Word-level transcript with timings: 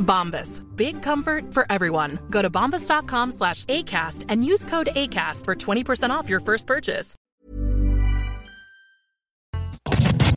Bombas. 0.00 0.60
Big 0.76 1.02
comfort 1.02 1.54
for 1.54 1.64
everyone. 1.70 2.18
Go 2.30 2.42
to 2.42 2.50
bombas.com 2.50 3.30
slash 3.32 3.64
ACAST 3.66 4.24
and 4.28 4.44
use 4.44 4.64
code 4.64 4.88
ACAST 4.96 5.44
for 5.44 5.54
20% 5.54 6.10
off 6.10 6.28
your 6.28 6.40
first 6.40 6.66
purchase. 6.66 7.14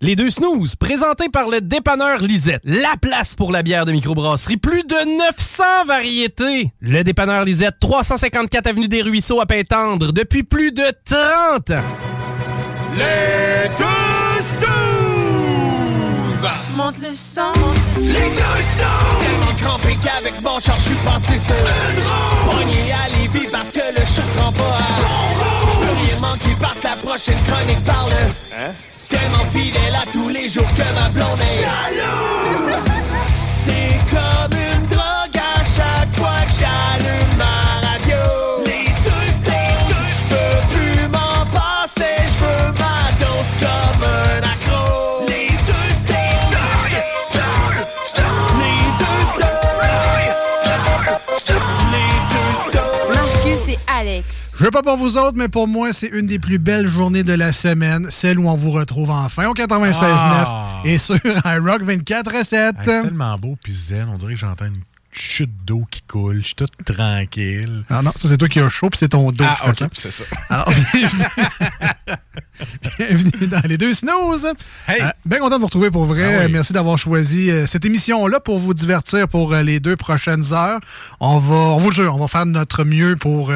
Les 0.04 0.18
deux 0.18 0.30
snooze, 0.32 0.76
présentés 0.76 1.30
par 1.30 1.48
le 1.48 1.62
dépanneur 1.62 2.20
Lisette. 2.20 2.62
La 2.66 2.98
place 3.02 3.36
pour 3.36 3.54
la 3.54 3.64
bière 3.64 3.86
de 3.86 3.94
microbrasserie. 3.94 4.58
Plus 4.58 4.84
de 4.84 5.18
900 5.18 5.86
variétés. 5.88 6.74
Le 6.82 7.04
dépanneur 7.06 7.46
Lisette, 7.46 7.76
354 7.80 8.68
Avenue 8.68 8.90
des 8.90 9.02
Ruisseaux 9.02 9.40
à 9.40 9.46
Pintendre, 9.46 10.12
depuis 10.12 10.44
plus 10.44 10.74
de 10.74 10.92
30 11.06 11.72
ans. 11.72 11.84
Les 12.98 13.70
deux 13.78 14.44
snooze! 14.60 16.50
Monte 16.76 17.00
le 17.02 17.14
sang. 17.14 17.54
Les 17.98 18.12
deux 18.12 18.62
snooze! 18.76 19.13
Char, 20.64 20.78
je 20.78 20.84
suis 20.84 20.96
passé 20.96 21.40
roue. 21.50 22.52
Pogné 22.52 22.92
à 22.94 23.10
Lévis 23.10 23.48
parce 23.52 23.70
que 23.70 24.00
le 24.00 24.06
chat 24.06 24.28
se 24.34 24.40
rend 24.40 24.52
pas 24.52 24.64
à. 24.64 24.82
Je 25.82 25.88
rien 26.06 26.20
manquer 26.20 26.56
parce 26.60 26.80
que 26.80 26.88
la 26.88 26.96
prochaine 26.96 27.42
chronique 27.48 27.84
parle. 27.86 28.12
Hein? 28.56 28.72
Tellement 29.10 29.46
fidèle 29.54 29.96
à 29.96 30.06
tous 30.12 30.30
les 30.30 30.50
jours 30.50 30.74
que 30.76 30.88
ma 31.00 31.10
blonde 31.10 31.42
est. 31.42 31.66
C'est 33.66 33.98
comme 34.10 34.58
une 34.58 34.73
Je 54.64 54.68
sais 54.70 54.72
pas 54.72 54.82
pour 54.82 54.96
vous 54.96 55.18
autres, 55.18 55.36
mais 55.36 55.50
pour 55.50 55.68
moi, 55.68 55.92
c'est 55.92 56.08
une 56.08 56.26
des 56.26 56.40
plus 56.40 56.58
belles 56.58 56.88
journées 56.88 57.24
de 57.24 57.34
la 57.34 57.52
semaine, 57.52 58.08
celle 58.10 58.40
où 58.40 58.48
on 58.48 58.56
vous 58.56 58.72
retrouve 58.72 59.10
enfin 59.12 59.48
au 59.50 59.54
96.9 59.54 60.02
Ah. 60.02 60.82
et 60.86 60.98
sur 60.98 61.18
iRock 61.46 61.82
24 61.84 62.34
à 62.34 62.44
7. 62.46 62.76
Hey, 62.78 62.84
c'est 62.86 63.02
tellement 63.02 63.38
beau 63.38 63.58
puis 63.62 63.74
zen, 63.74 64.08
on 64.10 64.16
dirait 64.16 64.36
que 64.36 64.40
j'entends 64.40 64.68
une 64.68 64.80
chute 65.14 65.52
d'eau 65.66 65.86
qui 65.90 66.02
coule, 66.02 66.42
je 66.42 66.48
suis 66.48 66.56
tout 66.56 66.68
tranquille. 66.86 67.84
Ah 67.90 68.02
non, 68.02 68.12
ça 68.16 68.28
c'est 68.28 68.38
toi 68.38 68.48
qui 68.50 68.60
as 68.60 68.70
chaud, 68.70 68.90
puis 68.90 68.98
c'est 68.98 69.10
ton 69.10 69.32
dos 69.32 69.44
Ah, 69.48 69.58
qui 69.60 69.68
fait 69.70 69.76
ça. 69.76 69.88
c'est 69.94 70.12
ça. 70.12 70.24
Alors, 70.50 70.70
bienvenue, 70.92 71.24
bienvenue 72.98 73.48
dans 73.48 73.62
les 73.68 73.78
deux 73.78 73.94
snooze. 73.94 74.48
Hey! 74.88 75.02
Euh, 75.02 75.10
bien 75.26 75.40
content 75.40 75.56
de 75.56 75.60
vous 75.62 75.68
retrouver 75.68 75.92
pour 75.92 76.06
vrai. 76.06 76.42
Ah 76.42 76.46
oui. 76.46 76.52
Merci 76.52 76.74
d'avoir 76.74 76.98
choisi 76.98 77.52
euh, 77.52 77.68
cette 77.68 77.86
émission-là 77.86 78.40
pour 78.40 78.60
vous 78.60 78.74
divertir 78.74 79.28
pour 79.28 79.54
euh, 79.54 79.62
les 79.62 79.80
deux 79.80 79.96
prochaines 79.96 80.54
heures. 80.54 80.80
On 81.20 81.40
va, 81.40 81.56
on 81.56 81.78
vous 81.78 81.90
le 81.90 81.96
jure, 81.96 82.16
on 82.16 82.20
va 82.20 82.28
faire 82.28 82.46
de 82.46 82.52
notre 82.52 82.84
mieux 82.84 83.16
pour 83.16 83.52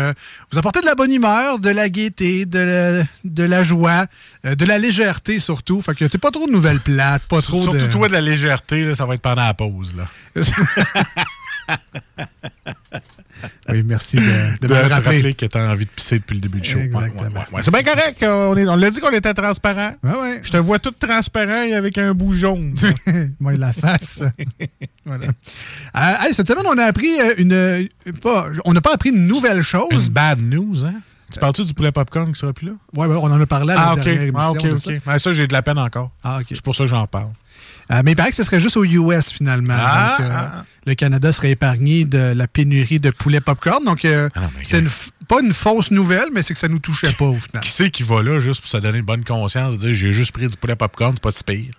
vous 0.52 0.58
apporter 0.58 0.82
de 0.82 0.86
la 0.86 0.96
bonne 0.96 1.12
humeur, 1.12 1.60
de 1.60 1.70
la 1.70 1.90
gaieté, 1.90 2.46
de 2.46 2.60
la, 2.60 3.04
de 3.24 3.44
la 3.44 3.64
joie, 3.64 4.06
de 4.44 4.66
la 4.66 4.78
légèreté 4.78 5.40
surtout. 5.40 5.82
Fait 5.82 5.96
que 5.96 6.06
c'est 6.10 6.18
pas 6.18 6.32
trop 6.32 6.48
de 6.48 6.52
nouvelles 6.52 6.80
plates, 6.80 7.24
pas 7.24 7.42
trop 7.42 7.62
Surtout 7.62 7.78
de... 7.78 7.92
toi 7.92 8.08
de 8.08 8.14
la 8.14 8.22
légèreté, 8.22 8.84
là, 8.86 8.96
ça 8.96 9.06
va 9.06 9.16
être 9.16 9.22
pendant 9.22 9.44
la 9.44 9.54
pause. 9.54 9.96
Là. 9.96 10.06
oui, 13.70 13.84
merci 13.84 14.18
de, 14.18 14.58
de 14.62 14.68
De, 14.68 14.68
me 14.68 14.74
rappeler. 14.80 14.94
rappeler 14.94 15.34
que 15.34 15.46
tu 15.46 15.58
as 15.58 15.72
envie 15.72 15.86
de 15.86 15.90
pisser 15.92 16.20
depuis 16.20 16.36
le 16.36 16.42
début 16.42 16.62
du 16.62 16.70
show. 16.70 16.78
Ouais, 16.80 16.86
Exactement. 16.86 17.22
ouais, 17.22 17.28
ouais, 17.30 17.46
ouais. 17.54 17.62
C'est 17.64 17.72
bien 17.72 17.84
correct. 17.84 18.24
euh, 18.24 18.48
On, 18.52 18.58
est- 18.58 18.68
on 18.68 18.76
l'a 18.76 18.90
dit 18.90 19.00
qu'on 19.00 19.12
était 19.12 19.34
transparent. 19.34 19.94
Je 20.44 20.52
te 20.52 20.58
vois 20.58 20.80
tout 20.80 20.92
transparent 20.92 21.64
et 21.64 21.74
avec 21.74 21.98
un 21.98 22.14
bout 22.14 22.34
jaune. 22.34 22.76
Moi, 23.40 23.54
la 23.58 23.74
face. 23.74 24.20
voilà. 25.06 25.28
Euh, 25.28 26.16
hey, 26.28 26.34
cette 26.34 26.48
semaine, 26.48 26.66
on 26.68 26.78
a 26.78 26.86
appris 26.86 27.20
euh, 27.20 27.34
une. 27.38 27.88
Pas, 28.22 28.48
on 28.66 28.74
n'a 28.74 28.82
pas 28.82 28.94
appris 28.94 29.10
une 29.10 29.28
nouvelle 29.28 29.62
chose. 29.62 29.88
Une 29.92 30.08
bad 30.10 30.40
news, 30.40 30.86
hein? 30.86 30.94
Tu 31.32 31.40
parles-tu 31.40 31.66
du 31.66 31.74
poulet 31.74 31.92
popcorn 31.92 32.32
qui 32.32 32.40
sera 32.40 32.54
plus 32.54 32.68
là? 32.68 32.74
Ouais, 32.96 33.06
on 33.08 33.26
en 33.26 33.42
a 33.42 33.46
parlé 33.46 33.74
à 33.74 33.76
la 33.76 33.90
Ah, 33.90 33.96
dernière 33.96 34.22
émission. 34.22 34.40
Ah, 34.40 34.52
ok, 34.52 34.66
ok. 34.72 34.80
ça. 34.80 35.12
Ouais, 35.12 35.20
ça, 35.20 35.34
j'ai 35.34 35.46
de 35.46 35.52
la 35.54 35.62
peine 35.62 35.78
encore. 35.78 36.12
Ah. 36.24 36.40
C'est 36.48 36.62
pour 36.62 36.74
ça 36.74 36.86
que 36.86 36.90
j'en 36.90 37.06
parle. 37.06 37.32
Euh, 37.92 38.02
mais 38.04 38.12
il 38.12 38.16
paraît 38.16 38.30
que 38.32 38.36
ce 38.36 38.44
serait 38.44 38.60
juste 38.60 38.78
aux 38.78 38.84
US 38.86 39.32
finalement. 39.32 39.76
Ah, 39.78 40.16
Donc, 40.20 40.28
euh, 40.28 40.32
ah. 40.34 40.66
Le 40.86 40.96
Canada 40.96 41.32
serait 41.32 41.52
épargné 41.52 42.06
de 42.06 42.34
la 42.36 42.48
pénurie 42.48 43.00
de 43.00 43.10
poulet 43.10 43.42
popcorn. 43.42 43.84
Donc, 43.84 44.04
euh, 44.06 44.30
Ah 44.36 44.42
c'était 44.64 44.84
pas 45.28 45.42
une 45.42 45.54
fausse 45.54 45.92
nouvelle, 45.92 46.28
mais 46.34 46.44
c'est 46.44 46.54
que 46.54 46.60
ça 46.60 46.68
nous 46.68 46.80
touchait 46.80 47.12
pas 47.14 47.26
au 47.26 47.36
final. 47.36 47.62
Qui 47.62 47.70
c'est 47.70 47.90
qui 47.90 48.04
va 48.04 48.22
là 48.22 48.40
juste 48.40 48.62
pour 48.62 48.70
se 48.70 48.78
donner 48.78 49.00
une 49.00 49.06
bonne 49.06 49.24
conscience 49.24 49.76
de 49.78 49.80
dire 49.88 49.94
j'ai 49.94 50.14
juste 50.14 50.32
pris 50.32 50.48
du 50.48 50.56
poulet 50.58 50.76
popcorn, 50.76 51.14
c'est 51.16 51.22
pas 51.24 51.32
si 51.32 51.44
pire? 51.44 51.74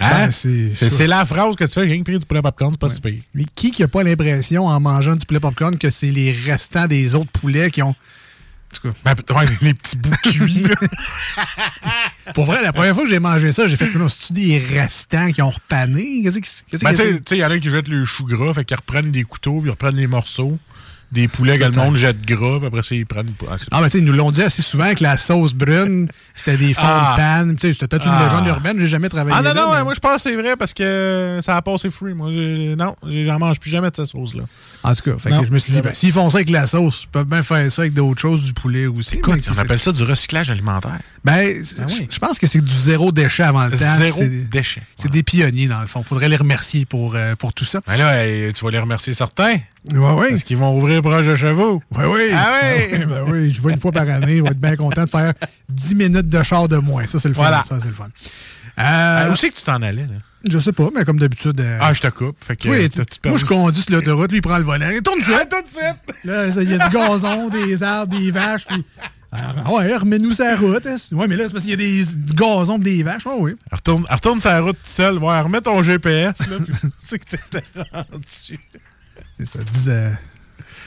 Hein? 0.00 0.26
Ben, 0.26 0.32
c'est- 0.32 1.06
la 1.06 1.24
phrase 1.24 1.56
que 1.56 1.64
tu 1.64 1.72
fais, 1.72 1.82
j'ai 1.82 1.92
rien 1.92 1.98
que 1.98 2.04
pris 2.04 2.18
du 2.18 2.24
poulet 2.26 2.40
popcorn, 2.42 2.72
c'est 2.72 2.80
pas 2.80 2.88
si 2.88 3.00
pire. 3.00 3.22
Mais 3.34 3.44
qui 3.54 3.70
qui 3.70 3.82
a 3.82 3.88
pas 3.88 4.02
l'impression 4.02 4.66
en 4.66 4.80
mangeant 4.80 5.16
du 5.16 5.26
poulet 5.26 5.40
popcorn 5.40 5.76
que 5.76 5.90
c'est 5.90 6.10
les 6.10 6.32
restants 6.32 6.86
des 6.86 7.14
autres 7.14 7.30
poulets 7.32 7.70
qui 7.70 7.82
ont. 7.82 7.94
En 8.84 9.14
tout 9.14 9.22
cas. 9.22 9.34
Ben, 9.34 9.46
les 9.62 9.74
petits 9.74 9.96
bouts 9.96 10.10
cuits. 10.22 10.64
Pour 12.34 12.44
vrai, 12.44 12.62
la 12.62 12.72
première 12.72 12.94
fois 12.94 13.04
que 13.04 13.10
j'ai 13.10 13.18
mangé 13.18 13.52
ça, 13.52 13.66
j'ai 13.66 13.76
fait 13.76 13.92
non, 13.94 14.08
c'est-tu 14.08 14.32
des 14.32 14.58
restants 14.58 15.30
qui 15.32 15.42
ont 15.42 15.50
repané? 15.50 16.22
Qu'est-ce 16.22 16.38
que 16.38 16.84
Ben, 16.84 16.94
que 16.94 16.96
tu 16.96 17.22
sais, 17.28 17.36
il 17.36 17.40
y 17.40 17.44
en 17.44 17.50
a 17.50 17.58
qui 17.58 17.70
jettent 17.70 17.88
le 17.88 18.04
chou 18.04 18.24
gras, 18.24 18.52
fait 18.54 18.64
qu'ils 18.64 18.76
reprennent 18.76 19.10
des 19.10 19.24
couteaux, 19.24 19.60
puis 19.60 19.68
ils 19.68 19.70
reprennent 19.70 19.96
des 19.96 20.06
morceaux. 20.06 20.58
Des 21.12 21.28
poulets 21.28 21.56
que 21.56 21.64
le 21.64 21.70
monde 21.70 21.94
jette 21.96 22.20
gras, 22.26 22.58
puis 22.58 22.66
après 22.66 22.82
ça, 22.82 22.94
ils 22.96 23.06
prennent. 23.06 23.28
Ah, 23.48 23.54
Ah, 23.70 23.78
mais 23.80 23.86
tu 23.86 23.92
sais, 23.92 23.98
ils 24.00 24.04
nous 24.04 24.12
l'ont 24.12 24.32
dit 24.32 24.42
assez 24.42 24.60
souvent 24.60 24.92
que 24.92 25.04
la 25.04 25.16
sauce 25.16 25.54
brune, 25.54 26.08
c'était 26.34 26.56
des 26.56 26.74
fonds 26.74 26.82
Ah. 26.84 27.12
de 27.12 27.16
panne. 27.22 27.56
Tu 27.56 27.68
sais, 27.68 27.72
C'était 27.74 27.86
peut-être 27.86 28.06
une 28.06 28.12
Ah. 28.12 28.24
légende 28.24 28.46
urbaine, 28.48 28.76
j'ai 28.80 28.88
jamais 28.88 29.08
travaillé 29.08 29.36
Ah 29.38 29.40
non, 29.42 29.54
là, 29.54 29.54
non, 29.66 29.74
mais- 29.74 29.84
moi 29.84 29.94
je 29.94 30.00
pense 30.00 30.16
que 30.16 30.30
c'est 30.30 30.36
vrai 30.36 30.56
parce 30.56 30.74
que 30.74 31.38
ça 31.42 31.56
a 31.56 31.62
passé 31.62 31.90
free. 31.90 32.12
Moi, 32.12 32.30
non, 32.76 32.96
j'en 33.06 33.38
mange 33.38 33.60
plus 33.60 33.70
jamais 33.70 33.88
de 33.90 33.96
cette 33.96 34.06
sauce-là. 34.06 34.42
En 34.82 34.94
tout 34.94 35.02
cas, 35.10 35.18
fait 35.18 35.30
Non, 35.30 35.42
que 35.42 35.46
je 35.46 35.52
me 35.52 35.58
suis 35.60 35.72
dit, 35.72 35.80
ben, 35.80 35.94
s'ils 35.94 36.12
font 36.12 36.28
ça 36.28 36.38
avec 36.38 36.50
la 36.50 36.66
sauce, 36.66 37.02
ils 37.04 37.08
peuvent 37.08 37.24
bien 37.26 37.42
faire 37.44 37.70
ça 37.70 37.82
avec 37.82 37.94
d'autres 37.94 38.20
choses, 38.20 38.42
du 38.42 38.52
poulet 38.52 38.86
aussi. 38.86 39.16
Écoute, 39.16 39.46
on 39.48 39.58
appelle 39.58 39.78
ça 39.78 39.92
du 39.92 40.02
recyclage 40.02 40.50
alimentaire. 40.50 40.98
Ben, 41.24 41.62
Ah 41.80 41.84
oui. 41.88 42.06
je 42.10 42.18
pense 42.18 42.38
que 42.38 42.46
c'est 42.46 42.60
du 42.60 42.72
zéro 42.74 43.10
déchet 43.12 43.42
avant 43.44 43.66
le 43.66 43.78
temps. 43.78 43.96
Zéro 43.98 44.22
déchet. 44.50 44.82
C'est 44.96 45.10
des 45.10 45.22
pionniers, 45.22 45.66
dans 45.68 45.80
le 45.80 45.86
fond. 45.88 46.02
Faudrait 46.02 46.28
les 46.28 46.36
remercier 46.36 46.84
pour, 46.84 47.14
euh, 47.14 47.34
pour 47.36 47.52
tout 47.52 47.64
ça. 47.64 47.80
Ben 47.86 47.96
là, 47.96 48.24
tu 48.52 48.64
vas 48.64 48.70
les 48.70 48.78
remercier 48.78 49.14
certains. 49.14 49.56
Ouais, 49.92 50.12
ouais. 50.12 50.28
Parce 50.30 50.42
qu'ils 50.44 50.56
vont 50.56 50.76
ouvrir 50.76 51.00
proche 51.02 51.26
de 51.26 51.36
chevaux. 51.36 51.82
Oui, 51.96 52.04
oui. 52.06 52.30
Ah 52.32 52.60
oui? 52.92 53.04
ben 53.06 53.24
oui, 53.28 53.50
je 53.50 53.62
vais 53.62 53.72
une 53.72 53.80
fois 53.80 53.92
par 53.92 54.08
année. 54.08 54.38
Je 54.38 54.42
vais 54.42 54.48
être 54.50 54.58
bien 54.60 54.76
content 54.76 55.04
de 55.04 55.10
faire 55.10 55.32
10 55.68 55.94
minutes 55.94 56.28
de 56.28 56.42
char 56.42 56.66
de 56.68 56.76
moins. 56.78 57.06
Ça, 57.06 57.18
c'est 57.18 57.28
le 57.28 57.34
fun. 57.34 57.42
Voilà. 57.42 57.62
Ça, 57.62 57.78
c'est 57.80 57.88
le 57.88 57.94
fun. 57.94 58.08
Euh, 58.78 58.82
Euh, 59.28 59.32
où 59.32 59.36
c'est 59.36 59.50
que 59.50 59.56
tu 59.56 59.64
t'en 59.64 59.80
allais, 59.82 60.02
là? 60.02 60.18
je 60.48 60.58
sais 60.58 60.72
pas, 60.72 60.88
mais 60.94 61.04
comme 61.04 61.18
d'habitude. 61.18 61.60
euh, 61.60 61.78
Ah, 61.80 61.94
je 61.94 62.00
te 62.00 62.08
coupe. 62.08 62.36
Fait 62.44 62.56
que, 62.56 62.68
oui, 62.68 62.88
euh, 62.98 63.04
moi, 63.30 63.38
je 63.38 63.44
conduis 63.46 63.82
sur 63.82 63.92
l'autoroute, 63.92 64.30
lui, 64.30 64.38
il 64.38 64.42
prend 64.42 64.58
le 64.58 64.64
volant. 64.64 64.90
Il 64.90 65.02
tourne 65.02 65.18
Ah, 65.34 65.44
tout 65.46 65.62
de 65.62 65.68
suite! 65.68 66.24
Là, 66.24 66.46
il 66.48 66.70
y 66.70 66.74
a 66.80 66.88
du 66.88 66.94
gazon, 66.94 67.48
des 67.50 67.82
arbres, 67.82 68.16
des 68.18 68.30
vaches. 68.30 68.66
Puis, 68.66 68.84
Ah, 69.32 69.70
ouais, 69.72 69.96
remets-nous 69.96 70.32
la 70.38 70.56
route. 70.56 70.86
hein. 70.86 70.96
Ouais, 71.12 71.26
mais 71.26 71.36
là, 71.36 71.44
c'est 71.46 71.52
parce 71.52 71.64
qu'il 71.64 71.70
y 71.70 71.74
a 71.74 71.76
des, 71.76 72.04
du 72.04 72.34
gazon 72.34 72.76
et 72.76 72.82
des 72.84 73.02
vaches. 73.02 73.24
Ouais, 73.26 73.34
oui. 73.38 73.52
Retourne, 73.72 74.04
retourne 74.10 74.40
la 74.44 74.60
route 74.60 74.76
tout 74.76 74.90
seul. 74.90 75.18
Ouais, 75.18 75.40
remets 75.40 75.60
ton 75.62 75.80
GPS, 75.82 76.34
là. 76.48 76.56
puis 76.64 76.74
c'est 77.02 77.18
que 77.18 77.24
t'étais 77.36 77.64
rendu. 77.92 78.58
C'est 79.38 79.46
ça, 79.46 79.58
10 79.62 79.88
euh, 79.88 80.10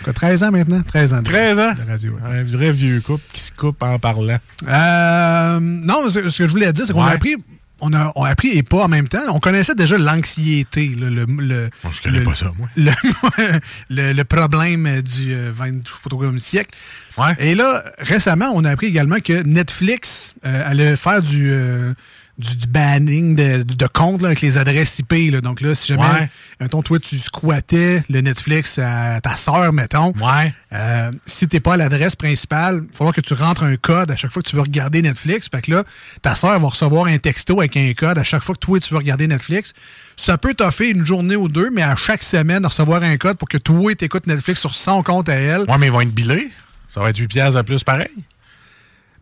quoi, 0.03 0.13
13 0.13 0.43
ans 0.43 0.51
maintenant? 0.51 0.81
13 0.81 1.13
ans. 1.13 1.19
de- 1.19 1.23
13 1.23 1.59
ans? 1.59 1.73
De 1.73 1.89
radio, 1.89 2.13
ouais. 2.13 2.39
Un 2.39 2.43
vrai 2.43 2.71
vieux 2.71 2.99
couple 3.01 3.23
qui 3.33 3.41
se 3.41 3.51
coupe 3.51 3.81
en 3.83 3.99
parlant. 3.99 4.39
Euh, 4.67 5.59
non, 5.61 6.09
ce, 6.09 6.19
que 6.19 6.29
je 6.29 6.51
voulais 6.51 6.71
dire, 6.73 6.85
c'est 6.85 6.93
qu'on 6.93 7.03
Ouais. 7.03 7.11
a 7.11 7.15
appris 7.15 7.35
on 7.81 7.93
a, 7.93 8.11
on 8.17 8.25
a 8.25 8.29
appris 8.31 8.49
et 8.49 8.61
pas 8.61 8.83
en 8.83 8.87
même 8.89 9.07
temps. 9.07 9.21
On 9.29 9.39
connaissait 9.39 9.73
déjà 9.73 9.97
l'anxiété, 9.97 10.87
le, 10.99 11.07
le, 11.09 11.25
Bon, 11.25 11.91
je 11.93 12.01
connais 12.01 12.19
le- 12.19 12.25
pas 12.25 12.35
ça, 12.35 12.51
moi. 12.57 12.67
le, 12.75 12.91
le, 13.89 14.11
le 14.11 14.23
problème 14.25 15.01
du 15.01 15.33
euh, 15.33 15.51
20, 15.55 15.65
je 15.85 15.89
sais 15.89 15.95
pas 16.03 16.09
trop 16.09 16.17
combien 16.19 16.33
de 16.33 16.37
siècle. 16.39 16.71
Ouais. 17.17 17.33
Et 17.39 17.55
là, 17.55 17.81
récemment, 17.99 18.51
on 18.53 18.65
a 18.65 18.71
appris 18.71 18.87
également 18.87 19.19
que 19.23 19.43
Netflix 19.43 20.33
euh, 20.45 20.69
allait 20.69 20.97
faire 20.97 21.21
du, 21.21 21.49
euh, 21.51 21.93
du, 22.39 22.55
du 22.55 22.67
banning 22.67 23.35
de, 23.35 23.63
de 23.63 23.87
comptes 23.87 24.21
là, 24.21 24.27
avec 24.29 24.41
les 24.41 24.57
adresses 24.57 24.97
IP. 24.99 25.31
là. 25.31 25.41
Donc 25.41 25.59
là, 25.61 25.75
si 25.75 25.87
jamais, 25.87 26.01
Ouais. 26.03 26.29
mettons, 26.61 26.81
toi, 26.81 26.97
tu 26.97 27.19
squattais 27.19 28.01
le 28.09 28.21
Netflix 28.21 28.79
à 28.81 29.19
ta 29.21 29.35
sœur, 29.35 29.71
mettons, 29.73 30.13
Ouais. 30.13 30.53
euh, 30.73 31.11
si 31.25 31.47
t'es 31.47 31.59
pas 31.59 31.73
à 31.73 31.77
l'adresse 31.77 32.15
principale, 32.15 32.75
il 32.83 32.87
va 32.91 32.97
falloir 32.97 33.13
que 33.13 33.21
tu 33.21 33.33
rentres 33.33 33.63
un 33.63 33.75
code 33.75 34.09
à 34.09 34.15
chaque 34.15 34.31
fois 34.31 34.41
que 34.41 34.47
tu 34.49 34.55
veux 34.55 34.61
regarder 34.61 35.01
Netflix. 35.01 35.49
Fait 35.53 35.61
que 35.61 35.69
là, 35.71 35.83
ta 36.21 36.33
soeur 36.35 36.57
va 36.59 36.67
recevoir 36.69 37.05
un 37.05 37.17
texto 37.17 37.59
avec 37.59 37.75
un 37.77 37.91
code 37.93 38.17
à 38.17 38.23
chaque 38.23 38.43
fois 38.43 38.55
que 38.55 38.59
toi, 38.61 38.79
tu 38.79 38.89
veux 38.93 38.97
regarder 38.99 39.27
Netflix. 39.27 39.73
Ça 40.15 40.37
peut 40.37 40.53
t'offrir 40.53 40.95
une 40.95 41.05
journée 41.05 41.35
ou 41.35 41.49
deux, 41.49 41.69
mais 41.69 41.81
à 41.83 41.95
chaque 41.97 42.23
semaine, 42.23 42.65
recevoir 42.65 43.03
un 43.03 43.17
code 43.17 43.37
pour 43.37 43.49
que 43.49 43.57
toi, 43.57 43.93
t'écoutes 43.95 44.27
Netflix 44.27 44.61
sur 44.61 44.73
son 44.75 45.03
compte 45.03 45.27
à 45.29 45.33
elle. 45.35 45.61
Ouais, 45.69 45.77
mais 45.77 45.87
ils 45.87 45.91
vont 45.91 46.01
être 46.01 46.13
billés. 46.13 46.49
Ça 46.93 47.01
va 47.01 47.09
être 47.09 47.17
8 47.17 47.27
piastres 47.27 47.57
de 47.57 47.65
plus 47.65 47.83
pareil. 47.83 48.07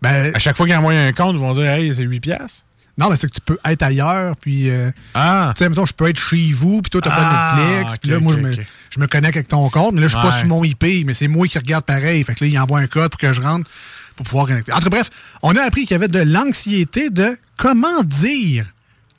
Ben, 0.01 0.31
À 0.35 0.39
chaque 0.39 0.55
fois 0.55 0.67
qu'ils 0.67 0.75
envoient 0.75 0.93
un 0.93 1.11
compte, 1.13 1.33
ils 1.33 1.39
vont 1.39 1.53
dire 1.53 1.65
Hey, 1.65 1.93
c'est 1.95 2.03
8 2.03 2.19
piastres. 2.19 2.63
Non, 2.97 3.09
mais 3.09 3.15
c'est 3.15 3.27
que 3.27 3.33
tu 3.35 3.41
peux 3.41 3.57
être 3.65 3.83
ailleurs, 3.83 4.35
puis... 4.37 4.69
euh, 4.69 4.91
Ah. 5.13 5.53
Tu 5.55 5.63
sais, 5.63 5.69
mettons, 5.69 5.85
je 5.85 5.93
peux 5.93 6.07
être 6.09 6.19
chez 6.19 6.51
vous, 6.51 6.81
puis 6.81 6.89
toi, 6.89 7.01
t'as 7.01 7.11
Ah, 7.13 7.55
pas 7.55 7.61
Netflix, 7.61 7.97
puis 7.99 8.09
là, 8.11 8.19
moi, 8.19 8.33
je, 8.33 8.39
me, 8.39 8.53
je 8.55 8.99
me 8.99 9.07
connecte 9.07 9.35
avec 9.37 9.47
ton 9.47 9.69
compte, 9.69 9.93
mais 9.93 10.01
là, 10.01 10.07
je 10.07 10.17
suis 10.17 10.27
pas 10.27 10.37
sur 10.39 10.47
mon 10.47 10.63
IP, 10.63 10.83
mais 11.05 11.13
c'est 11.13 11.27
moi 11.27 11.47
qui 11.47 11.57
regarde 11.57 11.85
pareil. 11.85 12.23
Fait 12.23 12.33
que 12.35 12.43
là, 12.43 12.49
il 12.49 12.59
envoie 12.59 12.79
un 12.79 12.87
code 12.87 13.11
pour 13.11 13.19
que 13.19 13.31
je 13.33 13.41
rentre 13.41 13.69
pour 14.15 14.25
pouvoir 14.25 14.47
connecter. 14.47 14.71
En 14.73 14.77
tout 14.77 14.85
cas, 14.85 14.89
bref, 14.89 15.09
on 15.43 15.55
a 15.55 15.61
appris 15.61 15.81
qu'il 15.81 15.91
y 15.91 15.95
avait 15.95 16.07
de 16.07 16.19
l'anxiété 16.21 17.09
de 17.11 17.37
comment 17.55 18.01
dire 18.03 18.65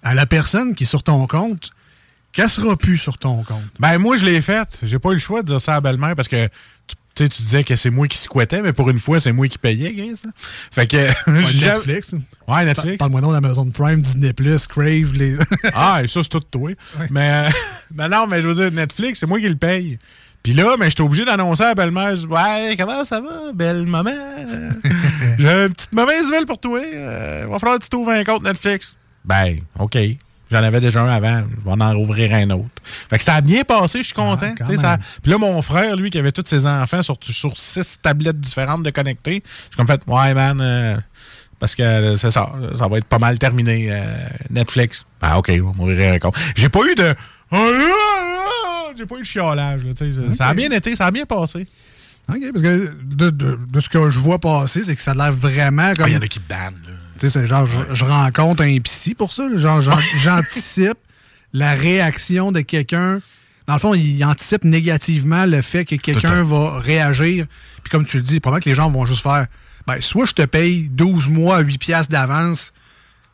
à 0.02 0.14
la 0.14 0.26
personne 0.26 0.74
qui 0.74 0.82
est 0.84 0.86
sur 0.88 1.02
ton 1.04 1.26
compte 1.28 1.70
qu'elle 2.32 2.50
sera 2.50 2.76
plus 2.76 2.98
sur 2.98 3.16
ton 3.16 3.42
compte. 3.44 3.62
Ben, 3.78 3.98
moi, 3.98 4.16
je 4.16 4.24
l'ai 4.24 4.40
faite. 4.40 4.80
J'ai 4.82 4.98
pas 4.98 5.10
eu 5.10 5.14
le 5.14 5.18
choix 5.20 5.42
de 5.42 5.46
dire 5.48 5.60
ça 5.60 5.72
à 5.72 5.74
la 5.76 5.80
belle-mère 5.80 6.14
parce 6.16 6.28
que 6.28 6.48
tu 6.88 6.96
tu 7.18 7.24
sais, 7.24 7.28
tu 7.30 7.42
disais 7.42 7.64
que 7.64 7.74
c'est 7.74 7.90
moi 7.90 8.06
qui 8.06 8.16
squattais, 8.16 8.62
mais 8.62 8.72
pour 8.72 8.88
une 8.90 9.00
fois, 9.00 9.18
c'est 9.18 9.32
moi 9.32 9.48
qui 9.48 9.58
payais, 9.58 9.90
là. 9.90 10.30
Fait 10.70 10.86
que. 10.86 10.96
Ouais, 11.26 11.42
Netflix. 11.54 12.14
Ouais, 12.46 12.64
Netflix. 12.64 12.96
Parle-moi 12.98 13.20
donc 13.20 13.32
d'Amazon 13.32 13.70
Prime, 13.70 14.00
Disney+, 14.00 14.32
Crave, 14.68 15.14
les... 15.14 15.36
Ah, 15.74 16.00
et 16.02 16.06
ça, 16.08 16.22
c'est 16.22 16.28
tout 16.28 16.40
toi. 16.40 16.70
Mais, 17.10 17.30
euh, 17.48 17.50
ben 17.90 18.08
non, 18.08 18.28
mais 18.28 18.40
je 18.40 18.48
veux 18.48 18.54
dire, 18.54 18.70
Netflix, 18.70 19.18
c'est 19.18 19.26
moi 19.26 19.40
qui 19.40 19.48
le 19.48 19.56
paye. 19.56 19.98
Puis 20.44 20.52
là, 20.52 20.76
mais 20.78 20.90
j'étais 20.90 21.02
obligé 21.02 21.24
d'annoncer 21.24 21.64
à 21.64 21.68
la 21.68 21.74
belle-mère. 21.74 22.14
Ouais, 22.30 22.76
comment 22.78 23.04
ça 23.04 23.20
va, 23.20 23.52
belle 23.52 23.86
maman? 23.86 24.12
J'ai 25.38 25.48
une 25.48 25.72
petite 25.72 25.92
mauvaise 25.92 26.24
nouvelle 26.24 26.46
pour 26.46 26.60
toi. 26.60 26.80
Euh, 26.80 27.46
va 27.50 27.58
falloir 27.58 27.78
que 27.78 27.84
tu 27.84 27.90
t'ouvres 27.90 28.10
un 28.10 28.22
compte 28.22 28.44
Netflix. 28.44 28.94
Ben, 29.24 29.58
OK. 29.78 29.98
J'en 30.50 30.62
avais 30.62 30.80
déjà 30.80 31.02
un 31.02 31.08
avant. 31.08 31.42
Je 31.50 31.64
vais 31.70 31.84
en 31.84 31.92
rouvrir 31.94 32.32
un 32.34 32.48
autre. 32.50 32.68
Fait 33.10 33.18
que 33.18 33.24
ça 33.24 33.34
a 33.34 33.40
bien 33.40 33.64
passé, 33.64 33.98
je 33.98 34.04
suis 34.06 34.14
content. 34.14 34.54
sais, 34.58 34.64
même. 34.68 34.76
ça- 34.78 34.98
Puis 35.22 35.30
là, 35.30 35.38
mon 35.38 35.60
frère, 35.62 35.94
lui, 35.96 36.10
qui 36.10 36.18
avait 36.18 36.32
tous 36.32 36.44
ses 36.46 36.66
enfants 36.66 37.02
sur, 37.02 37.16
sur 37.22 37.58
six 37.58 37.98
tablettes 38.00 38.40
différentes 38.40 38.82
de 38.82 38.90
connecter, 38.90 39.42
j'ai 39.70 39.76
comme 39.76 39.86
fait, 39.86 40.00
ouais, 40.06 40.32
man, 40.34 40.58
euh, 40.60 40.96
parce 41.58 41.74
que 41.74 41.82
euh, 41.82 42.16
c'est 42.16 42.30
ça, 42.30 42.50
ça 42.78 42.88
va 42.88 42.98
être 42.98 43.04
pas 43.06 43.18
mal 43.18 43.38
terminé. 43.38 43.88
euh, 43.90 44.00
Netflix. 44.50 45.04
Ah, 45.20 45.38
OK, 45.38 45.50
on 45.62 45.66
va 45.70 45.72
m'ouvrir 45.76 46.14
un 46.14 46.18
compte. 46.18 46.36
J'ai 46.56 46.68
pas 46.70 46.80
eu 46.90 46.94
de. 46.94 47.14
J'ai 48.96 49.06
pas 49.06 49.16
eu 49.16 49.20
de 49.20 49.24
chiolage. 49.26 49.84
là, 49.86 49.92
ça- 50.34 50.46
a 50.48 50.54
bien 50.54 50.70
été, 50.70 50.96
ça 50.96 51.06
a 51.06 51.10
bien 51.10 51.24
passé. 51.24 51.66
OK, 52.28 52.36
parce 52.52 52.62
que 52.62 52.94
de, 53.04 53.30
de- 53.30 53.58
de 53.70 53.80
ce 53.80 53.88
que 53.88 54.10
je 54.10 54.18
vois 54.18 54.38
passer, 54.38 54.82
c'est 54.82 54.94
que 54.96 55.00
ça 55.02 55.12
a 55.12 55.14
l'air 55.14 55.32
vraiment 55.32 55.94
comme... 55.94 56.04
Ah, 56.06 56.08
Il 56.08 56.14
y 56.14 56.16
en 56.16 56.20
a 56.22 56.26
qui 56.26 56.40
bannent. 56.40 56.74
là. 56.86 56.92
Tu 57.18 57.28
sais, 57.28 57.40
c'est 57.40 57.46
genre, 57.46 57.66
je, 57.66 57.78
je 57.94 58.04
rencontre 58.04 58.62
un 58.62 58.78
psy 58.80 59.14
pour 59.14 59.32
ça. 59.32 59.48
Genre, 59.56 59.80
j'an- 59.80 59.98
j'anticipe 60.22 60.98
la 61.52 61.72
réaction 61.74 62.52
de 62.52 62.60
quelqu'un. 62.60 63.20
Dans 63.66 63.74
le 63.74 63.80
fond, 63.80 63.94
il 63.94 64.22
anticipe 64.24 64.64
négativement 64.64 65.44
le 65.44 65.60
fait 65.62 65.84
que 65.84 65.96
quelqu'un 65.96 66.42
va 66.42 66.78
réagir. 66.78 67.46
Puis 67.82 67.90
comme 67.90 68.04
tu 68.06 68.16
le 68.18 68.22
dis, 68.22 68.40
probablement 68.40 68.62
que 68.64 68.68
les 68.70 68.74
gens 68.74 68.90
vont 68.90 69.04
juste 69.06 69.22
faire 69.22 69.46
ben, 69.86 70.00
soit 70.02 70.26
je 70.26 70.32
te 70.34 70.42
paye 70.42 70.88
12 70.90 71.28
mois 71.28 71.56
à 71.56 71.60
8 71.60 71.78
piastres 71.78 72.12
d'avance, 72.12 72.74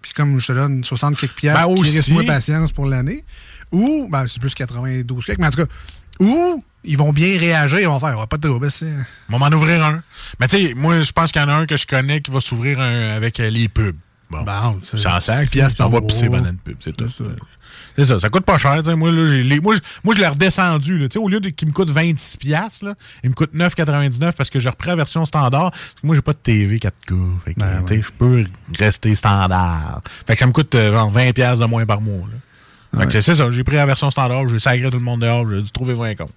puis 0.00 0.12
comme 0.12 0.38
je 0.38 0.46
te 0.46 0.52
donne 0.52 0.84
60 0.84 1.16
quelques 1.18 1.32
piastres, 1.34 1.60
Ben, 1.60 1.74
qui 1.82 1.96
reste 1.96 2.08
moins 2.10 2.22
patience 2.28 2.70
pour 2.70 2.86
l'année. 2.86 3.24
Ou, 3.72 4.08
ben, 4.08 4.24
c'est 4.28 4.38
plus 4.40 4.54
92 4.54 5.24
quelques, 5.24 5.40
mais 5.40 5.48
en 5.48 5.50
tout 5.50 5.64
cas, 5.64 5.70
ou 6.20 6.62
ils 6.84 6.96
vont 6.98 7.12
bien 7.12 7.38
réagir, 7.38 7.80
ils 7.80 7.86
vont 7.86 8.00
faire, 8.00 8.16
Ah, 8.20 8.26
pas 8.26 8.36
de 8.36 8.48
trouble, 8.48 8.70
c'est... 8.70 8.86
On 9.30 9.38
va 9.38 9.48
m'en 9.50 9.56
ouvrir 9.56 9.84
un. 9.84 10.02
Mais 10.40 10.48
tu 10.48 10.56
sais, 10.68 10.74
moi, 10.74 11.00
je 11.02 11.12
pense 11.12 11.32
qu'il 11.32 11.40
y 11.42 11.44
en 11.44 11.48
a 11.48 11.54
un 11.54 11.66
que 11.66 11.76
je 11.76 11.86
connais 11.86 12.20
qui 12.20 12.30
va 12.30 12.40
s'ouvrir 12.40 12.80
avec 12.80 13.40
euh, 13.40 13.50
les 13.50 13.68
pubs. 13.68 13.96
Bon. 14.30 14.42
Bon, 14.42 14.80
c'est 14.82 14.98
C'est 14.98 15.08
en 15.08 15.20
sac, 15.20 15.44
6 15.44 15.48
piastres 15.50 15.76
par 15.78 15.88
on 15.88 15.90
va 15.90 16.00
pisser 16.00 16.28
pendant 16.28 16.48
une 16.50 16.56
pub, 16.58 16.76
c'est 16.82 16.96
tout. 16.96 17.06
C'est 17.96 18.04
ça, 18.06 18.18
ça 18.18 18.28
coûte 18.28 18.44
pas 18.44 18.58
cher. 18.58 18.82
Moi, 18.96 19.12
là, 19.12 19.24
les- 19.36 19.60
moi, 19.60 19.76
je, 19.76 19.80
moi, 20.02 20.14
je 20.16 20.20
l'ai 20.20 20.26
redescendu. 20.26 20.98
là. 20.98 21.06
Au 21.16 21.28
lieu 21.28 21.38
de- 21.38 21.50
qu'il 21.50 21.68
me 21.68 21.72
coûte 21.72 21.90
26$, 21.90 22.36
piastres, 22.38 22.84
là, 22.86 22.94
il 23.22 23.30
me 23.30 23.34
coûte 23.34 23.50
9,99$ 23.54 24.32
parce 24.36 24.50
que 24.50 24.58
j'ai 24.58 24.68
repris 24.68 24.88
la 24.88 24.96
version 24.96 25.24
standard. 25.26 25.70
Parce 25.70 26.00
que 26.00 26.06
moi, 26.06 26.16
j'ai 26.16 26.22
pas 26.22 26.32
de 26.32 26.38
TV 26.38 26.78
4K. 26.78 27.14
Fait 27.44 27.54
que, 27.54 27.60
Ben 27.60 27.84
Je 27.88 28.10
peux 28.18 28.44
rester 28.76 29.14
standard. 29.14 30.02
Fait 30.26 30.32
que 30.32 30.38
ça 30.40 30.46
me 30.46 30.52
coûte 30.52 30.74
euh, 30.74 30.92
genre 30.92 31.12
20$ 31.12 31.32
piastres 31.34 31.64
de 31.64 31.70
moins 31.70 31.86
par 31.86 32.00
mois. 32.00 32.26
là. 32.92 33.00
Fait 33.00 33.06
que 33.06 33.20
c'est 33.20 33.34
ça, 33.34 33.50
j'ai 33.50 33.64
pris 33.64 33.76
la 33.76 33.86
version 33.86 34.10
standard, 34.10 34.46
j'ai 34.48 34.58
sacré 34.60 34.88
tout 34.90 34.98
le 34.98 35.02
monde 35.04 35.20
dehors, 35.22 35.48
j'ai 35.50 35.62
dû 35.62 35.70
trouver 35.70 35.94
20 35.94 36.14
comptes. 36.16 36.30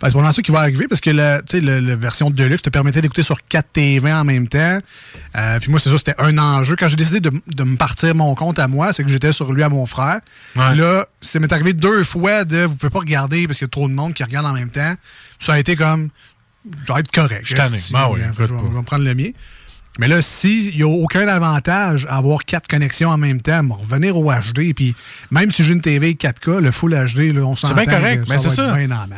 Ben, 0.00 0.08
c'est 0.08 0.10
probablement 0.10 0.32
ça 0.32 0.42
qui 0.42 0.50
va 0.50 0.60
arriver 0.60 0.88
parce 0.88 1.00
que 1.00 1.10
la, 1.10 1.40
le- 1.52 1.80
la 1.80 1.96
version 1.96 2.30
Deluxe 2.30 2.62
te 2.62 2.70
permettait 2.70 3.00
d'écouter 3.02 3.22
sur 3.22 3.38
4 3.48 3.66
TV 3.72 4.12
en 4.12 4.24
même 4.24 4.48
temps. 4.48 4.78
Euh, 5.36 5.58
puis 5.60 5.70
moi, 5.70 5.80
c'est 5.80 5.90
ça, 5.90 5.98
c'était 5.98 6.14
un 6.18 6.36
enjeu. 6.38 6.76
Quand 6.76 6.88
j'ai 6.88 6.96
décidé 6.96 7.20
de, 7.20 7.30
de 7.46 7.64
me 7.64 7.76
partir 7.76 8.14
mon 8.14 8.34
compte 8.34 8.58
à 8.58 8.68
moi, 8.68 8.92
c'est 8.92 9.02
que 9.04 9.10
j'étais 9.10 9.32
sur 9.32 9.52
lui 9.52 9.62
à 9.62 9.68
mon 9.68 9.86
frère. 9.86 10.20
Ouais. 10.56 10.74
Là, 10.76 11.06
ça 11.20 11.38
m'est 11.40 11.52
arrivé 11.52 11.72
deux 11.72 12.04
fois 12.04 12.44
de 12.44 12.64
vous 12.64 12.76
pouvez 12.76 12.90
pas 12.90 13.00
regarder 13.00 13.46
parce 13.46 13.58
qu'il 13.58 13.64
y 13.66 13.68
a 13.68 13.70
trop 13.70 13.88
de 13.88 13.94
monde 13.94 14.14
qui 14.14 14.22
regarde 14.24 14.46
en 14.46 14.52
même 14.52 14.70
temps. 14.70 14.94
Ça 15.40 15.54
a 15.54 15.58
été 15.58 15.76
comme 15.76 16.10
je 16.86 16.92
vais 16.92 17.00
être 17.00 17.10
correct. 17.10 17.42
Je. 17.44 17.54
Si, 17.78 17.92
Ben 17.92 18.08
oui, 18.10 18.20
je, 18.32 18.42
vais, 18.42 18.48
je 18.48 18.52
me 18.54 18.82
prendre 18.82 19.04
le 19.04 19.14
mien. 19.14 19.30
Mais 20.00 20.08
là, 20.08 20.20
s'il 20.22 20.74
n'y 20.76 20.82
a 20.82 20.88
aucun 20.88 21.28
avantage 21.28 22.06
à 22.10 22.16
avoir 22.16 22.44
quatre 22.44 22.66
connexions 22.66 23.10
en 23.10 23.16
même 23.18 23.40
temps, 23.40 23.60
revenir 23.70 24.16
au 24.18 24.24
HD, 24.32 24.74
puis 24.74 24.94
même 25.30 25.52
si 25.52 25.62
j'ai 25.64 25.72
une 25.72 25.80
TV 25.80 26.14
4K, 26.14 26.58
le 26.60 26.72
Full 26.72 26.90
HD, 26.92 27.32
là, 27.32 27.42
on 27.42 27.54
C'est 27.54 27.68
s'entend 27.68 27.74
bien 27.76 27.84
correct, 28.00 28.26
mais 28.28 28.38
c'est 28.38 28.48
ça. 28.56 28.72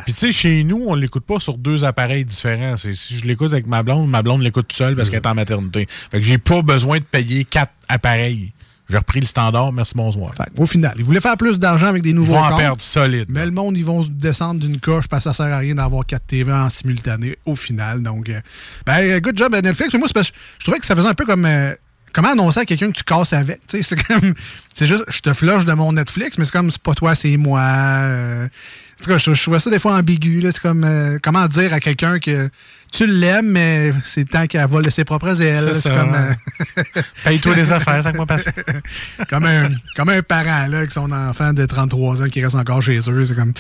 Puis 0.04 0.12
tu 0.12 0.18
sais, 0.20 0.32
chez 0.32 0.64
nous, 0.64 0.84
on 0.86 0.94
l'écoute 0.94 1.24
pas 1.24 1.40
sur 1.40 1.56
deux 1.56 1.84
appareils 1.84 2.24
différents. 2.26 2.76
C'est- 2.76 2.94
Si 2.94 3.16
je 3.18 3.24
l'écoute 3.24 3.52
avec 3.52 3.66
ma 3.66 3.82
blonde, 3.82 4.10
ma 4.10 4.22
blonde 4.22 4.42
l'écoute 4.42 4.70
seule 4.72 4.96
parce 4.96 5.08
qu'elle 5.10 5.22
est 5.22 5.26
en 5.28 5.34
maternité. 5.34 5.86
Fait 6.10 6.18
que 6.20 6.26
j'ai 6.26 6.38
pas 6.38 6.60
besoin 6.60 6.98
de 6.98 7.04
payer 7.04 7.44
quatre 7.44 7.72
appareils. 7.88 8.52
J'ai 8.88 8.98
repris 8.98 9.18
le 9.20 9.26
standard, 9.26 9.72
merci 9.72 9.94
bonsoir. 9.96 10.32
Au 10.56 10.64
final, 10.66 10.94
ils 10.96 11.04
voulaient 11.04 11.20
faire 11.20 11.36
plus 11.36 11.58
d'argent 11.58 11.86
avec 11.88 12.02
des 12.02 12.10
Ils 12.10 12.14
nouveaux 12.14 12.34
vont 12.34 12.44
en 12.44 12.56
perdre 12.56 12.80
solide. 12.80 13.26
mais 13.30 13.44
le 13.44 13.50
monde, 13.50 13.76
ils 13.76 13.84
vont 13.84 14.02
se 14.04 14.10
descendre 14.10 14.60
d'une 14.60 14.78
coche 14.78 15.08
parce 15.08 15.24
que 15.24 15.30
ça 15.32 15.34
sert 15.44 15.52
à 15.52 15.58
rien 15.58 15.74
d'avoir 15.74 16.06
4 16.06 16.24
TV 16.24 16.52
en 16.52 16.70
simultané 16.70 17.36
au 17.46 17.56
final. 17.56 18.00
Donc, 18.02 18.28
euh, 18.28 18.40
ben, 18.86 19.18
good 19.20 19.36
job 19.36 19.52
à 19.54 19.60
Netflix. 19.62 19.92
Mais 19.92 19.98
moi, 19.98 20.06
c'est 20.08 20.14
parce 20.14 20.30
que 20.30 20.36
je 20.60 20.64
trouvais 20.64 20.78
que 20.78 20.86
ça 20.86 20.94
faisait 20.94 21.08
un 21.08 21.14
peu 21.14 21.26
comme... 21.26 21.44
euh, 21.46 21.74
comment 22.12 22.28
annoncer 22.30 22.60
à 22.60 22.64
quelqu'un 22.64 22.92
que 22.92 22.96
tu 22.96 23.02
casses 23.04 23.32
avec? 23.32 23.60
Tu 23.66 23.78
sais, 23.78 23.82
c'est 23.82 24.02
comme... 24.04 24.34
C'est 24.72 24.86
juste, 24.86 25.04
je 25.08 25.20
te 25.20 25.32
flush 25.34 25.64
de 25.64 25.72
mon 25.72 25.92
Netflix, 25.92 26.38
mais 26.38 26.44
c'est 26.44 26.52
comme, 26.52 26.70
c'est 26.70 26.80
pas 26.80 26.94
toi, 26.94 27.16
c'est 27.16 27.36
moi. 27.36 27.60
euh. 27.62 28.46
en 28.46 29.02
tout 29.04 29.10
cas, 29.10 29.18
je, 29.18 29.34
je 29.34 29.42
trouvais 29.42 29.58
ça 29.58 29.68
des 29.70 29.80
fois 29.80 29.96
ambigu. 29.96 30.42
C'est 30.52 30.60
comme, 30.62 30.84
euh, 30.84 31.18
comment 31.20 31.46
dire 31.48 31.72
à 31.74 31.80
quelqu'un 31.80 32.20
que 32.20 32.48
tu 32.92 33.06
l'aimes, 33.06 33.50
mais 33.50 33.92
c'est 34.02 34.28
temps 34.28 34.46
qu'elle 34.46 34.66
vole 34.66 34.84
de 34.84 34.90
ses 34.90 35.04
propres 35.04 35.40
ailes. 35.42 35.72
C'est 35.74 35.90
comme... 35.94 36.14
euh, 36.14 36.92
Paye-toi 37.24 37.54
des 37.54 37.72
affaires, 37.72 38.02
ça 38.02 38.12
que 38.12 38.16
moi 38.16 38.26
passe. 38.26 38.44
comme 39.28 39.44
un, 39.44 39.68
comme 39.96 40.08
un 40.08 40.22
parent 40.22 40.66
là, 40.68 40.78
avec 40.78 40.92
son 40.92 41.10
enfant 41.12 41.52
de 41.52 41.66
33 41.66 42.22
ans 42.22 42.26
qui 42.26 42.42
reste 42.42 42.54
encore 42.56 42.82
chez 42.82 42.98
eux. 43.08 43.24
C'est 43.24 43.34
comme. 43.34 43.52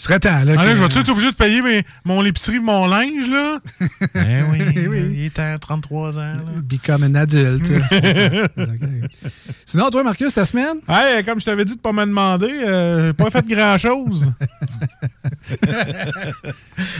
Serait 0.00 0.18
temps. 0.18 0.44
Là, 0.44 0.54
Ah 0.56 0.64
là, 0.64 0.74
je 0.74 0.82
vais-tu 0.82 0.98
être 1.00 1.10
obligé 1.10 1.30
de 1.30 1.36
payer 1.36 1.60
mes, 1.60 1.82
mon 2.06 2.24
épicerie, 2.24 2.58
mon 2.58 2.86
linge, 2.86 3.28
là? 3.28 3.60
eh 4.14 4.42
oui, 4.50 5.08
il 5.12 5.24
est 5.26 5.38
à 5.38 5.58
33 5.58 6.18
ans, 6.18 6.22
là. 6.22 6.36
Become 6.62 7.02
an 7.04 7.14
adulte. 7.16 7.70
Sinon, 9.66 9.90
toi, 9.90 10.02
Marcus, 10.02 10.32
ta 10.32 10.46
semaine? 10.46 10.78
Hey, 10.88 11.22
comme 11.22 11.38
je 11.38 11.44
t'avais 11.44 11.66
dit 11.66 11.76
de 11.76 11.80
pas 11.80 11.92
me 11.92 12.06
demander, 12.06 12.48
euh, 12.50 13.12
pas 13.12 13.28
fait 13.28 13.46
grand-chose. 13.46 14.32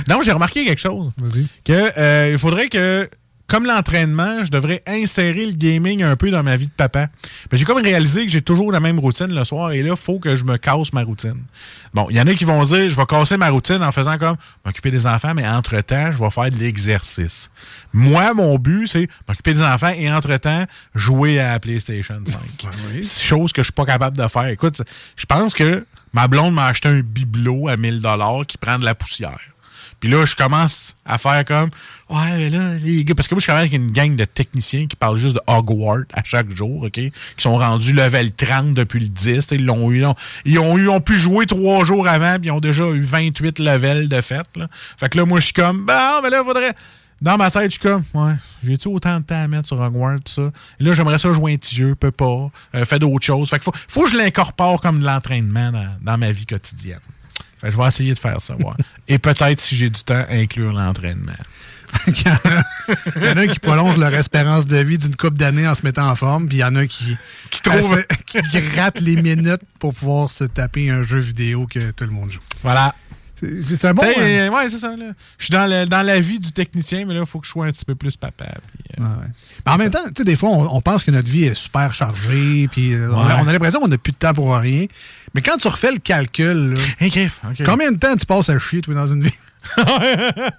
non, 0.06 0.20
j'ai 0.20 0.32
remarqué 0.32 0.66
quelque 0.66 0.78
chose. 0.78 1.10
Vas-y. 1.16 1.46
Que 1.64 1.98
euh, 1.98 2.32
il 2.32 2.38
faudrait 2.38 2.68
que, 2.68 3.08
comme 3.50 3.66
l'entraînement, 3.66 4.44
je 4.44 4.50
devrais 4.50 4.80
insérer 4.86 5.44
le 5.44 5.54
gaming 5.54 6.04
un 6.04 6.14
peu 6.14 6.30
dans 6.30 6.44
ma 6.44 6.56
vie 6.56 6.68
de 6.68 6.72
papa. 6.72 7.08
Ben, 7.50 7.56
j'ai 7.56 7.64
comme 7.64 7.82
réalisé 7.82 8.24
que 8.24 8.30
j'ai 8.30 8.42
toujours 8.42 8.70
la 8.70 8.78
même 8.78 9.00
routine 9.00 9.34
le 9.34 9.44
soir 9.44 9.72
et 9.72 9.82
là, 9.82 9.90
il 9.90 10.00
faut 10.00 10.20
que 10.20 10.36
je 10.36 10.44
me 10.44 10.56
casse 10.56 10.92
ma 10.92 11.02
routine. 11.02 11.42
Bon, 11.92 12.06
il 12.10 12.16
y 12.16 12.20
en 12.20 12.28
a 12.28 12.34
qui 12.34 12.44
vont 12.44 12.62
dire, 12.62 12.88
je 12.88 12.96
vais 12.96 13.06
casser 13.06 13.36
ma 13.36 13.50
routine 13.50 13.82
en 13.82 13.90
faisant 13.90 14.18
comme 14.18 14.36
m'occuper 14.64 14.92
des 14.92 15.04
enfants, 15.04 15.34
mais 15.34 15.48
entre-temps, 15.48 16.12
je 16.12 16.22
vais 16.22 16.30
faire 16.30 16.48
de 16.48 16.58
l'exercice. 16.58 17.50
Moi, 17.92 18.34
mon 18.34 18.56
but, 18.56 18.86
c'est 18.86 19.08
m'occuper 19.26 19.54
des 19.54 19.62
enfants 19.62 19.92
et 19.96 20.12
entre-temps, 20.12 20.64
jouer 20.94 21.40
à 21.40 21.54
la 21.54 21.58
PlayStation 21.58 22.22
5. 22.24 22.38
oui. 22.92 23.02
C'est 23.02 23.24
chose 23.24 23.52
que 23.52 23.62
je 23.62 23.66
suis 23.66 23.72
pas 23.72 23.84
capable 23.84 24.16
de 24.16 24.28
faire. 24.28 24.46
Écoute, 24.46 24.80
je 25.16 25.26
pense 25.26 25.54
que 25.54 25.84
ma 26.12 26.28
blonde 26.28 26.54
m'a 26.54 26.66
acheté 26.66 26.88
un 26.88 27.00
bibelot 27.00 27.66
à 27.66 27.76
1000 27.76 28.00
dollars 28.00 28.46
qui 28.46 28.58
prend 28.58 28.78
de 28.78 28.84
la 28.84 28.94
poussière. 28.94 29.40
Puis 30.00 30.08
là, 30.08 30.24
je 30.24 30.34
commence 30.34 30.96
à 31.04 31.18
faire 31.18 31.44
comme 31.44 31.70
Ouais, 32.10 32.36
mais 32.38 32.50
là, 32.50 32.74
les 32.74 33.04
gars, 33.04 33.14
parce 33.14 33.28
que 33.28 33.36
moi, 33.36 33.40
je 33.40 33.46
travaille 33.46 33.68
avec 33.68 33.72
une 33.72 33.92
gang 33.92 34.16
de 34.16 34.24
techniciens 34.24 34.88
qui 34.88 34.96
parlent 34.96 35.16
juste 35.16 35.36
de 35.36 35.40
Hogwarts 35.46 36.06
à 36.12 36.24
chaque 36.24 36.50
jour, 36.50 36.82
OK? 36.82 36.90
Qui 36.90 37.12
sont 37.38 37.56
rendus 37.56 37.92
level 37.92 38.32
30 38.32 38.74
depuis 38.74 38.98
le 38.98 39.08
10. 39.08 39.46
Ils 39.52 39.64
l'ont 39.64 39.92
eu, 39.92 40.04
ils 40.44 40.58
ont 40.58 40.76
eu, 40.76 40.88
ont 40.88 41.00
pu 41.00 41.14
jouer 41.14 41.46
trois 41.46 41.84
jours 41.84 42.08
avant, 42.08 42.36
puis 42.40 42.48
ils 42.48 42.50
ont 42.50 42.58
déjà 42.58 42.84
eu 42.88 43.00
28 43.00 43.60
levels 43.60 44.08
de 44.08 44.20
fait. 44.22 44.44
Là. 44.56 44.66
Fait 44.98 45.08
que 45.08 45.18
là, 45.18 45.24
moi, 45.24 45.38
je 45.38 45.44
suis 45.46 45.54
comme, 45.54 45.84
bah, 45.84 46.18
mais 46.20 46.30
là, 46.30 46.40
il 46.42 46.46
faudrait. 46.46 46.74
Dans 47.20 47.36
ma 47.36 47.50
tête, 47.50 47.66
je 47.66 47.70
suis 47.72 47.80
comme, 47.80 48.02
ouais, 48.14 48.32
j'ai-tu 48.64 48.88
autant 48.88 49.20
de 49.20 49.24
temps 49.24 49.40
à 49.40 49.46
mettre 49.46 49.68
sur 49.68 49.78
Hogwarts, 49.78 50.20
tout 50.24 50.32
ça? 50.32 50.50
Et 50.80 50.84
là, 50.84 50.94
j'aimerais 50.94 51.18
ça 51.18 51.32
jouer 51.32 51.52
un 51.52 51.56
petit 51.58 51.76
jeu, 51.76 51.94
peut 51.94 52.10
pas. 52.10 52.50
Euh, 52.74 52.84
fait 52.84 52.98
d'autres 52.98 53.24
choses. 53.24 53.50
Fait 53.50 53.58
que 53.58 53.64
faut, 53.64 53.72
faut 53.86 54.04
que 54.04 54.10
je 54.10 54.16
l'incorpore 54.16 54.80
comme 54.80 54.98
de 54.98 55.04
l'entraînement 55.04 55.70
dans, 55.70 55.96
dans, 56.00 56.18
ma 56.18 56.32
vie 56.32 56.46
quotidienne. 56.46 56.98
Fait 57.60 57.68
que 57.68 57.72
je 57.72 57.76
vais 57.76 57.86
essayer 57.86 58.14
de 58.14 58.18
faire 58.18 58.40
ça, 58.40 58.56
ouais. 58.56 58.72
Et 59.06 59.18
peut-être, 59.18 59.60
si 59.60 59.76
j'ai 59.76 59.90
du 59.90 60.02
temps, 60.02 60.24
inclure 60.28 60.72
l'entraînement. 60.72 61.36
Il, 62.06 63.24
y 63.24 63.28
en 63.28 63.36
a 63.36 63.46
qui 63.46 63.58
prolongent 63.58 63.98
leur 63.98 64.14
espérance 64.14 64.66
de 64.66 64.76
vie 64.78 64.98
d'une 64.98 65.16
couple 65.16 65.36
d'années 65.36 65.66
en 65.66 65.74
se 65.74 65.82
mettant 65.82 66.08
en 66.08 66.16
forme, 66.16 66.48
puis 66.48 66.58
il 66.58 66.60
y 66.60 66.64
en 66.64 66.76
a 66.76 66.86
qui, 66.86 67.16
qui, 67.50 67.60
trouvent... 67.60 68.04
qui 68.26 68.60
grattent 68.74 69.00
les 69.00 69.20
minutes 69.20 69.62
pour 69.78 69.94
pouvoir 69.94 70.30
se 70.30 70.44
taper 70.44 70.90
un 70.90 71.02
jeu 71.02 71.18
vidéo 71.18 71.66
que 71.66 71.90
tout 71.90 72.04
le 72.04 72.10
monde 72.10 72.32
joue. 72.32 72.40
Voilà. 72.62 72.94
C'est 73.42 73.86
un 73.86 73.94
bon. 73.94 74.02
Ouais, 74.02 74.48
ouais 74.48 74.68
c'est 74.68 74.78
ça. 74.78 74.94
Là. 74.96 75.12
Je 75.38 75.44
suis 75.44 75.52
dans, 75.52 75.66
le, 75.66 75.86
dans, 75.86 76.02
la 76.02 76.20
vie 76.20 76.38
du 76.38 76.52
technicien, 76.52 77.04
mais 77.06 77.14
là, 77.14 77.20
il 77.20 77.26
faut 77.26 77.40
que 77.40 77.46
je 77.46 77.50
sois 77.50 77.66
un 77.66 77.72
petit 77.72 77.84
peu 77.84 77.94
plus 77.94 78.16
papa. 78.16 78.44
Puis, 78.44 79.00
euh... 79.00 79.02
ouais, 79.02 79.26
en 79.66 79.78
même 79.78 79.90
temps, 79.90 80.04
tu 80.08 80.12
sais, 80.18 80.24
des 80.24 80.36
fois, 80.36 80.50
on, 80.50 80.76
on, 80.76 80.80
pense 80.80 81.04
que 81.04 81.10
notre 81.10 81.30
vie 81.30 81.44
est 81.44 81.54
super 81.54 81.94
chargée, 81.94 82.68
puis 82.70 82.92
euh, 82.92 83.10
on 83.10 83.18
a, 83.18 83.34
a 83.36 83.42
l'impression 83.44 83.80
qu'on 83.80 83.88
n'a 83.88 83.98
plus 83.98 84.12
de 84.12 84.18
temps 84.18 84.34
pour 84.34 84.54
rien. 84.54 84.86
Mais 85.34 85.40
quand 85.40 85.56
tu 85.56 85.68
refais 85.68 85.92
le 85.92 85.98
calcul, 85.98 86.74
là, 86.74 86.80
okay, 87.00 87.30
okay. 87.50 87.64
combien 87.64 87.92
de 87.92 87.98
temps 87.98 88.14
tu 88.16 88.26
passes 88.26 88.50
à 88.50 88.58
chier, 88.58 88.82
toi, 88.82 88.94
dans 88.94 89.06
une 89.06 89.24
vie? 89.24 89.32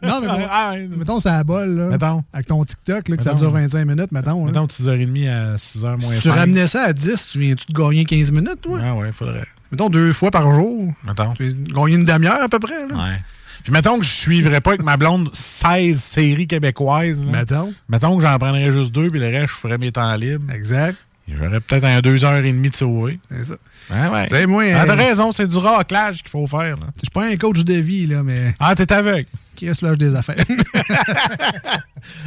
Non, 0.03 0.22
mais 0.22 0.27
bon, 0.27 0.39
ah, 0.50 0.74
mettons, 0.98 1.20
ça 1.20 1.36
à 1.36 1.43
bol, 1.43 1.70
là. 1.70 1.88
Mettons. 1.88 2.24
Avec 2.34 2.48
ton 2.48 2.63
TikTok, 2.63 3.10
là, 3.10 3.17
que 3.17 3.24
ça 3.24 3.34
dure 3.34 3.51
25 3.51 3.86
minutes, 3.86 4.12
mettons. 4.12 4.46
Mettons 4.46 4.65
6h30 4.65 5.29
à 5.29 5.55
6h 5.55 6.01
moins 6.01 6.15
si 6.15 6.22
tu 6.22 6.29
ramenais 6.29 6.67
ça 6.67 6.84
à 6.84 6.93
10, 6.93 7.29
tu 7.31 7.39
viens-tu 7.39 7.65
de 7.72 7.77
gagner 7.77 8.05
15 8.05 8.31
minutes, 8.31 8.62
toi? 8.62 8.79
Ah 8.84 8.96
ouais, 8.96 9.12
faudrait. 9.12 9.46
Mettons 9.72 9.89
deux 9.89 10.13
fois 10.13 10.31
par 10.31 10.51
jour. 10.51 10.93
Mettons. 11.03 11.34
Tu 11.34 11.53
gagner 11.53 11.96
une 11.96 12.05
demi-heure 12.05 12.41
à 12.41 12.50
peu 12.50 12.60
près, 12.60 12.88
là. 12.88 12.96
Ouais. 12.96 13.17
Puis 13.63 13.72
mettons 13.72 14.00
que 14.00 14.05
je 14.05 14.12
suivrais 14.12 14.60
pas 14.60 14.72
avec 14.72 14.84
ma 14.84 14.98
blonde 14.98 15.29
16 15.34 16.00
séries 16.00 16.48
québécoises. 16.48 17.24
Là. 17.24 17.31
Mettons. 17.31 17.74
Mettons 17.89 18.17
que 18.17 18.24
j'en 18.24 18.38
prendrais 18.38 18.72
juste 18.72 18.91
deux, 18.91 19.10
puis 19.10 19.20
le 19.20 19.27
reste, 19.27 19.53
je 19.53 19.58
ferais 19.60 19.77
mes 19.77 19.91
temps 19.91 20.15
libres. 20.15 20.51
Exact. 20.51 20.98
J'aurais 21.38 21.60
peut-être 21.60 21.86
un 21.86 22.02
deux 22.02 22.26
heures 22.26 22.44
et 22.44 22.52
demie 22.52 22.70
de 22.70 22.76
sauver. 22.76 23.20
C'est 23.30 23.46
ça. 23.46 23.56
Ouais, 23.90 24.10
ouais. 24.10 24.28
C'est 24.30 24.48
moi. 24.48 24.64
Ah, 24.76 24.86
t'as 24.86 24.96
raison, 24.96 25.32
c'est 25.32 25.48
du 25.48 25.58
raclage 25.58 26.24
qu'il 26.24 26.30
faut 26.30 26.48
faire. 26.48 26.76
Je 26.96 27.02
suis 27.02 27.10
pas 27.14 27.26
un 27.26 27.38
coach 27.38 27.64
de 27.64 27.74
vie, 27.74 28.08
là, 28.08 28.24
mais. 28.24 28.56
Ah, 28.60 28.76
t'es 28.76 28.92
aveugle. 28.92 29.28
Qui 29.56 29.68
reste 29.68 29.82
loge 29.82 29.98
des 29.98 30.16
affaires. 30.16 30.36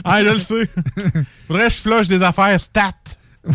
ah, 0.04 0.22
je 0.22 0.28
le 0.28 0.38
sais. 0.38 0.68
Faudrait 1.46 1.68
que 1.68 1.72
je 1.72 1.78
flush 1.78 2.08
des 2.08 2.22
affaires 2.22 2.60
stat. 2.60 2.92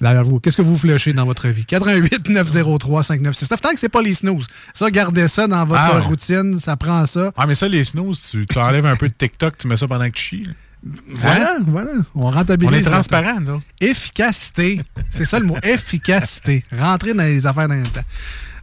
vous, 0.00 0.40
qu'est-ce 0.40 0.56
que 0.56 0.62
vous 0.62 0.76
flushez 0.76 1.12
dans 1.12 1.24
votre 1.24 1.48
vie? 1.48 1.64
88 1.64 2.28
903 2.28 3.02
5969. 3.02 3.60
Tant 3.60 3.70
que 3.70 3.80
c'est 3.80 3.88
pas 3.88 4.02
les 4.02 4.14
snooze. 4.14 4.46
Ça, 4.74 4.90
gardez 4.90 5.28
ça 5.28 5.46
dans 5.46 5.64
votre 5.64 5.80
Ah 5.82 6.00
routine. 6.00 6.58
Ça 6.60 6.76
prend 6.76 7.06
ça. 7.06 7.32
Ah, 7.36 7.46
mais 7.46 7.54
ça, 7.54 7.68
les 7.68 7.84
snooze, 7.84 8.20
tu, 8.30 8.46
tu 8.46 8.58
enlèves 8.58 8.86
un 8.86 8.96
peu 8.96 9.08
de 9.08 9.14
TikTok, 9.14 9.58
tu 9.58 9.66
mets 9.66 9.76
ça 9.76 9.88
pendant 9.88 10.06
que 10.06 10.14
tu 10.14 10.22
chies. 10.22 10.48
Là. 10.84 10.92
Voilà, 11.08 11.56
voilà. 11.66 11.90
On 12.14 12.30
rentabilise. 12.30 12.74
On 12.74 12.76
est 12.76 12.82
transparent, 12.82 13.40
là. 13.40 13.60
Efficacité. 13.80 14.80
C'est 15.10 15.24
ça 15.24 15.38
le 15.38 15.46
mot. 15.46 15.56
Efficacité. 15.62 16.64
Rentrer 16.72 17.14
dans 17.14 17.24
les 17.24 17.46
affaires 17.46 17.68
dans 17.68 17.74
le 17.74 17.82
temps. 17.82 18.04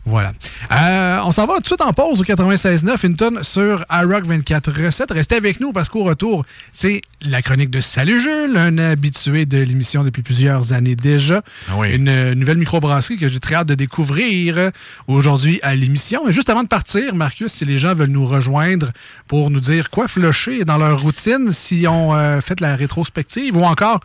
Voilà. 0.05 0.33
Euh, 0.71 1.19
on 1.25 1.31
s'en 1.31 1.47
va 1.47 1.55
tout 1.55 1.61
de 1.61 1.65
suite 1.65 1.81
en 1.81 1.91
pause 1.91 2.21
au 2.21 2.23
96.9, 2.23 3.05
une 3.07 3.15
tonne 3.15 3.43
sur 3.43 3.83
iRock 3.91 4.25
24 4.25 4.85
recettes. 4.85 5.11
Restez 5.11 5.35
avec 5.35 5.59
nous 5.59 5.73
parce 5.73 5.89
qu'au 5.89 6.03
retour, 6.03 6.45
c'est 6.71 7.01
la 7.21 7.41
chronique 7.41 7.71
de 7.71 7.81
Salut 7.81 8.21
Jules, 8.21 8.55
un 8.55 8.77
habitué 8.77 9.47
de 9.47 9.57
l'émission 9.57 10.03
depuis 10.03 10.21
plusieurs 10.21 10.73
années 10.73 10.95
déjà. 10.95 11.41
Ah 11.69 11.73
oui. 11.77 11.95
Une 11.95 12.09
euh, 12.09 12.35
nouvelle 12.35 12.57
microbrasserie 12.57 13.17
que 13.17 13.27
j'ai 13.27 13.39
très 13.39 13.55
hâte 13.55 13.67
de 13.67 13.73
découvrir 13.73 14.69
aujourd'hui 15.07 15.59
à 15.63 15.73
l'émission. 15.73 16.23
Mais 16.23 16.31
juste 16.31 16.51
avant 16.51 16.61
de 16.61 16.67
partir, 16.67 17.15
Marcus, 17.15 17.51
si 17.51 17.65
les 17.65 17.79
gens 17.79 17.95
veulent 17.95 18.09
nous 18.09 18.27
rejoindre 18.27 18.91
pour 19.27 19.49
nous 19.49 19.59
dire 19.59 19.89
quoi 19.89 20.07
flusher 20.07 20.65
dans 20.65 20.77
leur 20.77 21.01
routine, 21.01 21.51
si 21.51 21.87
on 21.89 22.13
euh, 22.13 22.41
fait 22.41 22.61
la 22.61 22.75
rétrospective 22.75 23.57
ou 23.57 23.63
encore 23.63 24.01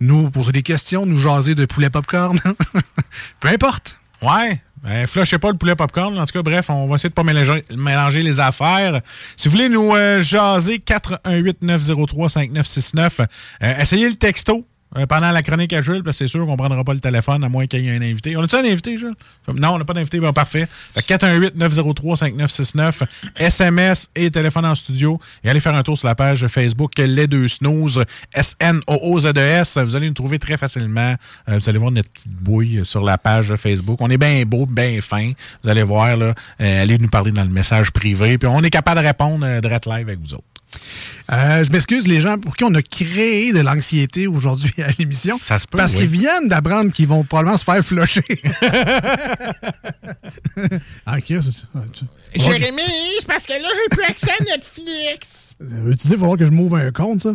nous 0.00 0.30
poser 0.30 0.52
des 0.52 0.62
questions, 0.62 1.06
nous 1.06 1.18
jaser 1.18 1.56
de 1.56 1.66
poulet 1.66 1.90
popcorn, 1.90 2.38
peu 3.40 3.48
importe. 3.48 3.98
Ouais. 4.22 4.60
Ben, 4.82 5.06
flushez 5.06 5.38
pas 5.38 5.50
le 5.50 5.58
poulet 5.58 5.76
popcorn. 5.76 6.18
En 6.18 6.24
tout 6.24 6.32
cas, 6.32 6.40
bref, 6.42 6.70
on 6.70 6.86
va 6.86 6.96
essayer 6.96 7.10
de 7.10 7.14
pas 7.14 7.22
mélanger, 7.22 8.22
les 8.22 8.40
affaires. 8.40 9.02
Si 9.36 9.48
vous 9.48 9.52
voulez 9.52 9.68
nous 9.68 9.94
euh, 9.94 10.22
jaser, 10.22 10.78
418-903-5969, 10.78 13.26
euh, 13.62 13.74
essayez 13.78 14.08
le 14.08 14.14
texto. 14.14 14.64
Euh, 14.96 15.06
pendant 15.06 15.30
la 15.30 15.42
chronique 15.42 15.72
à 15.72 15.82
Jules, 15.82 16.02
parce 16.02 16.18
que 16.18 16.24
c'est 16.24 16.30
sûr 16.30 16.44
qu'on 16.44 16.52
ne 16.52 16.56
prendra 16.56 16.82
pas 16.82 16.94
le 16.94 17.00
téléphone 17.00 17.44
à 17.44 17.48
moins 17.48 17.66
qu'il 17.66 17.80
y 17.80 17.88
ait 17.88 17.96
un 17.96 18.02
invité. 18.02 18.36
On 18.36 18.42
a-tu 18.42 18.56
un 18.56 18.64
invité, 18.64 18.98
Jules? 18.98 19.14
Non, 19.54 19.74
on 19.74 19.78
n'a 19.78 19.84
pas 19.84 19.92
d'invité, 19.92 20.18
bon, 20.18 20.32
parfait. 20.32 20.66
Fait 20.94 21.02
que 21.02 21.14
418-903-5969, 21.14 23.02
SMS 23.36 24.08
et 24.16 24.30
téléphone 24.30 24.66
en 24.66 24.74
studio. 24.74 25.20
Et 25.44 25.50
allez 25.50 25.60
faire 25.60 25.74
un 25.74 25.82
tour 25.82 25.96
sur 25.96 26.08
la 26.08 26.14
page 26.14 26.46
Facebook 26.48 26.92
Les 26.98 27.26
Deux 27.26 27.48
Snooze, 27.48 28.04
S-N-O-O-Z-E-S. 28.34 29.78
Vous 29.78 29.96
allez 29.96 30.08
nous 30.08 30.14
trouver 30.14 30.38
très 30.38 30.56
facilement. 30.56 31.14
Euh, 31.48 31.58
vous 31.58 31.68
allez 31.68 31.78
voir 31.78 31.92
notre 31.92 32.10
petite 32.10 32.28
bouille 32.28 32.80
sur 32.84 33.02
la 33.02 33.18
page 33.18 33.54
Facebook. 33.56 33.98
On 34.00 34.10
est 34.10 34.18
bien 34.18 34.44
beau, 34.44 34.66
bien 34.66 35.00
fin. 35.00 35.32
Vous 35.62 35.70
allez 35.70 35.82
voir, 35.82 36.16
là, 36.16 36.34
euh, 36.60 36.82
allez 36.82 36.98
nous 36.98 37.08
parler 37.08 37.30
dans 37.30 37.44
le 37.44 37.50
message 37.50 37.92
privé. 37.92 38.38
Puis 38.38 38.48
on 38.48 38.62
est 38.62 38.70
capable 38.70 39.00
de 39.00 39.06
répondre 39.06 39.60
direct 39.60 39.86
live 39.86 40.08
avec 40.08 40.18
vous 40.18 40.34
autres. 40.34 40.44
Euh, 41.32 41.62
je 41.64 41.70
m'excuse 41.70 42.06
les 42.08 42.20
gens 42.20 42.38
pour 42.38 42.56
qui 42.56 42.64
on 42.64 42.74
a 42.74 42.82
créé 42.82 43.52
de 43.52 43.60
l'anxiété 43.60 44.26
aujourd'hui 44.26 44.72
à 44.82 44.88
l'émission. 44.98 45.38
Ça 45.38 45.58
se 45.58 45.66
peut, 45.66 45.78
Parce 45.78 45.92
oui. 45.92 46.00
qu'ils 46.00 46.08
viennent 46.10 46.48
d'apprendre 46.48 46.90
qu'ils 46.92 47.06
vont 47.06 47.22
probablement 47.24 47.56
se 47.56 47.64
faire 47.64 47.84
flusher. 47.84 48.22
ah, 51.06 51.16
ok, 51.18 51.24
c'est 51.28 51.50
ça. 51.50 51.64
Ah, 51.74 51.80
Jérémy, 52.34 52.82
c'est 53.20 53.26
parce 53.26 53.44
que 53.44 53.52
là, 53.52 53.68
j'ai 53.74 53.96
plus 53.96 54.04
accès 54.04 54.30
à 54.38 54.44
Netflix. 54.44 55.54
Euh, 55.62 55.90
Tu 55.92 55.96
dis, 55.96 56.00
il 56.06 56.10
va 56.12 56.18
falloir 56.18 56.36
que 56.38 56.46
je 56.46 56.50
m'ouvre 56.50 56.76
un 56.76 56.90
compte, 56.90 57.20
ça? 57.22 57.30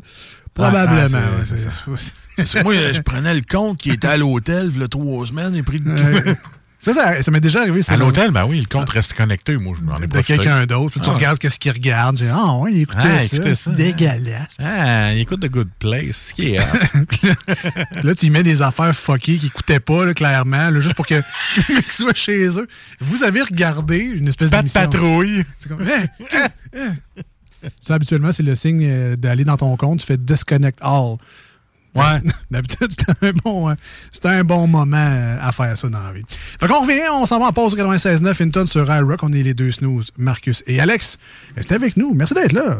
Probablement. 0.53 1.17
Ah, 1.17 1.41
ah, 2.37 2.43
c'est- 2.45 2.63
moi, 2.63 2.73
je 2.73 3.01
prenais 3.01 3.33
le 3.33 3.41
compte 3.41 3.77
qui 3.77 3.91
était 3.91 4.07
à 4.07 4.17
l'hôtel, 4.17 4.71
il 4.73 4.79
y 4.81 4.83
a 4.83 4.87
trois 4.87 5.25
semaines, 5.27 5.55
et 5.55 5.63
pris 5.63 5.79
de. 5.81 5.89
Ça, 6.85 6.93
ça, 6.93 7.23
ça 7.23 7.31
m'est 7.31 7.41
déjà 7.41 7.61
arrivé. 7.61 7.81
À 7.87 7.97
l'hôtel, 7.97 8.29
ben 8.29 8.45
oui, 8.45 8.59
le 8.59 8.67
compte 8.67 8.89
reste 8.91 9.13
connecté. 9.13 9.57
Moi, 9.57 9.75
je 9.79 9.83
m'en 9.83 9.97
ai 9.97 10.01
de 10.01 10.05
profité. 10.05 10.35
quelqu'un 10.37 10.65
d'autre. 10.67 10.91
Puis 10.91 11.01
Tu 11.01 11.09
Ah. 11.09 11.13
regardes 11.13 11.39
qu'est-ce 11.39 11.57
qu'il 11.57 11.71
regarde. 11.71 12.17
Tu 12.17 12.23
dis, 12.25 12.29
ah, 12.31 12.53
ouais, 12.59 12.73
il 12.73 12.81
écoutait 12.81 12.99
Ah, 13.03 13.19
ça. 13.19 13.23
écoutez 13.35 13.55
ça, 13.55 13.71
dégueulasse. 13.71 14.57
Ah, 14.63 15.11
il 15.13 15.21
écoute 15.21 15.41
The 15.41 15.49
Good 15.49 15.69
Place. 15.79 16.03
C'est 16.21 16.29
ce 16.29 16.33
qui 16.35 16.53
est. 16.53 16.59
Là, 18.03 18.13
tu 18.13 18.27
y 18.27 18.29
mets 18.29 18.43
des 18.43 18.61
affaires 18.61 18.95
fuckées 18.95 19.37
qui 19.39 19.49
coûtaient 19.49 19.79
pas, 19.79 20.05
là, 20.05 20.13
clairement, 20.13 20.69
là, 20.69 20.79
juste 20.79 20.93
pour 20.95 21.07
que 21.07 21.15
qu'ils 21.65 21.81
soient 21.91 22.13
chez 22.13 22.47
eux. 22.59 22.67
Vous 22.99 23.23
avez 23.23 23.41
regardé 23.41 23.97
une 23.97 24.27
espèce 24.27 24.51
Pas 24.51 24.61
de 24.61 24.69
patrouille. 24.69 25.43
Hein, 25.71 26.05
hein, 26.31 26.47
hein. 26.77 26.93
Ça, 27.79 27.95
habituellement, 27.95 28.31
c'est 28.31 28.43
le 28.43 28.53
signe 28.53 28.83
euh, 28.85 29.15
d'aller 29.15 29.43
dans 29.43 29.57
ton 29.57 29.75
compte. 29.75 30.01
Tu 30.01 30.05
fais 30.05 30.17
disconnect 30.17 30.77
all. 30.81 31.15
Ouais. 31.95 32.21
D'habitude, 32.51 32.91
c'est 32.91 33.25
un, 33.25 33.31
bon, 33.31 33.73
c'est 34.11 34.25
un 34.25 34.43
bon 34.43 34.67
moment 34.67 34.97
euh, 34.97 35.37
à 35.41 35.51
faire 35.51 35.77
ça 35.77 35.87
dans 35.87 35.99
la 35.99 36.11
vie. 36.11 36.23
Fait 36.59 36.67
qu'on 36.67 36.81
revient, 36.81 37.01
on 37.13 37.25
s'en 37.25 37.39
va 37.39 37.47
en 37.47 37.51
pause 37.51 37.73
au 37.73 37.77
96.9, 37.77 38.43
une 38.43 38.51
tonne 38.51 38.67
sur 38.67 38.93
iRock. 38.93 39.23
On 39.23 39.31
est 39.33 39.43
les 39.43 39.53
deux 39.53 39.71
snooze, 39.71 40.11
Marcus 40.17 40.63
et 40.67 40.79
Alex. 40.79 41.17
Restez 41.55 41.75
avec 41.75 41.97
nous. 41.97 42.13
Merci 42.13 42.33
d'être 42.33 42.53
là. 42.53 42.79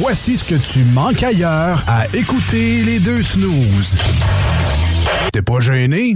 Voici 0.00 0.36
ce 0.36 0.44
que 0.44 0.54
tu 0.54 0.80
manques 0.92 1.22
ailleurs 1.22 1.84
à 1.86 2.06
écouter 2.14 2.82
les 2.84 3.00
deux 3.00 3.22
snooze. 3.22 3.96
T'es 5.32 5.42
pas 5.42 5.60
gêné? 5.60 6.14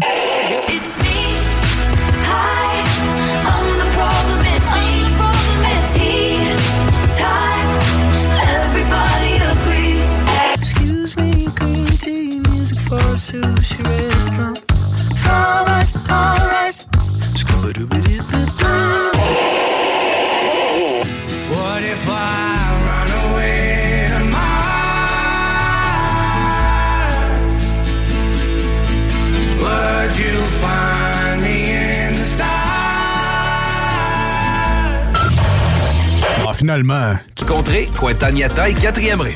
Finalement. 36.63 37.17
Contré, 37.45 37.89
Cointagnata 37.99 38.69
et 38.69 38.75
quatrième 38.75 39.21
ré. 39.21 39.33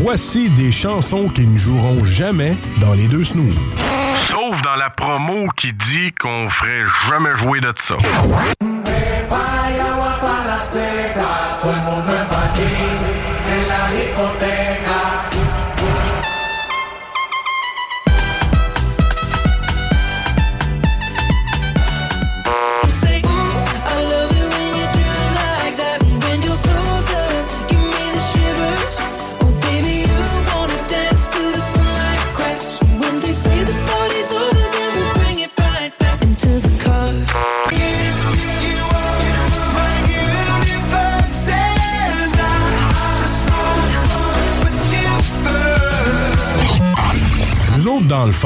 Voici 0.00 0.48
des 0.48 0.72
chansons 0.72 1.28
qui 1.28 1.46
ne 1.46 1.58
joueront 1.58 2.02
jamais 2.04 2.56
dans 2.80 2.94
les 2.94 3.06
deux 3.06 3.22
snooze. 3.22 3.54
Sauf 4.30 4.62
dans 4.62 4.76
la 4.76 4.88
promo 4.88 5.46
qui 5.58 5.74
dit 5.74 6.12
qu'on 6.18 6.48
ferait 6.48 6.84
jamais 7.10 7.36
jouer 7.36 7.60
de 7.60 7.70
ça. 7.82 7.96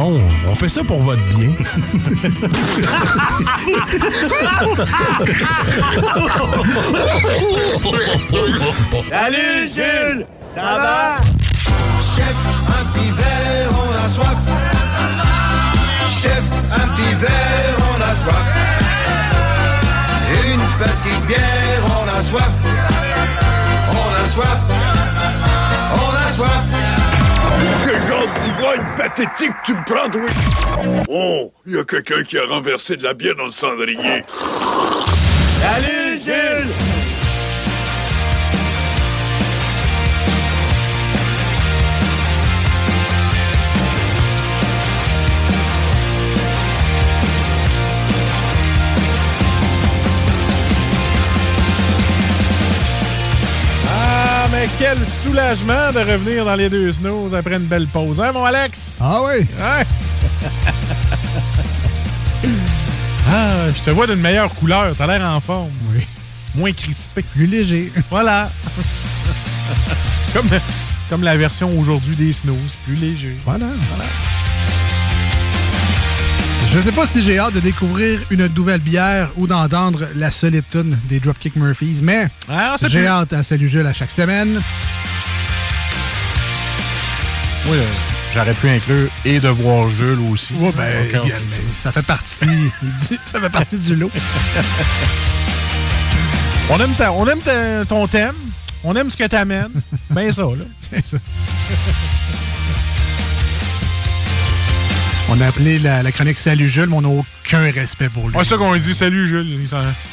Fond, 0.00 0.20
on 0.48 0.54
fait 0.54 0.68
ça 0.68 0.82
pour 0.84 1.00
votre 1.00 1.22
bien. 1.28 1.52
Salut 9.08 9.68
Jules, 9.74 10.26
ça 10.54 10.78
va? 10.78 11.20
Chef, 12.16 12.36
un 12.68 12.84
petit 12.92 13.10
verre, 13.10 13.70
on 13.72 13.92
a 14.04 14.08
soif. 14.08 14.38
Chef, 16.22 16.44
un 16.72 16.88
petit 16.88 17.14
verre, 17.14 17.76
on 17.90 18.00
a 18.00 18.14
soif. 18.14 18.46
Une 20.52 20.66
petite 20.78 21.26
bière, 21.26 21.82
on 21.84 22.06
a 22.08 22.22
soif. 22.22 22.56
On 23.90 24.08
a 24.22 24.28
soif. 24.28 24.60
On 25.92 26.12
a 26.16 26.32
soif. 26.32 26.79
Genre 28.20 28.28
d'ivrogne 28.40 28.84
pathétique 28.98 29.52
tu 29.64 29.72
me 29.72 29.82
prends, 29.86 30.10
toi? 30.10 30.20
Oh, 31.08 31.52
il 31.64 31.74
y 31.74 31.78
a 31.78 31.84
quelqu'un 31.84 32.22
qui 32.22 32.36
a 32.36 32.44
renversé 32.44 32.98
de 32.98 33.04
la 33.04 33.14
bière 33.14 33.34
dans 33.34 33.46
le 33.46 33.50
cendrier. 33.50 34.24
Salut 35.62 36.20
Jules 36.22 36.89
quel 54.78 54.98
soulagement 55.22 55.92
de 55.92 56.00
revenir 56.00 56.44
dans 56.44 56.54
les 56.54 56.68
deux 56.68 56.92
snows 56.92 57.34
après 57.34 57.56
une 57.56 57.66
belle 57.66 57.86
pause, 57.86 58.20
hein, 58.20 58.32
mon 58.32 58.44
Alex? 58.44 58.98
Ah 59.00 59.20
oui? 59.22 59.40
Ouais. 59.40 59.84
ah, 63.28 63.68
je 63.74 63.82
te 63.82 63.90
vois 63.90 64.06
d'une 64.06 64.20
meilleure 64.20 64.50
couleur. 64.54 64.94
T'as 64.96 65.06
l'air 65.06 65.22
en 65.22 65.40
forme. 65.40 65.70
Oui. 65.92 66.06
Moins 66.54 66.72
crispé. 66.72 67.22
Plus 67.22 67.46
léger. 67.46 67.92
Voilà. 68.10 68.50
comme, 70.32 70.48
comme 71.08 71.22
la 71.22 71.36
version 71.36 71.78
aujourd'hui 71.78 72.16
des 72.16 72.32
snows, 72.32 72.56
plus 72.84 72.96
léger. 72.96 73.36
Voilà, 73.44 73.66
voilà. 73.88 74.04
Je 76.72 76.78
sais 76.78 76.92
pas 76.92 77.06
si 77.06 77.20
j'ai 77.22 77.38
hâte 77.38 77.54
de 77.54 77.60
découvrir 77.60 78.20
une 78.30 78.46
nouvelle 78.48 78.80
bière 78.80 79.28
ou 79.36 79.46
d'entendre 79.48 80.08
la 80.14 80.30
solide 80.30 80.62
tune 80.70 80.96
des 81.08 81.18
Dropkick 81.18 81.56
Murphys, 81.56 81.98
mais 82.02 82.28
Ah, 82.48 82.76
j'ai 82.86 83.06
hâte 83.08 83.32
à 83.32 83.42
Salut 83.42 83.68
Jules 83.68 83.86
à 83.86 83.92
chaque 83.92 84.12
semaine. 84.12 84.60
Oui, 87.66 87.76
euh, 87.76 87.84
j'aurais 88.34 88.54
pu 88.54 88.68
inclure 88.68 89.08
et 89.24 89.40
Devoir 89.40 89.90
Jules 89.90 90.20
aussi. 90.30 90.54
Ouais, 90.54 90.70
ben, 90.76 91.06
ça 91.74 91.90
fait 91.92 92.02
partie 92.06 92.46
du, 92.82 93.18
ça 93.26 93.40
fait 93.40 93.50
partie 93.50 93.76
du 93.76 93.96
lot. 93.96 94.10
On 96.72 96.78
aime, 96.78 96.92
ta- 96.92 97.10
on 97.10 97.26
aime 97.26 97.40
ta- 97.40 97.84
ton 97.84 98.06
thème. 98.06 98.36
On 98.84 98.94
aime 98.94 99.10
ce 99.10 99.16
que 99.16 99.24
t'amènes. 99.24 99.72
ben 100.10 100.30
ça, 100.32 100.42
là. 100.42 100.64
C'est 100.88 101.04
ça. 101.04 101.16
On 105.32 105.40
a 105.40 105.46
appelé 105.46 105.78
la, 105.78 106.02
la 106.02 106.10
chronique 106.10 106.36
Salut 106.36 106.68
Jules, 106.68 106.88
mais 106.88 106.96
on 106.96 107.02
n'a 107.02 107.08
aucun 107.08 107.70
respect 107.70 108.08
pour 108.08 108.28
lui. 108.28 108.36
C'est 108.38 108.48
ça 108.48 108.56
qu'on 108.56 108.72
lui 108.72 108.80
dit. 108.80 108.94
Salut, 108.94 109.28
Jules. 109.28 109.60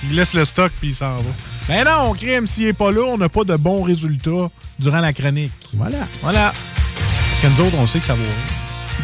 Il, 0.04 0.16
laisse 0.16 0.34
le 0.36 0.46
stock 0.46 0.72
puis 0.80 0.90
il 0.90 0.96
s'en 0.96 1.16
va. 1.16 1.24
Ben 1.68 1.86
non, 1.86 2.14
crime, 2.14 2.46
s'il 2.46 2.66
est 2.66 2.74
pas 2.74 2.92
là, 2.92 3.02
on 3.02 3.18
n'a 3.18 3.28
pas 3.28 3.44
de 3.44 3.56
bons 3.56 3.82
résultats 3.82 4.52
durant 4.78 5.00
la 5.00 5.14
chronique. 5.14 5.52
Voilà. 5.74 5.98
Voilà. 6.22 6.54
Parce 6.54 7.42
que 7.42 7.48
nous 7.48 7.68
autres, 7.68 7.78
on 7.80 7.88
sait 7.88 8.00
que 8.00 8.06
ça 8.06 8.14
va. 8.14 8.22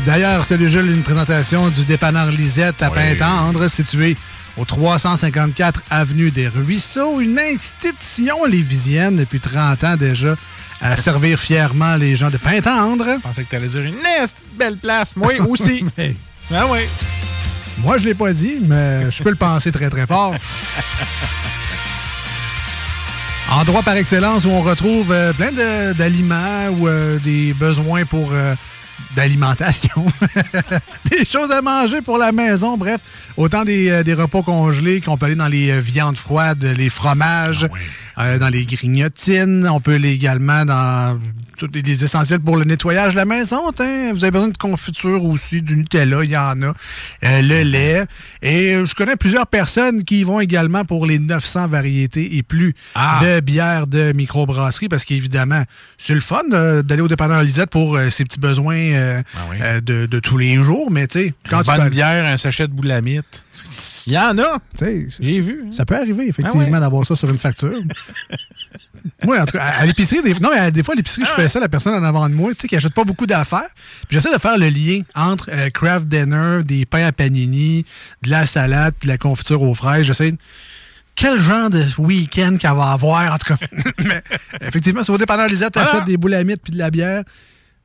D'ailleurs, 0.05 0.45
Salut 0.45 0.69
Jules, 0.69 0.91
une 0.91 1.01
présentation 1.01 1.69
du 1.69 1.83
dépanneur 1.83 2.29
Lisette 2.29 2.83
à 2.83 2.91
Oui. 2.91 2.95
Pintendre, 2.95 3.67
situé 3.67 4.15
au 4.57 4.65
354 4.65 5.81
Avenue 5.89 6.29
des 6.29 6.47
Ruisseaux, 6.47 7.21
une 7.21 7.39
institution 7.39 8.45
lévisienne 8.45 9.15
depuis 9.15 9.39
30 9.39 9.83
ans 9.83 9.95
déjà, 9.97 10.35
à 10.83 10.97
servir 10.97 11.39
fièrement 11.39 11.95
les 11.95 12.15
gens 12.15 12.29
de 12.29 12.37
Pintendre. 12.37 13.05
Je 13.15 13.21
pensais 13.21 13.43
que 13.45 13.49
t'allais 13.49 13.67
dire 13.69 13.81
une 13.81 13.95
belle 14.57 14.77
place. 14.77 15.15
Moi 15.15 15.33
aussi. 15.47 15.85
Mais 15.97 16.13
ah 16.53 16.65
oui. 16.69 16.79
moi, 17.79 17.97
je 17.97 18.05
l'ai 18.05 18.13
pas 18.13 18.33
dit, 18.33 18.57
mais 18.61 19.09
je 19.09 19.23
peux 19.23 19.29
le 19.29 19.37
penser 19.37 19.71
très, 19.71 19.89
très 19.89 20.05
fort. 20.05 20.35
Endroit 23.49 23.83
par 23.83 23.95
excellence 23.95 24.45
où 24.45 24.49
on 24.49 24.61
retrouve 24.61 25.11
euh, 25.11 25.31
plein 25.31 25.51
de- 25.51 25.93
d'aliments 25.93 26.67
ou 26.77 26.87
euh, 26.87 27.19
des 27.19 27.53
besoins 27.53 28.03
pour 28.03 28.31
euh, 28.33 28.55
d'alimentation. 29.15 30.05
des 31.11 31.23
choses 31.23 31.51
à 31.51 31.61
manger 31.61 32.01
pour 32.01 32.17
la 32.17 32.31
maison, 32.31 32.77
bref. 32.77 32.99
Autant 33.37 33.63
des, 33.63 34.03
des 34.03 34.13
repas 34.15 34.41
congelés 34.41 35.01
qu'on 35.01 35.17
peut 35.17 35.27
aller 35.27 35.35
dans 35.35 35.47
les 35.47 35.79
viandes 35.81 36.17
froides, 36.17 36.63
les 36.77 36.89
fromages, 36.89 37.67
euh, 38.17 38.37
dans 38.39 38.49
les 38.49 38.65
grignotines. 38.65 39.67
On 39.67 39.79
peut 39.79 39.95
aller 39.95 40.11
également 40.11 40.65
dans 40.65 41.19
tous 41.67 41.73
les, 41.73 41.81
les 41.81 42.03
essentiels 42.03 42.39
pour 42.39 42.57
le 42.57 42.63
nettoyage 42.65 43.13
de 43.13 43.17
la 43.17 43.25
maison. 43.25 43.71
Vous 43.71 44.23
avez 44.23 44.31
besoin 44.31 44.49
de 44.49 44.57
confiture 44.57 45.23
aussi, 45.25 45.61
du 45.61 45.77
Nutella, 45.77 46.23
il 46.23 46.31
y 46.31 46.37
en 46.37 46.61
a. 46.61 46.73
Euh, 47.23 47.41
le 47.41 47.63
lait. 47.63 48.05
Et 48.41 48.75
euh, 48.75 48.85
je 48.85 48.93
connais 48.95 49.15
plusieurs 49.15 49.47
personnes 49.47 50.03
qui 50.03 50.21
y 50.21 50.23
vont 50.23 50.39
également 50.39 50.83
pour 50.85 51.05
les 51.05 51.19
900 51.19 51.67
variétés 51.67 52.35
et 52.37 52.43
plus 52.43 52.73
de 53.21 53.39
bières 53.39 53.87
de 53.87 54.11
microbrasserie 54.13 54.89
parce 54.89 55.05
qu'évidemment, 55.05 55.63
c'est 55.97 56.13
le 56.13 56.19
fun 56.21 56.41
euh, 56.53 56.81
d'aller 56.83 57.01
au 57.01 57.07
dépanneur 57.07 57.41
Lisette 57.43 57.69
pour 57.69 57.95
euh, 57.95 58.09
ses 58.09 58.23
petits 58.25 58.39
besoins 58.39 58.75
euh, 58.75 59.21
de, 59.81 60.05
de 60.05 60.19
tous 60.19 60.37
les 60.37 60.55
jours. 60.63 60.91
Mais 60.91 61.07
tu 61.07 61.19
sais, 61.19 61.33
quand 61.49 61.59
Une 61.59 61.63
tu 61.63 61.71
bonne 61.71 61.83
peux- 61.85 61.89
bière, 61.89 62.25
un 62.25 62.37
sachet 62.37 62.67
de 62.67 62.73
boulamite. 62.73 63.43
Il 64.07 64.13
y 64.13 64.17
en 64.17 64.37
a. 64.39 64.57
J'ai 65.19 65.39
vu. 65.39 65.65
Ça 65.71 65.85
peut 65.85 65.95
arriver, 65.95 66.27
effectivement, 66.27 66.63
Ah 66.67 66.71
ouais. 66.71 66.79
d'avoir 66.79 67.05
ça 67.05 67.15
sur 67.15 67.29
une 67.29 67.37
facture. 67.39 67.71
moi, 69.23 69.39
en 69.41 69.45
tout 69.45 69.57
cas, 69.57 69.63
à 69.63 69.81
à 69.81 69.85
l'épicerie, 69.85 70.21
des... 70.21 70.33
non, 70.35 70.49
mais 70.51 70.59
à- 70.59 70.71
des 70.71 70.83
fois, 70.83 70.93
à 70.93 70.97
l'épicerie, 70.97 71.23
Ah 71.25 71.29
je 71.37 71.41
fais 71.41 71.47
ça, 71.53 71.59
la 71.59 71.69
personne 71.69 71.93
en 71.93 72.03
avant 72.03 72.27
de 72.29 72.33
moi, 72.33 72.51
tu 72.53 72.61
sais, 72.61 72.67
qui 72.67 72.75
achète 72.75 72.93
pas 72.93 73.03
beaucoup 73.03 73.25
d'affaires. 73.25 73.69
Puis 74.07 74.17
j'essaie 74.17 74.33
de 74.33 74.39
faire 74.39 74.57
le 74.57 74.67
lien 74.69 75.01
entre 75.15 75.49
euh, 75.51 75.69
craft 75.69 76.07
dinner, 76.07 76.63
des 76.63 76.85
pains 76.85 77.05
à 77.05 77.11
panini, 77.11 77.85
de 78.23 78.29
la 78.29 78.45
salade, 78.45 78.93
puis 78.99 79.07
de 79.07 79.13
la 79.13 79.17
confiture 79.17 79.61
aux 79.61 79.73
fraises. 79.75 80.05
J'essaie 80.05 80.31
de- 80.31 80.37
quel 81.15 81.39
genre 81.39 81.69
de 81.69 81.85
week-end 81.99 82.57
qu'elle 82.59 82.73
va 82.73 82.91
avoir, 82.91 83.31
en 83.33 83.37
tout 83.37 83.53
cas. 83.55 83.67
mais 84.03 84.21
effectivement, 84.61 85.03
sur 85.03 85.13
vos 85.13 85.17
dépanneurs 85.19 85.47
Lisette, 85.47 85.73
t'achètes 85.73 85.91
Voilà. 85.91 86.05
des 86.05 86.17
boulamites 86.17 86.61
puis 86.63 86.73
de 86.73 86.79
la 86.79 86.89
bière. 86.89 87.23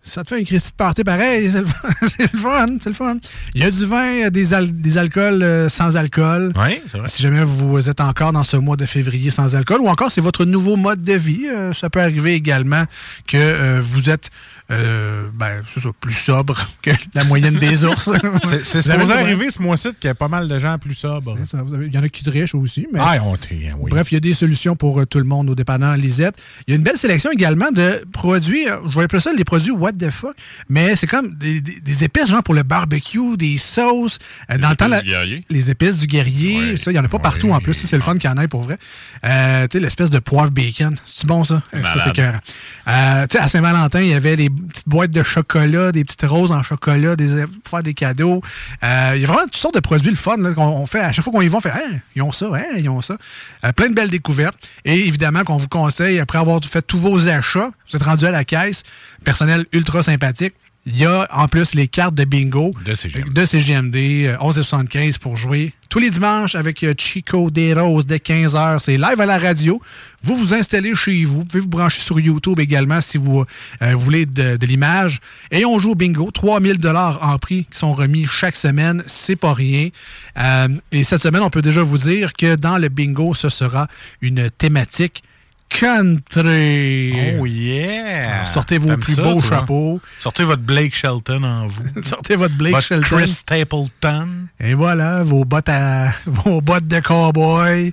Ça 0.08 0.24
te 0.24 0.28
fait 0.30 0.40
un 0.40 0.44
Christy 0.44 0.70
de 0.70 0.76
party 0.76 1.04
pareil, 1.04 1.50
c'est 1.50 1.60
le 1.60 1.66
fun, 1.66 1.88
c'est 2.08 2.32
le 2.32 2.38
fun, 2.38 2.66
c'est 2.82 2.88
le 2.88 2.94
fun. 2.94 3.16
Il 3.54 3.60
y 3.62 3.64
a 3.64 3.70
du 3.70 3.84
vin, 3.84 4.24
euh, 4.26 4.30
des, 4.30 4.54
al- 4.54 4.80
des 4.80 4.96
alcools 4.98 5.42
euh, 5.42 5.68
sans 5.68 5.96
alcool. 5.96 6.52
Oui, 6.56 6.80
c'est 6.90 6.98
vrai. 6.98 7.08
Si 7.08 7.22
jamais 7.22 7.44
vous 7.44 7.88
êtes 7.90 8.00
encore 8.00 8.32
dans 8.32 8.42
ce 8.44 8.56
mois 8.56 8.76
de 8.76 8.86
février 8.86 9.30
sans 9.30 9.54
alcool, 9.54 9.80
ou 9.80 9.88
encore 9.88 10.10
c'est 10.10 10.20
votre 10.20 10.44
nouveau 10.44 10.76
mode 10.76 11.02
de 11.02 11.12
vie, 11.14 11.46
euh, 11.48 11.72
ça 11.74 11.90
peut 11.90 12.00
arriver 12.00 12.34
également 12.34 12.84
que 13.26 13.36
euh, 13.36 13.80
vous 13.82 14.08
êtes 14.10 14.30
euh, 14.70 15.28
ben, 15.34 15.62
c'est 15.72 15.80
ça, 15.80 15.88
plus 15.98 16.12
sobre 16.12 16.68
que 16.82 16.90
la 17.14 17.24
moyenne 17.24 17.56
des 17.58 17.84
ours. 17.84 18.10
C'est 18.64 18.82
supposé 18.82 19.12
arriver 19.12 19.50
ce 19.50 19.62
mois-ci 19.62 19.88
qu'il 19.98 20.08
y 20.08 20.10
a 20.10 20.14
pas 20.14 20.28
mal 20.28 20.46
de 20.48 20.58
gens 20.58 20.76
plus 20.78 20.94
sobres. 20.94 21.36
C'est 21.38 21.46
ça, 21.56 21.62
vous 21.62 21.74
avez- 21.74 21.86
Il 21.86 21.94
y 21.94 21.98
en 21.98 22.02
a 22.02 22.08
qui 22.08 22.22
trichent 22.24 22.54
aussi. 22.54 22.86
Mais... 22.92 23.00
Ah, 23.02 23.16
on 23.24 23.36
t'est- 23.36 23.72
oui. 23.78 23.90
Bref, 23.90 24.10
il 24.12 24.14
y 24.14 24.16
a 24.16 24.20
des 24.20 24.34
solutions 24.34 24.76
pour 24.76 25.00
euh, 25.00 25.06
tout 25.06 25.18
le 25.18 25.24
monde 25.24 25.48
au 25.50 25.54
dépanneur 25.54 25.96
Lisette. 25.96 26.36
Il 26.66 26.72
y 26.72 26.74
a 26.74 26.76
une 26.76 26.82
belle 26.82 26.98
sélection 26.98 27.30
également 27.32 27.70
de 27.70 28.04
produits, 28.12 28.68
euh, 28.68 28.76
je 28.90 28.98
vais 28.98 29.04
appeler 29.04 29.20
ça 29.20 29.32
les 29.36 29.44
produits 29.44 29.70
what 29.72 29.92
the 29.92 30.10
fuck? 30.10 30.36
Mais 30.68 30.96
c'est 30.96 31.06
comme 31.06 31.34
des, 31.36 31.60
des- 31.60 31.80
des 31.80 32.04
épices, 32.04 32.28
genre 32.30 32.42
pour 32.42 32.54
le 32.54 32.62
barbecue, 32.62 33.36
des 33.36 33.56
sauces. 33.58 34.18
Euh, 34.50 34.58
dans 34.58 34.70
le 34.70 34.76
temps, 34.76 34.86
épices 34.86 34.96
la- 34.96 35.02
du 35.02 35.08
guerrier. 35.08 35.44
les 35.48 35.70
épices 35.70 35.98
du 35.98 36.06
guerrier, 36.06 36.76
ça, 36.76 36.90
il 36.90 36.94
n'y 36.94 37.00
en 37.00 37.04
a 37.04 37.08
pas 37.08 37.18
partout 37.18 37.50
en 37.52 37.60
plus. 37.60 37.74
C'est 37.74 37.96
le 37.96 38.02
fun 38.02 38.16
qu'il 38.18 38.28
y 38.28 38.32
en 38.32 38.36
ait 38.38 38.48
pour 38.48 38.62
vrai. 38.62 38.76
Euh, 39.24 39.66
tu 39.68 39.78
sais, 39.78 39.80
l'espèce 39.80 40.10
de 40.10 40.18
poivre 40.18 40.50
bacon. 40.50 40.96
C'est 41.06 41.26
bon, 41.26 41.44
ça? 41.44 41.62
Ça, 41.72 42.12
c'est. 42.14 42.20
Euh, 42.20 43.26
tu 43.26 43.36
sais, 43.36 43.42
à 43.42 43.48
Saint-Valentin, 43.48 44.00
il 44.00 44.08
y 44.08 44.14
avait 44.14 44.36
des 44.36 44.50
petites 44.58 44.88
boîtes 44.88 45.10
de 45.10 45.22
chocolat, 45.22 45.92
des 45.92 46.04
petites 46.04 46.22
roses 46.22 46.52
en 46.52 46.62
chocolat, 46.62 47.16
des, 47.16 47.44
faire 47.68 47.82
des 47.82 47.94
cadeaux. 47.94 48.42
Euh, 48.82 49.12
il 49.14 49.20
y 49.20 49.24
a 49.24 49.26
vraiment 49.26 49.44
toutes 49.44 49.56
sortes 49.56 49.74
de 49.74 49.80
produits 49.80 50.10
le 50.10 50.16
fun 50.16 50.36
qu'on 50.54 50.66
on 50.66 50.86
fait. 50.86 51.00
À 51.00 51.12
chaque 51.12 51.24
fois 51.24 51.32
qu'on 51.32 51.40
y 51.40 51.48
va, 51.48 51.58
on 51.58 51.60
fait 51.60 51.68
Hein, 51.70 51.98
ils 52.16 52.22
ont 52.22 52.32
ça, 52.32 52.46
hein, 52.54 52.76
ils 52.78 52.88
ont 52.88 53.00
ça. 53.00 53.16
Euh, 53.64 53.72
plein 53.72 53.88
de 53.88 53.94
belles 53.94 54.10
découvertes. 54.10 54.58
Et 54.84 55.06
évidemment, 55.06 55.44
qu'on 55.44 55.56
vous 55.56 55.68
conseille, 55.68 56.18
après 56.18 56.38
avoir 56.38 56.60
fait 56.64 56.82
tous 56.82 56.98
vos 56.98 57.28
achats, 57.28 57.70
vous 57.88 57.96
êtes 57.96 58.02
rendu 58.02 58.24
à 58.26 58.30
la 58.30 58.44
caisse, 58.44 58.82
personnel 59.24 59.66
ultra 59.72 60.02
sympathique. 60.02 60.54
Il 60.90 60.98
y 60.98 61.04
a 61.04 61.28
en 61.30 61.48
plus 61.48 61.74
les 61.74 61.86
cartes 61.86 62.14
de 62.14 62.24
bingo 62.24 62.74
De 62.86 62.94
CGMD. 62.94 63.34
de 63.34 63.44
CGMD, 63.44 63.96
euh, 63.96 64.36
11,75 64.38 65.18
pour 65.18 65.36
jouer. 65.36 65.74
Tous 65.90 65.98
les 65.98 66.08
dimanches 66.08 66.54
avec 66.54 66.82
euh, 66.82 66.94
Chico 66.96 67.50
Des 67.50 67.74
Roses 67.74 68.06
dès 68.06 68.16
15h. 68.16 68.78
C'est 68.78 68.96
live 68.96 69.20
à 69.20 69.26
la 69.26 69.38
radio. 69.38 69.82
Vous 70.22 70.34
vous 70.34 70.54
installez 70.54 70.94
chez 70.94 71.26
vous. 71.26 71.40
Vous 71.40 71.44
pouvez 71.44 71.60
vous 71.60 71.68
brancher 71.68 72.00
sur 72.00 72.18
YouTube 72.18 72.58
également 72.58 73.02
si 73.02 73.18
vous 73.18 73.44
euh, 73.82 73.94
voulez 73.96 74.24
de, 74.24 74.56
de 74.56 74.66
l'image. 74.66 75.20
Et 75.50 75.66
on 75.66 75.78
joue 75.78 75.90
au 75.90 75.94
bingo. 75.94 76.30
3000 76.30 76.78
dollars 76.78 77.18
en 77.22 77.36
prix 77.38 77.66
qui 77.70 77.78
sont 77.78 77.92
remis 77.92 78.24
chaque 78.24 78.56
semaine. 78.56 79.02
C'est 79.06 79.36
pas 79.36 79.52
rien. 79.52 79.90
Euh, 80.38 80.68
et 80.90 81.04
cette 81.04 81.20
semaine, 81.20 81.42
on 81.42 81.50
peut 81.50 81.62
déjà 81.62 81.82
vous 81.82 81.98
dire 81.98 82.32
que 82.32 82.54
dans 82.56 82.78
le 82.78 82.88
bingo, 82.88 83.34
ce 83.34 83.50
sera 83.50 83.88
une 84.22 84.50
thématique 84.50 85.22
country. 85.68 87.36
Oh 87.38 87.46
yeah! 87.46 88.34
Alors, 88.34 88.46
sortez 88.46 88.78
vos 88.78 88.96
plus 88.96 89.14
ça, 89.14 89.22
beaux 89.22 89.40
toi? 89.40 89.50
chapeaux. 89.50 90.00
Sortez 90.20 90.44
votre 90.44 90.62
Blake 90.62 90.94
Shelton 90.94 91.42
en 91.44 91.68
vous. 91.68 91.82
Sortez 92.02 92.36
votre 92.36 92.56
Blake 92.56 92.72
votre 92.72 92.86
Shelton. 92.86 93.16
Chris 93.16 93.28
Stapleton. 93.28 94.28
Et 94.60 94.74
voilà, 94.74 95.22
vos 95.22 95.44
bottes 95.44 95.68
à 95.68 96.12
vos 96.26 96.60
bottes 96.60 96.86
de 96.86 97.00
cowboy, 97.00 97.92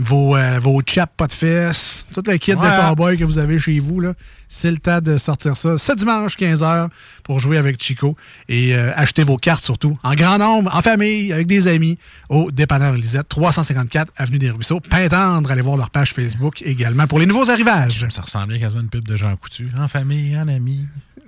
vos, 0.00 0.34
euh, 0.34 0.58
vos 0.58 0.80
chaps 0.84 1.12
pas 1.16 1.26
de 1.26 1.32
fesses, 1.32 2.06
toute 2.12 2.26
la 2.26 2.38
kit 2.38 2.52
de 2.52 2.56
cowboy 2.56 3.18
que 3.18 3.24
vous 3.24 3.38
avez 3.38 3.58
chez 3.58 3.78
vous. 3.78 4.02
C'est 4.48 4.70
le 4.70 4.78
temps 4.78 5.00
de 5.00 5.18
sortir 5.18 5.56
ça. 5.56 5.78
Ce 5.78 5.92
dimanche, 5.92 6.36
15h, 6.36 6.88
pour 7.22 7.38
jouer 7.38 7.58
avec 7.58 7.80
Chico 7.80 8.16
et 8.48 8.74
euh, 8.74 8.92
acheter 8.96 9.22
vos 9.22 9.36
cartes 9.36 9.62
surtout, 9.62 9.98
en 10.02 10.14
grand 10.14 10.38
nombre, 10.38 10.74
en 10.74 10.82
famille, 10.82 11.32
avec 11.32 11.46
des 11.46 11.68
amis, 11.68 11.98
au 12.28 12.50
Dépanneur 12.50 12.94
Lisette, 12.94 13.28
354 13.28 14.12
Avenue 14.16 14.38
des 14.38 14.50
Ruisseaux. 14.50 14.80
Pintendre, 14.80 15.50
allez 15.50 15.62
voir 15.62 15.76
leur 15.76 15.90
page 15.90 16.12
Facebook 16.12 16.62
également 16.62 17.06
pour 17.06 17.18
les 17.18 17.26
nouveaux 17.26 17.50
arrivages. 17.50 18.06
Ça 18.10 18.22
ressemblait 18.22 18.58
quasiment 18.58 18.80
à 18.80 18.84
une 18.84 18.90
pub 18.90 19.06
de 19.06 19.16
Jean 19.16 19.36
Coutu. 19.36 19.68
En 19.78 19.86
famille, 19.86 20.36
en 20.36 20.48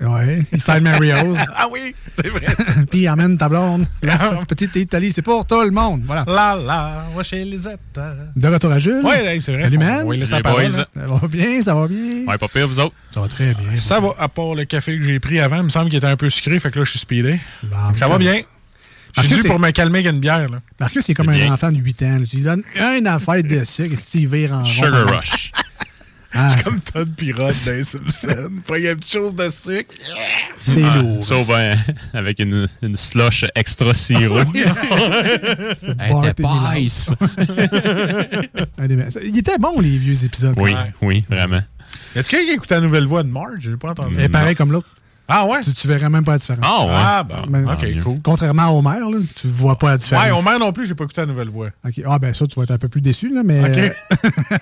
ami. 0.02 0.12
Ouais, 0.14 0.42
Inside 0.52 0.82
Mario's. 0.82 1.38
ah 1.54 1.66
oui, 1.72 1.94
c'est 2.16 2.28
vrai. 2.28 2.46
Puis 2.90 3.06
amène 3.06 3.38
ta 3.38 3.48
blonde. 3.48 3.86
La 4.02 4.18
petite 4.48 4.74
Italie, 4.76 5.12
c'est 5.14 5.22
pour 5.22 5.46
tout 5.46 5.60
le 5.62 5.70
monde. 5.70 6.02
Voilà. 6.06 6.24
La 6.26 6.56
la, 6.56 7.04
va 7.14 7.22
chez 7.22 7.44
Lisette. 7.44 7.80
De 8.36 8.48
retour 8.48 8.72
à 8.72 8.78
Jules. 8.78 9.04
Ouais, 9.04 9.38
c'est 9.40 9.52
vrai. 9.52 9.62
Salut, 9.62 9.78
man. 9.78 10.04
boys. 10.04 10.14
hein. 10.20 10.24
Ça 10.24 10.40
va 11.06 11.28
bien, 11.28 11.62
ça 11.62 11.74
va 11.74 11.86
bien. 11.88 12.24
Ouais, 12.26 12.38
pas 12.38 12.48
pire, 12.48 12.66
vous 12.68 12.80
autres. 12.80 12.94
Ça 13.12 13.20
va 13.20 13.28
très 13.28 13.54
bien. 13.54 13.76
Ça 13.76 14.00
va, 14.00 14.14
à 14.18 14.28
part 14.28 14.54
le 14.54 14.64
café 14.64 14.98
que 14.98 15.04
j'ai 15.04 15.20
pris 15.20 15.40
avant, 15.40 15.58
il 15.58 15.64
me 15.64 15.70
semble 15.70 15.88
qu'il 15.88 15.98
était 15.98 16.06
un 16.06 16.16
peu 16.16 16.30
sucré, 16.30 16.58
fait 16.58 16.70
que 16.70 16.78
là, 16.78 16.84
je 16.84 16.90
suis 16.90 16.98
speedé. 17.00 17.38
Bon, 17.62 17.76
ça 17.96 18.08
va 18.08 18.18
bien. 18.18 18.40
J'ai 19.20 19.28
dû 19.28 19.42
pour 19.42 19.58
me 19.60 19.70
calmer 19.70 19.98
avec 20.00 20.12
une 20.12 20.20
bière. 20.20 20.48
Là. 20.48 20.58
Marcus, 20.80 21.04
c'est 21.04 21.14
comme 21.14 21.28
un 21.28 21.34
bien. 21.34 21.52
enfant 21.52 21.70
de 21.70 21.76
8 21.76 22.02
ans. 22.02 22.18
Tu 22.28 22.36
lui 22.36 22.42
donnes 22.44 22.62
une 22.98 23.06
affaire 23.06 23.42
de 23.42 23.62
sucre, 23.64 23.98
s'il 23.98 24.28
vire 24.28 24.52
en. 24.52 24.64
Sugar 24.64 25.06
rush. 25.06 25.52
Ah, 26.34 26.50
c'est 26.56 26.62
comme 26.64 26.80
Todd 26.80 27.14
Pirotte 27.14 27.54
dans 27.66 27.84
Simpsons. 27.84 28.52
Pas 28.66 28.78
une 28.78 28.96
petite 28.96 29.12
chose 29.12 29.34
de 29.34 29.48
sucre. 29.50 29.94
C'est 30.58 30.82
Ouais, 30.82 31.02
lourd. 31.02 31.24
Sauf 31.24 31.46
ben, 31.46 31.78
avec 32.14 32.38
une, 32.40 32.68
une 32.82 32.96
slush 32.96 33.44
extra 33.54 33.92
sirop. 33.92 34.40
Elle 34.54 36.10
Bart 36.10 36.26
était 36.26 36.42
meilleurs. 36.42 37.16
Il 39.22 39.38
était 39.38 39.58
bon, 39.58 39.80
les 39.80 39.98
vieux 39.98 40.24
épisodes. 40.24 40.54
Oui, 40.56 40.74
oui, 41.02 41.24
vraiment. 41.28 41.60
Est-ce 42.16 42.28
qu'il 42.28 42.38
y 42.38 42.42
a 42.42 42.44
qui 42.46 42.52
écoute 42.52 42.70
la 42.70 42.80
nouvelle 42.80 43.06
voix 43.06 43.22
de 43.22 43.28
Marge? 43.28 43.58
J'ai 43.60 43.76
pas 43.76 43.90
entendu. 43.90 44.18
Et 44.20 44.28
pareil 44.28 44.54
comme 44.56 44.72
l'autre. 44.72 44.88
Ah 45.28 45.46
ouais? 45.46 45.60
Tu, 45.62 45.72
tu 45.72 45.88
verrais 45.88 46.10
même 46.10 46.24
pas 46.24 46.32
la 46.32 46.38
différence. 46.38 46.64
Ah 46.68 46.84
ouais? 46.84 46.92
Ah, 46.94 47.22
bon. 47.22 47.34
Mais- 47.48 47.64
ok, 47.64 48.02
cool. 48.02 48.20
Contrairement 48.22 48.62
à 48.62 48.70
Homer, 48.70 48.98
là, 49.00 49.18
tu 49.40 49.46
vois 49.48 49.78
pas 49.78 49.90
la 49.90 49.96
différence. 49.96 50.24
Ouais, 50.24 50.30
Homer 50.32 50.58
non 50.58 50.72
plus, 50.72 50.86
j'ai 50.86 50.94
pas 50.94 51.04
écouté 51.04 51.20
la 51.22 51.26
nouvelle 51.26 51.48
voix. 51.48 51.68
Ok. 51.86 51.94
Ah, 52.06 52.18
ben 52.18 52.34
ça, 52.34 52.46
tu 52.46 52.56
vas 52.56 52.64
être 52.64 52.72
un 52.72 52.78
peu 52.78 52.88
plus 52.88 53.00
déçu, 53.00 53.32
là, 53.32 53.42
mais. 53.44 53.60
Ok. 53.60 53.78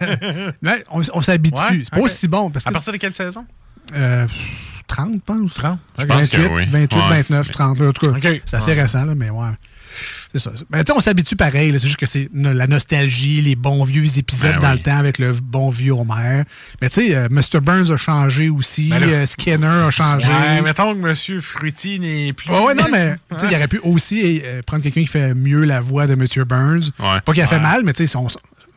euh, 0.03 0.53
mais 0.63 0.85
on, 0.91 1.01
on 1.15 1.23
s'habitue. 1.23 1.57
Ouais, 1.59 1.81
c'est 1.85 1.91
pas 1.91 2.01
aussi 2.01 2.29
bon. 2.29 2.51
Parce 2.51 2.67
À 2.67 2.71
que, 2.71 2.75
partir 2.75 2.93
de 2.93 2.99
quelle 2.99 3.15
saison? 3.15 3.45
euh, 3.97 4.27
30, 4.87 5.15
je 5.15 5.19
pense. 5.21 5.55
30. 5.55 5.79
Je 5.99 6.05
pense 6.05 6.21
28, 6.23 6.31
que 6.49 6.53
oui. 6.55 6.67
28 6.69 6.97
Ouais. 6.97 7.09
29, 7.23 7.51
30. 7.51 7.79
là, 7.79 7.89
en 7.89 7.93
tout 7.93 8.11
cas, 8.13 8.31
c'est 8.45 8.57
assez 8.57 8.73
récent, 8.75 9.05
là, 9.05 9.15
mais 9.15 9.31
ouais. 9.31 9.47
C'est 10.33 10.39
ça. 10.39 10.51
Tu 10.51 10.65
sais, 10.79 10.93
on 10.93 11.01
s'habitue 11.01 11.37
pareil. 11.37 11.73
C'est 11.79 11.87
juste 11.87 11.99
que 11.99 12.07
c'est 12.07 12.29
la 12.35 12.67
nostalgie, 12.67 13.41
les 13.43 13.57
bons 13.57 13.85
vieux 13.85 14.05
épisodes 14.19 14.55
Ben 14.55 14.61
dans 14.61 14.71
oui. 14.71 14.77
le 14.79 14.83
temps 14.83 14.97
avec 14.99 15.19
le 15.19 15.33
bon 15.33 15.71
vieux 15.71 15.93
Homer. 15.93 16.43
Mais 16.81 16.89
tu 16.89 17.07
sais, 17.09 17.15
euh, 17.15 17.29
Mr. 17.31 17.61
Burns 17.61 17.91
a 17.91 17.97
changé 17.97 18.49
aussi. 18.49 18.89
Ben 18.89 19.03
euh, 19.03 19.27
Skinner 19.27 19.67
a 19.67 19.91
changé. 19.91 20.29
Ouais, 20.29 20.63
mettons 20.63 20.95
que 20.95 21.09
M. 21.09 21.41
Fruity 21.43 21.99
n'est 22.01 22.33
plus. 22.33 22.51
Ouais, 22.51 22.65
ouais, 22.67 22.75
non, 22.75 22.85
mais 22.93 23.17
il 23.51 23.55
aurait 23.57 23.69
pu 23.69 23.79
aussi 23.83 24.41
euh, 24.45 24.63
prendre 24.67 24.83
quelqu'un 24.83 25.01
qui 25.03 25.07
fait 25.09 25.35
mieux 25.35 25.65
la 25.65 25.81
voix 25.81 26.07
de 26.07 26.13
M. 26.13 26.25
Burns. 26.47 26.91
Ouais. 26.99 27.21
Pas 27.25 27.33
qu'il 27.33 27.43
a 27.43 27.47
fait 27.49 27.59
mal, 27.61 27.83
mais 27.85 27.93
tu 27.93 28.05
sais, 28.05 28.13
son- 28.13 28.29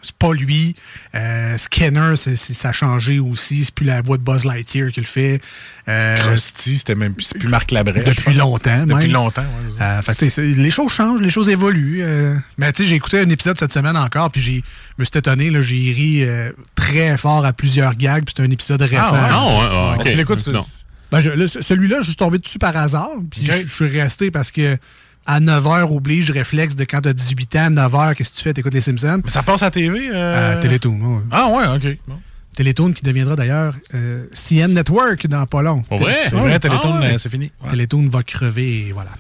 c'est 0.04 0.16
pas 0.16 0.34
lui. 0.34 0.76
Euh, 1.16 1.58
Skinner, 1.58 2.16
ça 2.16 2.70
a 2.70 2.74
changé 2.74 3.20
aussi. 3.20 3.66
C'est 3.66 3.74
plus 3.74 3.86
la 3.86 4.02
voix 4.02 4.18
de 4.18 4.24
Buzz 4.24 4.44
Lightyear 4.46 4.92
qui 4.92 5.00
le 5.00 5.06
fait. 5.06 5.42
Euh, 5.88 6.18
Krusty, 6.18 6.78
c'était 6.78 6.96
même 6.96 7.14
plus, 7.14 7.24
c'est 7.24 7.38
plus 7.38 7.50
Marc 7.50 7.72
Labrèche. 7.72 8.04
depuis 8.06 8.34
longtemps, 8.36 8.86
Depuis 8.86 9.04
même. 9.04 9.12
longtemps, 9.12 9.42
ouais. 9.42 9.82
Euh, 9.82 10.02
fait 10.02 10.22
les 10.38 10.72
choses 10.72 10.92
changent, 10.92 11.22
les 11.22 11.30
choses 11.30 11.50
évoluent. 11.50 12.02
euh. 12.04 12.36
mais 12.58 12.72
tu 12.72 12.84
sais, 12.84 12.90
j'ai 12.90 12.96
écouté 12.96 13.20
un 13.20 13.30
épisode 13.30 13.58
cette 13.58 13.74
semaine 13.74 13.98
encore, 13.98 14.30
puis 14.32 14.42
j'ai 14.42 14.64
me 14.98 15.06
suis 15.06 15.18
étonné, 15.18 15.52
j'ai 15.64 15.76
ri 15.94 16.24
euh, 16.24 16.52
très 16.76 17.18
fort 17.18 17.46
à 17.46 17.54
plusieurs 17.54 17.96
gags, 17.96 18.24
puis 18.26 18.34
c'est 18.38 18.44
un 18.44 18.52
épisode 18.52 18.82
récent. 18.82 19.02
Ah, 19.12 19.46
ouais, 19.46 19.98
ah, 20.00 20.04
tu 20.04 20.16
l'écoutes, 20.16 20.46
Non. 20.48 20.66
Ben, 21.12 21.22
celui-là, 21.22 21.98
je 22.02 22.08
suis 22.08 22.16
tombé 22.16 22.40
dessus 22.40 22.58
par 22.58 22.76
hasard, 22.76 23.12
puis 23.30 23.46
je 23.46 23.68
suis 23.68 23.88
resté 23.88 24.32
parce 24.32 24.52
que 24.52 24.78
à 25.26 25.40
9h, 25.40 25.84
oblige 25.96 26.32
réflexe 26.32 26.76
de 26.76 26.84
quand 26.84 27.02
t'as 27.02 27.14
18 27.14 27.56
ans, 27.56 27.70
9h, 27.72 28.16
qu'est-ce 28.16 28.32
que 28.34 28.38
tu 28.38 28.44
fais? 28.44 28.54
T'écoutes 28.54 28.74
les 28.74 28.82
Simpsons? 28.82 29.22
Mais 29.24 29.30
ça 29.32 29.44
passe 29.44 29.64
à 29.64 29.72
TV? 29.72 30.10
Euh... 30.12 30.54
À 30.54 30.58
Télétoon, 30.58 31.00
ouais. 31.00 31.22
Ah 31.32 31.48
ouais, 31.50 31.78
ok. 31.78 31.98
Bon. 32.08 32.16
Télétoon 32.56 32.92
qui 32.92 33.02
deviendra 33.04 33.36
d'ailleurs 33.36 33.74
euh, 33.96 34.26
CN 34.34 34.68
Network 34.74 35.26
dans 35.28 35.46
pas 35.48 35.62
long. 35.64 35.82
Pour 35.82 35.98
vrai? 36.00 36.26
C'est 36.30 36.36
vrai, 36.36 36.60
Télétoon, 36.60 36.92
Ah 36.96 37.00
ouais. 37.02 37.14
euh, 37.14 37.18
c'est 37.18 37.30
fini. 37.30 37.52
Ouais. 37.64 37.70
Télétoon 37.72 38.08
va 38.10 38.22
crever 38.24 38.88
et 38.88 38.92
voilà. 38.92 39.12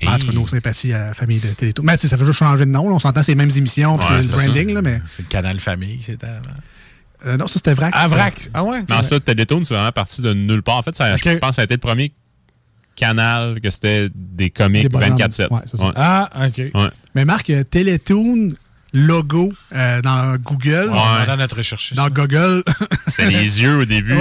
Et- 0.00 0.06
Entre 0.08 0.30
nos 0.32 0.46
sympathies 0.46 0.92
à 0.92 1.06
la 1.06 1.14
famille 1.14 1.40
de 1.40 1.48
Télétoon. 1.48 1.82
Mais 1.84 1.96
ça 1.96 2.16
fait 2.16 2.24
juste 2.26 2.38
changer 2.38 2.64
de 2.66 2.70
nom. 2.70 2.88
là. 2.88 2.94
On 2.94 2.98
s'entend 2.98 3.22
c'est 3.22 3.32
les 3.32 3.36
mêmes 3.36 3.50
émissions, 3.56 3.96
puis 3.98 4.06
Ouais, 4.08 4.16
c'est 4.20 4.26
le 4.28 4.32
ça. 4.34 4.44
branding, 4.44 4.74
là, 4.74 4.82
mais. 4.82 5.00
C'est 5.16 5.22
le 5.22 5.28
canal 5.28 5.58
famille, 5.58 6.00
c'était 6.04 6.26
avant. 6.26 6.40
Euh, 7.24 7.36
non, 7.38 7.46
ça 7.46 7.54
c'était 7.54 7.72
Vrac. 7.72 7.92
Ah, 7.96 8.02
ça. 8.08 8.14
Vrac. 8.14 8.48
Ah 8.52 8.62
ouais? 8.62 8.80
Non, 8.90 9.02
ça, 9.02 9.18
Télétoon, 9.18 9.64
c'est 9.64 9.72
vraiment 9.74 9.90
parti 9.90 10.20
de 10.20 10.34
nulle 10.34 10.62
part. 10.62 10.76
En 10.76 10.82
fait, 10.82 10.94
ça, 10.94 11.16
je 11.16 11.22
pense 11.38 11.48
que 11.48 11.54
ça 11.56 11.62
a 11.62 11.64
été 11.64 11.74
le 11.74 11.80
premier 11.80 12.12
canal 12.96 13.60
que 13.60 13.70
c'était 13.70 14.08
des 14.14 14.50
comics 14.50 14.82
Des 14.82 14.88
bonhommes. 14.88 15.16
24-7. 15.16 15.48
Ouais, 15.52 15.60
c'est 15.66 15.76
ça. 15.76 15.92
Ah, 15.94 16.28
ok. 16.48 16.58
Ouais. 16.74 16.88
Mais 17.14 17.24
Marc, 17.24 17.48
euh, 17.50 17.62
Télétoon, 17.62 18.54
logo 18.92 19.52
euh, 19.74 20.00
dans 20.00 20.36
Google. 20.38 20.88
On 20.90 20.94
va 20.94 21.26
dans 21.26 21.36
notre 21.36 21.56
recherche. 21.58 21.92
Dans 21.92 22.08
Google. 22.08 22.62
C'était 23.06 23.26
les 23.30 23.60
yeux 23.60 23.78
au 23.80 23.84
début. 23.84 24.16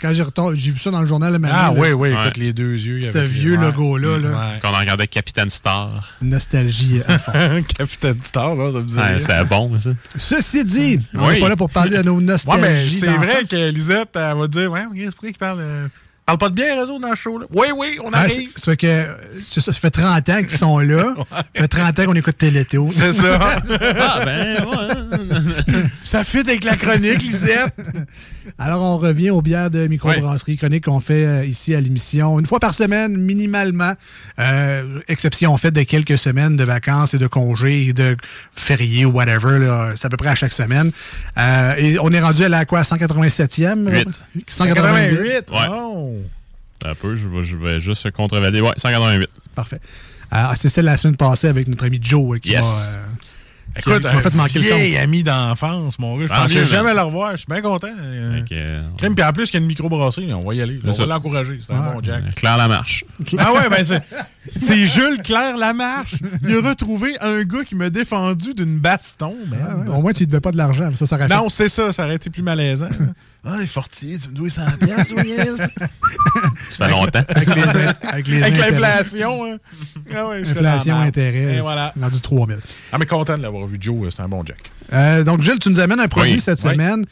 Quand 0.00 0.12
j'ai 0.12 0.22
retourné- 0.22 0.56
j'ai 0.56 0.70
vu 0.72 0.78
ça 0.78 0.90
dans 0.90 1.00
le 1.00 1.06
journal 1.06 1.32
le 1.32 1.38
matin. 1.38 1.54
Ah 1.56 1.72
oui, 1.74 1.92
oui, 1.92 2.10
Ouais. 2.12 2.20
écoute 2.24 2.36
les 2.36 2.52
deux 2.52 2.72
yeux. 2.74 3.00
Ce 3.00 3.18
vieux 3.18 3.56
ouais. 3.56 3.64
logo-là, 3.64 4.18
là. 4.18 4.28
Ouais. 4.28 4.58
Quand 4.60 4.72
on 4.74 4.78
regardait 4.78 5.06
Capitaine 5.06 5.48
Star. 5.48 6.14
Nostalgie. 6.20 7.00
à 7.08 7.18
fond. 7.18 7.32
Capitaine 7.78 8.18
Star, 8.22 8.54
là, 8.56 8.72
ça 8.72 8.78
me 8.78 8.84
dit. 8.84 8.96
Ouais, 8.98 9.18
c'était 9.18 9.44
bon, 9.44 9.78
ça. 9.80 9.90
Ceci 10.18 10.64
dit, 10.64 11.00
on 11.14 11.26
Oui. 11.26 11.34
n'est 11.34 11.40
pas 11.40 11.48
là 11.48 11.56
pour 11.56 11.70
parler 11.70 11.96
de 11.96 12.02
nos 12.02 12.16
Ouais, 12.16 12.22
nostalgies. 12.24 12.60
mais 12.62 13.00
c'est 13.00 13.16
vrai 13.16 13.44
que 13.48 13.70
Lisette, 13.70 14.10
elle 14.16 14.36
va 14.36 14.48
dire, 14.48 14.70
ouais, 14.70 14.82
c'est 14.94 15.04
pourquoi 15.12 15.28
qu'il 15.30 15.38
parle. 15.38 15.62
Parle 16.26 16.38
pas 16.38 16.48
de 16.48 16.62
eux 16.62 16.90
autres, 16.90 17.00
dans 17.00 17.10
le 17.10 17.16
show, 17.16 17.38
là? 17.38 17.46
Oui, 17.52 17.66
oui, 17.76 17.98
on 18.02 18.10
Ah, 18.12 18.20
arrive. 18.20 18.50
c'est- 18.54 18.58
ça 18.64 18.70
fait 18.72 18.76
que 18.78 19.06
c'est 19.48 19.60
ça, 19.60 19.72
ça 19.72 19.78
fait 19.80 19.90
30 19.90 20.28
ans 20.30 20.42
qu'ils 20.42 20.58
sont 20.58 20.78
là. 20.78 21.14
Ça 21.30 21.44
fait 21.54 21.68
30 21.68 21.98
ans 21.98 22.04
qu'on 22.06 22.14
écoute 22.14 22.38
Télétoon. 22.38 22.88
C'est 22.90 23.12
ça. 23.12 23.38
Ah, 23.70 24.22
ben, 24.24 24.64
ouais. 24.64 25.13
ça 26.04 26.24
fit 26.24 26.38
avec 26.38 26.64
la 26.64 26.76
chronique, 26.76 27.22
Lisette. 27.22 27.74
Alors, 28.58 28.82
on 28.82 28.98
revient 28.98 29.30
aux 29.30 29.42
bières 29.42 29.70
de 29.70 29.86
microbrasserie 29.86 30.56
chronique 30.56 30.84
qu'on 30.84 31.00
fait 31.00 31.24
euh, 31.24 31.44
ici 31.44 31.74
à 31.74 31.80
l'émission 31.80 32.38
une 32.38 32.46
fois 32.46 32.60
par 32.60 32.74
semaine, 32.74 33.16
minimalement. 33.16 33.94
Euh, 34.38 35.00
exception 35.08 35.56
faite 35.56 35.74
de 35.74 35.82
quelques 35.82 36.18
semaines 36.18 36.56
de 36.56 36.64
vacances 36.64 37.14
et 37.14 37.18
de 37.18 37.26
congés 37.26 37.86
et 37.88 37.92
de 37.92 38.16
fériés 38.54 39.04
ou 39.06 39.10
whatever. 39.12 39.58
là. 39.58 39.92
C'est 39.96 40.06
à 40.06 40.10
peu 40.10 40.16
près 40.16 40.28
à 40.30 40.34
chaque 40.34 40.52
semaine. 40.52 40.92
Euh, 41.38 41.74
et 41.76 41.98
on 41.98 42.10
est 42.12 42.20
rendu 42.20 42.44
à 42.44 42.48
la 42.48 42.64
quoi, 42.64 42.82
187e? 42.82 43.88
Huit. 43.90 44.20
188. 44.48 44.48
188. 44.48 45.50
Ouais. 45.50 45.66
Oh. 45.70 46.14
Un 46.84 46.94
peu, 46.94 47.16
je 47.16 47.26
vais, 47.28 47.42
je 47.42 47.56
vais 47.56 47.80
juste 47.80 48.10
contrevalider. 48.10 48.60
Ouais, 48.60 48.72
188. 48.76 49.28
Parfait. 49.54 49.80
Alors, 50.30 50.54
c'est 50.56 50.68
celle 50.68 50.84
de 50.84 50.90
la 50.90 50.96
semaine 50.98 51.16
passée 51.16 51.46
avec 51.48 51.68
notre 51.68 51.84
ami 51.86 51.98
Joe 52.02 52.40
qui 52.40 52.50
Yes. 52.50 52.64
euh, 52.90 52.98
Écoute, 53.76 54.02
fait 54.06 54.26
un 54.26 54.36
manquer 54.36 54.58
le 54.60 54.64
vieil 54.64 54.96
ami 54.96 55.22
d'enfance, 55.22 55.98
mon 55.98 56.16
gars. 56.16 56.26
Je 56.26 56.32
pensais 56.32 56.64
jamais 56.64 56.94
le 56.94 57.00
revoir. 57.02 57.32
Je 57.32 57.38
suis 57.38 57.46
bien 57.48 57.60
content. 57.60 57.88
Euh, 57.98 58.40
Fait 58.48 58.54
euh, 58.54 58.82
Crème, 58.96 59.14
puis 59.14 59.24
en 59.24 59.32
plus, 59.32 59.46
qu'il 59.50 59.54
y 59.54 59.56
a 59.56 59.62
une 59.62 59.68
microbrasserie, 59.68 60.32
on 60.32 60.40
va 60.46 60.54
y 60.54 60.62
aller. 60.62 60.78
On 60.84 60.90
va 60.90 61.06
l'encourager. 61.06 61.58
C'est 61.66 61.72
un 61.74 61.92
bon 61.94 62.00
Jack. 62.02 62.34
Claire 62.36 62.56
Lamarche. 62.56 63.04
Ah 63.38 63.52
ouais, 63.52 63.68
ben 63.68 63.84
c'est, 63.84 64.02
c'est 64.58 64.86
Jules 64.86 65.20
Claire 65.22 65.56
Lamarche. 65.56 66.14
Il 66.44 66.54
a 66.56 66.68
retrouvé 66.68 67.14
un 67.20 67.42
gars 67.42 67.64
qui 67.64 67.74
m'a 67.74 67.90
défendu 67.90 68.54
d'une 68.54 68.78
baston. 68.78 69.34
Ah 69.52 69.90
Au 69.90 70.00
moins, 70.02 70.12
tu 70.12 70.22
ne 70.22 70.28
devais 70.28 70.40
pas 70.40 70.52
de 70.52 70.56
l'argent. 70.56 70.90
Ça, 70.94 71.06
ça 71.06 71.18
fait- 71.18 71.28
Non, 71.34 71.48
c'est 71.48 71.68
ça, 71.68 71.92
ça 71.92 72.04
aurait 72.04 72.16
été 72.16 72.30
plus 72.30 72.42
malaisant. 72.42 72.88
Ah, 73.46 73.66
Fortier, 73.66 74.18
tu 74.18 74.28
me 74.30 74.34
dois 74.34 74.50
100 74.50 74.62
piastres, 74.78 75.14
oui. 75.16 75.34
Ça 76.70 76.84
fait 76.86 76.90
longtemps. 76.90 77.22
Avec 77.28 77.54
les, 77.54 77.62
avec 78.08 78.28
les 78.28 78.42
Avec 78.42 78.54
intérêts. 78.58 78.80
l'inflation, 78.80 79.44
hein. 79.44 79.56
Ah 80.14 80.28
ouais, 80.28 80.40
Inflation, 80.40 80.96
intérêt. 80.96 81.56
Et 81.56 81.60
voilà. 81.60 81.92
Rendu 82.00 82.20
3000. 82.20 82.58
Ah, 82.92 82.98
mais 82.98 83.06
content 83.06 83.36
de 83.36 83.42
l'avoir 83.42 83.66
vu, 83.66 83.76
Joe. 83.80 84.08
C'est 84.14 84.22
un 84.22 84.28
bon 84.28 84.42
Jack. 84.44 84.58
Euh, 84.92 85.24
donc, 85.24 85.42
Gilles, 85.42 85.58
tu 85.58 85.68
nous 85.70 85.80
amènes 85.80 86.00
un 86.00 86.08
produit 86.08 86.34
Oui. 86.34 86.40
cette 86.40 86.62
Oui. 86.64 86.70
semaine 86.70 87.04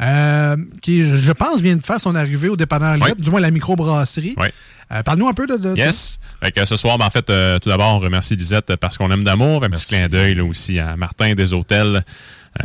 euh, 0.00 0.56
qui, 0.82 1.02
je 1.04 1.32
pense, 1.32 1.60
vient 1.60 1.76
de 1.76 1.84
faire 1.84 2.00
son 2.00 2.14
arrivée 2.14 2.48
au 2.48 2.56
dépanneur 2.56 2.94
Lisette, 2.96 3.20
du 3.20 3.30
moins 3.30 3.40
la 3.40 3.50
microbrasserie. 3.50 4.34
Oui. 4.38 4.48
Euh, 4.92 5.02
Parle-nous 5.04 5.28
un 5.28 5.34
peu 5.34 5.46
de, 5.46 5.56
de 5.56 5.76
Yes. 5.76 6.18
Fait 6.42 6.50
que 6.50 6.64
ce 6.64 6.76
soir, 6.76 6.98
ben, 6.98 7.06
en 7.06 7.10
fait, 7.10 7.28
euh, 7.30 7.58
tout 7.60 7.68
d'abord, 7.68 7.94
on 7.94 7.98
remercie 8.00 8.34
Lisette 8.34 8.74
parce 8.76 8.96
qu'on 8.98 9.10
aime 9.12 9.22
d'amour. 9.24 9.62
Un 9.64 9.70
petit 9.70 9.86
clin 9.86 10.08
d'œil 10.08 10.34
là, 10.34 10.44
aussi 10.44 10.78
à 10.80 10.96
Martin 10.96 11.34
des 11.34 11.52
Hôtels, 11.52 12.04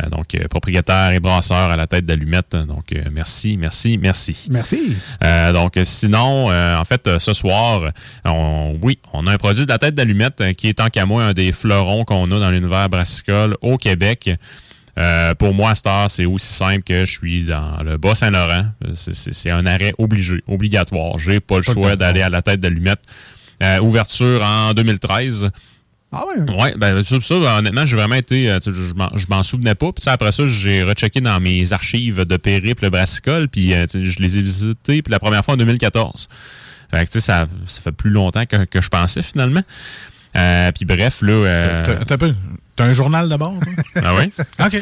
euh, 0.02 0.08
donc 0.10 0.34
euh, 0.34 0.48
propriétaire 0.48 1.12
et 1.12 1.20
brasseur 1.20 1.70
à 1.70 1.76
la 1.76 1.86
tête 1.86 2.04
d'allumette. 2.06 2.56
Donc, 2.56 2.92
euh, 2.92 3.04
merci, 3.12 3.56
merci, 3.56 3.98
merci. 3.98 4.48
Merci. 4.50 4.96
Euh, 5.22 5.52
donc, 5.52 5.78
sinon, 5.84 6.50
euh, 6.50 6.76
en 6.76 6.84
fait, 6.84 7.08
ce 7.18 7.34
soir, 7.34 7.92
on, 8.24 8.76
oui, 8.82 8.98
on 9.12 9.26
a 9.26 9.32
un 9.32 9.36
produit 9.36 9.64
de 9.64 9.70
la 9.70 9.78
tête 9.78 9.94
d'allumette 9.94 10.42
qui 10.56 10.68
est 10.68 10.74
tant 10.74 10.88
qu'à 10.88 11.06
moi 11.06 11.24
un 11.24 11.32
des 11.32 11.52
fleurons 11.52 12.04
qu'on 12.04 12.30
a 12.32 12.38
dans 12.40 12.50
l'univers 12.50 12.88
brassicole 12.88 13.56
au 13.60 13.76
Québec. 13.78 14.30
Euh, 14.98 15.34
pour 15.34 15.52
moi, 15.52 15.74
heure, 15.86 16.08
c'est 16.08 16.24
aussi 16.24 16.52
simple 16.52 16.82
que 16.82 17.04
je 17.04 17.12
suis 17.12 17.44
dans 17.44 17.82
le 17.82 17.98
Bas-Saint-Laurent. 17.98 18.66
C'est- 18.94 19.50
un 19.50 19.66
arrêt 19.66 19.92
obligé, 19.98 20.42
obligatoire. 20.48 21.18
J'ai 21.18 21.38
pas 21.38 21.56
le 21.58 21.62
Pas 21.62 21.72
le 21.74 21.82
choix 21.82 21.96
d'aller 21.96 22.22
à 22.22 22.30
la 22.30 22.40
tête 22.42 22.60
d'allumette. 22.60 23.02
Euh, 23.62 23.78
ouverture 23.80 24.42
en 24.42 24.72
2013. 24.74 25.50
Ah 26.12 26.22
ouais? 26.26 26.54
Ouais, 26.54 26.74
ben 26.76 27.02
ça, 27.02 27.16
ben, 27.38 27.58
honnêtement, 27.58 27.84
j'ai 27.84 27.96
vraiment 27.96 28.14
été. 28.14 28.48
euh, 28.50 28.58
je 28.64 28.94
m'en- 28.94 29.42
souvenais 29.42 29.74
pas. 29.74 29.92
Puis 29.92 30.04
après 30.08 30.32
ça, 30.32 30.46
j'ai 30.46 30.82
rechecké 30.82 31.20
dans 31.20 31.38
mes 31.40 31.72
archives 31.72 32.20
de 32.24 32.36
périple 32.36 32.88
brassicole. 32.90 33.48
Puis 33.48 33.74
euh, 33.74 33.86
je 33.92 34.18
les 34.20 34.38
ai 34.38 34.42
visités. 34.42 35.02
Puis 35.02 35.10
la 35.10 35.18
première 35.18 35.44
fois 35.44 35.54
en 35.54 35.56
2014. 35.56 36.28
Fait 36.92 37.04
que 37.04 37.10
tu 37.10 37.12
sais, 37.14 37.20
ça, 37.20 37.46
ça 37.66 37.80
fait 37.80 37.92
plus 37.92 38.10
longtemps 38.10 38.46
que, 38.46 38.64
que 38.64 38.80
je 38.80 38.88
pensais 38.88 39.22
finalement. 39.22 39.62
Euh, 40.36 40.70
puis 40.72 40.84
bref, 40.84 41.22
là. 41.22 41.32
euh, 41.32 42.04
T'as- 42.04 42.16
t'as 42.76 42.84
un 42.84 42.92
journal 42.92 43.28
de 43.28 43.36
bord? 43.36 43.58
Ah 43.96 44.14
oui? 44.18 44.30
OK. 44.60 44.78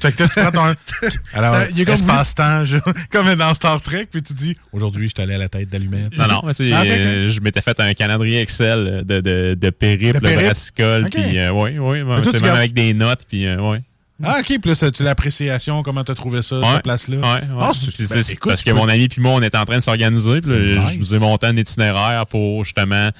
Fait 0.00 0.12
que 0.12 0.16
toi, 0.16 0.28
tu 0.28 0.40
prends 0.40 0.50
ton. 0.50 0.74
Alors, 1.34 1.54
Ça, 1.54 1.68
il 1.70 1.80
est 1.80 1.84
comme 1.84 1.94
espace-temps, 1.94 2.64
je- 2.64 2.76
comme 3.10 3.34
dans 3.34 3.52
Star 3.54 3.80
Trek, 3.82 4.08
puis 4.10 4.22
tu 4.22 4.32
dis 4.34 4.56
aujourd'hui, 4.72 5.08
je 5.08 5.12
suis 5.14 5.22
allé 5.22 5.34
à 5.34 5.38
la 5.38 5.48
tête 5.48 5.68
d'allumette. 5.68 6.16
Non, 6.16 6.26
non, 6.26 6.40
Ah, 6.44 6.52
euh, 6.84 7.28
je 7.28 7.40
m'étais 7.40 7.60
fait 7.60 7.78
un 7.78 7.92
calendrier 7.94 8.40
Excel 8.40 9.02
de, 9.04 9.20
de, 9.20 9.54
de 9.60 9.70
périple, 9.70 10.20
De 10.20 10.34
brassicole. 10.34 11.08
Puis 11.10 11.38
euh, 11.38 11.50
oui, 11.52 11.78
oui, 11.78 12.00
toi, 12.00 12.16
même 12.32 12.42
gardes- 12.42 12.56
avec 12.56 12.72
des 12.72 12.94
notes. 12.94 13.24
Puis 13.28 13.46
euh, 13.46 13.60
ouais. 13.60 13.78
Ah, 14.24 14.36
OK, 14.40 14.46
puis 14.46 14.60
là, 14.70 14.74
ça, 14.76 14.90
tu 14.90 15.02
l'appréciation, 15.02 15.82
comment 15.82 16.04
t'as 16.04 16.14
trouvé 16.14 16.42
ça, 16.42 16.58
Ouais, 16.60 16.66
cette 16.74 16.82
place-là? 16.84 17.16
Ouais, 17.16 17.22
ouais. 17.24 17.40
Ah, 17.60 17.72
c'est- 17.74 17.90
Puis 17.90 18.06
ben, 18.08 18.22
parce 18.44 18.62
que 18.62 18.70
peux- 18.70 18.76
mon 18.76 18.88
ami 18.88 19.08
puis 19.08 19.20
moi, 19.20 19.32
on 19.32 19.42
était 19.42 19.58
en 19.58 19.64
train 19.64 19.78
de 19.78 19.82
s'organiser. 19.82 20.40
Puis 20.40 20.50
je 20.50 20.78
nice. 20.78 20.98
nous 20.98 21.14
ai 21.14 21.18
monté 21.18 21.46
un 21.46 21.56
itinéraire 21.56 22.24
pour 22.26 22.64
justement 22.64 23.10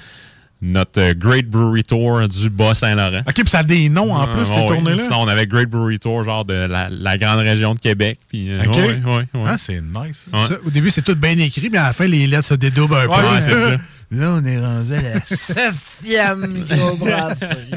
notre 0.62 1.01
euh, 1.01 1.14
Great 1.14 1.48
Brewery 1.48 1.83
Tour 1.83 2.27
du 2.29 2.48
Bas-Saint-Laurent. 2.48 3.22
OK, 3.29 3.35
puis 3.35 3.48
ça 3.48 3.59
a 3.59 3.62
des 3.64 3.88
noms 3.88 4.14
en 4.14 4.29
plus, 4.29 4.44
ces 4.46 4.53
ouais. 4.53 4.66
tournées-là? 4.66 5.03
Sinon, 5.03 5.22
on 5.22 5.29
avait 5.29 5.46
Great 5.46 5.68
Brewery 5.68 5.98
Tour, 5.98 6.22
genre 6.22 6.44
de 6.44 6.55
la, 6.55 6.88
la 6.88 7.18
grande 7.18 7.40
région 7.40 7.75
de 7.75 7.81
Québec. 7.81 8.18
Puis, 8.29 8.51
euh, 8.51 8.62
OK. 8.64 8.77
ouais, 8.77 9.01
ouais. 9.05 9.42
Ah, 9.44 9.57
c'est 9.59 9.81
nice. 9.81 10.25
Ça, 10.31 10.57
au 10.64 10.70
début, 10.70 10.90
c'est 10.90 11.03
tout 11.03 11.16
bien 11.16 11.37
écrit, 11.38 11.68
mais 11.70 11.79
à 11.79 11.88
la 11.88 11.92
fin, 11.92 12.07
les 12.07 12.27
lettres 12.29 12.44
se 12.44 12.55
dédoublent 12.55 12.94
un 12.94 13.07
peu. 13.07 13.40
C'est 13.40 13.53
ça. 13.55 13.77
Là, 14.14 14.35
on 14.38 14.44
est 14.44 14.61
rendu 14.61 14.92
à 14.92 15.01
la 15.01 15.20
septième 15.25 16.46
microbrasserie. 16.53 17.70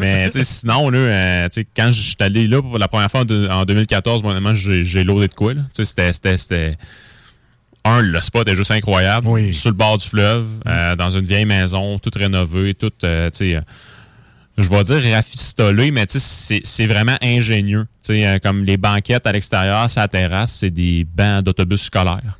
Mais 0.00 0.26
tu 0.26 0.40
sais, 0.40 0.44
sinon, 0.44 0.90
là, 0.90 0.98
euh, 0.98 1.48
tu 1.48 1.60
sais, 1.60 1.66
quand 1.76 1.92
je 1.92 2.02
suis 2.02 2.16
allé 2.18 2.48
là 2.48 2.60
pour 2.60 2.76
la 2.76 2.88
première 2.88 3.08
fois 3.08 3.20
en, 3.20 3.24
deux- 3.24 3.48
en 3.48 3.64
2014, 3.64 4.24
moi, 4.24 4.34
j'ai 4.54 5.04
loadé 5.04 5.28
de 5.28 5.32
quoi. 5.34 5.54
là. 5.54 5.60
Tu 5.72 5.84
sais, 5.84 6.12
C'était. 6.12 6.76
Un, 7.84 8.00
le 8.00 8.20
spot 8.22 8.48
est 8.48 8.56
juste 8.56 8.70
incroyable. 8.70 9.28
Sur 9.52 9.70
le 9.70 9.76
bord 9.76 9.98
du 9.98 10.06
fleuve, 10.08 10.46
euh, 10.66 10.96
dans 10.96 11.10
une 11.10 11.24
vieille 11.24 11.44
maison, 11.44 11.98
toute 11.98 12.14
rénovée, 12.16 12.74
toute. 12.74 13.04
euh, 13.04 13.28
tu 13.30 13.36
sais, 13.38 13.56
euh, 13.56 13.60
je 14.56 14.68
vais 14.70 14.84
dire 14.84 15.14
rafistolé, 15.14 15.90
mais 15.90 16.06
tu 16.06 16.18
sais, 16.18 16.60
c'est 16.64 16.86
vraiment 16.86 17.16
ingénieux. 17.20 17.86
Tu 18.04 18.18
sais, 18.20 18.40
comme 18.42 18.64
les 18.64 18.76
banquettes 18.76 19.26
à 19.26 19.32
l'extérieur, 19.32 19.90
sa 19.90 20.08
terrasse, 20.08 20.52
c'est 20.60 20.70
des 20.70 21.04
bancs 21.04 21.42
d'autobus 21.44 21.82
scolaires. 21.82 22.38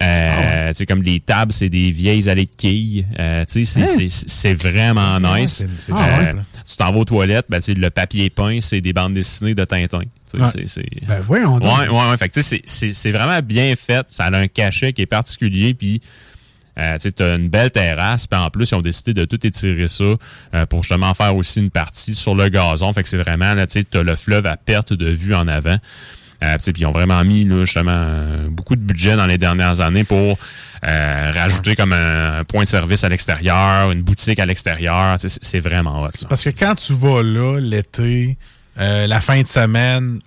Euh, 0.00 0.72
comme 0.88 1.02
les 1.02 1.20
tables, 1.20 1.52
c'est 1.52 1.68
des 1.68 1.90
vieilles 1.90 2.28
allées 2.28 2.46
de 2.46 2.54
quilles. 2.56 3.06
Euh, 3.18 3.44
tu 3.44 3.64
sais, 3.64 3.86
c'est- 3.86 4.04
Hein? 4.04 4.08
c'est- 4.26 4.54
vraiment 4.54 5.18
nice. 5.20 5.58
c'est- 5.58 5.68
c'est 5.86 5.92
Euh, 5.92 6.32
tu 6.68 6.76
t'en 6.76 6.92
vas 6.92 6.98
aux 6.98 7.04
toilettes, 7.04 7.46
ben, 7.48 7.58
tu 7.58 7.64
sais, 7.66 7.74
le 7.74 7.90
papier 7.90 8.30
peint, 8.30 8.58
c'est 8.60 8.80
des 8.80 8.92
bandes 8.92 9.14
dessinées 9.14 9.54
de 9.54 9.64
Tintin. 9.64 10.00
Tu 10.00 10.06
sais, 10.26 10.40
Ouais. 10.40 10.48
c'est- 10.52 10.66
c'est- 10.68 11.06
Ben, 11.06 11.20
voyons 11.20 11.58
donc. 11.58 11.78
Ouais, 11.78 11.88
ouais, 11.88 12.10
ouais. 12.10 12.16
Fait 12.16 12.28
que, 12.28 12.34
tu 12.34 12.42
sais, 12.42 12.92
c'est- 12.92 13.10
vraiment 13.12 13.40
bien 13.42 13.74
fait. 13.76 14.06
Ça 14.08 14.24
a 14.26 14.36
un 14.36 14.48
cachet 14.48 14.92
qui 14.92 15.02
est 15.02 15.06
particulier. 15.06 15.74
Puis, 15.74 16.00
euh, 16.78 16.96
tu 16.98 17.22
as 17.22 17.34
une 17.34 17.48
belle 17.48 17.70
terrasse. 17.70 18.26
Puis, 18.26 18.38
en 18.38 18.48
plus, 18.48 18.70
ils 18.70 18.74
ont 18.74 18.80
décidé 18.82 19.12
de 19.12 19.24
tout 19.26 19.44
étirer 19.46 19.88
ça 19.88 20.04
euh, 20.54 20.66
pour 20.66 20.82
justement 20.82 21.12
faire 21.14 21.36
aussi 21.36 21.60
une 21.60 21.70
partie 21.70 22.14
sur 22.14 22.34
le 22.34 22.48
gazon. 22.48 22.92
Fait 22.92 23.02
que 23.02 23.08
c'est 23.08 23.18
vraiment, 23.18 23.52
là, 23.54 23.66
tu 23.66 23.72
sais, 23.74 23.84
t'as 23.84 24.02
le 24.02 24.16
fleuve 24.16 24.46
à 24.46 24.56
perte 24.56 24.92
de 24.94 25.10
vue 25.10 25.34
en 25.34 25.48
avant. 25.48 25.76
Euh, 26.42 26.56
puis 26.58 26.82
ils 26.82 26.86
ont 26.86 26.92
vraiment 26.92 27.22
mis 27.24 27.44
là, 27.44 27.64
justement 27.64 27.92
euh, 27.94 28.48
beaucoup 28.48 28.76
de 28.76 28.80
budget 28.80 29.16
dans 29.16 29.26
les 29.26 29.38
dernières 29.38 29.80
années 29.80 30.04
pour 30.04 30.38
euh, 30.88 31.32
rajouter 31.32 31.76
comme 31.76 31.92
un, 31.92 32.42
point 32.44 32.64
de 32.64 32.68
service 32.68 33.04
à 33.04 33.08
l'extérieur, 33.08 33.92
une 33.92 34.02
boutique 34.02 34.38
à 34.38 34.46
l'extérieur. 34.46 35.16
C'est 35.18 35.60
vraiment 35.60 36.02
hot. 36.02 36.10
Parce 36.28 36.42
que 36.42 36.50
quand 36.50 36.74
tu 36.74 36.92
vas 36.94 37.22
là, 37.22 37.60
l'été, 37.60 38.36
euh, 38.78 39.06
la 39.06 39.20
fin 39.20 39.40
de 39.40 39.46
semaine, 39.46 40.20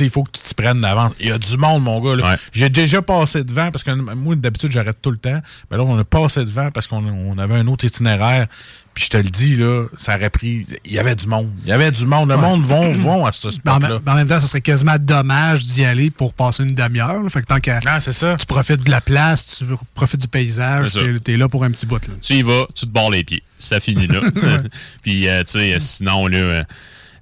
il 0.00 0.10
faut 0.10 0.24
que 0.24 0.30
tu 0.32 0.42
t'y 0.42 0.54
prennes 0.54 0.80
d'avance. 0.80 1.12
Il 1.20 1.28
y 1.28 1.30
a 1.32 1.38
du 1.38 1.56
monde, 1.56 1.82
mon 1.84 2.00
gars. 2.00 2.36
J'ai 2.52 2.68
déjà 2.68 3.02
passé 3.02 3.44
devant 3.44 3.70
parce 3.70 3.84
que 3.84 3.90
moi, 3.92 4.34
d'habitude, 4.36 4.72
j'arrête 4.72 4.98
tout 5.02 5.10
le 5.10 5.18
temps. 5.18 5.40
Mais 5.70 5.76
là, 5.76 5.84
on 5.84 5.98
a 5.98 6.04
passé 6.04 6.44
devant 6.44 6.70
parce 6.70 6.86
qu'on 6.86 7.04
on 7.06 7.38
avait 7.38 7.56
un 7.56 7.66
autre 7.68 7.84
itinéraire. 7.84 8.46
Puis 8.94 9.04
je 9.04 9.10
te 9.10 9.16
le 9.18 9.30
dis, 9.30 9.56
là, 9.56 9.86
ça 9.96 10.16
aurait 10.16 10.30
pris. 10.30 10.66
Il 10.84 10.92
y 10.92 10.98
avait 10.98 11.14
du 11.14 11.28
monde. 11.28 11.52
Il 11.62 11.68
y 11.68 11.72
avait 11.72 11.92
du 11.92 12.04
monde. 12.04 12.30
Le 12.30 12.34
Ouais. 12.34 12.40
monde 12.42 12.64
vont, 12.64 12.90
vont 12.90 13.26
à 13.26 13.32
ce 13.32 13.46
en, 13.46 13.50
spot-là. 13.52 13.78
même- 13.88 14.00
mais 14.04 14.10
en 14.10 14.14
même 14.16 14.26
temps, 14.26 14.40
ça 14.40 14.48
serait 14.48 14.60
quasiment 14.60 14.96
dommage 14.98 15.64
d'y 15.64 15.84
aller 15.84 16.10
pour 16.10 16.34
passer 16.34 16.64
une 16.64 16.74
demi-heure. 16.74 17.22
Fait 17.30 17.42
que 17.42 17.46
tant 17.46 17.60
que 17.60 18.36
tu 18.36 18.46
profites 18.46 18.82
de 18.82 18.90
la 18.90 19.00
place, 19.00 19.58
tu 19.58 19.64
profites 19.94 20.22
du 20.22 20.26
paysage, 20.28 20.94
t'es- 20.94 21.18
t'es 21.20 21.36
là 21.36 21.48
pour 21.48 21.62
un 21.62 21.70
petit 21.70 21.86
bout. 21.86 22.04
Là. 22.08 22.14
Tu 22.20 22.34
y 22.34 22.42
vas, 22.42 22.66
tu 22.74 22.86
te 22.86 22.90
barres 22.90 23.10
les 23.10 23.22
pieds. 23.22 23.44
Ça 23.60 23.78
finit 23.78 24.08
là. 24.08 24.20
Puis, 25.04 25.28
euh, 25.28 25.44
tu 25.44 25.52
sais, 25.52 25.76
sinon, 25.78 26.26
là, 26.26 26.38
euh, 26.38 26.64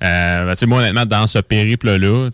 euh, 0.03 0.55
ben, 0.55 0.69
moi, 0.69 0.81
honnêtement, 0.81 1.07
dans 1.07 1.27
ce 1.27 1.39
périple-là, 1.39 2.29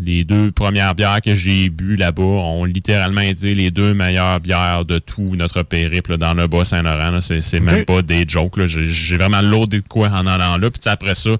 les 0.00 0.24
deux 0.24 0.50
premières 0.52 0.94
bières 0.94 1.22
que 1.22 1.34
j'ai 1.34 1.70
bu 1.70 1.96
là-bas 1.96 2.22
ont 2.22 2.64
littéralement 2.64 3.20
été 3.22 3.54
les 3.54 3.70
deux 3.70 3.94
meilleures 3.94 4.40
bières 4.40 4.84
de 4.84 4.98
tout 4.98 5.34
notre 5.36 5.62
périple 5.62 6.18
dans 6.18 6.34
le 6.34 6.46
Bas-Saint-Laurent. 6.46 7.20
C'est 7.20 7.40
c'est 7.40 7.58
Ok. 7.58 7.64
même 7.64 7.84
pas 7.84 8.02
des 8.02 8.24
jokes. 8.28 8.56
là. 8.56 8.66
J'ai 8.66 9.16
vraiment 9.16 9.40
loadé 9.40 9.80
de 9.80 9.88
quoi 9.88 10.08
en 10.08 10.26
allant 10.26 10.58
là. 10.58 10.70
Puis, 10.70 10.80
après 10.86 11.14
ça, 11.14 11.30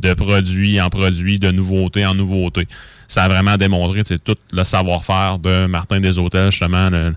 de 0.00 0.14
produit 0.14 0.80
en 0.80 0.90
produit, 0.90 1.38
de 1.38 1.50
nouveauté 1.50 2.04
en 2.04 2.14
nouveauté. 2.14 2.66
Ça 3.08 3.24
a 3.24 3.28
vraiment 3.28 3.56
démontré 3.56 4.02
tout 4.24 4.36
le 4.52 4.64
savoir-faire 4.64 5.38
de 5.38 5.66
Martin 5.66 6.00
des 6.00 6.18
Hôtels, 6.18 6.50
justement, 6.50 6.90
le, 6.90 7.14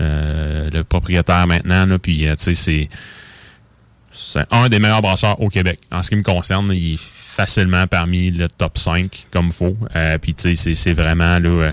euh, 0.00 0.70
le 0.72 0.84
propriétaire 0.84 1.46
maintenant. 1.46 1.84
Là, 1.84 1.98
puis, 1.98 2.26
euh, 2.28 2.36
tu 2.36 2.44
sais, 2.44 2.54
c'est 2.54 2.88
c'est 4.14 4.44
un 4.50 4.68
des 4.68 4.78
meilleurs 4.78 5.02
brasseurs 5.02 5.40
au 5.40 5.48
Québec. 5.48 5.80
En 5.90 6.02
ce 6.02 6.10
qui 6.10 6.16
me 6.16 6.22
concerne, 6.22 6.70
il 6.74 6.94
est 6.94 7.00
facilement 7.00 7.86
parmi 7.86 8.30
le 8.30 8.48
top 8.48 8.78
5, 8.78 9.26
comme 9.30 9.52
faut. 9.52 9.76
Euh, 9.96 10.18
puis, 10.18 10.34
tu 10.34 10.54
sais, 10.54 10.74
c'est- 10.74 10.92
vraiment 10.92 11.38
là, 11.38 11.48
euh, 11.48 11.72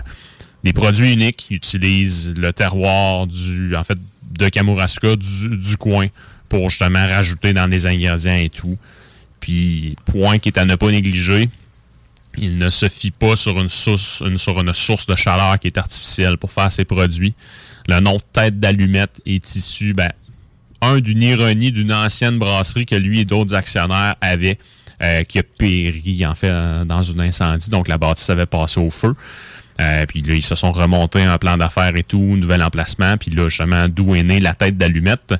des 0.63 0.73
produits 0.73 1.11
uniques. 1.13 1.47
Ils 1.49 1.57
utilisent 1.57 2.33
le 2.37 2.53
terroir 2.53 3.27
du, 3.27 3.75
en 3.75 3.83
fait, 3.83 3.97
de 4.37 4.47
Kamouraska, 4.49 5.15
du, 5.15 5.57
du 5.57 5.77
coin, 5.77 6.07
pour 6.47 6.69
justement 6.69 7.05
rajouter 7.07 7.51
dans 7.53 7.67
les 7.67 7.85
ingrédients 7.85 8.37
et 8.37 8.49
tout. 8.49 8.77
Puis, 9.39 9.95
point 10.05 10.39
qui 10.39 10.49
est 10.49 10.57
à 10.57 10.65
ne 10.65 10.75
pas 10.75 10.91
négliger, 10.91 11.49
il 12.37 12.57
ne 12.57 12.69
se 12.69 12.87
fie 12.87 13.11
pas 13.11 13.35
sur 13.35 13.59
une 13.59 13.69
source, 13.69 14.23
sur 14.37 14.59
une 14.61 14.73
source 14.73 15.05
de 15.07 15.15
chaleur 15.15 15.59
qui 15.59 15.67
est 15.67 15.77
artificielle 15.77 16.37
pour 16.37 16.51
faire 16.51 16.71
ses 16.71 16.85
produits. 16.85 17.33
Le 17.87 17.99
nom 17.99 18.15
de 18.17 18.21
tête 18.31 18.59
d'allumette 18.59 19.21
est 19.25 19.55
issu, 19.55 19.93
ben, 19.93 20.11
un, 20.81 20.99
d'une 20.99 21.21
ironie 21.21 21.71
d'une 21.71 21.93
ancienne 21.93 22.39
brasserie 22.39 22.85
que 22.85 22.95
lui 22.95 23.21
et 23.21 23.25
d'autres 23.25 23.55
actionnaires 23.55 24.15
avaient, 24.21 24.57
euh, 25.01 25.23
qui 25.23 25.39
a 25.39 25.43
péri, 25.43 26.25
en 26.25 26.35
fait, 26.35 26.49
euh, 26.49 26.85
dans 26.85 27.11
un 27.11 27.19
incendie. 27.19 27.69
Donc, 27.69 27.87
la 27.87 27.97
bâtisse 27.97 28.29
avait 28.29 28.45
passé 28.45 28.79
au 28.79 28.89
feu. 28.89 29.15
Euh, 29.79 30.05
puis 30.05 30.21
là, 30.21 30.33
ils 30.33 30.43
se 30.43 30.55
sont 30.55 30.71
remontés 30.71 31.23
un 31.23 31.37
plan 31.37 31.57
d'affaires 31.57 31.95
et 31.95 32.03
tout, 32.03 32.19
nouvel 32.19 32.61
emplacement. 32.61 33.15
Puis 33.17 33.31
là, 33.31 33.47
justement, 33.47 33.87
d'où 33.87 34.13
est 34.15 34.23
née 34.23 34.39
la 34.39 34.53
tête 34.53 34.77
d'allumette? 34.77 35.33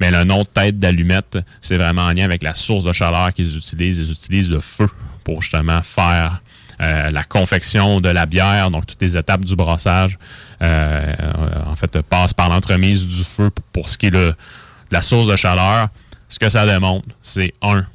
Mais 0.00 0.10
le 0.10 0.24
nom 0.24 0.42
de 0.42 0.48
tête 0.48 0.78
d'allumette, 0.78 1.38
c'est 1.62 1.78
vraiment 1.78 2.02
en 2.02 2.12
lien 2.12 2.24
avec 2.24 2.42
la 2.42 2.54
source 2.54 2.84
de 2.84 2.92
chaleur 2.92 3.32
qu'ils 3.32 3.56
utilisent. 3.56 3.98
Ils 3.98 4.12
utilisent 4.12 4.50
le 4.50 4.60
feu 4.60 4.88
pour 5.24 5.40
justement 5.40 5.82
faire 5.82 6.42
euh, 6.82 7.10
la 7.10 7.24
confection 7.24 8.02
de 8.02 8.10
la 8.10 8.26
bière, 8.26 8.70
donc 8.70 8.84
toutes 8.84 9.00
les 9.00 9.16
étapes 9.16 9.46
du 9.46 9.56
brassage, 9.56 10.18
euh, 10.62 11.14
en 11.64 11.74
fait, 11.74 12.02
passent 12.02 12.34
par 12.34 12.50
l'entremise 12.50 13.06
du 13.06 13.24
feu 13.24 13.48
pour, 13.48 13.64
pour 13.72 13.88
ce 13.88 13.96
qui 13.96 14.06
est 14.06 14.10
le, 14.10 14.34
de 14.90 14.94
la 14.94 15.02
source 15.02 15.26
de 15.26 15.36
chaleur. 15.36 15.88
Ce 16.28 16.38
que 16.38 16.48
ça 16.48 16.66
démontre, 16.66 17.06
c'est 17.22 17.54
un, 17.62 17.86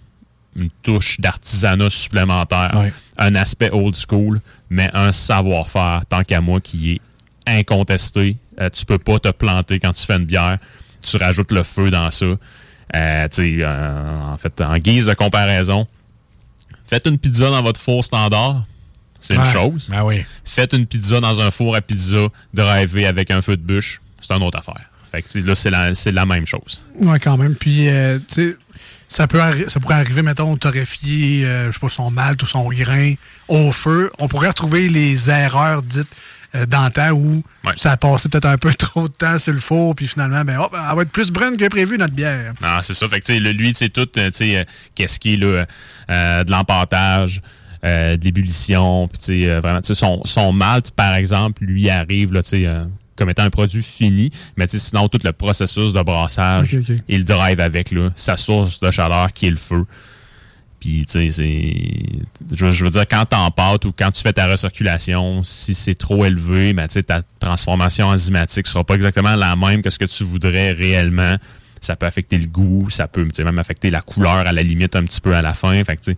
une 0.55 0.69
touche 0.83 1.19
d'artisanat 1.19 1.89
supplémentaire, 1.89 2.71
un 3.17 3.35
aspect 3.35 3.69
old 3.71 3.95
school, 3.95 4.41
mais 4.69 4.89
un 4.93 5.11
savoir-faire, 5.11 6.03
tant 6.07 6.23
qu'à 6.23 6.41
moi, 6.41 6.61
qui 6.61 6.93
est 6.93 7.01
incontesté. 7.45 8.37
Euh, 8.59 8.69
tu 8.69 8.85
peux 8.85 8.99
pas 8.99 9.19
te 9.19 9.29
planter 9.29 9.79
quand 9.79 9.91
tu 9.93 10.05
fais 10.05 10.15
une 10.15 10.25
bière. 10.25 10.57
Tu 11.01 11.17
rajoutes 11.17 11.51
le 11.51 11.63
feu 11.63 11.89
dans 11.89 12.11
ça. 12.11 12.25
Euh, 12.25 13.27
euh, 13.39 14.21
en 14.21 14.37
fait, 14.37 14.61
en 14.61 14.77
guise 14.77 15.07
de 15.07 15.13
comparaison, 15.13 15.87
faites 16.85 17.07
une 17.07 17.17
pizza 17.17 17.49
dans 17.49 17.61
votre 17.61 17.79
four 17.79 18.03
standard, 18.03 18.63
c'est 19.21 19.35
une 19.35 19.45
chose. 19.45 19.87
Ben 19.89 20.03
oui. 20.03 20.25
Faites 20.43 20.73
une 20.73 20.85
pizza 20.85 21.19
dans 21.21 21.39
un 21.39 21.51
four 21.51 21.75
à 21.75 21.81
pizza 21.81 22.27
drivé 22.53 23.05
avec 23.05 23.31
un 23.31 23.41
feu 23.41 23.55
de 23.55 23.61
bûche, 23.61 24.01
c'est 24.19 24.33
une 24.33 24.43
autre 24.43 24.57
affaire. 24.57 24.89
Fait 25.11 25.21
que, 25.21 25.39
là, 25.39 25.55
c'est 25.93 26.11
la, 26.11 26.25
même 26.25 26.45
chose. 26.45 26.83
Oui, 26.95 27.19
quand 27.19 27.37
même. 27.37 27.55
Puis, 27.55 27.89
euh, 27.89 28.17
tu 28.19 28.23
sais, 28.33 28.57
ça, 29.07 29.27
peut 29.27 29.39
ça 29.67 29.79
pourrait 29.81 29.95
arriver, 29.95 30.21
mettons, 30.21 30.55
torréfier, 30.55 31.45
euh, 31.45 31.67
je 31.67 31.73
sais 31.73 31.79
pas, 31.79 31.89
son 31.89 32.11
malt 32.11 32.41
ou 32.41 32.47
son 32.47 32.69
grain 32.69 33.13
au 33.49 33.71
feu. 33.71 34.09
On 34.19 34.27
pourrait 34.29 34.49
retrouver 34.49 34.87
les 34.87 35.29
erreurs 35.29 35.81
dites 35.83 36.07
euh, 36.55 36.65
dans 36.65 36.85
le 36.85 36.91
temps 36.91 37.11
où 37.11 37.43
ça 37.75 37.91
a 37.91 37.97
passé 37.97 38.27
peut-être 38.27 38.45
un 38.45 38.57
peu 38.57 38.73
trop 38.77 39.07
de 39.07 39.13
temps 39.13 39.37
sur 39.37 39.53
le 39.53 39.59
four, 39.59 39.95
puis 39.95 40.07
finalement, 40.07 40.43
ben, 40.43 40.59
hop, 40.59 40.73
elle 40.73 40.95
va 40.95 41.01
être 41.01 41.11
plus 41.11 41.31
brune 41.31 41.57
que 41.57 41.67
prévu, 41.67 41.97
notre 41.97 42.13
bière. 42.13 42.53
Non, 42.61 42.81
c'est 42.81 42.93
ça. 42.93 43.07
Fait 43.07 43.19
que, 43.19 43.25
tu 43.25 43.33
sais, 43.33 43.39
le- 43.39 43.51
lui, 43.51 43.73
c'est 43.73 43.89
tout, 43.89 44.07
euh, 44.17 44.31
tu 44.31 44.37
sais, 44.37 44.57
euh, 44.57 44.63
qu'est-ce 44.95 45.19
qui 45.19 45.33
est, 45.33 45.37
là, 45.37 45.65
de 46.43 46.51
l'empâtage, 46.51 47.41
euh, 47.85 48.17
de 48.17 48.23
l'ébullition, 48.23 49.07
puis, 49.07 49.19
tu 49.19 49.25
sais, 49.25 49.59
vraiment, 49.59 49.81
tu 49.81 49.87
sais, 49.87 49.95
son, 49.99 50.21
son 50.25 50.51
malt, 50.53 50.91
par 50.91 51.15
exemple, 51.15 51.63
lui 51.63 51.89
arrive, 51.89 52.33
là, 52.33 52.43
tu 52.43 52.49
sais, 52.49 52.67
comme 53.21 53.29
étant 53.29 53.43
un 53.43 53.51
produit 53.51 53.83
fini, 53.83 54.31
mais 54.57 54.65
tu 54.65 54.79
sais, 54.79 54.89
sinon, 54.89 55.07
tout 55.07 55.19
le 55.23 55.31
processus 55.31 55.93
de 55.93 56.01
brassage, 56.01 56.75
il 57.07 57.19
le 57.19 57.23
drive 57.23 57.59
avec, 57.59 57.91
là, 57.91 58.09
sa 58.15 58.35
source 58.35 58.79
de 58.79 58.89
chaleur 58.89 59.31
qui 59.31 59.45
est 59.45 59.51
le 59.51 59.57
feu. 59.57 59.85
Puis, 60.79 61.05
tu 61.05 61.29
sais, 61.29 61.29
c'est. 61.29 62.55
Je, 62.55 62.71
je 62.71 62.83
veux 62.83 62.89
dire, 62.89 63.07
quand 63.07 63.23
t'en 63.25 63.51
pâtes 63.51 63.85
ou 63.85 63.93
quand 63.95 64.09
tu 64.09 64.23
fais 64.23 64.33
ta 64.33 64.47
recirculation, 64.47 65.43
si 65.43 65.75
c'est 65.75 65.93
trop 65.93 66.25
élevé, 66.25 66.73
ben, 66.73 66.87
tu 66.87 66.93
sais, 66.93 67.03
ta 67.03 67.21
transformation 67.39 68.07
enzymatique 68.07 68.65
sera 68.65 68.83
pas 68.83 68.95
exactement 68.95 69.35
la 69.35 69.55
même 69.55 69.83
que 69.83 69.91
ce 69.91 69.99
que 69.99 70.05
tu 70.05 70.23
voudrais 70.23 70.71
réellement. 70.71 71.35
Ça 71.79 71.95
peut 71.95 72.07
affecter 72.07 72.39
le 72.39 72.47
goût, 72.47 72.89
ça 72.89 73.07
peut 73.07 73.27
même 73.37 73.59
affecter 73.59 73.91
la 73.91 74.01
couleur 74.01 74.37
à 74.37 74.51
la 74.51 74.63
limite 74.63 74.95
un 74.95 75.03
petit 75.03 75.21
peu 75.21 75.35
à 75.35 75.43
la 75.43 75.53
fin. 75.53 75.83
Fait 75.83 75.95
que, 75.95 76.01
tu 76.01 76.11
sais, 76.13 76.17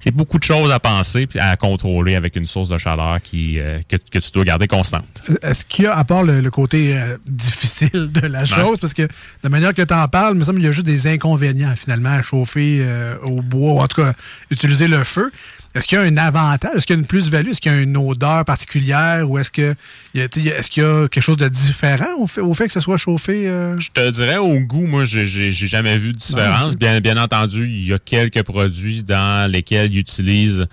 c'est 0.00 0.10
beaucoup 0.10 0.38
de 0.38 0.44
choses 0.44 0.70
à 0.70 0.78
penser 0.78 1.26
puis 1.26 1.38
à 1.38 1.56
contrôler 1.56 2.14
avec 2.14 2.36
une 2.36 2.46
source 2.46 2.68
de 2.68 2.78
chaleur 2.78 3.20
qui, 3.22 3.58
euh, 3.58 3.80
que, 3.88 3.96
que 3.96 4.18
tu 4.18 4.30
dois 4.32 4.44
garder 4.44 4.66
constante. 4.66 5.04
Est-ce 5.42 5.64
qu'il 5.64 5.84
y 5.84 5.88
a, 5.88 5.96
à 5.96 6.04
part 6.04 6.22
le, 6.22 6.40
le 6.40 6.50
côté 6.50 6.96
euh, 6.96 7.16
difficile 7.26 8.10
de 8.12 8.26
la 8.26 8.44
chose, 8.44 8.78
parce 8.78 8.94
que 8.94 9.02
de 9.02 9.08
la 9.42 9.50
manière 9.50 9.74
que 9.74 9.82
tu 9.82 9.94
en 9.94 10.08
parles, 10.08 10.34
il 10.34 10.38
me 10.38 10.44
semble 10.44 10.58
qu'il 10.58 10.66
y 10.66 10.68
a 10.68 10.72
juste 10.72 10.86
des 10.86 11.06
inconvénients, 11.06 11.74
finalement, 11.76 12.10
à 12.10 12.22
chauffer 12.22 12.78
euh, 12.80 13.16
au 13.22 13.42
bois, 13.42 13.72
ou 13.72 13.80
en 13.80 13.88
tout 13.88 14.02
cas, 14.02 14.14
utiliser 14.50 14.88
le 14.88 15.04
feu. 15.04 15.30
Est-ce 15.74 15.86
qu'il 15.86 15.98
y 15.98 16.00
a 16.00 16.04
un 16.04 16.16
avantage? 16.16 16.70
Est-ce 16.76 16.86
qu'il 16.86 16.96
y 16.96 16.98
a 16.98 17.00
une 17.00 17.06
plus-value? 17.06 17.50
Est-ce 17.50 17.60
qu'il 17.60 17.72
y 17.72 17.74
a 17.74 17.80
une 17.80 17.96
odeur 17.96 18.44
particulière? 18.44 19.30
Ou 19.30 19.38
est-ce 19.38 19.50
que 19.50 19.74
est-ce 20.14 20.70
qu'il 20.70 20.82
y 20.82 20.86
a 20.86 21.08
quelque 21.08 21.22
chose 21.22 21.36
de 21.36 21.48
différent 21.48 22.16
au 22.18 22.26
fait, 22.26 22.40
au 22.40 22.54
fait 22.54 22.66
que 22.66 22.72
ça 22.72 22.80
soit 22.80 22.96
chauffé? 22.96 23.48
euh? 23.48 23.78
Je 23.78 23.90
te 23.92 24.10
dirais 24.10 24.38
au 24.38 24.58
goût, 24.60 24.86
moi, 24.86 25.04
j'ai 25.04 25.26
jamais 25.52 25.98
vu 25.98 26.12
de 26.12 26.18
différence. 26.18 26.76
Bien, 26.76 27.00
bien 27.00 27.16
entendu, 27.16 27.66
il 27.66 27.86
y 27.86 27.92
a 27.92 27.98
quelques 27.98 28.42
produits 28.42 29.02
dans 29.02 29.50
lesquels 29.50 29.92
ils 29.92 29.98
utilisent 29.98 30.66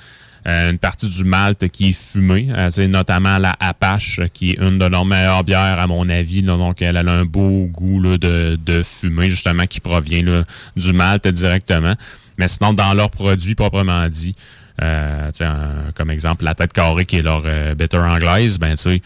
euh, 0.48 0.70
une 0.70 0.78
partie 0.78 1.08
du 1.08 1.24
malt 1.24 1.68
qui 1.70 1.90
est 1.90 1.92
fumé, 1.92 2.50
euh, 2.52 2.70
sais, 2.70 2.88
notamment 2.88 3.40
la 3.40 3.56
Apache, 3.60 4.22
qui 4.32 4.52
est 4.52 4.60
une 4.62 4.78
de 4.78 4.86
leurs 4.86 5.06
meilleures 5.06 5.44
bières, 5.44 5.80
à 5.80 5.88
mon 5.88 6.08
avis. 6.08 6.44
là. 6.44 6.56
donc, 6.56 6.82
elle 6.84 6.98
a 6.98 7.02
un 7.02 7.26
beau 7.26 7.66
goût 7.66 8.00
là, 8.00 8.18
de, 8.20 8.58
de 8.64 8.84
fumée, 8.84 9.32
justement, 9.32 9.66
qui 9.66 9.80
provient 9.80 10.24
là, 10.24 10.44
du 10.76 10.94
malt 10.94 11.28
directement. 11.28 11.96
Mais 12.38 12.48
sinon, 12.48 12.74
dans 12.74 12.94
leurs 12.94 13.10
produits 13.10 13.56
proprement 13.56 14.08
dit, 14.08 14.36
euh, 14.82 15.30
un- 15.42 15.92
comme 15.96 16.12
exemple, 16.12 16.44
la 16.46 16.54
tête 16.56 16.74
carrée, 16.74 17.06
qui 17.06 17.18
est 17.18 17.22
leur 17.22 17.44
euh, 17.46 17.76
bitter 17.76 17.98
anglaise, 17.98 18.58
ben, 18.60 18.72
tu 18.72 18.78
sais, 18.78 19.02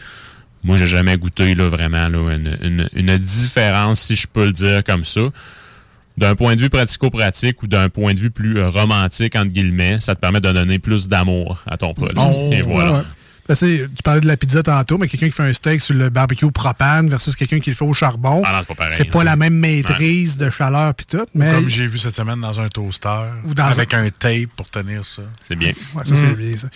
moi, 0.64 0.76
j'ai 0.76 0.86
jamais 0.86 1.16
goûté 1.16 1.54
là, 1.54 1.68
vraiment 1.68 2.08
là, 2.08 2.34
une, 2.34 2.56
une- 2.62 2.88
une 2.94 3.16
différence, 3.18 4.00
si 4.00 4.14
je 4.16 4.26
peux 4.26 4.46
le 4.46 4.52
dire 4.52 4.84
comme 4.84 5.04
ça. 5.04 5.20
D'un 6.18 6.34
point 6.34 6.54
de 6.54 6.60
vue 6.60 6.68
pratico-pratique 6.68 7.62
ou 7.62 7.66
d'un 7.66 7.88
point 7.88 8.12
de 8.12 8.18
vue 8.18 8.30
plus 8.30 8.58
euh, 8.58 8.68
romantique, 8.68 9.36
entre 9.36 9.52
guillemets, 9.52 9.98
ça 10.00 10.14
te 10.14 10.20
permet 10.20 10.40
de 10.40 10.52
donner 10.52 10.78
plus 10.78 11.08
d'amour 11.08 11.62
à 11.66 11.78
ton 11.78 11.94
produit. 11.94 12.18
Et 12.52 12.60
voilà. 12.62 12.90
Ouais, 12.92 12.98
ouais. 12.98 13.04
Parce 13.50 13.62
que 13.62 13.86
tu 13.86 14.02
parlais 14.04 14.20
de 14.20 14.28
la 14.28 14.36
pizza 14.36 14.62
tantôt, 14.62 14.96
mais 14.96 15.08
quelqu'un 15.08 15.26
qui 15.26 15.32
fait 15.32 15.42
un 15.42 15.52
steak 15.52 15.80
sur 15.82 15.92
le 15.96 16.08
barbecue 16.08 16.48
propane 16.52 17.08
versus 17.08 17.34
quelqu'un 17.34 17.58
qui 17.58 17.70
le 17.70 17.74
fait 17.74 17.84
au 17.84 17.92
charbon, 17.92 18.42
Ah 18.46 18.60
c'est 18.60 18.68
pas 18.68 18.74
pareil, 18.76 18.94
c'est 18.96 19.10
pas 19.10 19.24
la 19.24 19.34
même 19.34 19.54
maîtrise 19.54 20.36
de 20.36 20.50
chaleur 20.50 20.94
puis 20.94 21.04
tout. 21.06 21.26
Mais 21.34 21.50
Comme 21.50 21.68
j'ai 21.68 21.88
vu 21.88 21.98
cette 21.98 22.14
semaine 22.14 22.40
dans 22.40 22.60
un 22.60 22.68
toaster, 22.68 23.08
Ou 23.46 23.52
dans 23.54 23.64
avec 23.64 23.92
un 23.92 24.08
tape 24.10 24.50
pour 24.54 24.70
tenir 24.70 25.04
ça. 25.04 25.22
C'est 25.48 25.56
bien. 25.56 25.72
Ouais, 25.96 26.04
ça, 26.04 26.14
c'est 26.14 26.36
bien, 26.36 26.56
ça. 26.58 26.68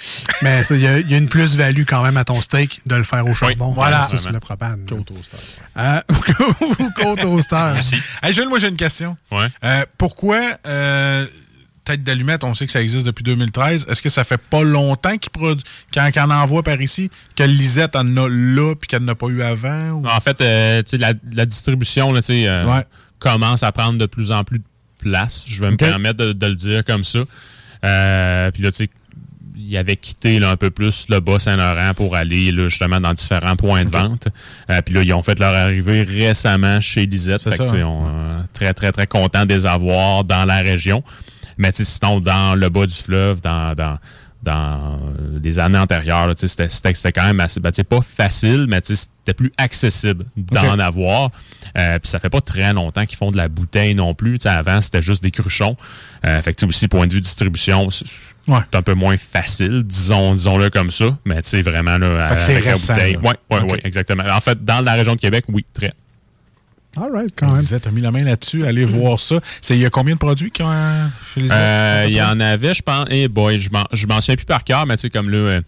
Mais 0.42 0.64
ça, 0.64 0.74
il 0.74 0.80
y, 0.82 0.86
a- 0.88 0.98
il 0.98 1.08
y 1.08 1.14
a 1.14 1.18
une 1.18 1.28
plus-value 1.28 1.84
quand 1.86 2.02
même 2.02 2.16
à 2.16 2.24
ton 2.24 2.40
steak 2.40 2.80
de 2.86 2.96
le 2.96 3.04
faire 3.04 3.24
au 3.24 3.34
charbon. 3.34 3.70
voilà. 3.70 4.02
Ça, 4.02 4.16
sur 4.16 4.32
le 4.32 4.40
propane. 4.40 4.84
Qu'au 4.88 4.96
toaster. 5.02 5.36
Hein? 5.76 6.02
Ou 6.80 6.90
qu'au 6.90 7.14
toaster. 7.14 7.74
Hey, 8.20 8.32
Jules, 8.34 8.48
moi 8.48 8.58
j'ai 8.58 8.66
une 8.68 8.76
question. 8.76 9.16
Ouais. 9.30 9.46
Euh, 9.62 9.84
pourquoi 9.96 10.40
euh, 10.66 11.24
tête 11.84 12.02
d'allumette, 12.02 12.44
on 12.44 12.54
sait 12.54 12.66
que 12.66 12.72
ça 12.72 12.80
existe 12.82 13.04
depuis 13.06 13.22
2013. 13.22 13.86
Est-ce 13.90 14.00
que 14.02 14.08
ça 14.08 14.24
fait 14.24 14.38
pas 14.40 14.62
longtemps 14.62 15.16
qu'il 15.18 15.30
produ- 15.32 15.62
qu'il 15.92 16.00
en, 16.02 16.30
en 16.30 16.34
envoie 16.42 16.62
par 16.62 16.80
ici, 16.80 17.10
que 17.36 17.42
Lisette 17.44 17.94
en 17.96 18.16
a 18.16 18.28
là 18.28 18.74
puis 18.74 18.88
qu'elle 18.88 19.02
n'en 19.02 19.12
a 19.12 19.14
pas 19.14 19.26
eu 19.28 19.42
avant? 19.42 19.90
ou- 19.90 20.06
En 20.06 20.20
fait, 20.20 20.40
euh, 20.40 20.82
la, 20.94 21.12
la 21.32 21.46
distribution 21.46 22.12
là, 22.12 22.20
euh, 22.30 22.64
Ouais. 22.66 22.84
commence 23.18 23.62
à 23.62 23.70
prendre 23.72 23.98
de 23.98 24.06
plus 24.06 24.32
en 24.32 24.44
plus 24.44 24.58
de 24.58 24.64
place. 24.98 25.44
Je 25.46 25.62
vais 25.62 25.70
me 25.70 25.76
permettre 25.76 26.16
de, 26.24 26.32
de 26.32 26.46
le 26.46 26.54
dire 26.54 26.84
comme 26.84 27.04
ça. 27.04 27.20
Euh, 27.84 28.50
Puis 28.50 28.62
là, 28.62 28.70
tu 28.70 28.76
sais, 28.78 28.90
il 29.56 29.76
avait 29.76 29.96
quitté 29.96 30.38
là, 30.40 30.50
un 30.50 30.56
peu 30.56 30.70
plus 30.70 31.06
le 31.08 31.20
Bas-Saint-Laurent 31.20 31.94
pour 31.94 32.16
aller 32.16 32.50
là, 32.52 32.68
justement 32.68 33.00
dans 33.00 33.12
différents 33.14 33.56
points 33.56 33.84
de 33.84 33.90
vente. 33.90 34.28
Euh, 34.70 34.80
puis 34.82 34.94
là, 34.94 35.02
ils 35.02 35.12
ont 35.14 35.22
fait 35.22 35.38
leur 35.38 35.54
arrivée 35.54 36.02
récemment 36.02 36.80
chez 36.80 37.06
Lisette. 37.06 37.42
Fait 37.42 37.56
que, 37.58 37.62
hein. 37.76 37.84
on 37.86 38.06
euh, 38.06 38.40
très, 38.52 38.74
très, 38.74 38.92
très 38.92 39.06
content 39.06 39.46
de 39.46 39.54
les 39.54 39.64
avoir 39.66 40.24
dans 40.24 40.44
la 40.44 40.58
région. 40.60 41.02
Mais 41.58 41.70
sinon, 41.72 42.20
dans 42.20 42.54
le 42.54 42.68
bas 42.68 42.86
du 42.86 42.94
fleuve, 42.94 43.40
dans, 43.40 43.74
dans, 43.74 43.98
dans 44.42 45.00
les 45.42 45.58
années 45.58 45.78
antérieures, 45.78 46.32
c'était 46.36 47.12
quand 47.12 47.24
même 47.24 47.40
assez, 47.40 47.60
ben, 47.60 47.70
pas 47.88 48.00
facile, 48.02 48.66
mais 48.68 48.80
c'était 48.82 49.34
plus 49.34 49.52
accessible 49.56 50.26
d'en 50.36 50.78
avoir. 50.78 51.30
Euh, 51.78 51.98
Puis 51.98 52.10
ça 52.10 52.18
fait 52.18 52.30
pas 52.30 52.40
très 52.40 52.72
longtemps 52.72 53.06
qu'ils 53.06 53.16
font 53.18 53.30
de 53.30 53.36
la 53.36 53.48
bouteille 53.48 53.94
non 53.94 54.14
plus. 54.14 54.38
Avant, 54.44 54.80
c'était 54.80 55.02
juste 55.02 55.22
des 55.22 55.30
cruchons. 55.30 55.76
Euh, 56.26 56.40
fait 56.42 56.54
que 56.54 56.66
aussi, 56.66 56.88
point 56.88 57.06
de 57.06 57.14
vue 57.14 57.20
distribution, 57.20 57.90
c'est 57.90 58.06
c'est 58.70 58.76
un 58.76 58.82
peu 58.82 58.92
moins 58.92 59.16
facile, 59.16 59.82
disons, 59.84 60.34
disons-le 60.34 60.68
comme 60.68 60.90
ça. 60.90 61.16
Mais 61.24 61.40
tu 61.40 61.48
sais, 61.48 61.62
vraiment, 61.62 61.96
là, 61.96 62.26
avec 62.26 62.64
la 62.64 62.74
bouteille. 62.94 63.16
oui, 63.50 63.78
exactement. 63.84 64.24
En 64.30 64.40
fait, 64.42 64.62
dans 64.62 64.82
la 64.82 64.92
région 64.92 65.14
de 65.14 65.20
Québec, 65.20 65.46
oui, 65.48 65.64
très. 65.72 65.94
All 66.96 67.10
right, 67.12 67.32
quand 67.36 67.50
même. 67.50 67.60
Lisette 67.60 67.86
a 67.86 67.90
mis 67.90 68.00
la 68.00 68.10
main 68.10 68.22
là-dessus, 68.24 68.64
allez 68.64 68.84
voir 68.84 69.18
ça. 69.20 69.40
C'est- 69.60 69.74
Il 69.76 69.80
y 69.80 69.86
a 69.86 69.90
combien 69.90 70.14
de 70.14 70.18
produits 70.20 70.50
qui 70.50 70.62
ont 70.62 70.70
euh, 70.70 71.06
chez 71.34 71.40
Lisette? 71.40 71.56
Euh, 71.58 72.04
Il 72.08 72.14
y 72.14 72.22
en 72.22 72.38
avait, 72.40 72.74
je 72.74 72.82
pense. 72.82 73.06
Eh 73.10 73.28
boy, 73.28 73.58
je 73.58 73.70
m'en- 73.70 73.86
je 73.92 74.06
m'en 74.06 74.20
souviens 74.20 74.36
plus 74.36 74.44
par 74.46 74.62
cœur, 74.64 74.86
mais 74.86 74.96
tu 74.96 75.02
sais, 75.02 75.10
comme 75.10 75.28
là, 75.30 75.36
euh, 75.38 75.60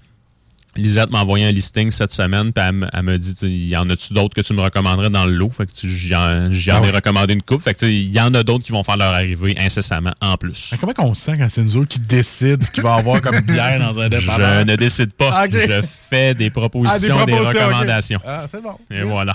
Lisette 0.77 1.11
m'a 1.11 1.23
envoyé 1.23 1.47
un 1.47 1.53
listing 1.53 1.91
cette 1.91 2.13
semaine, 2.13 2.53
puis 2.53 2.63
elle, 2.63 2.73
me- 2.75 2.89
elle 2.93 3.03
me 3.03 3.17
dit, 3.17 3.35
il 3.45 3.67
y 3.69 3.77
en 3.79 3.89
a-tu 3.89 4.13
d'autres 4.13 4.35
que 4.35 4.43
tu 4.43 4.53
me 4.53 4.61
recommanderais 4.61 5.09
dans 5.09 5.25
le 5.25 5.33
lot? 5.35 5.49
Fait 5.51 5.65
que 5.65 5.73
j'en 5.85 6.21
Ah 6.21 6.87
ai 6.87 6.91
recommandé 6.91 7.33
une 7.33 7.41
coupe. 7.41 7.63
Fait 7.63 7.73
que 7.73 7.87
il 7.87 8.13
y 8.13 8.21
en 8.21 8.35
a 8.35 8.43
d'autres 8.43 8.63
qui 8.65 8.73
vont 8.73 8.85
faire 8.85 8.99
leur 8.99 9.15
arrivée 9.15 9.57
incessamment 9.59 10.13
en 10.21 10.37
plus. 10.37 10.69
Mais 10.73 10.79
comment 10.79 10.93
on 10.99 11.15
se 11.15 11.23
sent 11.23 11.39
quand 11.39 11.49
c'est 11.49 11.63
nous 11.63 11.79
autres 11.79 11.89
qui 11.89 12.01
décident 12.01 12.63
ce 12.65 12.71
qu'il 12.71 12.83
va 12.83 12.97
y 12.97 12.99
avoir 12.99 13.23
comme 13.23 13.41
bière 13.41 13.79
dans 13.81 13.99
un 13.99 14.05
Je 14.05 14.09
dépanneur? 14.19 14.67
ne 14.67 14.77
décide 14.77 15.13
pas. 15.15 15.47
Je 15.51 15.81
fais 16.11 16.35
des 16.35 16.51
propositions, 16.51 17.17
Ah, 17.21 17.25
des, 17.25 17.33
propositions, 17.33 17.59
ok. 17.61 17.67
recommandations. 17.67 18.21
Ah, 18.27 18.47
c'est 18.51 18.63
bon. 18.63 18.77
Et 18.91 19.01
voilà. 19.01 19.35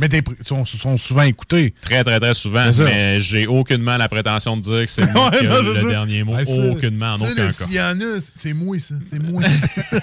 Mais 0.00 0.08
des 0.08 0.22
pr- 0.22 0.34
sont, 0.46 0.64
sont 0.64 0.96
souvent 0.96 1.22
écoutés. 1.22 1.74
Très, 1.80 2.02
très, 2.02 2.18
très 2.18 2.34
souvent. 2.34 2.68
Mais 2.84 3.20
j'ai 3.20 3.46
aucunement 3.46 3.96
la 3.98 4.08
prétention 4.08 4.56
de 4.56 4.62
dire 4.62 4.86
que 4.86 4.90
c'est 4.90 5.06
moi 5.12 5.30
Ouais, 5.30 5.38
qui 5.38 5.44
c'est 5.46 5.62
le 5.62 5.74
ça. 5.82 5.88
dernier 5.88 6.24
mot. 6.24 6.34
Ça- 6.44 6.52
aucunement, 6.70 7.10
en 7.10 7.20
aucun 7.20 7.34
cas. 7.34 7.50
S'il 7.52 7.74
y 7.74 7.80
en 7.80 8.00
a, 8.00 8.20
c'est 8.36 8.52
moi, 8.54 8.76
ça. 8.80 8.94
C'est 9.08 9.18
moi. 9.22 9.42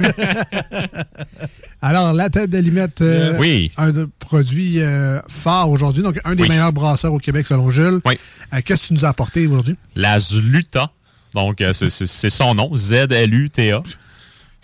Alors, 1.82 2.14
la 2.14 2.30
tête 2.30 2.50
d'allumette, 2.50 3.02
euh, 3.02 3.36
Oui. 3.40 3.72
un 3.78 3.92
de- 3.92 4.10
produit 4.20 4.80
euh, 4.82 5.20
phare 5.28 5.70
aujourd'hui, 5.70 6.02
donc 6.04 6.20
un 6.26 6.36
des 6.36 6.44
Oui. 6.44 6.50
meilleurs 6.50 6.74
brasseurs 6.74 7.14
au 7.14 7.20
Québec 7.20 7.46
selon 7.48 7.70
Jules. 7.70 8.00
Oui. 8.06 8.18
Euh, 8.54 8.60
Qu'est-ce 8.66 8.84
que 8.84 8.88
tu 8.88 8.94
nous 8.94 9.06
as 9.06 9.10
apporté 9.10 9.46
aujourd'hui? 9.48 9.76
La 9.96 10.18
Zluta. 10.20 10.92
Donc, 11.34 11.62
euh, 11.62 11.74
c'est 11.74 12.30
son 12.30 12.56
nom, 12.56 12.76
Z-L-U-T-A. 12.76 13.82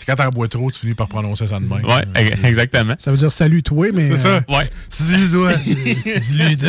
C'est 0.05 0.11
quand 0.17 0.21
t'en 0.21 0.29
bois 0.31 0.49
trop, 0.49 0.69
tu 0.69 0.81
finis 0.81 0.95
par 0.95 1.07
prononcer 1.07 1.47
ça 1.47 1.59
de 1.59 1.65
même. 1.65 1.85
Ouais, 1.85 2.03
e- 2.17 2.45
exactement. 2.45 2.93
Ça 2.97 3.09
veut 3.11 3.17
dire 3.17 3.31
salut 3.31 3.63
toi, 3.63 3.87
mais. 3.93 4.09
C'est 4.09 4.17
ça. 4.17 4.27
euh, 4.27 4.41
Ouais. 4.49 4.69
Salut 4.89 5.29
toi. 5.31 5.51
Salut 6.21 6.57
toi. 6.57 6.67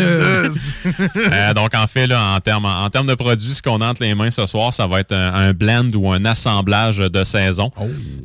Euh, 1.33 1.55
donc, 1.55 1.75
en 1.75 1.87
fait, 1.89 2.07
là, 2.07 2.35
en 2.37 2.41
termes 2.41 2.65
en, 2.65 2.89
termes 2.91 3.09
de 3.09 3.15
produits, 3.15 3.51
ce 3.51 3.61
qu'on 3.61 3.81
a 3.81 3.87
entre 3.89 4.03
les 4.05 4.15
mains 4.15 4.31
ce 4.31 4.47
soir, 4.47 4.73
ça 4.73 4.87
va 4.87 5.01
être 5.01 5.13
un, 5.13 5.35
un 5.35 5.53
blend 5.53 5.89
ou 5.97 6.13
un 6.13 6.25
assemblage 6.25 6.99
de 6.99 7.25
saison. 7.25 7.73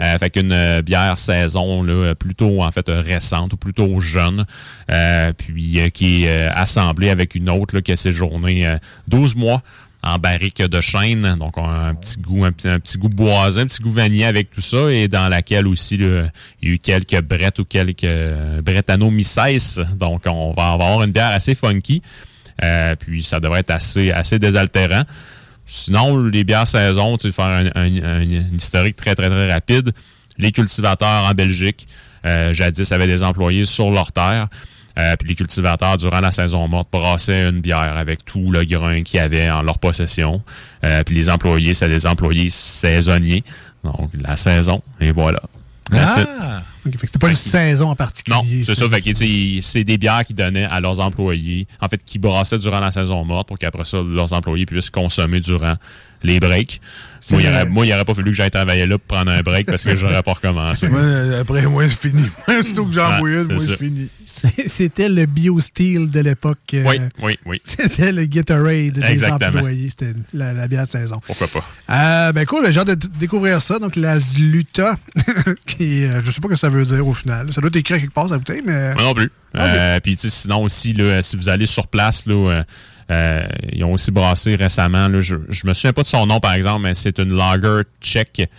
Euh, 0.01 0.17
fait 0.19 0.29
qu'une 0.29 0.51
euh, 0.53 0.81
bière 0.83 1.17
saison 1.17 1.81
là, 1.81 2.13
plutôt 2.13 2.61
en 2.61 2.69
fait 2.71 2.87
euh, 2.89 3.01
récente 3.01 3.53
ou 3.53 3.57
plutôt 3.57 3.99
jeune, 3.99 4.45
euh, 4.91 5.33
puis 5.35 5.79
euh, 5.79 5.89
qui 5.89 6.25
est 6.25 6.29
euh, 6.29 6.51
assemblée 6.53 7.09
avec 7.09 7.33
une 7.33 7.49
autre 7.49 7.75
là, 7.75 7.81
qui 7.81 7.91
a 7.91 7.95
séjourné 7.95 8.67
euh, 8.67 8.77
12 9.07 9.35
mois 9.35 9.63
en 10.03 10.17
barrique 10.17 10.61
de 10.61 10.81
chêne. 10.81 11.35
Donc, 11.37 11.57
on 11.57 11.67
a 11.67 11.89
un 11.89 11.95
petit 11.95 12.19
goût, 12.19 12.45
un, 12.45 12.49
un 12.49 12.79
petit 12.79 12.97
goût 12.97 13.09
boisé, 13.09 13.61
un 13.61 13.65
petit 13.65 13.81
goût 13.81 13.91
vanillé 13.91 14.25
avec 14.25 14.51
tout 14.51 14.61
ça, 14.61 14.91
et 14.91 15.07
dans 15.07 15.27
laquelle 15.27 15.67
aussi 15.67 15.95
il 15.95 16.29
y 16.61 16.67
a 16.67 16.73
eu 16.73 16.79
quelques 16.79 17.21
brettes 17.21 17.59
ou 17.59 17.65
quelques 17.65 18.03
euh, 18.03 18.61
brettanomyces. 18.61 19.79
Donc, 19.95 20.23
on 20.25 20.53
va 20.53 20.71
avoir 20.71 21.03
une 21.03 21.11
bière 21.11 21.31
assez 21.31 21.55
funky. 21.55 22.01
Euh, 22.63 22.95
puis 22.95 23.23
ça 23.23 23.39
devrait 23.39 23.61
être 23.61 23.71
assez, 23.71 24.11
assez 24.11 24.39
désaltérant. 24.39 25.03
Sinon, 25.65 26.23
les 26.23 26.43
bières 26.43 26.67
saison, 26.67 27.17
tu 27.17 27.29
sais, 27.29 27.35
faire 27.35 27.71
un, 27.75 28.21
historique 28.53 28.95
très, 28.95 29.15
très, 29.15 29.29
très 29.29 29.51
rapide. 29.51 29.91
Les 30.37 30.51
cultivateurs 30.51 31.25
en 31.29 31.33
Belgique, 31.33 31.87
euh, 32.25 32.53
jadis, 32.53 32.91
avaient 32.91 33.07
des 33.07 33.21
employés 33.21 33.65
sur 33.65 33.91
leur 33.91 34.11
terre. 34.11 34.47
Euh, 34.97 35.15
puis 35.17 35.29
les 35.29 35.35
cultivateurs, 35.35 35.97
durant 35.97 36.19
la 36.19 36.31
saison 36.31 36.67
morte, 36.67 36.89
brassaient 36.91 37.47
une 37.47 37.61
bière 37.61 37.97
avec 37.97 38.25
tout 38.25 38.51
le 38.51 38.63
grain 38.65 39.03
qu'ils 39.03 39.19
avaient 39.19 39.49
en 39.49 39.61
leur 39.61 39.77
possession. 39.77 40.41
Euh, 40.83 41.03
puis 41.03 41.15
les 41.15 41.29
employés, 41.29 41.73
c'est 41.73 41.89
des 41.89 42.05
employés 42.05 42.49
saisonniers. 42.49 43.43
Donc, 43.83 44.09
la 44.19 44.35
saison, 44.35 44.81
et 44.99 45.11
voilà. 45.11 45.41
That's. 45.89 46.27
Ah! 46.27 46.61
Ok, 46.85 46.93
fait 46.93 46.97
que 46.99 47.05
c'était 47.07 47.19
pas 47.19 47.29
une 47.29 47.35
saison 47.35 47.89
en 47.89 47.95
particulier. 47.95 48.37
Non, 48.37 48.43
c'est 48.65 48.75
ça. 48.75 48.87
Fait 48.87 49.01
que, 49.01 49.61
c'est 49.61 49.83
des 49.83 49.97
bières 49.97 50.23
qu'ils 50.23 50.35
donnaient 50.35 50.65
à 50.65 50.79
leurs 50.79 50.99
employés. 50.99 51.67
En 51.81 51.89
fait, 51.89 52.03
qui 52.03 52.19
brassaient 52.19 52.57
durant 52.57 52.79
la 52.79 52.91
saison 52.91 53.25
morte 53.25 53.47
pour 53.47 53.57
qu'après 53.57 53.83
ça, 53.83 53.97
leurs 54.01 54.31
employés 54.31 54.65
puissent 54.65 54.89
consommer 54.89 55.41
durant 55.41 55.75
les 56.23 56.39
breaks. 56.39 56.81
Moi, 57.31 57.41
il 57.41 57.49
le- 57.49 57.93
aurait, 57.93 58.05
pas 58.05 58.13
fallu 58.13 58.31
que 58.31 58.37
j'aille 58.37 58.49
travailler 58.49 58.85
là 58.87 58.97
pour 58.97 59.17
prendre 59.17 59.29
un 59.31 59.41
break 59.41 59.65
parce 59.67 59.83
que 59.83 59.93
j'aurais 59.95 60.23
pas 60.23 60.33
recommencé. 60.33 60.87
Moi, 60.87 61.01
euh, 61.01 61.41
après, 61.41 61.63
moi, 61.67 61.83
c'est 61.87 62.09
fini. 62.09 62.25
Aussitôt 62.59 62.85
que 62.85 62.93
j'en 62.93 63.17
c'est 63.17 63.21
moi, 63.43 63.59
ça. 63.59 63.65
c'est 63.67 63.77
fini. 63.77 64.09
C'était 64.25 65.09
le 65.09 65.25
bio-steel 65.25 66.09
de 66.09 66.19
l'époque. 66.21 66.59
euh, 66.75 66.83
Oui, 66.85 66.97
oui, 67.21 67.39
oui. 67.45 67.61
C'était 67.65 68.13
le 68.13 68.25
Gatorade 68.25 68.93
des 68.93 69.01
Exactement. 69.03 69.57
employés. 69.57 69.89
C'était 69.89 70.13
la, 70.33 70.53
la 70.53 70.67
bière 70.69 70.85
de 70.85 70.89
saison. 70.91 71.19
Pourquoi 71.25 71.47
pas? 71.47 71.65
Euh, 71.89 72.31
ben 72.31 72.45
cool, 72.45 72.71
j'ai 72.71 72.79
hâte 72.79 72.87
de 72.87 73.07
découvrir 73.19 73.61
ça. 73.61 73.79
Donc 73.79 73.97
la 73.97 74.17
Zluta, 74.17 74.95
qui, 75.65 76.05
euh, 76.05 76.21
je 76.23 76.31
sais 76.31 76.39
pas 76.39 76.47
ce 76.47 76.53
que 76.53 76.59
ça 76.59 76.69
veut 76.69 76.85
dire 76.85 77.05
au 77.05 77.13
final. 77.13 77.51
Ça 77.53 77.59
doit 77.59 77.67
être 77.67 77.75
écrit 77.75 77.99
quelque 77.99 78.13
part, 78.13 78.29
sa 78.29 78.37
bouteille, 78.37 78.61
mais... 78.65 78.93
Moi 78.93 79.03
non 79.03 79.13
plus. 79.13 79.29
Ah, 79.55 79.65
Euh, 79.65 79.99
Puis, 79.99 80.15
tu 80.15 80.29
sais, 80.29 80.29
sinon 80.29 80.63
aussi, 80.63 80.93
là, 80.93 81.21
si 81.21 81.35
vous 81.35 81.49
allez 81.49 81.65
sur 81.65 81.87
place, 81.87 82.25
là, 82.27 82.63
euh, 83.11 83.47
ils 83.71 83.83
ont 83.83 83.93
aussi 83.93 84.11
brassé 84.11 84.55
récemment. 84.55 85.07
Là, 85.07 85.21
je, 85.21 85.35
je 85.49 85.67
me 85.67 85.73
souviens 85.73 85.93
pas 85.93 86.03
de 86.03 86.07
son 86.07 86.25
nom, 86.27 86.39
par 86.39 86.53
exemple, 86.53 86.81
mais 86.83 86.93
c'est 86.93 87.19
une 87.19 87.35
lager 87.35 87.83
tchèque. 88.01 88.49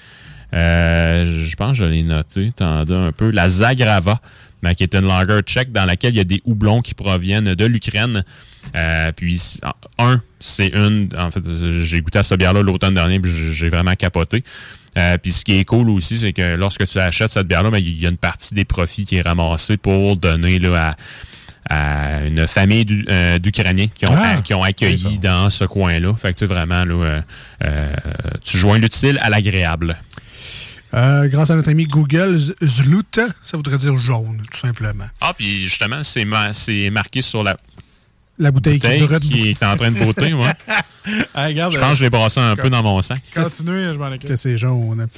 Euh, 0.52 1.44
je 1.44 1.56
pense 1.56 1.78
que 1.78 1.84
je 1.84 1.84
l'ai 1.84 2.02
noté. 2.02 2.50
Un 2.60 3.12
peu. 3.12 3.30
La 3.30 3.48
Zagrava, 3.48 4.20
ben, 4.62 4.74
qui 4.74 4.82
est 4.82 4.94
une 4.94 5.06
lager 5.06 5.40
tchèque 5.42 5.72
dans 5.72 5.84
laquelle 5.84 6.14
il 6.14 6.18
y 6.18 6.20
a 6.20 6.24
des 6.24 6.42
houblons 6.44 6.80
qui 6.80 6.94
proviennent 6.94 7.54
de 7.54 7.64
l'Ukraine. 7.64 8.24
Euh, 8.76 9.12
puis, 9.12 9.40
un, 9.98 10.20
c'est 10.40 10.68
une. 10.74 11.08
En 11.16 11.30
fait, 11.30 11.42
j'ai 11.82 12.00
goûté 12.00 12.18
à 12.18 12.22
cette 12.22 12.38
bière-là 12.38 12.62
l'automne 12.62 12.94
dernier, 12.94 13.20
puis 13.20 13.30
j'ai 13.52 13.68
vraiment 13.68 13.94
capoté. 13.94 14.42
Euh, 14.98 15.18
puis 15.18 15.30
ce 15.30 15.44
qui 15.44 15.52
est 15.52 15.64
cool 15.64 15.88
aussi, 15.90 16.18
c'est 16.18 16.32
que 16.32 16.56
lorsque 16.56 16.84
tu 16.86 16.98
achètes 16.98 17.30
cette 17.30 17.46
bière-là, 17.46 17.70
ben, 17.70 17.78
il 17.78 17.98
y 17.98 18.06
a 18.06 18.08
une 18.08 18.16
partie 18.16 18.54
des 18.54 18.64
profits 18.64 19.04
qui 19.04 19.16
est 19.16 19.22
ramassée 19.22 19.76
pour 19.76 20.16
donner 20.16 20.58
là, 20.58 20.88
à, 20.88 20.96
à 21.68 22.24
une 22.24 22.46
famille 22.46 23.04
euh, 23.08 23.38
d'Ukrainiens 23.38 23.88
qui 23.94 24.06
ont, 24.06 24.14
Ah, 24.16 24.40
qui 24.42 24.54
ont 24.54 24.62
accueilli 24.62 25.18
dans 25.18 25.50
ce 25.50 25.64
coin-là. 25.64 26.14
Fait 26.14 26.32
que 26.32 26.38
tu 26.38 26.46
vraiment, 26.46 26.84
là, 26.84 26.94
euh, 27.04 27.20
euh, 27.64 27.94
tu 28.44 28.58
joins 28.58 28.78
l'utile 28.78 29.18
à 29.22 29.30
l'agréable. 29.30 29.96
Euh, 30.92 31.28
grâce 31.28 31.50
à 31.50 31.54
notre 31.54 31.70
ami 31.70 31.84
Google, 31.84 32.36
Z- 32.38 32.54
Zluta, 32.66 33.26
ça 33.44 33.56
voudrait 33.56 33.78
dire 33.78 33.96
jaune, 33.98 34.42
tout 34.50 34.58
simplement. 34.58 35.04
Ah, 35.20 35.32
puis 35.36 35.60
justement, 35.62 36.02
c'est 36.02 36.24
ma- 36.24 36.52
c'est 36.52 36.90
marqué 36.90 37.22
sur 37.22 37.44
la 37.44 37.56
La 38.38 38.50
bouteille, 38.50 38.78
bouteille 38.78 39.20
qui 39.20 39.50
est 39.50 39.64
en 39.64 39.76
train 39.76 39.90
de 39.90 40.34
ouais. 40.34 40.52
Ah, 41.34 41.46
regarde, 41.46 41.72
Je 41.72 41.78
pense 41.78 41.92
que 41.92 41.94
je 41.98 42.04
l'ai 42.04 42.10
brassé 42.10 42.40
un 42.40 42.56
peu 42.56 42.68
dans 42.68 42.82
mon 42.82 43.00
sac. 43.00 43.22
Continuez, 43.34 43.88
je 43.88 43.98
m'en 43.98 44.08
occupe. 44.08 44.28
que 44.28 44.36
c'est 44.36 44.58
jaune. 44.58 45.08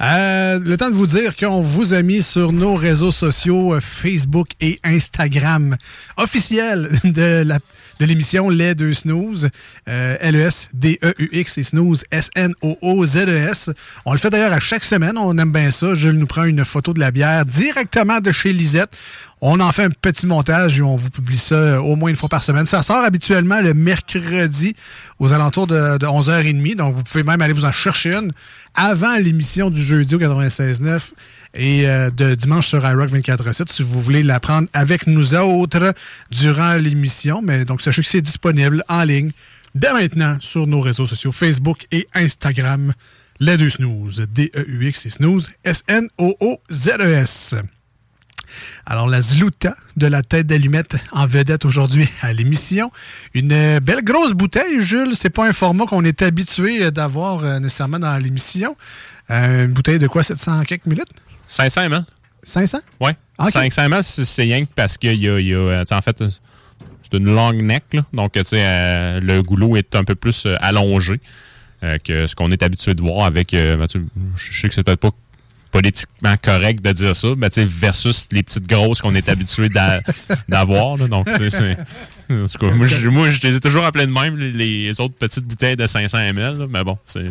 Euh, 0.00 0.60
le 0.60 0.76
temps 0.76 0.90
de 0.90 0.94
vous 0.94 1.08
dire 1.08 1.34
qu'on 1.36 1.60
vous 1.60 1.92
a 1.92 2.02
mis 2.02 2.22
sur 2.22 2.52
nos 2.52 2.76
réseaux 2.76 3.10
sociaux 3.10 3.74
euh, 3.74 3.80
Facebook 3.80 4.48
et 4.60 4.78
Instagram 4.84 5.76
officiels 6.16 6.90
de 7.04 7.42
la 7.44 7.58
de 8.00 8.06
l'émission 8.06 8.48
Les 8.50 8.74
Deux 8.74 8.92
Snooze, 8.92 9.48
euh, 9.88 10.16
L-E-S-D-E-U-X 10.20 11.58
et 11.58 11.64
Snooze, 11.64 12.04
S-N-O-O-Z-E-S. 12.10 13.68
E 13.68 13.74
On 14.04 14.12
le 14.12 14.18
fait 14.18 14.30
d'ailleurs 14.30 14.52
à 14.52 14.60
chaque 14.60 14.84
semaine, 14.84 15.16
on 15.16 15.36
aime 15.38 15.52
bien 15.52 15.70
ça. 15.70 15.94
Jules 15.94 16.18
nous 16.18 16.26
prend 16.26 16.44
une 16.44 16.64
photo 16.64 16.92
de 16.92 17.00
la 17.00 17.10
bière 17.10 17.44
directement 17.44 18.20
de 18.20 18.32
chez 18.32 18.52
Lisette. 18.52 18.96
On 19.46 19.60
en 19.60 19.70
fait 19.72 19.84
un 19.84 19.90
petit 19.90 20.26
montage 20.26 20.78
et 20.78 20.82
on 20.82 20.96
vous 20.96 21.10
publie 21.10 21.36
ça 21.36 21.56
euh, 21.56 21.76
au 21.76 21.96
moins 21.96 22.08
une 22.08 22.16
fois 22.16 22.30
par 22.30 22.42
semaine. 22.42 22.64
Ça 22.64 22.82
sort 22.82 23.04
habituellement 23.04 23.60
le 23.60 23.74
mercredi 23.74 24.74
aux 25.18 25.34
alentours 25.34 25.66
de, 25.66 25.98
de 25.98 26.06
11h30. 26.06 26.76
Donc, 26.76 26.94
vous 26.94 27.02
pouvez 27.02 27.24
même 27.24 27.42
aller 27.42 27.52
vous 27.52 27.66
en 27.66 27.72
chercher 27.72 28.14
une 28.14 28.32
avant 28.74 29.18
l'émission 29.18 29.68
du 29.68 29.82
jeudi 29.82 30.14
au 30.14 30.18
96.9 30.18 31.10
et 31.52 31.86
euh, 31.86 32.08
de 32.08 32.34
dimanche 32.34 32.68
sur 32.68 32.88
iRock 32.88 33.10
24.7 33.10 33.70
si 33.70 33.82
vous 33.82 34.00
voulez 34.00 34.22
la 34.22 34.40
prendre 34.40 34.66
avec 34.72 35.06
nous 35.06 35.34
autres 35.34 35.92
durant 36.30 36.76
l'émission. 36.76 37.42
Mais 37.42 37.66
donc, 37.66 37.82
sachez 37.82 38.00
que 38.00 38.08
c'est 38.08 38.22
disponible 38.22 38.82
en 38.88 39.04
ligne 39.04 39.32
dès 39.74 39.92
maintenant 39.92 40.38
sur 40.40 40.66
nos 40.66 40.80
réseaux 40.80 41.06
sociaux 41.06 41.32
Facebook 41.32 41.86
et 41.92 42.06
Instagram. 42.14 42.94
Les 43.40 43.58
deux 43.58 43.68
snooze. 43.68 44.26
D-E-U-X 44.26 45.04
et 45.04 45.10
snooze. 45.10 45.50
S-N-O-O-Z-E-S. 45.64 47.56
Alors, 48.86 49.08
la 49.08 49.22
Zluta 49.22 49.76
de 49.96 50.06
la 50.06 50.22
tête 50.22 50.46
d'allumette 50.46 50.96
en 51.12 51.26
vedette 51.26 51.64
aujourd'hui 51.64 52.08
à 52.22 52.32
l'émission. 52.32 52.90
Une 53.34 53.52
euh, 53.52 53.80
belle 53.80 54.02
grosse 54.02 54.32
bouteille, 54.32 54.80
Jules. 54.80 55.12
C'est 55.14 55.30
pas 55.30 55.46
un 55.46 55.52
format 55.52 55.86
qu'on 55.86 56.04
est 56.04 56.22
habitué 56.22 56.82
euh, 56.84 56.90
d'avoir 56.90 57.44
euh, 57.44 57.58
nécessairement 57.58 57.98
dans 57.98 58.16
l'émission. 58.18 58.76
Euh, 59.30 59.64
une 59.64 59.72
bouteille 59.72 59.98
de 59.98 60.06
quoi, 60.06 60.22
700 60.22 60.62
quelques 60.64 60.86
minutes? 60.86 61.08
500 61.48 61.82
ml. 61.82 62.04
500? 62.42 62.78
Oui. 63.00 63.10
Ok. 63.38 63.50
500 63.50 63.82
ml, 63.84 64.02
c'est 64.02 64.24
c'est 64.24 64.42
rien 64.42 64.64
que 64.64 64.70
parce 64.74 64.98
qu'il 64.98 65.14
y 65.14 65.28
a, 65.28 65.40
y 65.40 65.56
en 65.56 66.02
fait, 66.02 66.24
c'est 67.02 67.16
une 67.16 67.34
long 67.34 67.52
neck, 67.52 67.84
là. 67.92 68.04
donc 68.12 68.36
euh, 68.36 69.20
le 69.20 69.42
goulot 69.42 69.76
est 69.76 69.94
un 69.94 70.04
peu 70.04 70.14
plus 70.14 70.46
allongé 70.60 71.20
euh, 71.82 71.98
que 71.98 72.26
ce 72.26 72.34
qu'on 72.34 72.50
est 72.50 72.62
habitué 72.62 72.94
de 72.94 73.02
voir 73.02 73.26
avec, 73.26 73.54
euh, 73.54 73.86
je 74.36 74.60
sais 74.60 74.68
que 74.68 74.74
c'est 74.74 74.82
peut-être 74.82 75.00
pas 75.00 75.10
politiquement 75.74 76.36
correct 76.40 76.84
de 76.84 76.92
dire 76.92 77.16
ça, 77.16 77.28
sais, 77.54 77.64
versus 77.64 78.28
les 78.30 78.44
petites 78.44 78.68
grosses 78.68 79.00
qu'on 79.02 79.12
est 79.16 79.28
habitué 79.28 79.68
d'a- 79.68 79.98
d'avoir. 80.48 80.96
Donc, 81.08 81.26
c'est- 81.50 81.76
en 82.30 82.46
tout 82.46 82.58
cas, 82.58 82.70
moi, 82.72 82.86
je, 82.86 83.08
moi, 83.08 83.28
je 83.30 83.40
les 83.46 83.56
ai 83.56 83.60
toujours 83.60 83.84
appelés 83.84 84.06
de 84.06 84.12
même, 84.12 84.36
les, 84.38 84.50
les 84.52 85.00
autres 85.00 85.14
petites 85.14 85.44
bouteilles 85.44 85.76
de 85.76 85.86
500 85.86 86.18
ml, 86.18 86.58
là, 86.58 86.66
mais 86.68 86.82
bon, 86.84 86.96
c'est 87.06 87.30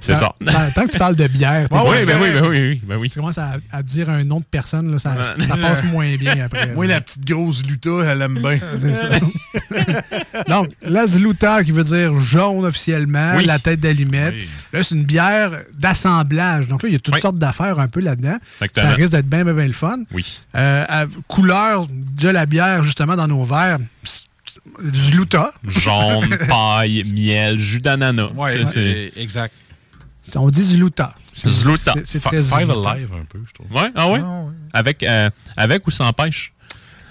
c'est 0.00 0.14
ça. 0.14 0.34
Tant, 0.74 0.86
que 0.86 0.90
tu 0.92 0.98
parles 0.98 1.16
de 1.16 1.26
bière, 1.26 1.62
Ouais, 1.62 1.68
pas- 1.68 1.84
oui, 1.84 2.04
ben 2.06 2.18
oui, 2.20 2.30
ben 2.32 2.48
oui, 2.48 2.60
oui, 2.60 2.80
ben 2.84 2.96
oui. 2.96 3.10
tu 3.10 3.18
commences 3.18 3.38
à, 3.38 3.52
à 3.70 3.82
dire 3.82 4.10
un 4.10 4.22
nom 4.24 4.40
de 4.40 4.44
personne, 4.50 4.90
là, 4.92 4.98
ça, 4.98 5.14
ça 5.38 5.56
passe 5.56 5.82
moins 5.84 6.16
bien 6.16 6.36
après. 6.44 6.66
Moi, 6.74 6.86
la 6.86 7.00
petite 7.00 7.24
grosse 7.26 7.64
Luta, 7.66 7.90
elle 8.06 8.22
aime 8.22 8.38
bien. 8.40 8.58
C'est 8.78 8.92
ça. 8.94 9.08
Donc, 10.48 10.68
la 10.82 11.06
Zluta, 11.06 11.64
qui 11.64 11.72
veut 11.72 11.84
dire 11.84 12.18
jaune 12.20 12.64
officiellement, 12.64 13.34
Oui. 13.36 13.44
la 13.44 13.58
tête 13.58 13.80
d'allumette. 13.80 14.34
Là, 14.72 14.82
c'est 14.82 14.94
une 14.94 15.04
bière 15.04 15.50
d'assemblage. 15.78 16.68
Donc 16.68 16.82
là, 16.82 16.88
il 16.88 16.92
y 16.92 16.96
a 16.96 16.98
toutes 16.98 17.20
sortes 17.20 17.38
d'affaires 17.38 17.78
un 17.78 17.88
peu 17.88 18.00
là-dedans. 18.00 18.38
Exactement. 18.60 18.90
Ça 18.90 18.94
risque 18.96 19.12
d'être 19.12 19.28
bien, 19.28 19.44
bien, 19.44 19.54
bien 19.54 19.66
le 19.66 19.72
fun. 19.72 19.98
Oui. 20.12 20.40
Euh, 20.54 20.84
à- 20.88 21.06
couleur 21.28 21.86
de 21.90 22.28
la 22.28 22.46
bière, 22.46 22.84
justement, 22.84 23.16
dans 23.16 23.28
nos 23.28 23.44
verres, 23.44 23.78
Zluta. 24.94 25.52
Jaune, 25.66 26.36
paille, 26.48 27.02
miel, 27.14 27.58
jus 27.58 27.80
d'ananas. 27.80 28.30
Ouais, 28.34 28.64
C'est- 28.66 29.12
exact. 29.16 29.54
On 30.36 30.48
dit 30.50 30.62
Zluta. 30.62 31.14
Zluta. 31.46 31.94
C'est- 32.04 32.20
très 32.20 32.42
Five. 32.42 32.70
Alive, 32.70 33.08
un 33.12 33.24
peu, 33.24 33.40
je 33.46 33.52
trouve. 33.54 33.72
Ouais, 33.74 33.90
ah 33.94 34.08
ouais? 34.10 34.20
Avec, 34.72 35.02
euh, 35.02 35.28
avec 35.56 35.86
ou 35.86 35.90
sans 35.90 36.12
pêche? 36.12 36.52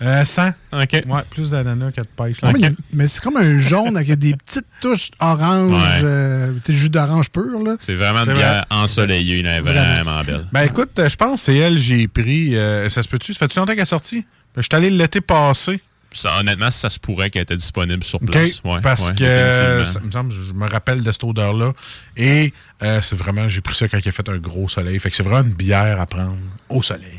Euh, 0.01 0.25
100. 0.25 0.49
OK. 0.73 0.93
Ouais, 1.07 1.21
plus 1.29 1.51
d'ananas 1.51 1.91
que 1.91 2.01
de 2.01 2.07
pêche. 2.07 2.37
Ah, 2.41 2.51
mais, 2.53 2.71
mais 2.91 3.07
c'est 3.07 3.21
comme 3.21 3.37
un 3.37 3.59
jaune 3.59 3.95
avec 3.97 4.11
des 4.17 4.33
petites 4.35 4.65
touches 4.81 5.11
orange, 5.19 5.73
Ouais. 5.73 6.01
euh, 6.03 6.53
tu 6.65 6.73
sais, 6.73 6.79
jus 6.79 6.89
d'orange 6.89 7.29
pur. 7.29 7.59
Là. 7.63 7.75
C'est 7.79 7.93
vraiment 7.93 8.23
une 8.23 8.31
vrai. 8.33 8.61
ensoleillée, 8.71 9.43
là, 9.43 9.51
elle 9.51 9.57
est 9.59 9.61
Vraiment. 9.61 9.93
vraiment 9.93 10.23
belle. 10.23 10.47
Ben 10.51 10.63
écoute, 10.63 10.89
euh, 10.97 11.07
je 11.07 11.15
pense 11.15 11.41
que 11.41 11.45
c'est 11.45 11.55
elle 11.57 11.75
que 11.75 11.81
j'ai 11.81 12.07
pris. 12.07 12.55
euh, 12.55 12.89
ça 12.89 13.03
se 13.03 13.07
peut-tu? 13.07 13.33
Ça 13.33 13.39
fait-tu 13.39 13.59
longtemps 13.59 13.73
qu'elle 13.73 13.81
est 13.83 13.85
sortie? 13.85 14.21
Ben, 14.55 14.61
je 14.61 14.61
suis 14.63 14.69
allé 14.75 14.89
l'été 14.89 15.21
passé. 15.21 15.79
Ça, 16.13 16.39
honnêtement, 16.39 16.69
ça 16.69 16.89
se 16.89 16.99
pourrait 16.99 17.29
qu'elle 17.29 17.43
était 17.43 17.55
disponible 17.57 18.03
sur 18.03 18.19
place. 18.19 18.61
Ouais, 18.63 18.81
parce 18.81 19.09
ouais, 19.09 19.15
que 19.15 19.83
ça 19.85 19.99
me 19.99 20.11
semble, 20.11 20.33
je 20.33 20.51
me 20.53 20.67
rappelle 20.69 21.03
de 21.03 21.11
cette 21.11 21.23
odeur-là. 21.23 21.73
Et 22.17 22.53
euh, 22.83 23.01
c'est 23.01 23.15
vraiment, 23.15 23.47
j'ai 23.47 23.61
pris 23.61 23.75
ça 23.75 23.87
quand 23.87 23.97
il 24.03 24.07
a 24.07 24.11
fait 24.11 24.27
un 24.29 24.37
gros 24.37 24.67
soleil. 24.69 24.99
Fait 24.99 25.09
que 25.09 25.15
c'est 25.15 25.23
vraiment 25.23 25.47
une 25.47 25.53
bière 25.55 25.99
à 26.01 26.05
prendre 26.05 26.37
au 26.69 26.81
soleil. 26.81 27.17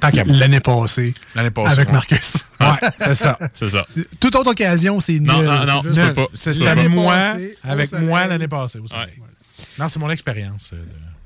Tant 0.00 0.10
qu'à 0.10 0.24
moi. 0.24 0.34
L'année 0.36 0.60
passée. 0.60 1.12
L'année 1.34 1.50
passée. 1.50 1.70
Avec 1.72 1.88
ouais. 1.88 1.92
Marcus. 1.94 2.36
Ouais, 2.60 2.88
c'est 2.98 3.14
ça. 3.14 3.38
C'est 3.54 3.70
ça. 3.70 3.84
C'est- 3.88 4.06
Toute 4.20 4.34
autre 4.36 4.50
occasion, 4.50 5.00
c'est. 5.00 5.18
Non, 5.18 5.42
non, 5.42 5.82
c'est 5.82 6.12
non. 6.14 6.26
C'est- 6.36 6.52
C'était 6.52 6.64
L'année 6.64 6.88
moi, 6.88 7.34
avec 7.64 7.92
moi 7.92 8.26
l'année 8.26 8.48
passée. 8.48 8.78
au 8.78 8.86
soleil. 8.86 9.14
Non, 9.78 9.88
c'est 9.88 9.98
mon 9.98 10.10
expérience 10.10 10.70
euh, 10.74 10.76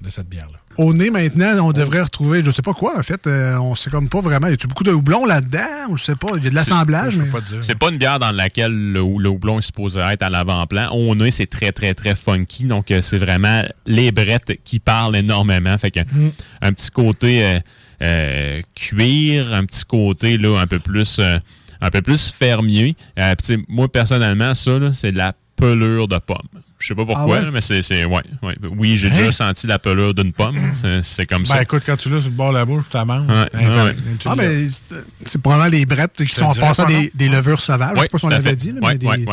de, 0.05 0.11
cette 0.11 0.29
bière-là. 0.29 0.59
Au 0.77 0.93
nez, 0.93 1.11
maintenant, 1.11 1.67
on 1.69 1.73
devrait 1.73 2.03
retrouver, 2.03 2.43
je 2.45 2.51
sais 2.51 2.63
pas 2.63 2.73
quoi, 2.73 2.99
en 2.99 3.03
fait. 3.03 3.27
euh, 3.27 3.57
on 3.59 3.75
sait 3.75 3.91
comme 3.91 4.09
pas 4.09 4.21
vraiment. 4.21 4.49
Y 4.49 4.53
a-tu 4.55 4.67
beaucoup 4.67 4.85
de 4.85 4.91
houblon 4.93 5.25
là-dedans? 5.25 5.89
Ou 5.91 5.97
je 5.97 6.05
sais 6.05 6.17
pas. 6.17 6.29
Il 6.37 6.45
y 6.45 6.47
a 6.47 6.51
de 6.51 6.55
l'assemblage, 6.55 7.17
mais. 7.17 7.27
C'est 7.63 7.79
pas 7.79 7.91
une 7.91 7.99
bière 7.99 8.19
dans 8.19 8.33
laquelle 8.33 8.73
le, 8.73 9.01
le 9.19 9.29
houblon 9.29 9.59
est 9.59 9.63
supposé 9.63 10.01
être 10.01 10.23
à 10.23 10.31
l'avant-plan. 10.31 10.89
Au 10.91 11.15
nez, 11.15 11.31
c'est 11.31 11.47
très, 11.47 11.73
très, 11.73 11.95
très 11.95 12.15
funky. 12.15 12.65
Donc, 12.65 12.91
euh, 12.91 13.01
c'est 13.03 13.19
vraiment 13.19 13.63
les 13.87 14.11
brettes 14.13 14.53
qui 14.65 14.81
parlent 14.81 15.17
énormément. 15.17 15.77
Fait 15.79 15.91
que 15.91 16.01
Mm. 16.01 16.31
un 16.63 16.73
petit 16.73 16.91
côté 16.91 17.45
euh, 17.45 17.61
euh, 18.03 18.61
cuir, 18.75 19.55
un 19.55 19.65
petit 19.65 19.85
côté 19.85 20.37
là, 20.39 20.59
un 20.61 20.67
peu 20.67 20.79
plus 20.79 21.19
euh, 21.19 21.39
un 21.81 21.91
peu 21.91 22.03
plus 22.03 22.31
fermier. 22.31 22.97
Euh, 23.19 23.35
moi, 23.69 23.91
personnellement, 23.91 24.55
ça, 24.55 24.79
là, 24.79 24.93
c'est 24.93 25.13
de 25.13 25.19
la 25.19 25.35
pelure 25.57 26.09
de 26.09 26.19
pomme. 26.19 26.39
Je 26.79 26.89
sais 26.89 26.95
pas 26.95 27.05
pourquoi, 27.07 27.39
Ah 27.39 27.45
ouais? 27.45 27.51
mais 27.53 27.61
c'est. 27.61 27.81
c'est- 27.83 28.05
Ouais, 28.05 28.23
ouais. 28.43 28.57
Oui, 28.77 28.99
j'ai 28.99 29.09
Hein? 29.09 29.17
déjà 29.17 29.33
senti 29.33 29.67
la 29.67 29.79
pelure 29.79 30.13
d'une 30.13 30.33
pomme. 30.33 30.59
C'est- 30.75 31.03
C'est 31.03 31.25
comme 31.27 31.43
Ben 31.45 31.55
ça. 31.55 31.63
écoute, 31.63 31.83
quand 31.87 31.97
tu 31.97 32.11
l'as 32.11 32.21
sur 32.21 32.31
le 32.31 32.37
bord 32.37 32.53
de 32.53 32.59
la 32.59 32.65
bouche, 32.65 32.85
tu 32.91 32.97
la 32.97 33.05
manges. 33.05 33.29
Ouais, 33.29 33.49
Hein, 33.55 33.93
Ah, 34.27 34.35
mais 34.37 34.69
c'est- 34.69 34.83
c'est 35.25 35.41
probablement 35.41 35.71
les 35.71 35.87
brettes 35.87 36.25
qui 36.25 36.35
sont 36.35 36.45
en 36.47 36.53
pas 36.55 36.85
des, 36.87 37.29
levures 37.29 37.61
sauvages. 37.61 37.97
je 37.97 38.03
sais 38.03 38.09
pas 38.09 38.19
si 38.19 38.25
on 38.25 38.29
à 38.29 38.33
l'avait 38.33 38.51
fait. 38.51 38.57
dit, 38.57 38.73
là, 38.73 38.81
Ouais, 38.83 38.93
mais 38.93 38.99
des. 38.99 39.27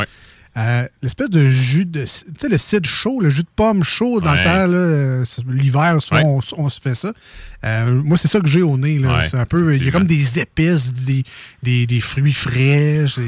euh, 0.56 0.86
L'espèce 1.02 1.30
de 1.30 1.50
jus 1.50 1.84
de. 1.84 2.02
Tu 2.04 2.08
sais, 2.38 2.48
le 2.48 2.58
cidre 2.58 2.88
chaud, 2.88 3.20
le 3.20 3.28
jus 3.30 3.42
de 3.42 3.48
pomme 3.56 3.82
chaud 3.82 4.20
dans 4.20 4.32
le 4.32 4.44
temps, 4.44 4.66
là, 4.66 4.78
euh, 4.78 5.24
l'hiver, 5.48 5.96
souvent, 6.00 6.20
Ouais. 6.36 6.40
on, 6.56 6.64
on 6.64 6.68
se 6.68 6.80
fait 6.80 6.94
ça. 6.94 7.12
Euh, 7.64 8.00
moi, 8.04 8.16
c'est 8.18 8.28
ça 8.28 8.40
que 8.40 8.48
j'ai 8.48 8.62
au 8.62 8.76
nez. 8.78 8.98
là. 8.98 9.18
Ouais, 9.18 9.28
c'est 9.28 9.38
un 9.38 9.46
peu. 9.46 9.74
Il 9.74 9.84
y 9.84 9.88
a 9.88 9.90
comme 9.90 10.06
des 10.06 10.38
épices, 10.38 10.92
des, 10.92 11.24
des, 11.62 11.86
des 11.86 12.00
fruits 12.00 12.32
frais. 12.34 13.04
c'est- 13.08 13.22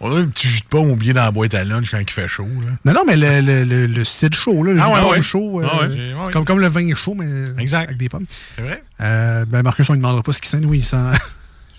On 0.00 0.14
a 0.16 0.20
un 0.20 0.26
petit 0.26 0.48
jus 0.48 0.60
de 0.60 0.66
pomme 0.66 0.90
oublié 0.90 1.12
dans 1.12 1.24
la 1.24 1.30
boîte 1.30 1.54
à 1.54 1.64
lunch 1.64 1.90
quand 1.90 1.98
il 1.98 2.10
fait 2.10 2.28
chaud. 2.28 2.48
Là. 2.64 2.72
Non, 2.84 2.92
non, 2.92 3.02
mais 3.06 3.16
le, 3.16 3.40
le, 3.40 3.64
le, 3.64 3.86
le 3.86 4.04
cidre 4.04 4.36
chaud, 4.36 4.62
là, 4.62 4.72
le 4.72 4.80
Ah 4.80 4.84
jus 4.84 4.90
de 4.90 4.94
ouais, 4.96 5.00
pomme 5.02 5.10
ouais. 5.12 5.22
chaud, 5.22 5.60
euh, 5.62 5.66
Ah. 5.72 6.24
Ouais. 6.26 6.32
Comme, 6.32 6.44
comme 6.44 6.60
le 6.60 6.68
vin 6.68 6.94
chaud, 6.94 7.14
mais 7.16 7.60
Exact. 7.62 7.84
avec 7.84 7.96
des 7.96 8.08
pommes. 8.08 8.26
C'est 8.56 8.62
vrai? 8.62 8.82
Euh, 9.00 9.44
ben 9.46 9.62
Marcus, 9.62 9.88
on 9.90 9.92
ne 9.92 9.98
demandera 9.98 10.22
pas 10.22 10.32
ce 10.32 10.40
qu'il 10.40 10.48
sent. 10.50 10.60
Oui, 10.64 10.78
il 10.78 10.84
sent. 10.84 10.96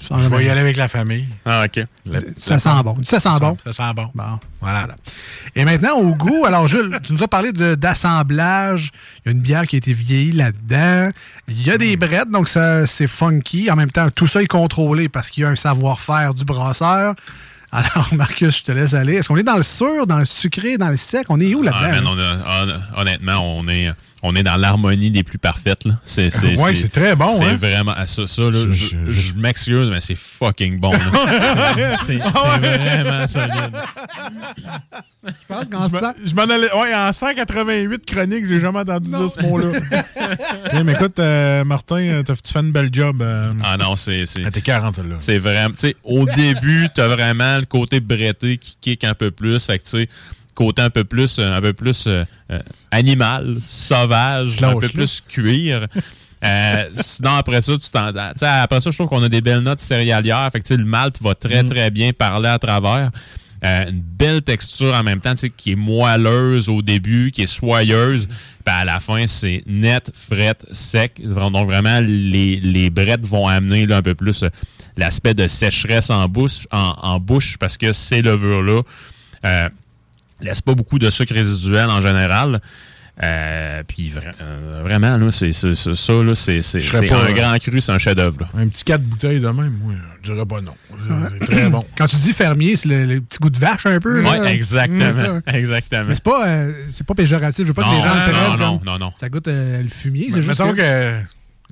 Je 0.01 0.29
vais 0.29 0.45
y 0.45 0.49
aller 0.49 0.61
avec 0.61 0.77
la 0.77 0.87
famille. 0.87 1.25
Ah, 1.45 1.65
OK. 1.65 1.83
Ça 2.37 2.57
sent 2.57 2.69
bon. 2.85 2.95
Ça 3.03 3.19
sent 3.19 3.37
bon. 3.41 3.57
Ça 3.65 3.73
sent 3.73 3.93
bon. 3.93 4.09
Bon. 4.15 4.39
Voilà. 4.61 4.87
Et 5.55 5.65
maintenant, 5.65 5.97
au 5.97 6.15
goût, 6.15 6.45
alors 6.45 6.69
Jules, 6.69 6.97
tu 7.03 7.11
nous 7.11 7.21
as 7.21 7.27
parlé 7.27 7.51
d'assemblage. 7.51 8.91
Il 9.17 9.21
y 9.25 9.29
a 9.29 9.31
une 9.33 9.41
bière 9.41 9.67
qui 9.67 9.75
a 9.75 9.77
été 9.77 9.91
vieillie 9.91 10.31
là-dedans. 10.31 11.11
Il 11.49 11.61
y 11.61 11.69
a 11.69 11.77
des 11.77 11.97
brettes, 11.97 12.31
donc 12.31 12.47
c'est 12.47 13.07
funky. 13.07 13.69
En 13.69 13.75
même 13.75 13.91
temps, 13.91 14.09
tout 14.09 14.27
ça 14.27 14.41
est 14.41 14.47
contrôlé 14.47 15.09
parce 15.09 15.29
qu'il 15.31 15.43
y 15.43 15.45
a 15.45 15.49
un 15.49 15.57
savoir-faire 15.57 16.33
du 16.33 16.45
brasseur. 16.45 17.13
Alors, 17.71 18.09
Marcus, 18.13 18.57
je 18.57 18.63
te 18.63 18.71
laisse 18.71 18.93
aller. 18.93 19.15
Est-ce 19.15 19.27
qu'on 19.27 19.37
est 19.37 19.43
dans 19.43 19.57
le 19.57 19.63
sûr, 19.63 20.07
dans 20.07 20.17
le 20.17 20.25
sucré, 20.25 20.77
dans 20.77 20.89
le 20.89 20.97
sec? 20.97 21.27
On 21.29 21.39
est 21.39 21.53
où 21.53 21.63
Ah, 21.71 21.87
là-dedans? 21.91 22.11
on 22.15 22.19
a- 22.19 22.65
hon- 22.65 23.01
honnêtement, 23.01 23.57
on 23.57 23.67
est, 23.67 23.91
on 24.21 24.35
est 24.35 24.43
dans 24.43 24.57
l'harmonie 24.57 25.11
des 25.11 25.23
plus 25.23 25.37
parfaites. 25.37 25.85
Là. 25.85 25.93
C'est, 26.03 26.29
c'est, 26.29 26.59
Ouais, 26.59 26.75
c'est 26.75 26.89
très 26.91 27.15
bon, 27.15 27.29
C'est 27.37 27.45
hein? 27.45 27.55
vraiment. 27.55 27.93
ah, 27.95 28.05
Ça, 28.05 28.27
ça, 28.27 28.41
là, 28.43 28.51
Je- 28.51 28.69
je, 28.71 28.87
je- 29.07 29.09
je 29.11 29.33
m'excuse, 29.35 29.87
mais 29.87 30.01
c'est 30.01 30.15
fucking 30.17 30.79
bon. 30.79 30.91
là. 30.91 31.95
c'est, 32.03 32.17
c'est 32.17 32.17
vraiment 32.19 33.27
solide. 33.27 33.71
Je 35.25 35.31
pense 35.47 35.65
qu'en 35.69 35.87
Je 36.25 36.33
m'en- 36.35 36.41
allais. 36.43 36.71
Ouais, 36.73 36.95
en 36.95 37.11
188 37.13 38.05
chroniques, 38.05 38.45
j'ai 38.47 38.59
jamais 38.59 38.79
entendu 38.79 39.11
ça, 39.11 39.27
ce 39.29 39.41
mot-là. 39.45 39.79
Mais 40.83 40.93
écoute, 40.93 41.19
euh, 41.19 41.63
Martin, 41.63 41.97
euh, 41.99 42.23
t'as- 42.23 42.35
tu 42.35 42.51
fais 42.53 42.59
une 42.59 42.71
belle 42.71 42.89
job. 42.91 43.21
euh, 43.21 43.51
Ah 43.63 43.77
non, 43.77 43.95
c'est. 43.95 44.25
c'est 44.25 44.45
à 44.45 44.51
tes 44.51 44.61
40 44.61 44.97
là. 44.97 45.15
C'est 45.19 45.37
vraiment, 45.37 45.69
tu 45.71 45.79
sais, 45.89 45.95
au 46.03 46.25
début, 46.25 46.87
t'as 46.93 47.07
vraiment 47.07 47.57
le 47.57 47.65
côté 47.65 47.99
bretté 47.99 48.57
qui 48.57 48.77
kick 48.79 49.03
un 49.03 49.13
peu 49.13 49.31
plus. 49.31 49.63
Fait 49.65 49.77
que, 49.79 49.83
tu 49.83 49.89
sais, 49.91 50.09
côté 50.59 50.81
un 50.81 50.89
peu 50.89 51.05
plus, 51.05 51.39
euh, 51.39 51.53
un 51.53 51.61
peu 51.61 51.71
plus 51.71 52.05
euh, 52.07 52.25
euh, 52.51 52.59
animal, 52.91 53.55
sauvage, 53.57 54.61
un 54.61 54.73
peu 54.75 54.81
là. 54.81 54.89
plus 54.93 55.23
cuir. 55.25 55.87
Euh, 56.43 56.85
sinon, 56.91 57.35
après 57.35 57.61
ça, 57.61 57.73
tu 57.77 57.89
t'en, 57.89 58.07
après 58.13 58.79
ça, 58.81 58.89
je 58.91 58.97
trouve 58.97 59.07
qu'on 59.07 59.23
a 59.23 59.29
des 59.29 59.39
belles 59.39 59.61
notes 59.61 59.79
céréalières. 59.79 60.49
Fait 60.51 60.59
que, 60.59 60.73
le 60.73 60.83
malt 60.83 61.21
va 61.21 61.33
très, 61.33 61.63
Mm. 61.63 61.69
très 61.69 61.91
bien 61.91 62.11
parler 62.11 62.49
à 62.49 62.59
travers. 62.59 63.09
Euh, 63.63 63.89
une 63.89 64.01
belle 64.01 64.41
texture 64.41 64.93
en 64.93 65.03
même 65.03 65.21
temps, 65.21 65.33
qui 65.57 65.71
est 65.71 65.75
moelleuse 65.75 66.67
au 66.69 66.81
début, 66.81 67.31
qui 67.31 67.43
est 67.43 67.45
soyeuse. 67.45 68.27
À 68.65 68.85
la 68.85 68.99
fin, 68.99 69.27
c'est 69.27 69.63
net, 69.65 70.11
frette, 70.13 70.65
sec. 70.71 71.21
Donc 71.25 71.65
vraiment, 71.67 72.01
les, 72.01 72.59
les 72.59 72.89
brettes 72.89 73.25
vont 73.25 73.47
amener 73.47 73.85
là, 73.87 73.97
un 73.97 74.01
peu 74.01 74.13
plus 74.15 74.43
euh, 74.43 74.49
l'aspect 74.97 75.33
de 75.33 75.47
sécheresse 75.47 76.09
en 76.09 76.27
bouche, 76.27 76.67
en, 76.71 76.93
en 77.01 77.19
bouche 77.19 77.57
parce 77.57 77.77
que 77.77 77.91
ces 77.93 78.21
levures-là 78.21 78.81
euh, 79.45 79.69
laissent 80.41 80.61
pas 80.61 80.73
beaucoup 80.75 80.99
de 80.99 81.09
sucre 81.09 81.33
résiduel 81.33 81.89
en 81.89 82.01
général. 82.01 82.59
Euh, 83.21 83.83
puis 83.85 84.13
vra- 84.15 84.31
euh, 84.41 84.79
vraiment, 84.81 85.17
là, 85.17 85.29
c'est, 85.29 85.51
ça, 85.51 85.67
là, 85.69 86.35
c'est, 86.35 86.61
c'est- 86.61 86.79
Je 86.79 86.87
serais 86.87 86.99
c'est 86.99 87.07
pas, 87.09 87.17
un 87.21 87.29
euh, 87.31 87.33
grand 87.33 87.57
cru, 87.59 87.81
c'est 87.81 87.91
un 87.91 87.97
chef-d'œuvre. 87.97 88.47
Un 88.57 88.69
petit 88.69 88.85
4 88.85 89.01
bouteilles 89.03 89.41
de 89.41 89.47
même, 89.49 89.77
oui, 89.83 89.95
je 90.23 90.31
dirais 90.31 90.45
pas 90.45 90.61
non. 90.61 90.73
C'est 91.41 91.45
très 91.47 91.69
bon. 91.69 91.83
Quand 91.97 92.07
tu 92.07 92.15
dis 92.15 92.31
fermier, 92.31 92.77
c'est 92.77 92.87
le, 92.87 93.05
le 93.15 93.19
petit 93.19 93.39
goût 93.39 93.49
de 93.49 93.59
vache 93.59 93.85
un 93.87 93.99
peu. 93.99 94.23
Oui, 94.25 94.47
exactement. 94.47 95.11
Ça. 95.11 95.41
exactement. 95.53 96.05
Mais 96.07 96.15
c'est 96.15 96.23
pas, 96.23 96.47
euh, 96.47 96.71
c'est 96.89 97.05
pas 97.05 97.13
péjoratif. 97.15 97.63
Je 97.63 97.67
veux 97.67 97.73
pas 97.73 97.81
Non, 97.81 97.89
que 97.91 97.95
les 97.97 98.01
gens 98.03 98.13
le 98.13 98.19
non, 98.19 98.23
prennent 98.23 98.59
non, 98.59 98.77
comme 98.77 98.85
non, 98.87 98.99
non. 98.99 99.11
Ça 99.15 99.27
goûte 99.27 99.49
euh, 99.49 99.81
le 99.81 99.89
fumier. 99.89 100.27
C'est 100.29 100.37
Mais 100.37 100.41
juste 100.43 100.57
mettons 100.59 100.71
que- 100.71 100.77
que. 100.77 101.19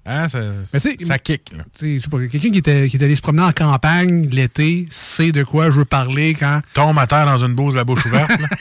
Hein, 0.10 0.30
ça, 0.30 0.40
Mais 0.74 0.80
ça 0.80 1.20
kick. 1.20 1.52
Quelqu'un 1.78 2.52
qui 2.52 2.58
était, 2.60 2.88
qui 2.88 2.96
était 2.96 3.06
allé 3.06 3.16
se 3.16 3.22
promener 3.22 3.44
en 3.44 3.52
campagne 3.52 4.28
l'été 4.32 4.86
sait 4.90 5.32
de 5.34 5.44
quoi 5.44 5.66
je 5.66 5.72
veux 5.72 5.86
parler 5.86 6.34
quand. 6.34 6.62
Tombe 6.74 6.98
à 6.98 7.06
terre 7.08 7.26
dans 7.26 7.46
une 7.46 7.54
bouse, 7.56 7.76
la 7.76 7.84
bouche 7.84 8.06
ouverte. 8.06 8.30
là. 8.40 8.48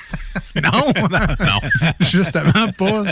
Non, 0.62 0.70
non, 1.10 1.60
justement 2.00 2.68
pas. 2.78 2.90
Non, 2.90 3.04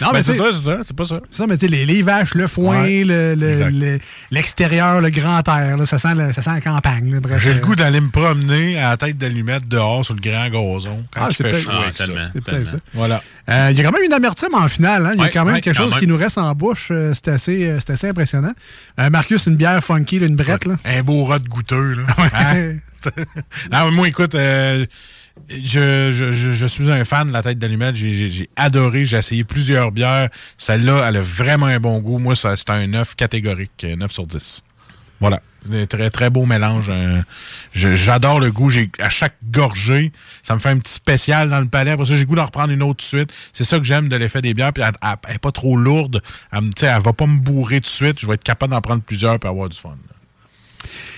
Ben, 0.00 0.08
mais 0.14 0.22
c'est 0.22 0.34
ça, 0.36 0.44
c'est 0.52 0.64
ça, 0.64 0.78
c'est 0.86 0.94
pas 0.96 1.04
ça. 1.04 1.16
ça, 1.32 1.46
mais 1.48 1.56
tu 1.56 1.66
sais, 1.66 1.70
les, 1.72 1.84
les 1.84 2.00
vaches, 2.02 2.34
le 2.34 2.46
foin, 2.46 2.82
Ouais, 2.82 3.02
le- 3.04 3.34
le- 3.34 3.50
exact. 3.50 3.70
le- 3.72 3.98
l'extérieur, 4.30 5.00
le, 5.00 5.10
grand 5.10 5.46
air, 5.48 5.76
là, 5.78 5.84
ça, 5.86 5.98
sent 5.98 6.14
le- 6.14 6.32
ça 6.32 6.42
sent 6.42 6.50
la 6.54 6.60
campagne. 6.60 7.20
J'ai 7.38 7.54
le 7.54 7.56
euh, 7.56 7.60
goût 7.60 7.74
d'aller 7.74 8.00
me 8.00 8.10
promener 8.10 8.78
à 8.78 8.90
la 8.90 8.96
tête 8.96 9.18
d'allumette 9.18 9.66
dehors 9.68 10.04
sur 10.04 10.14
le 10.14 10.20
grand 10.20 10.48
gazon. 10.48 11.04
Quand 11.12 11.22
Ah, 11.24 11.28
c'est 11.32 11.42
peut-être- 11.42 11.68
Ah, 11.72 11.90
ça. 11.92 12.06
tellement, 12.06 12.28
C'est 12.32 12.40
peut-être 12.40 12.44
tellement. 12.62 12.70
ça. 12.70 12.76
Voilà. 12.94 13.22
Euh, 13.48 13.68
Il 13.72 13.78
y 13.78 13.80
a 13.80 13.84
quand 13.84 13.92
même 13.92 14.04
une 14.06 14.12
amertume 14.12 14.54
en 14.54 14.68
finale. 14.68 15.04
hein. 15.06 15.10
Il 15.14 15.18
y 15.18 15.20
a 15.20 15.24
Ouais, 15.24 15.30
quand 15.32 15.44
même 15.44 15.54
ouais, 15.56 15.60
quelque 15.60 15.76
quand 15.76 15.82
chose 15.84 15.90
même. 15.92 16.00
qui 16.00 16.06
nous 16.06 16.16
reste 16.16 16.38
en 16.38 16.52
bouche. 16.54 16.88
Euh, 16.92 17.12
C'est 17.14 17.28
assez, 17.28 17.64
c'est 17.86 17.92
assez 17.92 18.08
impressionnant. 18.08 18.52
Euh, 19.00 19.10
Marcus, 19.10 19.46
une 19.46 19.56
bière 19.56 19.82
funky, 19.82 20.18
là, 20.18 20.26
une 20.26 20.36
brette. 20.36 20.64
Là. 20.64 20.76
Un 20.84 21.02
beau 21.02 21.24
rat 21.24 21.38
de 21.38 21.48
goûteux. 21.48 21.94
Là. 21.94 22.06
Hein? 22.34 22.76
non, 23.72 23.86
mais 23.86 23.90
moi, 23.90 24.08
écoute, 24.08 24.34
euh, 24.34 24.86
je, 25.48 26.10
je, 26.12 26.32
je, 26.32 26.50
je 26.52 26.66
suis 26.66 26.90
un 26.90 27.04
fan 27.04 27.28
de 27.28 27.32
la 27.32 27.42
tête 27.42 27.58
d'allumette. 27.58 27.94
J'ai- 27.96 28.48
adoré. 28.56 29.04
J'ai 29.04 29.16
essayé 29.18 29.44
plusieurs 29.44 29.90
bières. 29.92 30.28
Celle-là, 30.58 31.06
elle 31.08 31.16
a 31.16 31.22
vraiment 31.22 31.66
un 31.66 31.80
bon 31.80 32.00
goût. 32.00 32.18
Moi, 32.18 32.36
ça- 32.36 32.56
c'est 32.56 32.70
un 32.70 32.86
9 32.86 33.14
catégorique. 33.16 33.84
euh, 33.84 33.96
9 33.96 34.12
sur 34.12 34.26
10. 34.26 34.62
Voilà. 35.20 35.40
Un 35.70 35.86
très, 35.86 36.10
très 36.10 36.28
beau 36.30 36.44
mélange. 36.44 36.86
euh, 36.90 37.22
J'adore 37.72 38.40
le 38.40 38.50
goût. 38.50 38.70
À 38.98 39.10
chaque 39.10 39.36
gorgée, 39.50 40.10
ça 40.42 40.54
me 40.54 40.60
fait 40.60 40.70
un 40.70 40.78
petit 40.78 40.92
spécial 40.94 41.50
dans 41.50 41.60
le 41.60 41.68
palais. 41.68 41.92
Après 41.92 42.06
ça, 42.06 42.14
j'ai 42.14 42.20
le 42.20 42.26
goût 42.26 42.34
d'en 42.36 42.46
reprendre 42.46 42.72
une 42.72 42.82
autre 42.82 43.04
tout 43.04 43.16
de 43.16 43.20
suite. 43.20 43.32
C'est 43.52 43.64
ça 43.64 43.78
que 43.78 43.84
j'aime 43.84 44.08
de 44.08 44.16
l'effet 44.16 44.42
des 44.42 44.54
bières. 44.54 44.72
Puis 44.72 44.82
elle, 44.82 44.92
elle- 45.00 45.16
elle 45.28 45.34
est 45.36 45.38
pas 45.38 45.52
trop 45.52 45.76
lourde. 45.76 46.20
Elle, 46.52 46.64
elle 46.82 47.02
va 47.02 47.12
pas 47.12 47.26
me 47.26 47.38
bourrer 47.38 47.80
tout 47.80 47.86
de 47.86 47.92
suite. 47.92 48.18
Je 48.20 48.26
vais 48.26 48.34
être 48.34 48.42
capable 48.44 48.72
d'en 48.72 48.80
prendre 48.80 49.02
plusieurs 49.02 49.34
et 49.34 49.46
avoir 49.46 49.68
du 49.68 49.78
fun. 49.78 49.94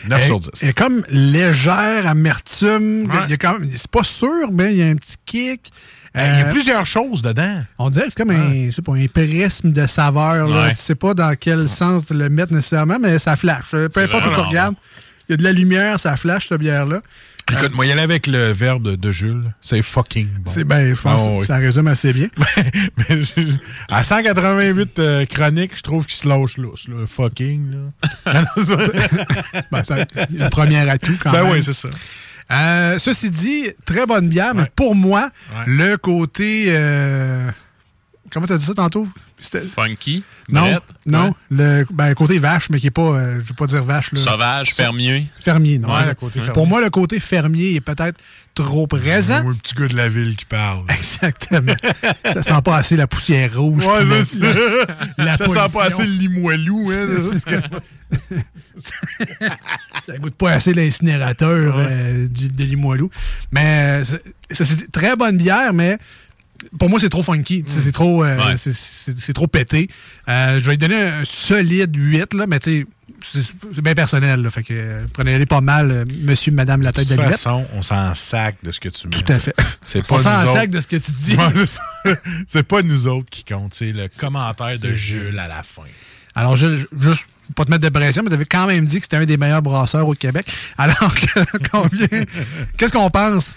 9 0.09 0.21
Elle- 0.21 0.27
sur 0.27 0.41
10. 0.41 0.51
Elle 0.61 0.69
est 0.69 0.73
comme 0.75 1.05
légère, 1.09 2.07
amertume. 2.07 3.11
Ouais. 3.11 3.37
C'est 3.75 3.91
pas 3.91 4.05
sûr, 4.05 4.53
mais 4.53 4.73
il 4.73 4.79
y 4.79 4.83
a 4.83 4.87
un 4.87 4.97
petit 4.97 5.17
kick. 5.25 5.73
Ben, 6.15 6.35
Il 6.35 6.39
y 6.39 6.43
a 6.43 6.47
Euh, 6.47 6.51
plusieurs 6.53 6.87
choses 6.87 7.23
dedans. 7.23 7.63
On 7.79 7.91
dirait 7.91 8.07
que 8.07 8.13
c'est 8.17 8.23
comme 8.25 8.31
un, 8.35 8.67
je 8.71 8.77
sais 8.77 8.83
pas, 8.83 8.93
un 8.95 9.07
prisme 9.07 9.73
de 9.73 9.87
saveur. 9.87 10.47
Là. 10.49 10.63
Ouais. 10.67 10.71
Tu 10.71 10.77
sais 10.77 10.95
pas 10.95 11.13
dans 11.15 11.35
quel 11.39 11.69
sens 11.69 12.09
le 12.11 12.29
mettre 12.29 12.53
nécessairement, 12.53 12.99
mais 13.01 13.19
ça 13.19 13.37
flash. 13.37 13.67
Euh, 13.75 13.89
Peu 13.89 14.03
importe 14.03 14.27
où 14.27 14.31
tu 14.31 14.41
regardes, 14.41 14.75
il 15.29 15.33
y 15.33 15.35
a 15.35 15.37
de 15.39 15.43
la 15.43 15.53
lumière, 15.53 15.99
ça 15.99 16.17
flash, 16.17 16.49
cette 16.49 16.61
bière-là. 16.61 17.01
Écoute, 17.53 17.75
moi, 17.75 17.85
y 17.85 17.93
aller 17.93 18.01
avec 18.01 18.27
le 18.27 18.53
verbe 18.53 18.83
de, 18.83 18.95
de 18.97 19.13
Jules. 19.13 19.53
C'est 19.61 19.83
fucking 19.83 20.27
bon. 20.39 20.51
C'est 20.51 20.65
ben, 20.65 20.95
je 20.95 21.03
pense 21.03 21.21
Ah, 21.23 21.25
que 21.27 21.41
oui. 21.41 21.47
ça 21.47 21.57
résume 21.59 21.89
assez 21.89 22.13
bien. 22.15 22.29
Mais 22.97 23.21
à 23.91 24.03
188 24.03 24.99
euh, 24.99 25.27
chroniques, 25.27 25.77
je 25.77 25.83
trouve 25.83 26.07
qu'il 26.07 26.17
se 26.17 26.27
lâche 26.27 26.57
lousse. 26.57 26.89
Là. 26.89 27.07
Fucking. 27.07 27.71
Là. 28.25 28.45
Ben, 29.71 29.85
ça- 29.85 29.97
une 30.33 30.49
première 30.49 30.89
atout 30.89 31.17
quand 31.23 31.33
ben 31.33 31.43
même. 31.45 31.53
oui, 31.53 31.63
c'est 31.63 31.75
ça. 31.75 31.91
Euh, 32.53 32.99
ceci 32.99 33.31
dit, 33.31 33.71
très 33.85 34.07
bonne 34.07 34.29
bière, 34.29 34.55
mais 34.55 34.71
pour 34.77 34.95
moi, 34.95 35.31
Ouais. 35.55 35.65
le 35.67 35.97
côté. 35.97 36.67
euh, 36.69 37.51
comment 38.31 38.47
tu 38.47 38.53
as 38.53 38.59
dit 38.59 38.65
ça 38.67 38.75
tantôt? 38.75 39.09
Funky. 39.75 40.23
Non, 40.49 40.81
non. 41.07 41.27
ouais. 41.29 41.33
Le 41.51 41.87
ben, 41.93 42.15
côté 42.15 42.39
vache, 42.39 42.71
mais 42.71 42.79
qui 42.79 42.87
est 42.87 42.91
pas, 42.91 43.03
euh, 43.03 43.41
je 43.41 43.49
veux 43.49 43.55
pas 43.55 43.67
dire 43.67 43.85
vache. 43.85 44.13
Là. 44.13 44.21
Sauvage, 44.21 44.73
fermier. 44.75 45.27
Fermier, 45.39 45.79
non. 45.79 45.89
Ouais, 45.89 46.03
c'est- 46.03 46.09
le 46.11 46.15
côté 46.15 46.35
fermier. 46.39 46.53
Pour 46.53 46.67
moi, 46.67 46.81
le 46.81 46.89
côté 46.91 47.21
fermier 47.21 47.75
est 47.75 47.81
peut-être 47.81 48.19
trop 48.55 48.87
présent. 48.87 49.43
Ou 49.45 49.51
un 49.51 49.55
petit 49.55 49.75
gars 49.75 49.89
de 49.89 49.97
la 49.97 50.09
ville 50.09 50.37
qui 50.37 50.45
parle. 50.45 50.85
Exactement. 50.97 51.75
ça 52.25 52.43
sent 52.43 52.63
pas 52.65 52.77
assez 52.77 52.97
la 52.97 53.07
poussière 53.07 53.57
rouge. 53.61 53.85
Ouais, 53.87 54.25
ça. 54.25 54.47
la- 55.19 55.37
ça 55.37 55.49
sent 55.49 55.73
pas 55.73 55.85
assez 55.85 56.05
le 56.05 56.13
limoilou. 56.13 56.91
Hein, 56.93 57.39
ça, 57.39 57.51
ça 60.07 60.19
goûte 60.19 60.35
pas 60.35 60.53
assez 60.53 60.75
l'incinérateur 60.75 61.75
euh, 61.79 62.29
de 62.29 62.65
Limoilou. 62.65 63.11
Mais 63.53 64.03
euh, 64.03 64.19
c'est 64.51 64.91
très 64.93 65.17
bonne 65.17 65.37
bière, 65.37 65.73
mais 65.73 65.99
pour 66.79 66.89
moi, 66.91 66.99
c'est 67.01 67.09
trop 67.09 67.23
funky. 67.23 67.65
C'est 67.67 67.93
trop, 67.93 68.25
euh, 68.25 68.37
Ouais. 68.37 68.57
c'est- 68.57 69.33
trop 69.33 69.47
pété. 69.47 69.89
Euh, 70.29 70.59
je 70.59 70.65
vais 70.65 70.73
lui 70.73 70.79
donner 70.79 70.97
un 71.03 71.25
solide 71.25 71.95
8, 71.97 72.35
là, 72.35 72.47
mais 72.47 72.61
tu 72.61 72.85
sais, 73.23 73.41
c'est 73.75 73.81
bien 73.83 73.95
personnel. 73.95 74.43
Là, 74.43 74.51
fait 74.51 74.63
que 74.63 74.73
euh, 74.75 75.05
prenez-les 75.13 75.47
pas 75.47 75.61
mal, 75.61 76.05
monsieur, 76.23 76.53
madame, 76.53 76.83
la 76.83 76.93
De 76.93 76.97
tête 77.03 77.09
toute 77.09 77.21
façon, 77.21 77.67
on 77.75 77.83
s'en 77.83 78.15
sac 78.15 78.57
de 78.63 78.71
ce 78.73 78.81
que 78.81 78.89
tu 78.89 79.07
mets. 79.09 79.17
Tout 79.17 79.33
à 79.33 79.39
fait. 79.39 79.55
On 80.11 80.19
s'en 80.19 80.53
sac 80.55 80.71
de 80.71 80.81
ce 80.81 80.87
que 80.87 80.97
tu 80.97 81.11
dis. 81.13 81.37
C'est 82.47 82.63
pas 82.63 82.83
nous 82.83 83.07
autres 83.07 83.31
qui 83.31 83.45
comptent, 83.45 83.75
c'est 83.75 83.93
le 83.93 84.09
commentaire 84.19 84.79
de 84.79 84.93
Jules 84.93 85.39
à 85.39 85.49
la 85.49 85.63
fin. 85.63 85.83
Alors, 86.35 86.57
je, 86.57 86.77
je- 86.79 86.87
juste 87.01 87.27
pour 87.47 87.55
pas 87.55 87.65
te 87.67 87.71
mettre 87.71 87.85
de 87.85 87.89
pression, 87.91 88.23
mais 88.23 88.29
tu 88.29 88.35
avais 88.35 88.45
quand 88.47 88.67
même 88.67 88.85
dit 88.87 88.97
que 88.97 89.03
c'était 89.05 89.19
un 89.19 89.25
des 89.25 89.37
meilleurs 89.37 89.63
brasseurs 89.63 90.09
au 90.09 90.15
Québec. 90.15 90.53
Alors, 90.79 91.15
que- 91.15 91.59
combien. 91.71 92.25
Qu'est-ce 92.77 92.93
qu'on 92.93 93.11
pense? 93.11 93.57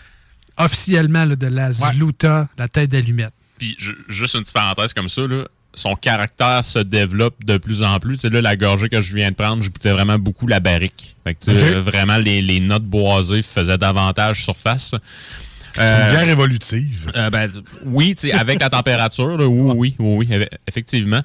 Officiellement 0.58 1.26
là, 1.26 1.36
de 1.36 1.48
la 1.48 1.72
Zluta, 1.72 2.48
la 2.58 2.68
tête 2.68 2.90
d'allumette? 2.92 3.34
Puis 3.58 3.76
ju- 3.80 3.98
juste 4.08 4.34
une 4.36 4.42
petite 4.42 4.54
parenthèse 4.54 4.94
comme 4.94 5.10
ça, 5.10 5.22
là, 5.28 5.46
son 5.74 5.96
caractère 5.96 6.64
se 6.66 6.80
développe 6.80 7.44
de 7.46 7.58
plus 7.58 7.84
en 7.84 8.00
plus. 8.00 8.18
C'est 8.18 8.30
là 8.32 8.42
la 8.42 8.56
gorgée 8.56 8.90
que 8.90 9.02
je 9.02 9.16
viens 9.16 9.30
de 9.32 9.36
prendre, 9.36 9.62
je 9.64 9.70
goûtais 9.70 9.92
vraiment 9.92 10.18
beaucoup 10.18 10.48
la 10.48 10.60
barrique. 10.60 11.16
Fait 11.24 11.36
que, 11.36 11.40
tu 11.46 11.58
sais, 11.60 11.76
Ok. 11.78 11.84
vraiment 11.84 12.18
les, 12.18 12.42
les 12.42 12.60
notes 12.60 12.84
boisées 12.86 13.42
faisaient 13.42 13.78
davantage 13.78 14.44
surface. 14.44 14.96
C'est 15.76 15.82
une 15.84 16.10
bière 16.10 16.30
évolutive. 16.30 17.12
Euh, 17.16 17.30
ben, 17.30 17.52
oui, 17.86 18.16
tu 18.16 18.30
sais, 18.30 18.34
avec 18.34 18.60
la 18.60 18.70
température, 18.72 19.38
là, 19.38 19.46
oui, 19.48 19.74
oui, 19.76 19.96
oui, 20.00 20.28
oui, 20.30 20.38
eff- 20.38 20.50
effectivement. 20.68 21.22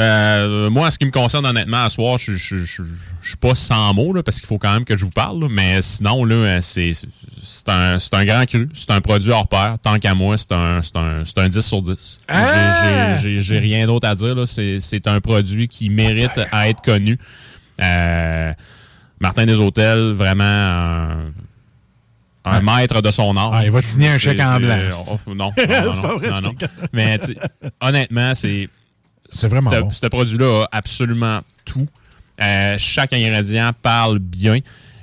Euh, 0.00 0.70
moi, 0.70 0.88
en 0.88 0.90
ce 0.90 0.98
qui 0.98 1.04
me 1.06 1.12
concerne, 1.12 1.46
honnêtement, 1.46 1.84
à 1.84 1.88
ce 1.88 1.94
soir, 1.96 2.18
je 2.18 2.34
je 2.34 2.64
suis 3.22 3.36
pas 3.40 3.54
sans 3.54 3.94
mots, 3.94 4.12
là, 4.12 4.22
parce 4.24 4.38
qu'il 4.40 4.46
faut 4.48 4.58
quand 4.58 4.72
même 4.72 4.84
que 4.84 4.96
je 4.96 5.04
vous 5.04 5.10
parle. 5.12 5.40
là, 5.42 5.46
mais 5.50 5.80
sinon, 5.82 6.24
là, 6.24 6.34
euh, 6.34 6.58
c'est 6.62 6.90
c'est 7.44 7.68
un, 7.68 7.98
c'est 8.00 8.12
un 8.14 8.24
grand 8.24 8.44
cru. 8.44 8.68
C'est 8.74 8.90
un 8.90 9.00
produit 9.00 9.30
hors 9.30 9.46
pair. 9.46 9.76
Tant 9.82 9.98
qu'à 10.00 10.14
moi, 10.14 10.36
c'est 10.36 10.50
un, 10.52 10.82
c'est 10.82 10.96
un, 10.96 11.22
c'est 11.24 11.38
un 11.38 11.48
10 11.48 11.60
sur 11.60 11.80
10. 11.82 12.18
J'ai- 12.28 12.34
Ah! 12.34 13.16
j'ai- 13.18 13.22
J'ai 13.36 13.40
j'ai 13.40 13.58
rien 13.60 13.86
d'autre 13.86 14.08
à 14.08 14.14
dire. 14.16 14.34
là. 14.34 14.46
C'est 14.46 14.80
c'est 14.80 15.06
un 15.06 15.20
produit 15.20 15.68
qui 15.68 15.90
mérite 15.90 16.40
à 16.50 16.68
être 16.68 16.82
connu. 16.82 17.16
Euh, 17.82 18.52
Martin 19.20 19.46
des 19.46 19.58
Hôtels, 19.60 20.12
vraiment 20.12 20.42
un, 20.44 21.24
un 22.44 22.60
maître 22.62 23.00
de 23.00 23.10
son 23.12 23.36
art. 23.36 23.52
Ah, 23.54 23.64
il 23.64 23.70
va 23.70 23.80
te 23.80 23.86
signer 23.86 24.08
un 24.08 24.18
chèque 24.18 24.40
en 24.40 24.58
blanc. 24.58 24.78
oh, 25.08 25.18
non, 25.34 25.52
non, 25.68 26.40
non, 26.40 26.52
Mais 26.92 27.18
honnêtement, 27.80 28.34
c'est. 28.34 28.68
C'est 29.30 29.48
vraiment 29.48 29.70
bon. 29.80 29.92
Ce 29.92 30.06
produit-là 30.06 30.64
a 30.64 30.68
absolument 30.76 31.40
tout. 31.64 31.88
Euh, 32.40 32.76
chaque 32.78 33.12
ingrédient 33.12 33.72
parle 33.82 34.18
bien. 34.18 34.58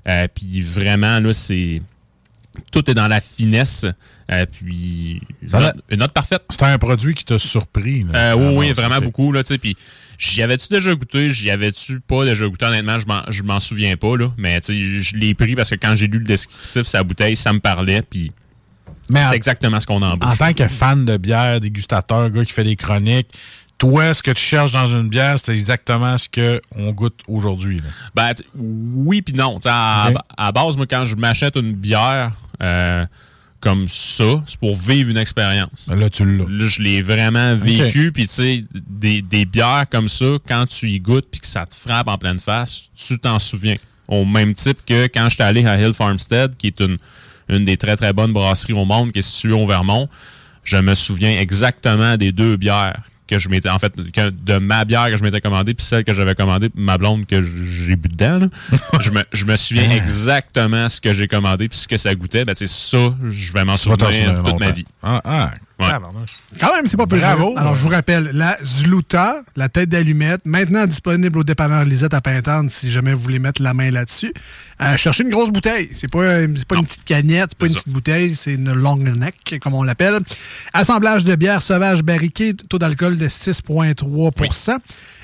Euh, 0.07 0.27
puis 0.33 0.61
vraiment, 0.61 1.19
là, 1.19 1.33
c'est. 1.33 1.81
Tout 2.71 2.89
est 2.89 2.93
dans 2.93 3.07
la 3.07 3.21
finesse. 3.21 3.85
Euh, 4.31 4.45
puis. 4.45 5.21
Une 5.41 5.49
note- 5.59 5.83
une 5.89 5.99
note 5.99 6.11
parfaite. 6.13 6.43
C'était 6.49 6.65
un 6.65 6.77
produit 6.77 7.13
qui 7.15 7.23
t'a 7.25 7.39
surpris. 7.39 8.03
là. 8.03 8.35
Oui, 8.35 8.43
Ah, 8.45 8.51
oui, 8.57 8.71
vraiment 8.73 8.99
beaucoup. 8.99 9.31
Là, 9.31 9.43
puis 9.43 9.75
j'y 10.17 10.41
avais-tu 10.43 10.67
déjà 10.69 10.93
goûté? 10.93 11.29
J'y 11.29 11.49
avais-tu 11.49 11.99
pas 12.01 12.25
déjà 12.25 12.45
goûté? 12.47 12.65
Honnêtement, 12.65 12.97
je 13.29 13.43
m'en- 13.43 13.59
souviens 13.59 13.95
pas. 13.95 14.17
Là, 14.17 14.31
mais 14.37 14.59
je 14.67 15.15
l'ai 15.15 15.33
pris 15.33 15.55
parce 15.55 15.69
que 15.69 15.75
quand 15.75 15.95
j'ai 15.95 16.07
lu 16.07 16.19
le 16.19 16.25
descriptif, 16.25 16.83
sa 16.87 17.03
bouteille, 17.03 17.35
ça 17.35 17.53
me 17.53 17.59
parlait. 17.59 18.01
Puis 18.01 18.31
c'est 19.29 19.35
exactement 19.35 19.79
ce 19.79 19.87
qu'on 19.87 20.01
en 20.01 20.13
En 20.19 20.35
tant 20.35 20.53
que 20.53 20.67
fan 20.67 21.05
de 21.05 21.17
bière, 21.17 21.59
dégustateur, 21.59 22.29
gars 22.31 22.45
qui 22.45 22.53
fait 22.53 22.63
des 22.63 22.75
chroniques, 22.75 23.27
toi, 23.81 24.13
ce 24.13 24.21
que 24.21 24.29
tu 24.29 24.43
cherches 24.43 24.73
dans 24.73 24.85
une 24.85 25.09
bière, 25.09 25.37
c'est 25.43 25.57
exactement 25.57 26.15
ce 26.19 26.29
qu'on 26.29 26.91
goûte 26.91 27.19
aujourd'hui. 27.27 27.81
Ben, 28.13 28.31
oui 28.55 29.23
puis 29.23 29.33
non. 29.33 29.57
À, 29.65 30.11
à 30.37 30.51
base, 30.51 30.77
moi, 30.77 30.85
quand 30.85 31.03
je 31.03 31.15
m'achète 31.15 31.55
une 31.55 31.73
bière 31.73 32.31
euh, 32.61 33.03
comme 33.59 33.87
ça, 33.87 34.43
c'est 34.45 34.59
pour 34.59 34.75
vivre 34.75 35.09
une 35.09 35.17
expérience. 35.17 35.87
Là, 35.87 36.11
tu 36.11 36.23
l'as. 36.25 36.45
Là, 36.47 36.67
je 36.67 36.79
l'ai 36.79 37.01
vraiment 37.01 37.55
vécu. 37.55 38.11
Puis, 38.11 38.27
tu 38.27 38.33
sais, 38.33 38.65
des, 38.71 39.23
des 39.23 39.45
bières 39.45 39.85
comme 39.91 40.09
ça, 40.09 40.35
quand 40.47 40.67
tu 40.67 40.87
y 40.91 40.99
goûtes 40.99 41.29
puis 41.31 41.41
que 41.41 41.47
ça 41.47 41.65
te 41.65 41.73
frappe 41.73 42.07
en 42.07 42.19
pleine 42.19 42.39
face, 42.39 42.83
tu 42.95 43.17
t'en 43.17 43.39
souviens. 43.39 43.77
Au 44.07 44.25
même 44.25 44.53
type 44.53 44.77
que 44.85 45.05
quand 45.07 45.27
j'étais 45.29 45.43
allé 45.43 45.65
à 45.65 45.81
Hill 45.81 45.95
Farmstead, 45.95 46.55
qui 46.55 46.67
est 46.67 46.79
une, 46.81 46.99
une 47.49 47.65
des 47.65 47.77
très, 47.77 47.95
très 47.95 48.13
bonnes 48.13 48.31
brasseries 48.31 48.73
au 48.73 48.85
monde, 48.85 49.11
qui 49.11 49.19
est 49.19 49.23
située 49.23 49.53
au 49.53 49.65
Vermont, 49.65 50.07
je 50.63 50.77
me 50.77 50.93
souviens 50.93 51.39
exactement 51.39 52.15
des 52.15 52.31
deux 52.31 52.57
bières 52.57 53.01
que 53.31 53.39
je 53.39 53.47
m'étais, 53.49 53.69
en 53.69 53.79
fait, 53.79 53.93
que- 54.11 54.29
de 54.29 54.57
ma 54.57 54.83
bière 54.83 55.09
que 55.09 55.15
je 55.17 55.23
m'étais 55.23 55.39
commandée, 55.39 55.73
puis 55.73 55.85
celle 55.85 56.03
que 56.03 56.13
j'avais 56.13 56.35
commandée, 56.35 56.67
puis 56.69 56.83
ma 56.83 56.97
blonde 56.97 57.25
que 57.25 57.41
j'ai 57.41 57.95
bu 57.95 58.09
dedans. 58.09 58.39
là. 58.39 58.47
je, 59.01 59.09
me, 59.09 59.23
je 59.31 59.45
me 59.45 59.55
souviens 59.55 59.87
Ah. 59.89 59.95
exactement 59.95 60.89
ce 60.89 60.99
que 60.99 61.13
j'ai 61.13 61.27
commandé, 61.27 61.69
puis 61.69 61.77
ce 61.77 61.87
que 61.87 61.95
ça 61.97 62.13
goûtait. 62.13 62.43
Ben, 62.43 62.53
c'est 62.55 62.67
ça, 62.67 63.15
je 63.29 63.53
vais 63.53 63.63
m'en 63.63 63.77
souvenir 63.77 64.33
toute 64.43 64.59
ma 64.59 64.71
vie. 64.71 64.85
Ah, 65.01 65.21
ah. 65.23 65.53
Ouais. 65.81 66.59
Quand 66.59 66.75
même, 66.75 66.85
c'est 66.87 66.97
pas 66.97 67.07
plus 67.07 67.19
Bravo. 67.19 67.53
Alors, 67.57 67.75
je 67.75 67.81
vous 67.81 67.89
rappelle, 67.89 68.31
la 68.33 68.57
Zluta, 68.63 69.41
la 69.55 69.69
tête 69.69 69.89
d'allumette, 69.89 70.41
maintenant 70.45 70.85
disponible 70.85 71.39
au 71.39 71.43
dépanneur 71.43 71.85
Lisette 71.85 72.13
à 72.13 72.21
Pintante, 72.21 72.69
si 72.69 72.91
jamais 72.91 73.13
vous 73.13 73.19
voulez 73.19 73.39
mettre 73.39 73.61
la 73.61 73.73
main 73.73 73.91
là-dessus. 73.91 74.33
Euh, 74.81 74.97
cherchez 74.97 75.23
une 75.23 75.29
grosse 75.29 75.49
bouteille. 75.49 75.89
C'est 75.93 76.09
pas, 76.09 76.41
c'est 76.55 76.67
pas 76.67 76.77
une 76.77 76.85
petite 76.85 77.03
canette, 77.03 77.49
c'est 77.51 77.57
pas 77.57 77.67
une 77.67 77.73
petite 77.73 77.89
bouteille, 77.89 78.35
c'est 78.35 78.53
une 78.53 78.73
long 78.73 78.97
neck, 78.97 79.59
comme 79.61 79.73
on 79.73 79.83
l'appelle. 79.83 80.19
Assemblage 80.73 81.23
de 81.23 81.35
bière 81.35 81.61
sauvage 81.61 82.03
barriquée, 82.03 82.53
taux 82.53 82.79
d'alcool 82.79 83.17
de 83.17 83.27
6,3 83.27 84.79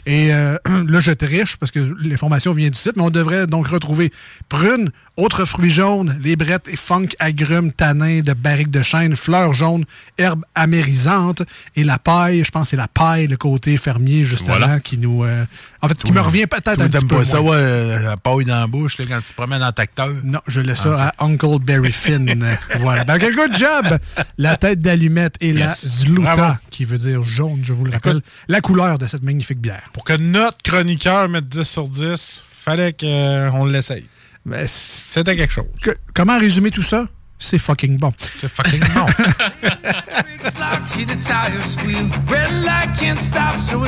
Et 0.08 0.34
euh, 0.34 0.58
là, 0.88 0.99
je 1.01 1.12
triche 1.12 1.58
parce 1.58 1.70
que 1.72 1.80
l'information 2.01 2.53
vient 2.53 2.70
du 2.70 2.78
site, 2.80 2.93
mais 2.95 3.03
on 3.03 3.10
devrait 3.10 3.45
donc 3.45 3.68
retrouver 3.68 4.12
prunes, 4.47 4.89
autres 5.18 5.43
fruits 5.45 5.70
jaunes, 5.70 6.18
les 6.24 6.36
brettes 6.38 6.68
et 6.70 6.76
funk 6.78 7.08
agrumes, 7.20 7.72
tanins 7.74 8.22
de 8.22 8.32
barrique 8.34 8.70
de 8.72 8.82
chêne, 8.84 9.16
fleurs 9.18 9.53
jaunes, 9.53 9.84
herbes 10.18 10.45
amérisantes 10.55 11.41
et 11.76 11.84
la 11.84 11.97
paille. 11.99 12.43
Je 12.43 12.51
pense 12.51 12.64
que 12.64 12.70
c'est 12.70 12.78
la 12.78 12.88
paille, 12.88 13.28
le 13.28 13.36
côté 13.36 13.76
fermier, 13.78 14.24
justement, 14.24 14.58
Voilà. 14.58 14.80
qui 14.80 14.97
nous. 14.97 15.24
euh, 15.24 15.45
en 15.82 15.88
fait, 15.89 16.01
qui 16.03 16.12
me 16.12 16.22
revient 16.22 16.47
peut-être 16.47 16.80
un 16.82 16.88
petit 16.88 17.05
peu. 17.05 17.18
pas 17.18 17.26
ça, 17.26 17.41
ouais, 17.41 17.55
euh, 17.55 18.03
la 18.03 18.18
paille 18.18 18.45
dans 18.45 18.60
la 18.62 18.68
bouche, 18.68 18.97
là, 18.99 19.05
quand 19.10 19.18
tu 19.18 19.24
te 19.30 19.34
promènes 19.34 19.60
dans 19.60 19.68
le 19.68 19.74
tracteur? 19.74 20.10
Non, 20.24 20.39
je 20.47 20.62
laisse 20.62 20.80
ça 20.82 20.95
Ah, 20.97 21.14
à 21.18 21.26
Uncle 21.26 21.60
Berry 21.62 21.91
Finn. 21.91 22.55
voilà. 22.80 23.03
Ben, 23.03 23.18
good 23.20 23.58
job! 23.58 23.97
La 24.38 24.55
tête 24.55 24.80
d'allumette 24.80 25.36
et 25.41 25.51
la. 25.51 25.68
Zluta, 25.68 26.22
Bravo. 26.36 26.53
qui 26.72 26.86
veut 26.86 26.97
dire 26.97 27.24
jaune, 27.24 27.60
je 27.64 27.74
vous 27.74 27.84
le 27.86 27.91
rappelle, 27.91 28.22
la 28.47 28.62
couleur 28.62 28.97
de 28.97 29.08
cette 29.08 29.24
magnifique 29.24 29.60
bière. 29.60 29.89
Pour 29.98 30.04
que 30.04 30.14
notre 30.14 30.60
chroniqueur 30.64 31.28
mette 31.28 31.48
10 31.48 31.64
sur 31.64 31.88
10, 31.88 32.43
fallait 32.48 32.93
qu'on 32.93 33.66
l'essaye. 33.66 34.06
Ben, 34.45 34.68
C'était 34.68 35.36
quelque 35.36 35.52
chose. 35.52 35.66
Que- 35.82 35.98
comment 36.14 36.38
résumer 36.38 36.70
tout 36.70 36.84
ça? 36.84 37.08
C'est 37.40 37.60
fucking 37.60 37.98
bon. 37.98 38.14
C'est 38.40 38.48
fucking 38.48 38.84
bon. 38.94 39.06
Brakes 39.06 40.58
lock, 40.60 40.88
hear 40.96 41.06
the 41.06 41.16
tires 41.16 41.66
squeal. 41.66 42.10
Red 42.28 42.52
light 42.66 42.98
can't 43.00 43.20
stop, 43.20 43.58
so 43.58 43.84
I 43.84 43.88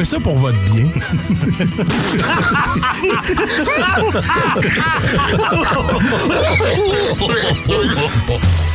Fait 0.00 0.06
ça 0.06 0.20
pour 0.20 0.36
votre 0.36 0.58
bien. 0.72 0.88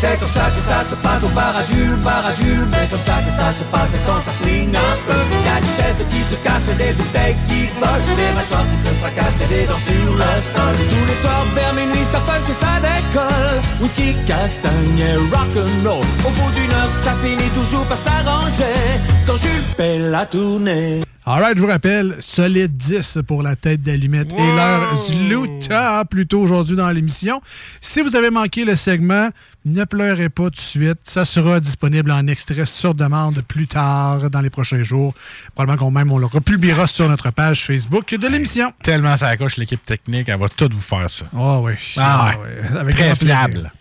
C'est 0.01 0.19
comme 0.19 0.29
ça 0.29 0.45
que 0.53 0.61
ça 0.69 0.85
se 0.89 0.95
passe 1.01 1.23
au 1.23 1.29
bar 1.29 1.55
à 1.57 1.63
Jules, 1.63 1.95
bar 2.03 2.23
à 2.25 2.33
Jules. 2.33 2.67
C'est 2.73 2.89
comme 2.91 3.05
ça 3.05 3.17
que 3.25 3.31
ça 3.31 3.49
se 3.57 3.63
passe 3.71 3.89
quand 4.05 4.21
ça 4.21 4.31
flingue 4.41 4.75
un 4.75 4.95
peu. 5.07 5.21
Y 5.41 5.49
a 5.49 5.61
des 5.61 5.73
chaises 5.77 6.05
qui 6.09 6.21
se 6.29 6.35
cassent 6.43 6.77
des 6.77 6.93
bouteilles 6.93 7.37
qui 7.47 7.65
volent. 7.79 8.15
Des 8.21 8.31
mâchoires 8.35 8.67
qui 8.69 8.77
se 8.85 8.93
fracassent 9.01 9.41
et 9.45 9.49
des 9.53 9.65
dents 9.65 9.83
sur 9.87 10.13
le 10.13 10.31
sol. 10.53 10.75
Tous 10.91 11.05
les 11.09 11.17
soirs 11.21 11.45
vers 11.55 11.73
minuit, 11.73 12.05
ça 12.11 12.19
punch 12.19 12.49
et 12.49 12.57
ça 12.61 12.73
décolle. 12.85 13.57
Whisky, 13.81 14.13
castagne 14.27 14.99
et 14.99 15.17
rock'n'roll. 15.33 16.05
Au 16.25 16.29
bout 16.37 16.51
d'une 16.53 16.71
heure, 16.71 16.93
ça 17.03 17.13
finit 17.23 17.51
toujours 17.57 17.85
par 17.85 17.97
s'arranger. 17.97 18.77
Quand 19.25 19.37
Jules 19.37 19.65
fait 19.75 19.97
la 19.97 20.25
tournée. 20.25 21.04
Alright, 21.27 21.57
je 21.57 21.61
vous 21.63 21.67
rappelle, 21.67 22.17
solide 22.19 22.77
10 22.77 23.17
pour 23.25 23.41
la 23.41 23.55
tête 23.55 23.81
d'allumette 23.81 24.31
et 24.31 24.55
l'heure 24.55 24.95
Zluta, 24.95 26.05
plutôt 26.07 26.39
aujourd'hui 26.39 26.75
dans 26.75 26.91
l'émission. 26.91 27.41
Si 27.81 28.01
vous 28.01 28.15
avez 28.15 28.29
manqué 28.29 28.63
le 28.63 28.75
segment, 28.75 29.29
ne 29.65 29.85
pleurez 29.85 30.29
pas 30.29 30.43
tout 30.43 30.49
de 30.51 30.59
suite. 30.59 30.99
Ça 31.03 31.25
sera 31.25 31.59
disponible 31.59 32.11
en 32.11 32.27
extrait 32.27 32.65
sur 32.65 32.93
demande 32.93 33.41
plus 33.41 33.65
tard 33.65 34.29
dans 34.29 34.41
les 34.41 34.51
prochains 34.51 34.83
jours. 34.83 35.15
Probablement 35.55 35.85
qu'on 35.85 35.89
même 35.89 36.11
on 36.11 36.19
le 36.19 36.27
republiera 36.27 36.85
sur 36.85 37.09
notre 37.09 37.31
page 37.31 37.65
Facebook 37.65 38.13
de 38.13 38.27
l'émission. 38.27 38.71
Tellement 38.83 39.17
ça 39.17 39.29
accroche 39.29 39.57
l'équipe 39.57 39.81
technique, 39.81 40.29
elle 40.29 40.37
va 40.37 40.47
tout 40.47 40.69
vous 40.71 40.79
faire 40.79 41.09
ça. 41.09 41.25
Ah 41.35 41.59
oui. 41.59 41.73
Ah 41.97 42.35
ouais. 42.37 42.77
Avec 42.77 42.95
Très 42.97 43.15
fiable. 43.15 43.71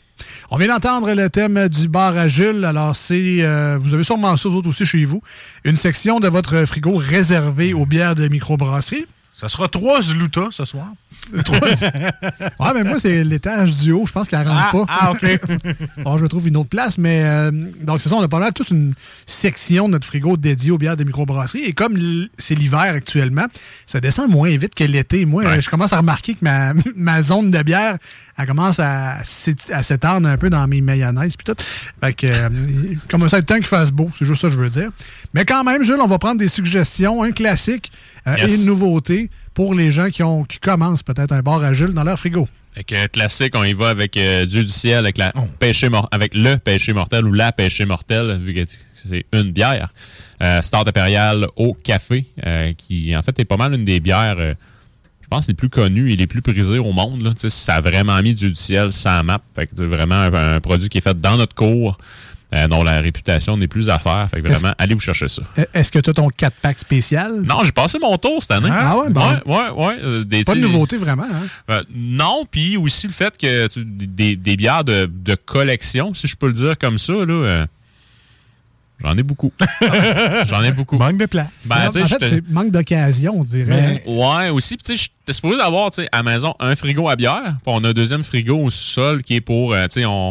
On 0.50 0.58
vient 0.58 0.68
d'entendre 0.68 1.12
le 1.14 1.30
thème 1.30 1.68
du 1.68 1.88
bar 1.88 2.16
à 2.16 2.28
Jules. 2.28 2.64
Alors, 2.64 2.94
c'est, 2.94 3.38
euh, 3.40 3.78
vous 3.80 3.94
avez 3.94 4.04
sûrement 4.04 4.36
ça, 4.36 4.48
vous 4.48 4.56
autres 4.56 4.68
aussi, 4.68 4.84
chez 4.84 5.04
vous. 5.04 5.22
Une 5.64 5.76
section 5.76 6.20
de 6.20 6.28
votre 6.28 6.64
frigo 6.66 6.96
réservée 6.96 7.72
aux 7.72 7.86
bières 7.86 8.14
de 8.14 8.28
microbrasserie. 8.28 9.06
Ça 9.36 9.48
sera 9.48 9.66
trois 9.68 10.00
Zluta 10.00 10.48
ce 10.52 10.64
soir. 10.64 10.86
Trois- 11.44 11.58
Ouais, 11.60 12.72
mais 12.74 12.84
moi, 12.84 12.98
c'est 13.00 13.24
l'étage 13.24 13.72
du 13.80 13.92
haut. 13.92 14.04
Je 14.06 14.12
pense 14.12 14.28
qu'elle 14.28 14.46
rentre 14.46 14.60
Ah, 14.66 14.70
pas. 14.72 14.84
ah, 14.88 15.12
OK. 15.12 15.40
bon, 16.04 16.18
je 16.18 16.22
me 16.22 16.28
trouve 16.28 16.46
une 16.48 16.56
autre 16.56 16.68
place, 16.68 16.98
mais 16.98 17.22
euh, 17.24 17.50
donc 17.80 18.00
c'est 18.00 18.08
ça, 18.10 18.14
on 18.16 18.22
a 18.22 18.28
pas 18.28 18.38
mal 18.38 18.52
toute 18.52 18.68
une 18.70 18.92
section 19.26 19.86
de 19.86 19.92
notre 19.92 20.06
frigo 20.06 20.36
dédiée 20.36 20.70
aux 20.70 20.78
bières 20.78 20.96
de 20.96 21.04
microbrasserie. 21.04 21.62
Et 21.64 21.72
comme 21.72 21.96
c'est 22.38 22.54
l'hiver 22.54 22.80
actuellement, 22.80 23.46
ça 23.86 24.00
descend 24.00 24.30
moins 24.30 24.54
vite 24.56 24.74
que 24.74 24.84
l'été. 24.84 25.24
Moi, 25.24 25.60
je 25.60 25.68
commence 25.70 25.92
à 25.92 25.96
remarquer 25.98 26.34
que 26.34 26.40
ma, 26.42 26.72
ma 26.96 27.22
zone 27.22 27.50
de 27.50 27.62
bière, 27.62 27.96
elle 28.36 28.46
commence 28.46 28.78
à 28.78 29.18
s'ét- 29.24 29.72
à 29.72 29.82
s'étendre 29.82 30.28
un 30.28 30.36
peu 30.36 30.50
dans 30.50 30.66
mes 30.68 30.80
mayonnaises 30.80 31.36
puis 31.36 31.44
tout. 31.46 31.60
Fait 32.02 32.12
que, 32.12 32.26
euh, 32.26 32.48
il 32.92 32.98
commence 33.08 33.32
à 33.34 33.38
être 33.38 33.46
temps 33.46 33.56
qu'il 33.56 33.64
fasse 33.66 33.90
beau, 33.90 34.10
c'est 34.18 34.26
juste 34.26 34.42
ça 34.42 34.48
que 34.48 34.54
je 34.54 34.60
veux 34.60 34.70
dire. 34.70 34.90
Mais 35.32 35.44
quand 35.44 35.64
même, 35.64 35.82
Jules, 35.82 36.00
on 36.00 36.06
va 36.06 36.18
prendre 36.18 36.38
des 36.38 36.48
suggestions, 36.48 37.22
un 37.22 37.32
classique 37.32 37.90
euh, 38.26 38.36
Yes. 38.36 38.50
et 38.50 38.54
une 38.56 38.66
nouveauté 38.66 39.30
pour 39.54 39.74
les 39.74 39.92
gens 39.92 40.08
qui, 40.10 40.22
ont, 40.22 40.44
qui 40.44 40.58
commencent 40.58 41.02
peut-être 41.02 41.32
un 41.32 41.40
bar 41.40 41.62
à 41.62 41.74
Jules 41.74 41.92
dans 41.94 42.04
leur 42.04 42.18
frigo. 42.18 42.48
Avec 42.74 42.92
euh, 42.92 43.06
classique, 43.06 43.52
on 43.54 43.62
y 43.64 43.72
va 43.72 43.90
avec 43.90 44.16
euh, 44.16 44.46
Dieu 44.46 44.62
du 44.64 44.72
ciel, 44.72 44.98
avec, 44.98 45.16
la 45.18 45.32
péché 45.60 45.88
mor- 45.88 46.08
avec 46.10 46.34
le 46.34 46.56
péché 46.56 46.92
mortel 46.92 47.24
ou 47.26 47.32
la 47.32 47.52
péché 47.52 47.84
mortelle, 47.84 48.36
vu 48.40 48.52
que 48.54 48.64
c'est 48.96 49.24
une 49.32 49.52
bière. 49.52 49.92
Euh, 50.42 50.60
Start 50.62 50.88
impériale 50.88 51.46
au 51.56 51.74
café, 51.74 52.26
euh, 52.44 52.72
qui 52.76 53.14
en 53.16 53.22
fait 53.22 53.38
est 53.38 53.44
pas 53.44 53.56
mal 53.56 53.74
une 53.74 53.84
des 53.84 54.00
bières, 54.00 54.36
je 54.38 55.28
pense, 55.30 55.46
les 55.46 55.54
plus 55.54 55.68
connues 55.70 56.12
et 56.12 56.16
les 56.16 56.26
plus 56.26 56.42
prisées 56.42 56.80
au 56.80 56.92
monde. 56.92 57.22
Là. 57.22 57.32
Ça 57.36 57.76
a 57.76 57.80
vraiment 57.80 58.20
mis 58.22 58.34
Dieu 58.34 58.48
du 58.48 58.54
ciel 58.56 58.90
sans 58.90 59.22
map. 59.22 59.40
Fait 59.54 59.66
que 59.66 59.72
c'est 59.76 59.86
vraiment 59.86 60.16
un, 60.16 60.54
un 60.56 60.60
produit 60.60 60.88
qui 60.88 60.98
est 60.98 61.00
fait 61.00 61.18
dans 61.20 61.36
notre 61.36 61.54
cours. 61.54 61.96
Euh, 62.54 62.68
dont 62.68 62.82
la 62.84 63.00
réputation 63.00 63.56
n'est 63.56 63.66
plus 63.66 63.88
à 63.90 63.98
faire. 63.98 64.28
Fait 64.30 64.40
que 64.40 64.48
vraiment, 64.48 64.72
allez 64.78 64.94
vous 64.94 65.00
chercher 65.00 65.28
ça. 65.28 65.42
Euh, 65.58 65.64
Est-ce 65.74 65.90
que 65.90 65.98
tu 65.98 66.10
as 66.10 66.12
ton 66.14 66.28
4-pack 66.28 66.78
spécial? 66.78 67.42
Non, 67.42 67.64
j'ai 67.64 67.72
passé 67.72 67.98
mon 67.98 68.16
tour 68.16 68.40
cette 68.40 68.52
année. 68.52 68.70
Ah 68.72 68.96
ouais, 68.98 69.10
bon. 69.10 69.20
Ouais, 69.20 69.40
ouais, 69.46 69.70
ouais. 69.86 69.96
euh, 70.02 70.24
des- 70.24 70.44
Pas 70.44 70.54
de 70.54 70.60
nouveauté 70.60 70.96
vraiment. 70.96 71.24
Hein? 71.24 71.46
euh, 71.70 71.82
non, 71.94 72.44
puis 72.50 72.76
aussi 72.76 73.06
le 73.06 73.12
fait 73.12 73.36
que 73.36 73.66
tu- 73.68 73.84
des, 73.84 74.36
des 74.36 74.56
bières 74.56 74.84
de, 74.84 75.10
de 75.12 75.34
collection, 75.34 76.14
si 76.14 76.26
je 76.28 76.36
peux 76.36 76.46
le 76.46 76.52
dire 76.52 76.78
comme 76.78 76.98
ça, 76.98 77.12
là, 77.12 77.26
euh, 77.32 77.66
j'en 79.02 79.16
ai 79.18 79.22
beaucoup. 79.22 79.52
j'en 80.46 80.62
ai 80.62 80.72
beaucoup. 80.72 80.96
Manque 80.96 81.18
de 81.18 81.26
place. 81.26 81.48
Ben, 81.66 81.88
en 81.88 81.92
fait, 81.92 82.16
c'est 82.28 82.48
manque 82.48 82.70
d'occasion, 82.70 83.34
on 83.40 83.44
dirait. 83.44 84.02
Ouais, 84.06 84.50
aussi, 84.50 84.76
puis 84.76 84.84
tu 84.86 84.96
sais, 84.96 85.10
j'étais 85.20 85.32
supposé 85.32 85.58
d'avoir, 85.58 85.90
tu 85.90 86.02
sais, 86.02 86.08
à 86.12 86.18
la 86.18 86.22
maison, 86.22 86.54
un 86.60 86.74
frigo 86.76 87.08
à 87.08 87.16
bière, 87.16 87.42
puis 87.62 87.66
on 87.66 87.82
a 87.84 87.88
un 87.88 87.92
deuxième 87.92 88.22
frigo 88.24 88.56
au 88.58 88.70
sol 88.70 89.22
qui 89.22 89.34
est 89.36 89.40
pour, 89.40 89.74
tu 89.74 89.80
sais, 89.90 90.04
on, 90.04 90.30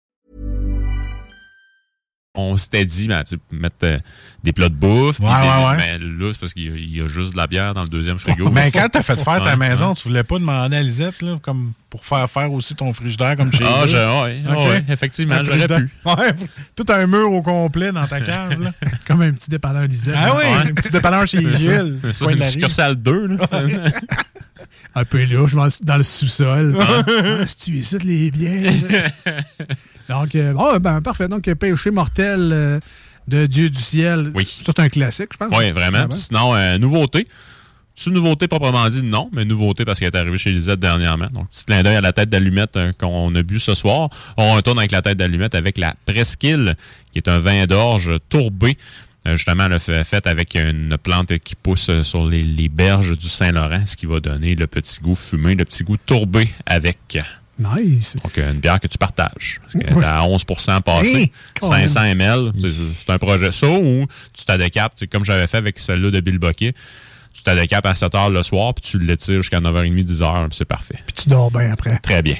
On 2.33 2.55
s'était 2.55 2.85
dit, 2.85 3.07
ben, 3.09 3.23
tu 3.25 3.35
mettre 3.51 3.75
euh, 3.83 3.99
des 4.41 4.53
plats 4.53 4.69
de 4.69 4.73
bouffe. 4.73 5.19
Ouais, 5.19 5.25
des- 5.25 5.31
ouais, 5.31 5.65
ouais. 5.67 5.77
Mais 5.77 5.97
là, 5.99 6.29
c'est 6.31 6.39
parce 6.39 6.53
qu'il 6.53 6.63
y, 6.63 6.69
a- 6.69 6.77
il 6.77 6.95
y 6.97 7.01
a 7.01 7.07
juste 7.07 7.33
de 7.33 7.37
la 7.37 7.45
bière 7.45 7.73
dans 7.73 7.81
le 7.83 7.89
deuxième 7.89 8.17
frigo. 8.19 8.49
Mais 8.51 8.71
quand 8.71 8.87
t'as 8.89 9.03
fait 9.03 9.21
faire 9.21 9.43
ta 9.43 9.57
maison, 9.57 9.93
tu 9.93 10.07
voulais 10.07 10.23
pas 10.23 10.39
demander 10.39 10.77
à 10.77 10.81
Lisette, 10.81 11.21
là, 11.21 11.37
comme 11.41 11.73
pour 11.89 12.05
faire 12.05 12.29
faire 12.29 12.49
aussi 12.53 12.73
ton 12.73 12.93
frigidaire 12.93 13.35
comme 13.35 13.51
chez 13.51 13.65
Ah, 13.67 13.83
eux? 13.83 13.87
je- 13.87 13.95
ouais, 14.23 14.39
Ok. 14.49 14.57
ouais, 14.69 14.83
effectivement, 14.87 15.43
j'aurais 15.43 15.67
pu. 15.67 15.89
Tout 16.75 16.85
un 16.87 17.05
mur 17.05 17.31
au 17.33 17.41
complet 17.41 17.91
dans 17.91 18.07
ta 18.07 18.21
cave. 18.21 18.61
Là. 18.61 18.71
Comme 19.05 19.23
un 19.23 19.31
petit 19.33 19.49
dépanneur 19.49 19.83
Lisette. 19.87 20.15
Ah 20.17 20.33
oui, 20.37 20.45
un 20.69 20.73
petit 20.73 20.89
dépanneur 20.89 21.27
chez 21.27 21.41
Gilles. 21.57 21.99
c'est 22.13 22.25
une 22.31 22.41
succursale 22.41 22.95
2. 22.95 23.27
Là. 23.27 23.45
Un 24.95 25.05
peu 25.05 25.19
vais 25.57 25.69
dans 25.83 25.97
le 25.97 26.03
sous-sol. 26.03 26.75
Hein? 26.79 27.03
Ah, 27.07 27.47
si 27.47 27.55
tu 27.57 27.71
les 28.03 28.29
bières? 28.31 28.73
Donc, 30.11 30.35
euh, 30.35 30.53
bon, 30.53 30.77
ben, 30.77 31.01
parfait. 31.01 31.27
Donc, 31.27 31.43
péché 31.53 31.89
mortel 31.89 32.51
euh, 32.53 32.79
de 33.27 33.45
Dieu 33.45 33.69
du 33.69 33.79
ciel. 33.79 34.31
Oui. 34.35 34.45
Ça, 34.45 34.73
c'est 34.75 34.81
un 34.81 34.89
classique, 34.89 35.29
je 35.31 35.37
pense. 35.37 35.57
Oui, 35.57 35.71
vraiment. 35.71 35.99
Ah 36.01 36.07
ben. 36.07 36.15
Sinon, 36.15 36.53
euh, 36.53 36.77
nouveauté. 36.77 37.27
C'est 37.95 38.09
une 38.09 38.15
nouveauté 38.15 38.47
proprement 38.47 38.87
dit, 38.89 39.03
non, 39.03 39.29
mais 39.31 39.45
nouveauté 39.45 39.85
parce 39.85 39.99
qu'elle 39.99 40.09
est 40.13 40.17
arrivée 40.17 40.37
chez 40.37 40.51
Lisette 40.51 40.79
dernièrement. 40.79 41.27
Donc, 41.31 41.49
petit 41.49 41.65
clin 41.65 41.83
d'œil 41.83 41.95
à 41.95 42.01
la 42.01 42.13
tête 42.13 42.29
d'allumette 42.29 42.77
qu'on 42.97 43.33
a 43.35 43.43
bu 43.43 43.59
ce 43.59 43.73
soir. 43.73 44.09
On 44.37 44.55
retourne 44.55 44.79
avec 44.79 44.91
la 44.91 45.01
tête 45.01 45.17
d'allumette 45.17 45.55
avec 45.55 45.77
la 45.77 45.95
Presqu'île, 46.05 46.75
qui 47.11 47.19
est 47.19 47.29
un 47.29 47.37
vin 47.37 47.65
d'orge 47.65 48.11
tourbé. 48.27 48.77
Euh, 49.27 49.37
justement, 49.37 49.67
le 49.67 49.77
fait, 49.77 50.03
fait 50.03 50.25
avec 50.25 50.55
une 50.55 50.97
plante 50.97 51.37
qui 51.39 51.55
pousse 51.55 51.91
sur 52.01 52.25
les, 52.25 52.43
les 52.43 52.69
berges 52.69 53.17
du 53.17 53.27
Saint-Laurent, 53.27 53.85
ce 53.85 53.95
qui 53.95 54.07
va 54.07 54.19
donner 54.19 54.55
le 54.55 54.67
petit 54.67 54.99
goût 54.99 55.15
fumé, 55.15 55.55
le 55.55 55.63
petit 55.63 55.83
goût 55.83 55.97
tourbé 55.97 56.49
avec. 56.65 57.17
Nice. 57.61 58.15
Donc, 58.23 58.37
une 58.37 58.59
bière 58.59 58.79
que 58.79 58.87
tu 58.87 58.97
partages. 58.97 59.59
Parce 59.61 59.73
que 59.73 59.93
Oui. 59.93 60.01
t'as 60.01 60.19
à 60.19 60.23
11 60.23 60.43
passé, 60.81 61.15
Hey, 61.15 61.31
quand 61.59 61.69
500 61.69 62.03
ml. 62.03 62.51
C'est- 62.59 63.11
un 63.11 63.17
projet. 63.19 63.51
Ça, 63.51 63.67
ou 63.69 64.05
tu 64.95 64.99
sais, 65.01 65.07
comme 65.07 65.23
j'avais 65.25 65.47
fait 65.47 65.57
avec 65.57 65.77
celle-là 65.79 66.11
de 66.11 66.19
Bill 66.21 66.37
Bucket, 66.39 66.75
tu 67.33 67.43
t'adécapes 67.43 67.85
à 67.85 67.95
7 67.95 68.13
h 68.13 68.31
le 68.31 68.43
soir, 68.43 68.73
puis 68.73 68.83
tu 68.83 68.99
l'étires 68.99 69.41
jusqu'à 69.41 69.59
9h30, 69.59 70.05
10h, 70.05 70.47
puis 70.49 70.57
c'est 70.57 70.65
parfait. 70.65 70.99
Puis 71.07 71.23
tu 71.23 71.29
dors 71.29 71.49
bien 71.51 71.71
après. 71.71 71.97
Très 71.99 72.21
bien. 72.21 72.35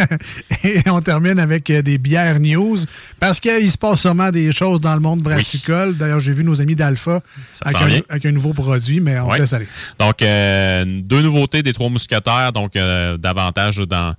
Et 0.64 0.82
on 0.88 1.00
termine 1.00 1.38
avec 1.38 1.68
euh, 1.70 1.82
des 1.82 1.98
bières 1.98 2.40
news 2.40 2.78
parce 3.18 3.40
qu'il 3.40 3.70
se 3.70 3.78
passe 3.78 4.00
sûrement 4.00 4.30
des 4.30 4.52
choses 4.52 4.80
dans 4.80 4.94
le 4.94 5.00
monde 5.00 5.20
brassicole. 5.20 5.96
D'ailleurs, 5.96 6.20
j'ai 6.20 6.32
vu 6.32 6.44
nos 6.44 6.60
amis 6.60 6.74
d'Alpha 6.74 7.20
avec, 7.62 7.82
un- 7.82 7.86
vient. 7.86 8.00
avec 8.08 8.26
un 8.26 8.32
nouveau 8.32 8.52
produit, 8.52 9.00
mais 9.00 9.18
on 9.20 9.30
te 9.30 9.38
laisse 9.38 9.52
aller. 9.52 9.68
Donc, 9.98 10.22
euh, 10.22 10.84
deux 10.86 11.22
nouveautés 11.22 11.62
des 11.62 11.72
trois 11.72 11.88
mousquetaires, 11.88 12.52
donc 12.52 12.76
euh, 12.76 13.16
davantage 13.16 13.76
dans 13.78 14.14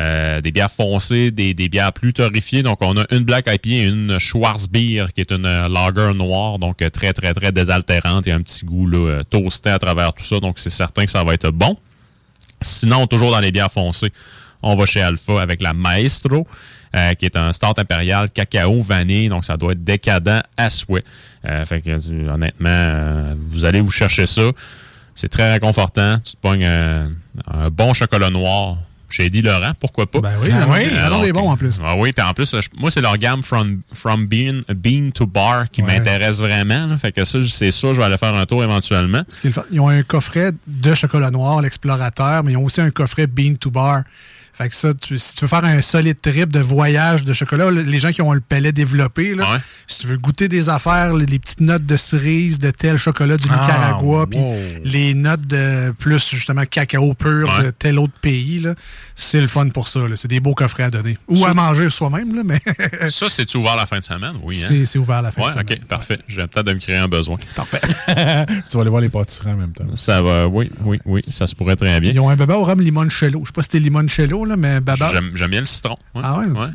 euh, 0.00 0.40
des 0.40 0.52
bières 0.52 0.70
foncées, 0.70 1.30
des, 1.30 1.54
des 1.54 1.68
bières 1.68 1.92
plus 1.92 2.12
torréfiées. 2.12 2.62
Donc, 2.62 2.78
on 2.80 2.96
a 2.96 3.04
une 3.10 3.24
Black 3.24 3.46
IPA 3.46 3.68
et 3.70 3.84
une 3.84 4.18
Schwarzbier, 4.18 5.04
qui 5.14 5.20
est 5.20 5.30
une 5.30 5.42
lager 5.68 6.12
noire, 6.14 6.58
donc 6.58 6.78
très, 6.92 7.12
très, 7.12 7.32
très 7.34 7.52
désaltérante 7.52 8.26
et 8.26 8.32
un 8.32 8.40
petit 8.40 8.64
goût 8.64 8.86
là, 8.86 8.98
euh, 9.10 9.22
à 9.70 9.78
travers 9.78 10.12
tout 10.12 10.24
ça. 10.24 10.40
Donc, 10.40 10.58
c'est 10.58 10.70
certain 10.70 11.04
que 11.04 11.10
ça 11.10 11.22
va 11.24 11.34
être 11.34 11.50
bon. 11.50 11.76
Sinon, 12.60 13.06
toujours 13.06 13.30
dans 13.30 13.40
les 13.40 13.52
bières 13.52 13.70
foncées, 13.70 14.12
on 14.62 14.74
va 14.74 14.86
chez 14.86 15.02
Alpha 15.02 15.40
avec 15.40 15.60
la 15.60 15.72
Maestro, 15.72 16.46
euh, 16.94 17.14
qui 17.14 17.26
est 17.26 17.36
un 17.36 17.52
start 17.52 17.78
impérial 17.78 18.30
cacao 18.30 18.80
vanille. 18.80 19.28
Donc, 19.28 19.44
ça 19.44 19.56
doit 19.56 19.72
être 19.72 19.84
décadent 19.84 20.42
à 20.56 20.70
souhait. 20.70 21.04
Euh, 21.48 21.64
honnêtement, 22.32 22.68
euh, 22.68 23.34
vous 23.38 23.64
allez 23.64 23.80
vous 23.80 23.90
chercher 23.90 24.26
ça. 24.26 24.50
C'est 25.14 25.28
très 25.28 25.52
réconfortant. 25.52 26.18
Tu 26.18 26.32
te 26.32 26.40
pognes 26.40 26.66
un 26.66 27.70
bon 27.70 27.94
chocolat 27.94 28.30
noir 28.30 28.76
chez 29.08 29.26
Eddie 29.26 29.42
Laurent, 29.42 29.72
pourquoi 29.78 30.06
pas? 30.06 30.20
Ben 30.20 30.30
oui, 30.42 30.48
ah 30.52 30.66
oui, 30.70 30.98
a 30.98 31.08
donc, 31.10 31.22
des 31.22 31.32
bons 31.32 31.48
en 31.48 31.56
plus. 31.56 31.78
Ah 31.84 31.94
oui, 31.96 32.12
puis 32.12 32.24
en 32.24 32.32
plus, 32.34 32.50
je- 32.50 32.68
moi, 32.80 32.90
c'est 32.90 33.00
leur 33.00 33.16
gamme 33.18 33.42
From, 33.42 33.80
from 33.92 34.26
bean, 34.26 34.62
bean 34.74 35.10
to 35.14 35.26
Bar 35.26 35.70
qui 35.70 35.82
Ouais. 35.82 35.98
m'intéresse 35.98 36.38
vraiment. 36.38 36.86
là. 36.86 36.96
Fait 36.96 37.12
que 37.12 37.24
ça, 37.24 37.38
c'est 37.48 37.70
sûr, 37.70 37.94
je 37.94 37.98
vais 38.00 38.04
aller 38.06 38.16
faire 38.18 38.34
un 38.34 38.46
tour 38.46 38.62
éventuellement. 38.64 39.18
Est 39.20 39.44
le 39.44 39.52
Ils 39.70 39.80
ont 39.80 39.88
un 39.88 40.02
coffret 40.02 40.52
de 40.66 40.94
chocolat 40.94 41.30
noir, 41.30 41.60
l'explorateur, 41.62 42.42
mais 42.42 42.52
ils 42.52 42.56
ont 42.56 42.64
aussi 42.64 42.80
un 42.80 42.90
coffret 42.90 43.26
Bean 43.26 43.54
to 43.54 43.70
Bar. 43.70 44.02
Fait 44.56 44.68
que 44.70 44.74
ça, 44.74 44.94
tu- 44.94 45.18
si 45.18 45.34
tu 45.34 45.42
veux 45.42 45.48
faire 45.48 45.64
un 45.64 45.82
solide 45.82 46.20
trip 46.22 46.50
de 46.50 46.60
voyage 46.60 47.24
de 47.24 47.34
chocolat, 47.34 47.70
le- 47.70 47.82
les 47.82 47.98
gens 47.98 48.10
qui 48.12 48.22
ont 48.22 48.32
le 48.32 48.40
palais 48.40 48.72
développé, 48.72 49.34
là, 49.34 49.60
si 49.86 50.00
tu 50.00 50.06
veux 50.06 50.16
goûter 50.16 50.48
des 50.48 50.68
affaires, 50.70 51.12
les, 51.12 51.26
les 51.26 51.38
petites 51.38 51.60
notes 51.60 51.84
de 51.84 51.96
cerise 51.98 52.58
de 52.58 52.70
tel 52.70 52.96
chocolat 52.96 53.36
du 53.36 53.46
Ah, 53.50 53.60
Nicaragua, 53.62 54.26
puis 54.30 54.38
wow. 54.38 54.54
les 54.84 55.12
notes 55.14 55.46
de 55.46 55.90
plus 55.98 56.26
justement 56.30 56.64
cacao 56.64 57.12
pur 57.14 57.48
Ouais. 57.58 57.64
de 57.66 57.70
tel 57.70 57.98
autre 57.98 58.14
pays, 58.22 58.60
là, 58.60 58.74
c'est 59.14 59.40
le 59.42 59.46
fun 59.46 59.68
pour 59.68 59.88
ça. 59.88 60.00
C'est 60.16 60.28
des 60.28 60.40
beaux 60.40 60.54
coffrets 60.54 60.84
à 60.84 60.90
donner. 60.90 61.18
Ou 61.28 61.44
à 61.44 61.52
manger 61.52 61.90
soi-même, 61.90 62.34
là, 62.34 62.42
mais 62.44 62.60
Ça, 63.10 63.28
c'est-tu 63.28 63.58
ouvert 63.58 63.76
la 63.76 63.84
fin 63.86 63.98
de 63.98 64.04
semaine? 64.04 64.34
Oui, 64.42 64.58
hein? 64.62 64.66
c'est 64.68 64.86
c'est 64.86 64.98
ouvert 64.98 65.16
à 65.16 65.22
la 65.22 65.32
fin 65.32 65.42
Ouais, 65.42 65.48
de 65.48 65.52
semaine. 65.52 65.66
ok, 65.82 65.86
parfait. 65.86 66.18
J'ai 66.28 66.46
peut-être 66.46 66.66
de 66.66 66.72
me 66.72 66.78
créer 66.80 66.96
un 66.96 67.08
besoin. 67.08 67.36
Parfait. 67.54 67.80
tu 68.06 68.76
vas 68.76 68.80
aller 68.80 68.90
voir 68.90 69.02
les 69.02 69.08
pâtisseries 69.10 69.50
en 69.52 69.56
même 69.56 69.72
temps. 69.72 69.84
Ça 69.96 70.22
va, 70.22 70.46
oui, 70.48 70.70
oui, 70.82 70.98
oui, 71.04 71.22
ça 71.28 71.46
se 71.46 71.54
pourrait 71.54 71.76
très 71.76 72.00
bien. 72.00 72.12
Ils 72.12 72.20
ont 72.20 72.30
un 72.30 72.36
baba 72.36 72.54
au 72.56 72.64
rhum 72.64 72.80
limoncello. 72.80 73.40
Je 73.42 73.46
sais 73.46 73.52
pas 73.52 73.62
si 73.62 73.68
c'était 73.72 73.80
limoncello, 73.84 74.45
là, 74.46 74.56
mais 74.56 74.80
baba. 74.80 75.12
J'aime 75.34 75.50
bien 75.50 75.60
le 75.60 75.66
citron. 75.66 75.96
ouais. 76.14 76.22
Ah 76.24 76.38
ouais? 76.38 76.46
Ouais. 76.46 76.66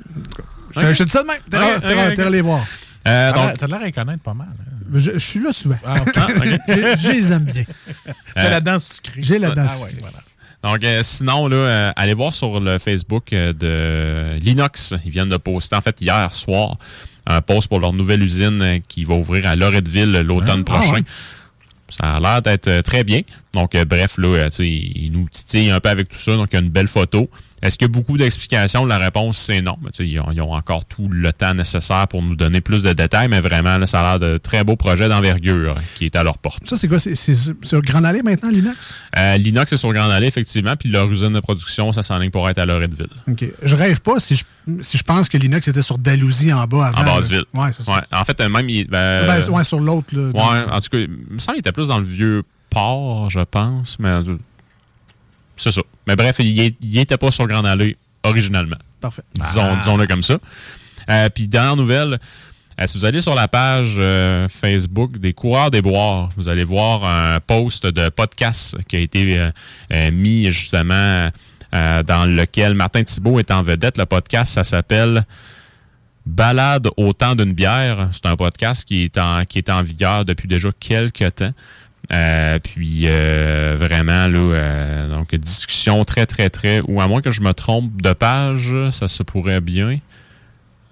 Je 0.75 0.79
te- 0.81 0.93
je 0.93 0.97
te 0.99 1.03
dis 1.03 1.09
ça 1.11 1.23
de 1.23 1.27
même. 1.27 2.15
T'es 2.15 2.21
allé 2.21 2.41
voir. 2.41 2.61
Euh, 3.07 3.31
T'as 3.31 3.35
l'air- 3.35 3.47
donc, 3.49 3.57
T'as 3.57 3.67
l'air 3.67 3.81
à 3.81 3.91
connaître 3.91 4.23
pas 4.23 4.33
mal. 4.33 4.47
hein. 4.51 4.63
Je, 4.93 5.11
je 5.13 5.17
suis 5.17 5.39
là 5.41 5.51
souvent. 5.53 5.77
Ah. 5.85 5.95
Ah. 6.15 6.27
Je- 6.67 7.11
les 7.11 7.31
aime 7.31 7.45
bien. 7.45 7.63
T'as 8.35 8.49
la 8.49 8.59
dent 8.61 8.79
sucrée. 8.79 9.21
J'ai 9.23 9.39
la 9.39 9.51
dent 9.51 9.65
Ah 9.67 9.73
ouais, 9.73 9.89
sucrée. 9.89 9.95
voilà. 10.01 10.17
Donc, 10.63 10.83
euh, 10.83 11.01
sinon, 11.01 11.47
là, 11.47 11.55
euh, 11.55 11.91
allez 11.95 12.13
voir 12.13 12.33
sur 12.33 12.59
le 12.59 12.77
Facebook 12.77 13.33
euh, 13.33 13.51
de 13.53 14.39
Linux. 14.43 14.93
Ils 15.05 15.11
viennent 15.11 15.29
de 15.29 15.37
poster, 15.37 15.75
en 15.75 15.81
fait, 15.81 15.99
hier 16.01 16.31
soir, 16.31 16.77
un 17.25 17.41
post 17.41 17.67
pour 17.67 17.79
leur 17.79 17.93
nouvelle 17.93 18.21
usine 18.21 18.61
euh, 18.61 18.77
qui 18.87 19.03
va 19.03 19.15
ouvrir 19.15 19.47
à 19.47 19.55
Loretteville 19.55 20.11
l'automne 20.21 20.63
Ah, 20.67 20.71
prochain. 20.71 20.91
ouais. 20.93 21.03
Ça 21.89 22.13
a 22.15 22.19
l'air 22.19 22.41
d'être 22.43 22.67
euh, 22.67 22.81
très 22.83 23.03
bien. 23.03 23.21
Donc, 23.53 23.73
euh, 23.75 23.83
bref, 23.85 24.17
là, 24.19 24.27
euh, 24.27 24.49
ils 24.59 25.09
nous 25.11 25.27
titillent 25.29 25.71
un 25.71 25.79
peu 25.79 25.89
avec 25.89 26.09
tout 26.09 26.17
ça. 26.19 26.35
Donc, 26.37 26.49
il 26.51 26.55
y 26.55 26.59
a 26.59 26.61
une 26.61 26.69
belle 26.69 26.87
photo. 26.87 27.29
Est-ce 27.61 27.77
qu'il 27.77 27.87
y 27.87 27.91
a 27.91 27.93
beaucoup 27.93 28.17
d'explications? 28.17 28.85
La 28.85 28.97
réponse, 28.97 29.37
c'est 29.37 29.61
non? 29.61 29.77
Mais, 29.83 29.89
sais, 29.93 30.07
ils, 30.07 30.19
ont, 30.19 30.31
ils 30.31 30.41
ont 30.41 30.53
encore 30.53 30.85
tout 30.85 31.07
le 31.09 31.31
temps 31.31 31.53
nécessaire 31.53 32.07
pour 32.07 32.21
nous 32.23 32.35
donner 32.35 32.59
plus 32.61 32.81
de 32.81 32.91
détails, 32.93 33.27
mais 33.29 33.39
vraiment, 33.39 33.77
là, 33.77 33.85
ça 33.85 33.99
a 34.01 34.03
l'air 34.03 34.19
de 34.19 34.37
très 34.37 34.63
beaux 34.63 34.75
projets 34.75 35.07
d'envergure 35.09 35.75
qui 35.95 36.05
est 36.05 36.15
à 36.15 36.23
leur 36.23 36.37
porte. 36.37 36.65
Ça, 36.65 36.77
c'est 36.77 36.87
quoi? 36.87 36.99
C'est 36.99 37.15
sur 37.35 37.81
Grand 37.81 38.03
Allée 38.03 38.23
maintenant, 38.23 38.49
l'Inox? 38.49 38.95
Euh, 39.17 39.37
L'inox 39.37 39.71
est 39.73 39.77
sur 39.77 39.93
Grand 39.93 40.09
Allée, 40.09 40.27
effectivement, 40.27 40.75
puis 40.75 40.89
leur 40.89 41.09
usine 41.11 41.33
de 41.33 41.39
production, 41.39 41.91
ça 41.93 42.03
s'enligne 42.03 42.31
pour 42.31 42.49
être 42.49 42.57
à 42.57 42.65
Loretteville. 42.65 43.07
OK. 43.27 43.45
Je 43.61 43.75
rêve 43.75 44.01
pas 44.01 44.19
si 44.19 44.35
je, 44.35 44.43
si 44.81 44.97
je 44.97 45.03
pense 45.03 45.29
que 45.29 45.37
l'Inox 45.37 45.67
était 45.67 45.81
sur 45.81 45.97
Dalhousie 45.97 46.51
en 46.53 46.65
bas 46.65 46.87
avant. 46.87 47.01
En. 47.11 47.15
Basseville. 47.15 47.43
Ouais, 47.53 47.69
c'est 47.77 47.83
ça. 47.83 47.93
Ouais. 47.93 48.01
En 48.11 48.23
fait, 48.23 48.39
euh, 48.41 48.49
même. 48.49 48.69
il- 48.69 48.87
ben, 48.87 49.25
Ben, 49.27 49.49
ouais, 49.49 49.63
sur 49.63 49.79
l'autre. 49.79 50.07
dans- 50.13 50.31
en 50.39 50.79
tout 50.79 50.89
cas, 50.89 50.97
il 50.97 51.09
me 51.29 51.39
semble 51.39 51.55
qu'il 51.57 51.59
était 51.59 51.71
plus 51.71 51.87
dans 51.89 51.99
le 51.99 52.05
vieux 52.05 52.43
port, 52.69 53.29
je 53.29 53.41
pense, 53.41 53.97
mais 53.99 54.09
c'est 55.61 55.71
ça. 55.71 55.81
Mais 56.07 56.15
bref, 56.15 56.37
il, 56.39 56.59
est- 56.59 56.75
il 56.81 56.97
était 56.97 57.17
pas 57.17 57.31
sur 57.31 57.47
Grande 57.47 57.65
Allée 57.65 57.97
originalement. 58.23 58.77
Parfait. 58.99 59.23
Disons, 59.33 59.61
Ah. 59.73 59.75
disons-le 59.79 60.07
comme 60.07 60.23
ça. 60.23 60.37
Euh, 61.09 61.29
puis, 61.29 61.47
dernière 61.47 61.75
nouvelle, 61.75 62.19
euh, 62.79 62.87
si 62.87 62.97
vous 62.97 63.05
allez 63.05 63.21
sur 63.21 63.33
la 63.35 63.47
page 63.47 63.95
euh, 63.97 64.47
Facebook 64.47 65.17
des 65.17 65.33
coureurs 65.33 65.71
des 65.71 65.81
boires, 65.81 66.29
vous 66.37 66.49
allez 66.49 66.63
voir 66.63 67.03
un 67.03 67.39
post 67.39 67.85
de 67.85 68.09
podcast 68.09 68.77
qui 68.87 68.95
a 68.95 68.99
été 68.99 69.37
euh, 69.39 69.51
euh, 69.91 70.11
mis 70.11 70.51
justement 70.51 71.29
euh, 71.73 72.03
dans 72.03 72.25
lequel 72.29 72.73
Martin 72.75 73.03
Thibault 73.03 73.39
est 73.39 73.49
en 73.51 73.61
vedette. 73.63 73.97
Le 73.97 74.05
podcast, 74.05 74.53
ça 74.53 74.63
s'appelle 74.63 75.25
Balade 76.25 76.87
au 76.97 77.13
temps 77.13 77.33
d'une 77.35 77.53
bière. 77.53 78.09
C'est 78.11 78.27
un 78.27 78.35
podcast 78.35 78.85
qui 78.85 79.03
est 79.03 79.17
en, 79.17 79.43
qui 79.45 79.57
est 79.57 79.69
en 79.69 79.81
vigueur 79.81 80.23
depuis 80.25 80.47
déjà 80.47 80.69
quelques 80.79 81.33
temps. 81.35 81.51
Euh, 82.11 82.59
puis 82.59 83.03
euh, 83.05 83.75
vraiment 83.79 84.27
là, 84.27 84.37
euh, 84.37 85.09
donc 85.09 85.33
discussion 85.35 86.03
très 86.03 86.25
très 86.25 86.49
très 86.49 86.81
ou 86.87 86.99
à 86.99 87.07
moins 87.07 87.21
que 87.21 87.31
je 87.31 87.41
me 87.41 87.53
trompe 87.53 88.01
de 88.01 88.11
page, 88.11 88.73
ça 88.89 89.07
se 89.07 89.23
pourrait 89.23 89.61
bien. 89.61 89.99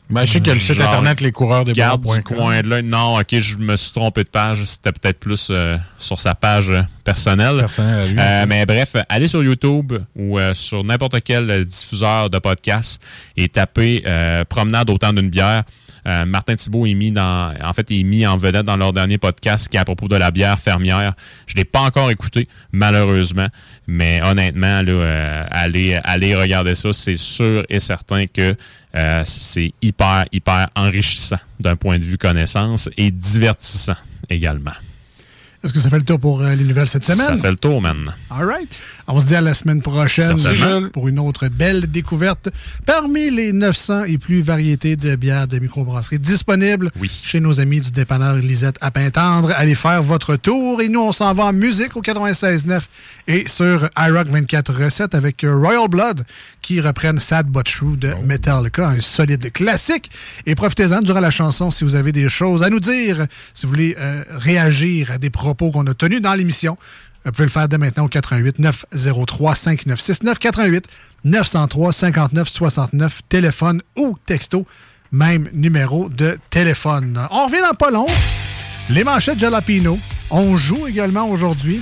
Ben, 0.10 0.26
je 0.26 0.34
sais 0.34 0.50
a 0.50 0.54
le 0.56 0.60
site 0.60 0.82
internet 0.82 1.22
lescoureursdesbois.com. 1.22 1.74
Garde 1.76 2.02
du 2.02 2.24
coin 2.24 2.62
de 2.62 2.68
l'œil. 2.68 2.84
Non, 2.84 3.20
ok, 3.20 3.40
je 3.40 3.58
me 3.58 3.76
suis 3.76 3.92
trompé 3.92 4.24
de 4.24 4.30
page. 4.30 4.64
C'était 4.64 4.92
peut-être 4.92 5.20
plus 5.20 5.50
euh, 5.52 5.78
sur 6.00 6.20
sa 6.20 6.34
page 6.34 6.72
personnelle. 7.04 7.58
Personnel 7.60 8.00
à 8.00 8.08
lui, 8.08 8.16
Euh, 8.20 8.46
mais 8.48 8.66
bref, 8.66 8.96
allez 9.08 9.28
sur 9.28 9.44
YouTube 9.44 9.94
ou 10.16 10.40
euh, 10.40 10.56
sur 10.56 10.84
n'importe 10.84 11.22
quel 11.24 11.64
diffuseur 11.66 12.32
de 12.32 12.40
podcast 12.40 13.00
et 13.38 13.50
tapez 13.50 14.04
Promenade 14.50 14.90
au 14.90 14.98
temps 14.98 15.14
d'une 15.14 15.30
bière. 15.30 15.64
Euh, 16.10 16.26
Martin 16.26 16.56
Thibault 16.56 16.88
est 16.88 16.96
mis 16.96 17.12
dans, 17.12 17.54
en 17.64 17.74
fait, 17.74 17.92
est 17.92 18.04
mis 18.04 18.26
en 18.26 18.36
vedette 18.36 18.66
dans 18.66 18.78
leur 18.78 18.94
dernier 18.94 19.20
podcast 19.20 19.68
qui 19.68 19.78
est 19.78 19.80
à 19.80 19.86
propos 19.86 20.08
de 20.08 20.16
la 20.16 20.32
bière 20.32 20.60
fermière. 20.60 21.14
Je 21.46 21.56
l'ai 21.56 21.66
pas 21.66 21.82
encore 21.82 22.10
écouté, 22.10 22.48
malheureusement, 22.72 23.48
mais 23.88 24.20
honnêtement, 24.24 24.82
là, 24.82 24.92
euh, 24.92 25.46
allez, 25.52 26.00
allez 26.04 26.36
regarder 26.36 26.74
ça. 26.74 26.94
C'est 26.94 27.16
sûr 27.18 27.64
et 27.70 27.80
certain 27.80 28.26
que 28.26 28.56
euh, 28.96 29.22
c'est 29.26 29.72
hyper, 29.84 30.26
hyper 30.32 30.70
enrichissant 30.76 31.40
d'un 31.60 31.76
point 31.76 32.00
de 32.00 32.04
vue 32.04 32.18
connaissance 32.18 32.90
et 32.98 33.12
divertissant 33.12 33.98
également. 34.30 34.74
Est-ce 35.64 35.74
que 35.74 35.80
ça 35.80 35.90
fait 35.90 35.98
le 35.98 36.06
tour 36.06 36.20
pour 36.20 36.42
les 36.42 36.64
nouvelles 36.64 36.88
cette 36.88 37.04
semaine? 37.04 37.36
Ça 37.36 37.38
fait 37.38 37.52
le 37.52 37.58
tour 37.58 37.82
maintenant. 37.82 38.14
All 38.30 38.46
right. 38.46 38.70
On 39.12 39.20
se 39.20 39.26
dit 39.26 39.36
à 39.36 39.42
la 39.42 39.56
semaine 39.56 39.82
prochaine 39.82 40.38
pour 40.90 41.08
une 41.08 41.18
autre 41.18 41.48
belle 41.48 41.88
découverte 41.88 42.50
parmi 42.86 43.32
les 43.32 43.54
900 43.54 44.04
et 44.04 44.20
plus 44.20 44.44
variétés 44.44 44.98
de 44.98 45.16
bières 45.16 45.48
de 45.48 45.58
microbrasserie 45.58 46.20
disponibles 46.20 46.92
chez 47.10 47.40
nos 47.40 47.60
amis 47.60 47.82
du 47.82 47.90
dépanneur 47.90 48.36
Lisette 48.36 48.76
à 48.82 48.92
Pintendre. 48.92 49.52
Allez 49.58 49.74
faire 49.74 50.04
votre 50.04 50.36
tour 50.36 50.80
et 50.80 50.90
nous, 50.90 51.02
on 51.02 51.12
s'en 51.12 51.34
va 51.34 51.46
en 51.46 51.54
musique 51.54 51.98
au 51.98 52.04
96.9 52.04 52.82
et 53.28 53.48
sur 53.48 53.90
iRock 53.98 54.28
24 54.28 54.84
recettes 54.84 55.16
avec 55.16 55.44
euh, 55.44 55.56
Royal 55.56 55.88
Blood 55.88 56.24
qui 56.62 56.80
reprennent 56.80 57.20
Sad 57.20 57.48
But 57.48 57.66
True 57.66 57.98
de 57.98 58.14
Metallica, 58.24 58.90
un 58.90 59.02
solide 59.02 59.52
classique. 59.52 60.12
Et 60.46 60.54
profitez-en 60.54 61.02
durant 61.02 61.20
la 61.20 61.32
chanson 61.32 61.72
si 61.72 61.84
vous 61.84 61.96
avez 61.96 62.12
des 62.12 62.30
choses 62.30 62.62
à 62.62 62.70
nous 62.70 62.80
dire, 62.80 63.26
si 63.56 63.66
vous 63.66 63.72
voulez 63.72 63.96
euh, 64.00 64.24
réagir 64.30 65.14
à 65.14 65.18
des 65.18 65.32
propos 65.32 65.72
qu'on 65.72 65.88
a 65.88 65.96
tenus 65.96 66.22
dans 66.22 66.36
l'émission. 66.36 66.78
Vous 67.26 67.32
pouvez 67.32 67.46
le 67.46 67.52
faire 67.52 67.68
dès 67.68 67.78
maintenant 67.78 68.06
au 68.06 68.08
88 68.08 68.60
903 68.60 69.56
5969 69.56 70.40
88 70.40 70.86
903 71.26 71.94
59 71.94 72.50
69 72.50 73.22
téléphone 73.28 73.82
ou 73.98 74.18
texto 74.26 74.66
même 75.12 75.50
numéro 75.54 76.10
de 76.10 76.40
téléphone. 76.50 77.28
On 77.32 77.46
revient 77.46 77.62
dans 77.62 77.76
pas 77.76 77.92
long. 77.92 78.08
Les 78.90 79.04
manchettes 79.04 79.40
Jalapino. 79.40 80.00
On 80.32 80.58
joue 80.58 80.88
également 80.88 81.28
aujourd'hui. 81.28 81.82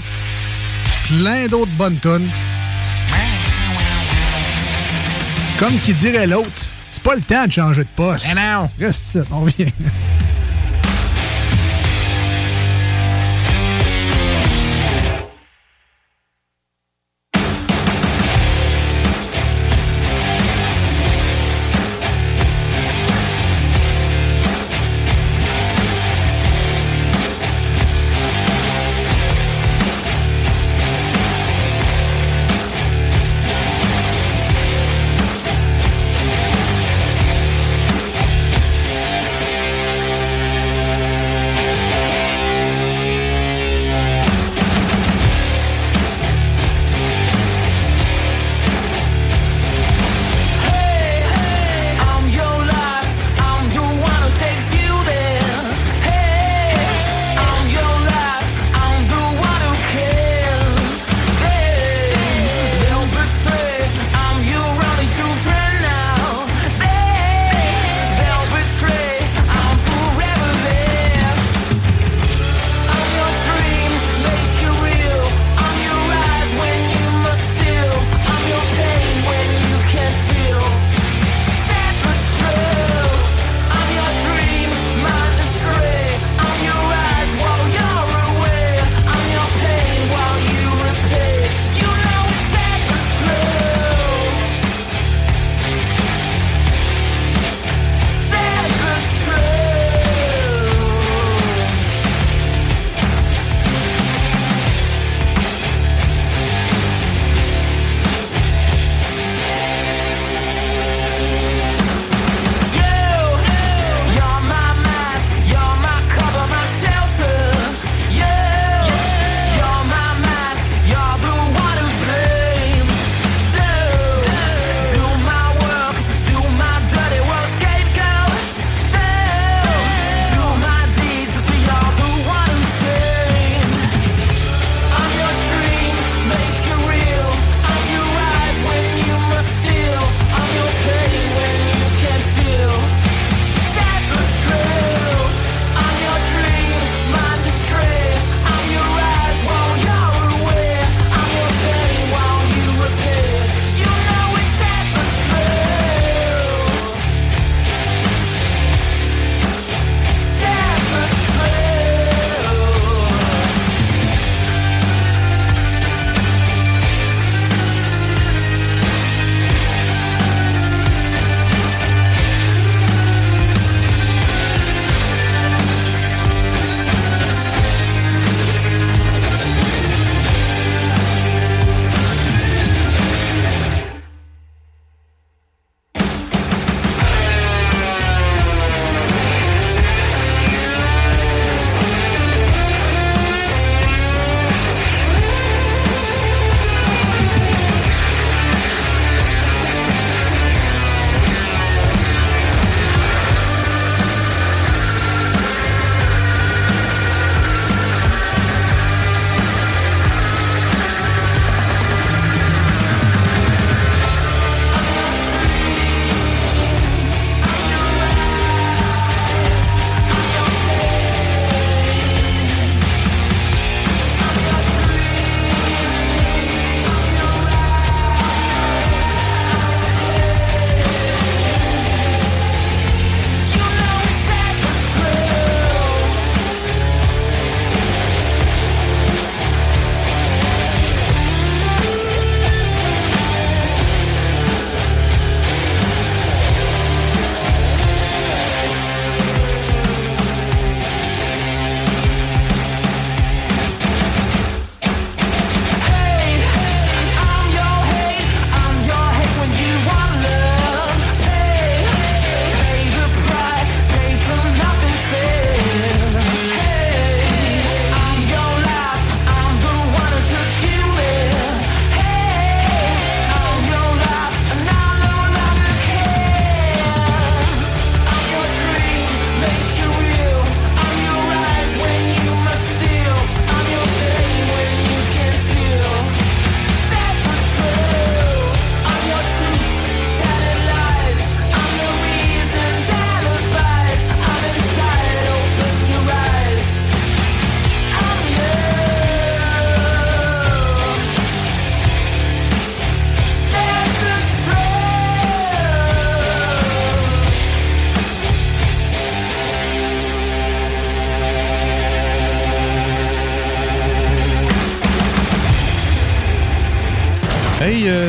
Plein 1.07 1.47
d'autres 1.47 1.71
bonnes 1.73 1.97
tonnes. 1.97 2.27
Comme 5.59 5.77
qui 5.79 5.93
dirait 5.93 6.27
l'autre, 6.27 6.67
c'est 6.91 7.01
pas 7.01 7.15
le 7.15 7.21
temps 7.21 7.45
de 7.47 7.51
changer 7.51 7.83
de 7.83 7.89
poste. 7.95 8.25
non. 8.35 8.69
Reste 8.79 9.05
ici, 9.07 9.19
on 9.31 9.41
revient. 9.41 9.71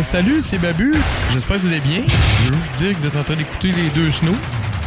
Salut, 0.09 0.41
c'est 0.41 0.59
Babu. 0.59 0.93
J'espère 1.33 1.57
que 1.57 1.63
vous 1.63 1.69
allez 1.69 1.81
bien. 1.81 2.03
Je 2.07 2.53
veux 2.53 2.59
juste 2.59 2.73
dire 2.79 2.95
que 2.95 3.01
vous 3.01 3.07
êtes 3.07 3.17
en 3.17 3.25
train 3.25 3.37
d'écouter 3.37 3.73
les 3.73 3.89
deux 3.95 4.11
snows. 4.11 4.33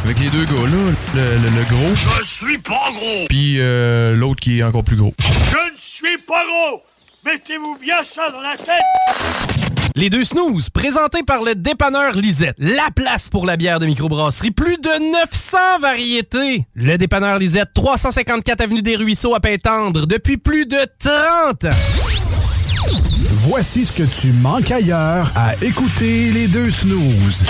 Avec 0.04 0.18
les 0.18 0.28
deux 0.30 0.44
gars 0.44 0.50
là, 0.52 0.92
le, 1.14 1.20
le- 1.20 1.56
le 1.56 1.62
gros, 1.70 1.94
Je 2.18 2.24
suis 2.24 2.58
pas 2.58 2.90
gros 2.92 3.26
puis 3.28 3.58
euh, 3.60 4.16
l'autre 4.16 4.40
qui 4.40 4.58
est 4.58 4.62
encore 4.64 4.82
plus 4.82 4.96
gros. 4.96 5.14
Je 5.20 5.72
ne 5.72 5.78
suis 5.78 6.18
pas 6.26 6.42
gros 6.44 6.82
Mettez-vous 7.24 7.78
bien 7.80 8.02
ça 8.02 8.30
dans 8.30 8.40
la 8.40 8.56
tête 8.56 9.92
Les 9.94 10.10
deux 10.10 10.24
snooze, 10.24 10.70
présentés 10.70 11.22
par 11.22 11.44
le 11.44 11.54
dépanneur 11.54 12.14
Lisette. 12.16 12.56
La 12.58 12.88
place 12.92 13.28
pour 13.28 13.46
la 13.46 13.56
bière 13.56 13.78
de 13.78 13.86
microbrasserie. 13.86 14.50
Plus 14.50 14.76
de 14.78 15.12
900 15.12 15.56
variétés. 15.80 16.66
Le 16.74 16.98
dépanneur 16.98 17.38
Lisette, 17.38 17.68
354 17.74 18.60
Avenue 18.62 18.82
des 18.82 18.96
Ruisseaux 18.96 19.36
à 19.36 19.40
Pintendre, 19.40 20.08
depuis 20.08 20.36
plus 20.36 20.66
de 20.66 20.78
30 20.98 21.66
ans. 21.66 22.41
Voici 23.44 23.84
ce 23.84 23.92
que 23.92 24.04
tu 24.04 24.32
manques 24.34 24.70
ailleurs 24.70 25.32
à 25.34 25.54
écouter 25.60 26.30
les 26.30 26.46
deux 26.46 26.70
snooze. 26.70 27.44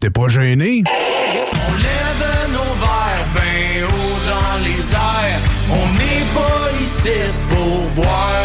T'es 0.00 0.08
pas 0.08 0.28
gêné? 0.28 0.84
On 0.86 1.72
lève 1.74 2.52
nos 2.52 2.72
verres 2.80 3.26
ben 3.34 3.84
haut 3.84 4.18
dans 4.24 4.64
les 4.64 4.94
airs. 4.94 5.40
On 5.68 5.92
n'est 5.98 6.26
pas 6.32 6.80
ici 6.80 7.08
pour 7.50 7.90
boire 8.04 8.41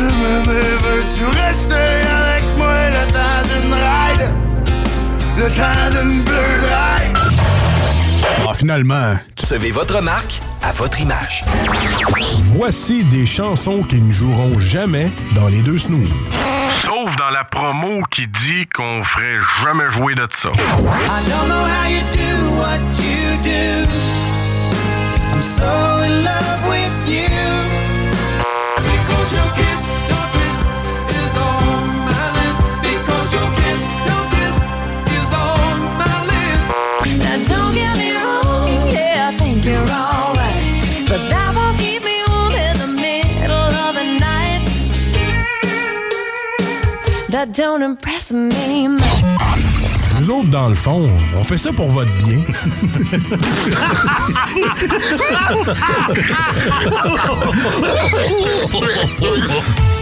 Peux-tu 0.00 0.14
m'aimer, 0.14 0.60
veux-tu 0.82 1.24
rester 1.24 1.74
avec 1.74 2.42
moi 2.56 2.74
le 2.88 3.06
temps 3.12 3.42
d'une 3.50 3.74
ride? 3.74 4.28
Le 5.36 5.48
temps 5.50 5.90
d'une 5.90 6.22
bleue 6.22 6.60
ride? 6.62 7.18
Ah, 8.48 8.54
finalement. 8.54 9.18
Recevez 9.38 9.72
votre 9.72 10.00
marque 10.00 10.40
à 10.62 10.72
votre 10.72 11.00
image. 11.00 11.44
Voici 12.56 13.04
des 13.04 13.26
chansons 13.26 13.82
qui 13.82 14.00
ne 14.00 14.10
joueront 14.10 14.58
jamais 14.58 15.12
dans 15.34 15.48
les 15.48 15.62
deux 15.62 15.76
snooze. 15.76 16.08
Sauf 16.82 17.14
dans 17.16 17.30
la 17.30 17.44
promo 17.44 18.00
qui 18.10 18.26
dit 18.26 18.66
qu'on 18.74 19.04
ferait 19.04 19.38
jamais 19.62 19.90
jouer 19.90 20.14
de 20.14 20.26
ça. 20.34 20.48
I 20.48 21.28
don't 21.28 21.48
know 21.48 21.64
how 21.66 21.88
you 21.90 22.00
do 22.12 22.54
what 22.58 22.80
you 23.02 23.36
do. 23.42 23.86
I'm 25.32 25.42
so 25.42 26.02
in 26.04 26.24
love 26.24 26.68
with 26.70 27.08
you. 27.08 27.39
That 47.30 47.52
don't 47.52 47.82
impress 47.82 48.32
me 48.32 48.88
much. 48.88 49.02
Nous 50.20 50.30
autres, 50.30 50.50
dans 50.50 50.68
le 50.68 50.74
fond, 50.74 51.08
on 51.36 51.44
fait 51.44 51.58
ça 51.58 51.72
pour 51.72 51.88
votre 51.88 52.10
bien. 52.18 52.42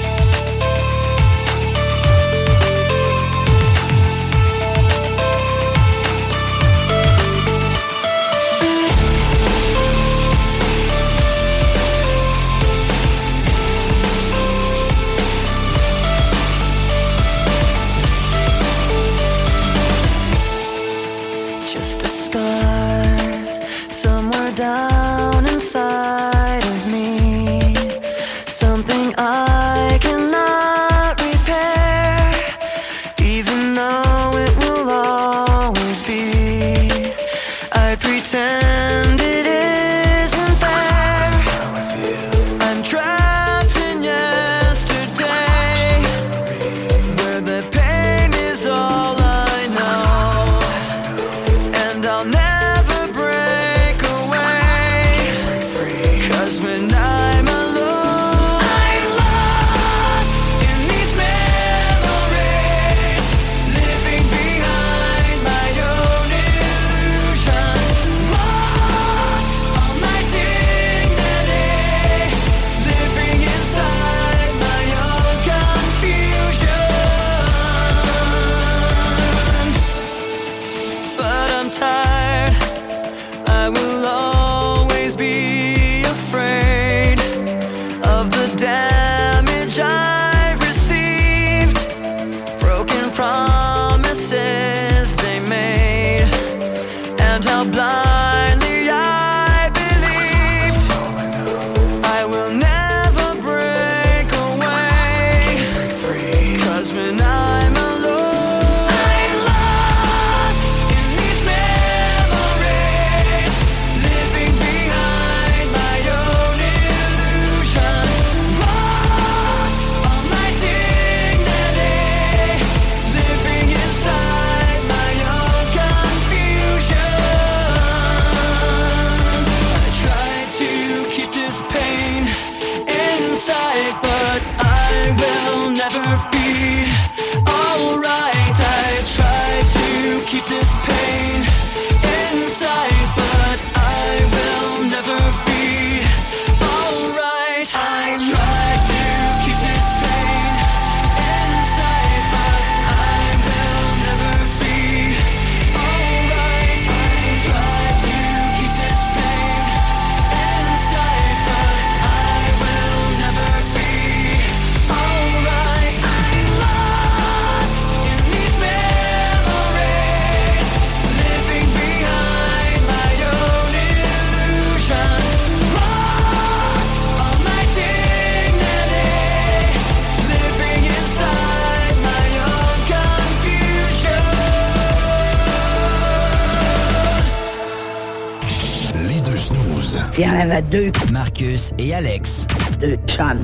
Deux. 190.62 190.90
Marcus 191.12 191.72
et 191.78 191.94
Alex. 191.94 192.47
Deux 192.80 192.97
chums. 193.06 193.40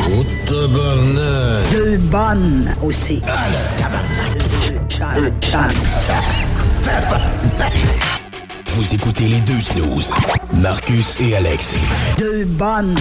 Deux 0.49 1.97
bonnes 1.99 2.74
aussi. 2.82 3.20
Deux 3.20 4.81
chums. 4.89 5.31
chums. 5.41 5.61
Vous 8.74 8.95
écoutez 8.95 9.28
les 9.28 9.41
deux 9.43 9.61
snooze. 9.61 10.12
Marcus 10.55 11.16
et 11.20 11.36
Alex. 11.36 11.74
Deux 12.19 12.45
bonnes. 12.45 12.97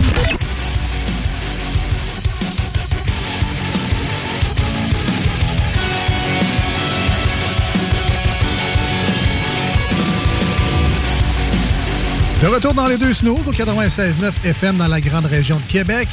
De 12.44 12.48
retour 12.50 12.74
dans 12.74 12.88
les 12.88 12.98
deux 12.98 13.14
snooze 13.14 13.48
au 13.48 13.54
96.9 13.54 14.34
FM 14.44 14.76
dans 14.76 14.90
la 14.90 15.00
grande 15.00 15.28
région 15.28 15.56
de 15.56 15.72
Québec. 15.72 16.10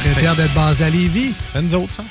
Très 0.00 0.20
fier 0.20 0.34
d'être 0.34 0.52
basé 0.54 0.82
à 0.82 0.90
Lévis. 0.90 1.34
C'est 1.52 1.62
nous 1.62 1.72
autres, 1.76 1.92
ça. 1.92 2.04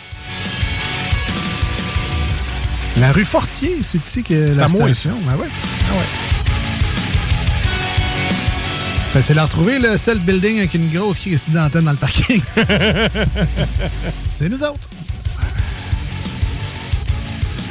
La 2.98 3.12
rue 3.12 3.26
Fortier, 3.26 3.80
c'est 3.84 3.98
ici 3.98 4.24
que 4.24 4.56
la 4.56 4.70
station. 4.70 5.12
Ah 5.30 5.36
ouais. 5.36 5.48
Ah 5.50 5.96
ouais. 5.96 6.06
Facile 9.12 9.38
à 9.40 9.44
retrouver, 9.44 9.80
le 9.80 9.98
seul 9.98 10.20
building 10.20 10.60
avec 10.60 10.74
une 10.74 10.90
grosse 10.90 11.20
crise 11.20 11.50
d'antenne 11.50 11.84
dans 11.84 11.92
le 11.92 11.98
parking. 11.98 12.42
c'est 14.32 14.48
nous 14.48 14.64
autres. 14.64 14.88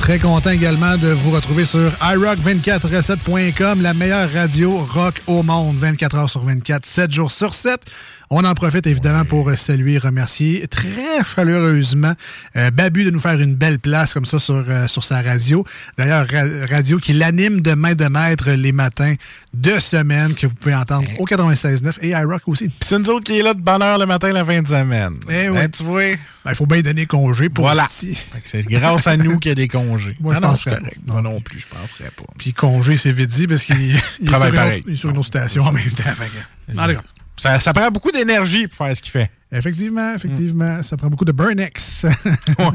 Très 0.04 0.18
content 0.18 0.50
également 0.50 0.98
de 0.98 1.08
vous 1.08 1.30
retrouver 1.30 1.64
sur 1.64 1.90
iRock247.com, 1.92 3.80
la 3.80 3.94
meilleure 3.94 4.30
radio 4.30 4.76
rock 4.76 5.22
au 5.26 5.42
monde, 5.42 5.78
24 5.78 6.16
heures 6.16 6.28
sur 6.28 6.44
24, 6.44 6.84
7 6.84 7.10
jours 7.10 7.30
sur 7.30 7.54
7. 7.54 7.80
On 8.30 8.44
en 8.44 8.54
profite 8.54 8.86
évidemment 8.86 9.24
pour 9.24 9.50
saluer 9.56 9.94
et 9.94 9.98
remercier 9.98 10.66
très 10.68 11.22
chaleureusement 11.24 12.14
euh, 12.56 12.70
Babu 12.70 13.04
de 13.04 13.10
nous 13.10 13.20
faire 13.20 13.40
une 13.40 13.54
belle 13.54 13.78
place 13.78 14.14
comme 14.14 14.24
ça 14.24 14.38
sur, 14.38 14.64
euh, 14.68 14.88
sur 14.88 15.04
sa 15.04 15.20
radio. 15.22 15.64
D'ailleurs, 15.98 16.26
ra- 16.28 16.66
radio 16.68 16.98
qui 16.98 17.12
l'anime 17.12 17.60
de 17.60 17.72
main 17.74 17.94
de 17.94 18.06
maître 18.06 18.50
les 18.52 18.72
matins 18.72 19.14
de 19.52 19.78
semaine 19.78 20.34
que 20.34 20.46
vous 20.46 20.54
pouvez 20.54 20.74
entendre 20.74 21.08
au 21.18 21.26
96.9 21.26 21.92
et 22.00 22.08
iRock 22.08 22.42
aussi. 22.46 22.68
Puis 22.68 22.76
c'est 22.82 22.98
nous 22.98 23.08
autres 23.10 23.24
qui 23.24 23.38
est 23.38 23.42
là 23.42 23.54
de 23.54 23.60
bonne 23.60 23.82
heure 23.82 23.98
le 23.98 24.06
matin 24.06 24.32
la 24.32 24.44
fin 24.44 24.60
de 24.62 24.66
semaine. 24.68 25.14
Eh 25.30 25.48
oui. 25.50 25.58
Hein, 25.58 25.68
tu 25.68 25.82
vois? 25.82 26.02
Il 26.46 26.54
faut 26.54 26.66
bien 26.66 26.82
donner 26.82 27.06
congé 27.06 27.48
pour 27.48 27.64
Voilà. 27.64 27.86
C'est 27.90 28.66
grâce 28.66 29.06
à 29.06 29.16
nous 29.16 29.38
qu'il 29.38 29.50
y 29.50 29.52
a 29.52 29.54
des 29.54 29.68
congés. 29.68 30.16
Moi, 30.20 30.34
je 30.34 30.38
Ah 30.38 30.40
non, 30.40 30.54
correct. 30.56 30.98
Moi 31.06 31.22
non 31.22 31.40
plus, 31.40 31.60
je 31.60 31.66
penserais 31.66 32.10
pas. 32.16 32.24
Puis 32.38 32.52
congé, 32.52 32.96
c'est 32.96 33.12
vite 33.12 33.30
dit 33.30 33.46
parce 33.46 33.62
qu'il 33.64 33.80
il 33.80 33.96
est, 33.96 33.98
sur 33.98 34.24
Travaille 34.26 34.48
une 34.50 34.54
autre- 34.56 34.64
pareil. 34.66 34.82
il 34.86 34.92
est 34.92 34.96
sur 34.96 35.10
une 35.10 35.16
autre 35.18 35.26
station 35.26 35.64
en 35.64 35.72
même 35.72 35.90
temps. 35.90 36.02
Fait 36.14 36.74
que-. 36.74 36.98
Ça, 37.36 37.58
ça 37.60 37.72
prend 37.72 37.90
beaucoup 37.90 38.12
d'énergie 38.12 38.66
pour 38.68 38.86
faire 38.86 38.96
ce 38.96 39.02
qu'il 39.02 39.12
fait. 39.12 39.30
Effectivement, 39.52 40.14
effectivement. 40.14 40.82
Ça 40.82 40.96
prend 40.96 41.08
beaucoup 41.08 41.24
de 41.24 41.32
Burnex. 41.32 42.06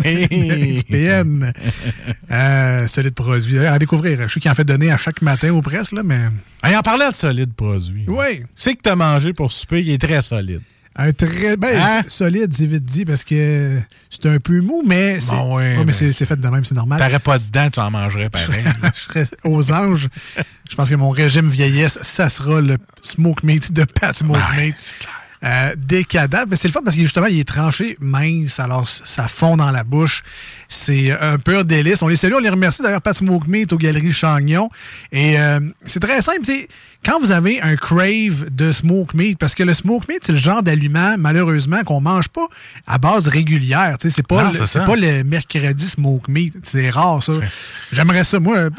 Oui. 0.04 0.84
PN. 0.90 1.54
Euh, 2.32 2.88
solide 2.88 3.16
produit. 3.16 3.56
D'ailleurs, 3.56 3.74
à 3.74 3.80
découvrir. 3.80 4.28
Je 4.28 4.34
sais 4.36 4.40
qu'il 4.40 4.52
en 4.52 4.54
fait 4.54 4.64
donner 4.64 4.92
à 4.92 4.98
chaque 4.98 5.24
matin 5.24 5.52
aux 5.52 5.64
presses, 5.64 5.92
là, 5.92 6.04
mais. 6.04 6.20
Hey, 6.64 6.76
en 6.76 6.82
parlant 6.82 7.10
de 7.10 7.16
solide 7.16 7.54
produit. 7.54 8.06
Oui. 8.08 8.44
C'est 8.56 8.76
que 8.76 8.82
t'as 8.84 8.96
mangé 8.96 9.34
pour 9.34 9.52
souper, 9.52 9.82
il 9.82 9.90
est 9.90 9.98
très 9.98 10.22
solide. 10.22 10.62
Un 10.96 11.14
très. 11.14 11.56
Ben, 11.56 11.80
Hein? 11.82 12.02
solide, 12.08 12.54
c'est 12.54 12.66
vite 12.66 12.84
dit 12.84 13.06
parce 13.06 13.24
que 13.24 13.80
c'est 14.10 14.26
un 14.26 14.40
peu 14.40 14.60
mou, 14.60 14.84
mais 14.86 15.22
c'est. 15.22 15.30
Bon, 15.32 15.56
oui, 15.58 15.64
Ouais, 15.64 15.78
mais 15.78 15.86
mais- 15.86 16.12
c'est 16.12 16.26
fait 16.26 16.36
de 16.36 16.48
même, 16.48 16.66
c'est 16.66 16.76
normal. 16.76 17.00
T'aurais 17.00 17.20
pas 17.20 17.40
de 17.40 17.46
dents, 17.52 17.70
tu 17.70 17.80
en 17.80 17.90
mangerais 17.92 18.30
pareil. 18.30 18.64
je 18.96 19.00
serais 19.00 19.28
aux 19.46 19.72
anges. 19.72 20.10
Je 20.70 20.76
pense 20.76 20.90
que 20.90 20.96
mon 20.96 21.10
régime 21.12 21.50
vieillesse, 21.50 22.00
ça 22.02 22.30
sera 22.30 22.60
le 22.62 22.78
smoke 23.02 23.46
meat 23.46 23.72
de 23.72 23.84
Pat 23.86 24.16
Smoke 24.18 24.40
Meat. 24.58 24.76
Euh, 25.42 25.74
décadent. 25.78 26.48
Mais 26.50 26.58
c'est 26.58 26.68
le 26.68 26.74
fun 26.74 26.82
parce 26.84 26.98
que 26.98 27.02
justement, 27.02 27.28
il 27.28 27.40
est 27.40 27.48
tranché 27.48 27.96
mince, 28.02 28.60
alors 28.60 28.90
ça 28.90 29.30
fond 29.30 29.56
dans 29.56 29.72
la 29.72 29.86
bouche. 29.86 30.22
C'est 30.68 31.12
un 31.18 31.38
pur 31.38 31.64
délice. 31.64 32.02
On 32.02 32.10
les 32.10 32.18
salue, 32.18 32.34
on 32.34 32.40
les 32.40 32.50
remercie 32.50 32.82
d'ailleurs, 32.82 33.02
Pat 33.02 33.16
Smoke 33.16 33.46
Meat 33.48 33.72
aux 33.72 33.78
Galeries 33.78 34.12
Chagnon. 34.12 34.70
Et 35.14 35.40
euh, 35.40 35.62
c'est 35.86 36.02
très 36.02 36.22
simple. 36.22 36.42
c'est 36.44 36.68
Quand 37.06 37.22
vous 37.22 37.32
avez 37.32 37.62
un 37.62 37.78
crave 37.78 38.50
de 38.52 38.74
smoke 38.74 39.16
meat, 39.16 39.40
parce 39.40 39.56
que 39.56 39.64
le 39.64 39.74
smoke 39.74 40.08
meat, 40.10 40.24
c'est 40.26 40.34
le 40.34 40.38
genre 40.38 40.62
d'aliment, 40.62 41.16
malheureusement, 41.18 41.84
qu'on 41.86 42.02
mange 42.02 42.28
pas 42.28 42.48
à 42.86 42.98
base 42.98 43.30
régulière. 43.30 43.98
Tu 43.98 44.10
sais, 44.10 44.16
C'est 44.18 44.28
pas, 44.28 44.44
Non, 44.44 44.52
le- 44.52 44.66
c'est 44.66 44.84
pas 44.84 44.98
le 44.98 45.24
mercredi 45.24 45.86
smoke 45.88 46.30
meat. 46.30 46.54
C'est 46.64 46.90
rare, 46.90 47.24
ça. 47.24 47.32
J'aimerais 47.94 48.26
ça. 48.26 48.42
Moi, 48.42 48.58
euh, 48.58 48.70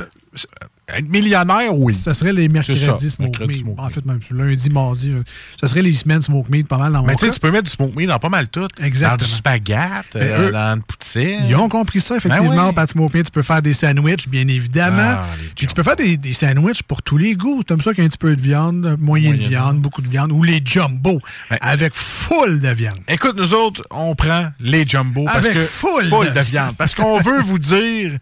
Être 0.96 1.08
millionnaire, 1.08 1.74
oui. 1.74 1.94
ça 1.94 2.14
serait 2.14 2.32
les 2.32 2.46
ça, 2.46 2.52
mercredis 2.52 3.10
smoke 3.10 3.30
mercredi 3.38 3.54
meat. 3.54 3.62
smoke 3.62 3.80
En 3.80 3.90
fait, 3.90 4.04
même 4.04 4.20
lundi, 4.30 4.70
mardi, 4.70 5.10
euh, 5.10 5.22
ça 5.60 5.66
serait 5.66 5.82
les 5.82 5.92
semaines 5.92 6.22
smoke 6.22 6.50
meat 6.50 6.66
pas 6.68 6.78
mal 6.78 6.92
dans 6.92 7.00
mon 7.00 7.06
Mais 7.06 7.14
tu 7.14 7.26
sais, 7.26 7.32
tu 7.32 7.40
peux 7.40 7.50
mettre 7.50 7.64
du 7.64 7.70
smoke 7.70 7.92
meat 7.96 8.08
dans 8.08 8.18
pas 8.18 8.28
mal 8.28 8.48
tout. 8.48 8.66
Exactement. 8.82 9.16
Dans 9.18 9.24
du 9.24 9.30
spaghette, 9.30 10.06
Ben, 10.14 10.22
euh, 10.22 10.48
eux, 10.48 10.52
dans 10.52 10.76
une 10.76 10.82
poutine. 10.82 11.44
Ils 11.48 11.56
ont 11.56 11.68
compris 11.68 12.00
ça, 12.00 12.16
effectivement. 12.16 12.54
Ben 12.54 12.68
oui. 12.68 12.74
Pat 12.74 12.90
Smoke 12.90 13.16
Meat, 13.16 13.26
tu 13.26 13.32
peux 13.32 13.42
faire 13.42 13.62
des 13.62 13.72
sandwichs, 13.72 14.28
bien 14.28 14.46
évidemment. 14.48 15.16
Ah, 15.18 15.26
Puis 15.56 15.66
tu 15.66 15.74
peux 15.74 15.82
faire 15.82 15.96
des, 15.96 16.16
des 16.16 16.32
sandwichs 16.32 16.82
pour 16.82 17.02
tous 17.02 17.16
les 17.16 17.34
goûts. 17.34 17.62
T'aimes 17.62 17.80
ça 17.80 17.90
qu'il 17.90 18.00
y 18.00 18.02
a 18.02 18.06
un 18.06 18.08
petit 18.08 18.18
peu 18.18 18.34
de 18.34 18.40
viande, 18.40 18.96
moyenne 18.98 19.34
Moyenne. 19.34 19.48
viande, 19.48 19.78
beaucoup 19.80 20.02
de 20.02 20.08
viande, 20.08 20.32
ou 20.32 20.42
les 20.42 20.60
jumbo, 20.64 21.20
avec 21.60 21.94
full 21.94 22.60
de 22.60 22.68
viande. 22.68 22.98
Écoute, 23.08 23.36
nous 23.36 23.54
autres, 23.54 23.82
on 23.90 24.14
prend 24.14 24.50
les 24.60 24.86
jumbo 24.86 25.24
parce 25.24 25.38
Avec 25.38 25.54
que 25.54 25.60
full 25.64 26.04
full 26.06 26.28
de 26.28 26.32
de 26.32 26.40
viande. 26.40 26.76
Parce 26.76 26.94
qu'on 26.94 27.18
veut 27.20 27.40
vous 27.42 27.58
dire 27.58 28.18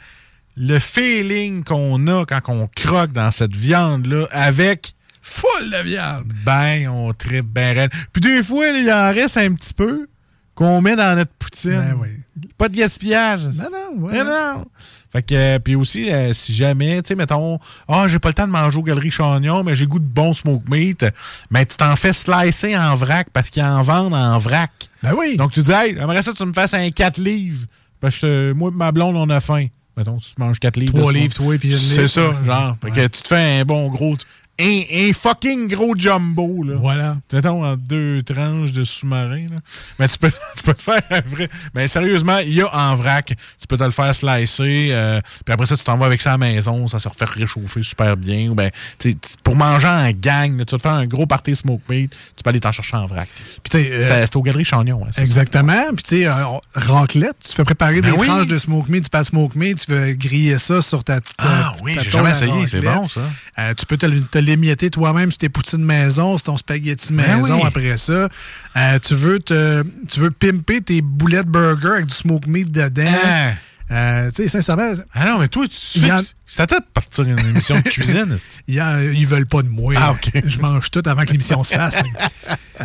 le 0.58 0.78
feeling 0.78 1.62
qu'on 1.62 2.06
a 2.08 2.24
quand 2.26 2.40
on 2.48 2.68
croque 2.68 3.12
dans 3.12 3.30
cette 3.30 3.54
viande-là 3.54 4.26
avec 4.30 4.94
full 5.22 5.70
de 5.70 5.82
viande. 5.82 6.32
Ben, 6.44 6.88
on 6.88 7.12
tripe 7.12 7.46
ben 7.46 7.76
raide. 7.76 7.90
Puis 8.12 8.20
des 8.20 8.42
fois, 8.42 8.68
il 8.68 8.90
en 8.90 9.12
reste 9.12 9.36
un 9.36 9.54
petit 9.54 9.74
peu 9.74 10.08
qu'on 10.54 10.80
met 10.80 10.96
dans 10.96 11.16
notre 11.16 11.32
poutine. 11.32 11.70
Ben 11.70 11.96
oui. 12.00 12.08
Pas 12.56 12.68
de 12.68 12.76
gaspillage. 12.76 13.44
Non, 13.44 13.68
non, 13.72 14.06
ouais. 14.06 14.16
Non, 14.16 14.24
non. 14.24 14.64
Fait 15.10 15.22
que, 15.22 15.34
euh, 15.34 15.58
puis 15.58 15.74
aussi, 15.74 16.10
euh, 16.10 16.32
si 16.34 16.52
jamais, 16.54 17.00
tu 17.02 17.08
sais, 17.08 17.14
mettons, 17.14 17.58
ah, 17.88 18.06
j'ai 18.08 18.18
pas 18.18 18.28
le 18.28 18.34
temps 18.34 18.46
de 18.46 18.52
manger 18.52 18.78
aux 18.78 18.82
Galeries 18.82 19.10
Chagnon, 19.10 19.64
mais 19.64 19.74
j'ai 19.74 19.86
goût 19.86 19.98
de 19.98 20.04
bon 20.04 20.34
smoke 20.34 20.64
meat, 20.70 21.06
mais 21.50 21.64
tu 21.64 21.76
t'en 21.76 21.96
fais 21.96 22.12
slicer 22.12 22.76
en 22.76 22.94
vrac 22.94 23.28
parce 23.32 23.48
qu'ils 23.48 23.62
en 23.62 23.82
vendent 23.82 24.14
en 24.14 24.38
vrac. 24.38 24.70
Ben 25.02 25.14
oui. 25.16 25.36
Donc 25.36 25.52
tu 25.52 25.62
dis, 25.62 25.72
hey, 25.72 25.94
j'aimerais 25.96 26.22
ça 26.22 26.32
que 26.32 26.36
tu 26.36 26.44
me 26.44 26.52
fasses 26.52 26.74
un 26.74 26.90
4 26.90 27.18
livres. 27.18 27.66
Parce 28.00 28.18
que 28.18 28.26
euh, 28.26 28.54
moi 28.54 28.70
et 28.72 28.76
ma 28.76 28.92
blonde, 28.92 29.16
on 29.16 29.30
a 29.30 29.40
faim. 29.40 29.68
Mettons, 29.98 30.16
tu 30.18 30.30
manges 30.38 30.60
4 30.60 30.76
livres. 30.76 30.92
de 30.94 30.98
Trois 31.00 31.10
smoke. 31.12 31.22
livres, 31.22 31.34
toi, 31.34 31.58
puis 31.58 31.72
C'est 31.76 32.06
ça, 32.08 32.22
genre. 32.32 32.36
ça. 32.46 32.78
Fait 32.80 32.90
que 32.92 33.06
tu 33.08 33.22
te 33.22 33.28
fais 33.28 33.60
un 33.60 33.64
bon 33.64 33.88
gros. 33.90 34.16
Un, 34.60 34.82
un 34.92 35.12
fucking 35.12 35.68
gros 35.68 35.94
jumbo, 35.96 36.64
là. 36.64 36.74
Voilà. 36.76 37.16
Mettons 37.32 37.64
en 37.64 37.76
deux 37.76 38.22
tranches 38.22 38.72
de 38.72 38.82
sous-marin, 38.84 39.46
là. 39.50 39.58
Mais 39.98 40.08
tu 40.08 40.18
peux, 40.18 40.30
tu 40.56 40.62
peux 40.64 40.74
te 40.74 40.82
faire 40.82 41.00
un 41.10 41.20
vrai. 41.20 41.48
Mais 41.74 41.86
sérieusement, 41.88 42.38
il 42.38 42.54
y 42.54 42.60
a 42.62 42.74
en 42.74 42.96
vrac. 42.96 43.26
Tu 43.60 43.66
peux 43.68 43.76
te 43.76 43.84
le 43.84 43.90
faire 43.92 44.14
slicer. 44.14 44.88
euh, 44.90 45.20
puis 45.44 45.52
après 45.54 45.66
ça, 45.66 45.76
tu 45.76 45.84
t'en 45.84 45.96
vas 45.96 46.06
avec 46.06 46.20
ça 46.20 46.30
à 46.30 46.32
la 46.34 46.38
maison. 46.38 46.88
Ça 46.88 46.98
se 46.98 47.08
refait 47.08 47.24
réchauffer 47.24 47.82
super 47.82 48.16
bien. 48.16 48.48
Ou 48.50 48.54
ben, 48.54 48.70
tu 48.98 49.12
sais, 49.12 49.16
pour 49.44 49.54
manger 49.56 49.86
en 49.86 50.10
gang, 50.10 50.56
là, 50.58 50.64
tu 50.64 50.72
vas 50.74 50.78
te 50.78 50.82
faire 50.82 50.92
un 50.92 51.06
gros 51.06 51.26
party 51.26 51.54
smoke 51.54 51.82
meat. 51.88 52.10
Tu 52.36 52.42
peux 52.42 52.50
aller 52.50 52.60
t'en 52.60 52.72
chercher 52.72 52.96
en 52.96 53.06
vrac. 53.06 53.28
Puis 53.62 53.70
tu 53.70 53.78
sais, 53.78 53.92
euh, 53.92 54.00
C'était 54.00 54.24
c'était 54.26 54.36
aux 54.38 54.42
Galeries 54.42 54.64
Chagnon. 54.64 55.02
hein. 55.06 55.10
Exactement. 55.22 55.84
Puis, 55.94 56.02
tu 56.04 56.16
sais, 56.16 56.26
euh, 56.26 56.32
raclette, 56.74 57.36
tu 57.46 57.52
fais 57.54 57.64
préparer 57.64 58.00
Ben 58.00 58.12
des 58.12 58.18
oui. 58.18 58.26
tranches 58.26 58.46
de 58.46 58.58
smoke 58.58 58.90
meat, 58.90 59.04
du 59.04 59.10
pat 59.10 59.24
smoke 59.24 59.56
meat, 59.56 59.84
tu 59.86 59.92
veux 59.92 60.14
griller 60.14 60.58
ça 60.58 60.82
sur 60.82 61.04
ta 61.04 61.20
petite. 61.20 61.36
Ah 61.38 61.74
oui, 61.82 61.96
j'ai 62.02 62.10
jamais 62.10 62.30
essayé, 62.30 62.66
c'est 62.66 62.80
bon, 62.80 63.08
ça. 63.08 63.20
Euh, 63.58 63.74
tu 63.74 63.86
peux 63.86 63.96
te, 63.96 64.06
te 64.06 64.38
l'émietter 64.48 64.90
toi-même 64.90 65.30
sur 65.30 65.38
tes 65.38 65.48
poutines 65.48 65.84
maison, 65.84 66.36
sur 66.38 66.44
ton 66.46 66.56
spaghetti 66.56 67.12
Ben 67.12 67.36
maison 67.36 67.56
oui. 67.56 67.66
après 67.66 67.96
ça. 67.96 68.28
Euh, 68.76 68.98
tu, 68.98 69.14
veux 69.14 69.38
te, 69.38 69.84
tu 70.08 70.20
veux 70.20 70.30
pimper 70.30 70.80
tes 70.80 71.00
boulettes 71.02 71.46
burger 71.46 71.88
avec 71.96 72.06
du 72.06 72.14
smoke 72.14 72.48
meat 72.48 72.70
dedans. 72.72 73.02
Ah. 73.24 73.50
Euh, 73.90 74.30
tu 74.34 74.42
sais, 74.42 74.48
sincèrement. 74.48 74.92
Ah 75.14 75.26
non, 75.26 75.38
mais 75.38 75.48
toi, 75.48 75.64
tu 75.66 76.12
en- 76.12 76.20
C'est 76.44 76.60
à 76.60 76.66
de 76.66 76.84
partir 76.92 77.24
une 77.24 77.38
émission 77.38 77.76
de 77.76 77.88
cuisine. 77.88 78.32
esti. 78.34 78.62
il 78.68 78.74
y 78.74 78.82
en- 78.82 78.98
ils 79.00 79.26
veulent 79.26 79.46
pas 79.46 79.62
de 79.62 79.68
moi. 79.68 79.94
Ah, 79.96 80.00
là. 80.00 80.10
OK. 80.12 80.30
Je 80.44 80.58
mange 80.58 80.90
tout 80.90 81.02
avant 81.06 81.24
que 81.24 81.30
l'émission 81.30 81.62
se 81.64 81.72
fasse. 81.72 81.96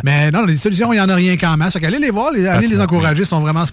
Mais 0.02 0.30
non, 0.30 0.46
les 0.46 0.56
solutions, 0.56 0.92
il 0.92 0.96
n'y 0.96 1.02
en 1.02 1.08
a 1.10 1.14
rien 1.14 1.36
qu'en 1.36 1.56
masse. 1.58 1.74
Fait 1.74 1.80
qu'allez 1.80 1.98
les 1.98 2.10
voir, 2.10 2.32
les, 2.32 2.46
allez 2.46 2.66
les 2.66 2.80
encourager, 2.80 3.22
ils 3.24 3.26
sont 3.26 3.40
vraiment, 3.40 3.64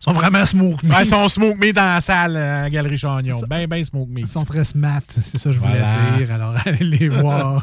sont 0.00 0.12
vraiment 0.12 0.44
smoke 0.46 0.78
meat. 0.84 0.92
Ouais, 0.92 1.02
ils 1.04 1.08
sont 1.08 1.28
smoke 1.28 1.56
meat 1.58 1.74
dans 1.74 1.84
la 1.94 2.00
salle 2.00 2.36
euh, 2.36 2.58
à 2.60 2.62
la 2.62 2.70
Galerie 2.70 2.98
Chagnon. 2.98 3.40
Ben, 3.48 3.66
ben 3.66 3.84
smoke 3.84 4.08
meat. 4.10 4.26
Ils 4.28 4.32
sont 4.32 4.44
très 4.44 4.64
smart, 4.64 5.00
c'est 5.08 5.38
ça 5.38 5.50
que 5.50 5.54
je 5.56 5.60
voulais 5.60 5.78
Voilà. 5.78 6.18
dire. 6.18 6.32
Alors, 6.34 6.54
allez 6.64 6.84
les 6.84 7.08
voir. 7.08 7.62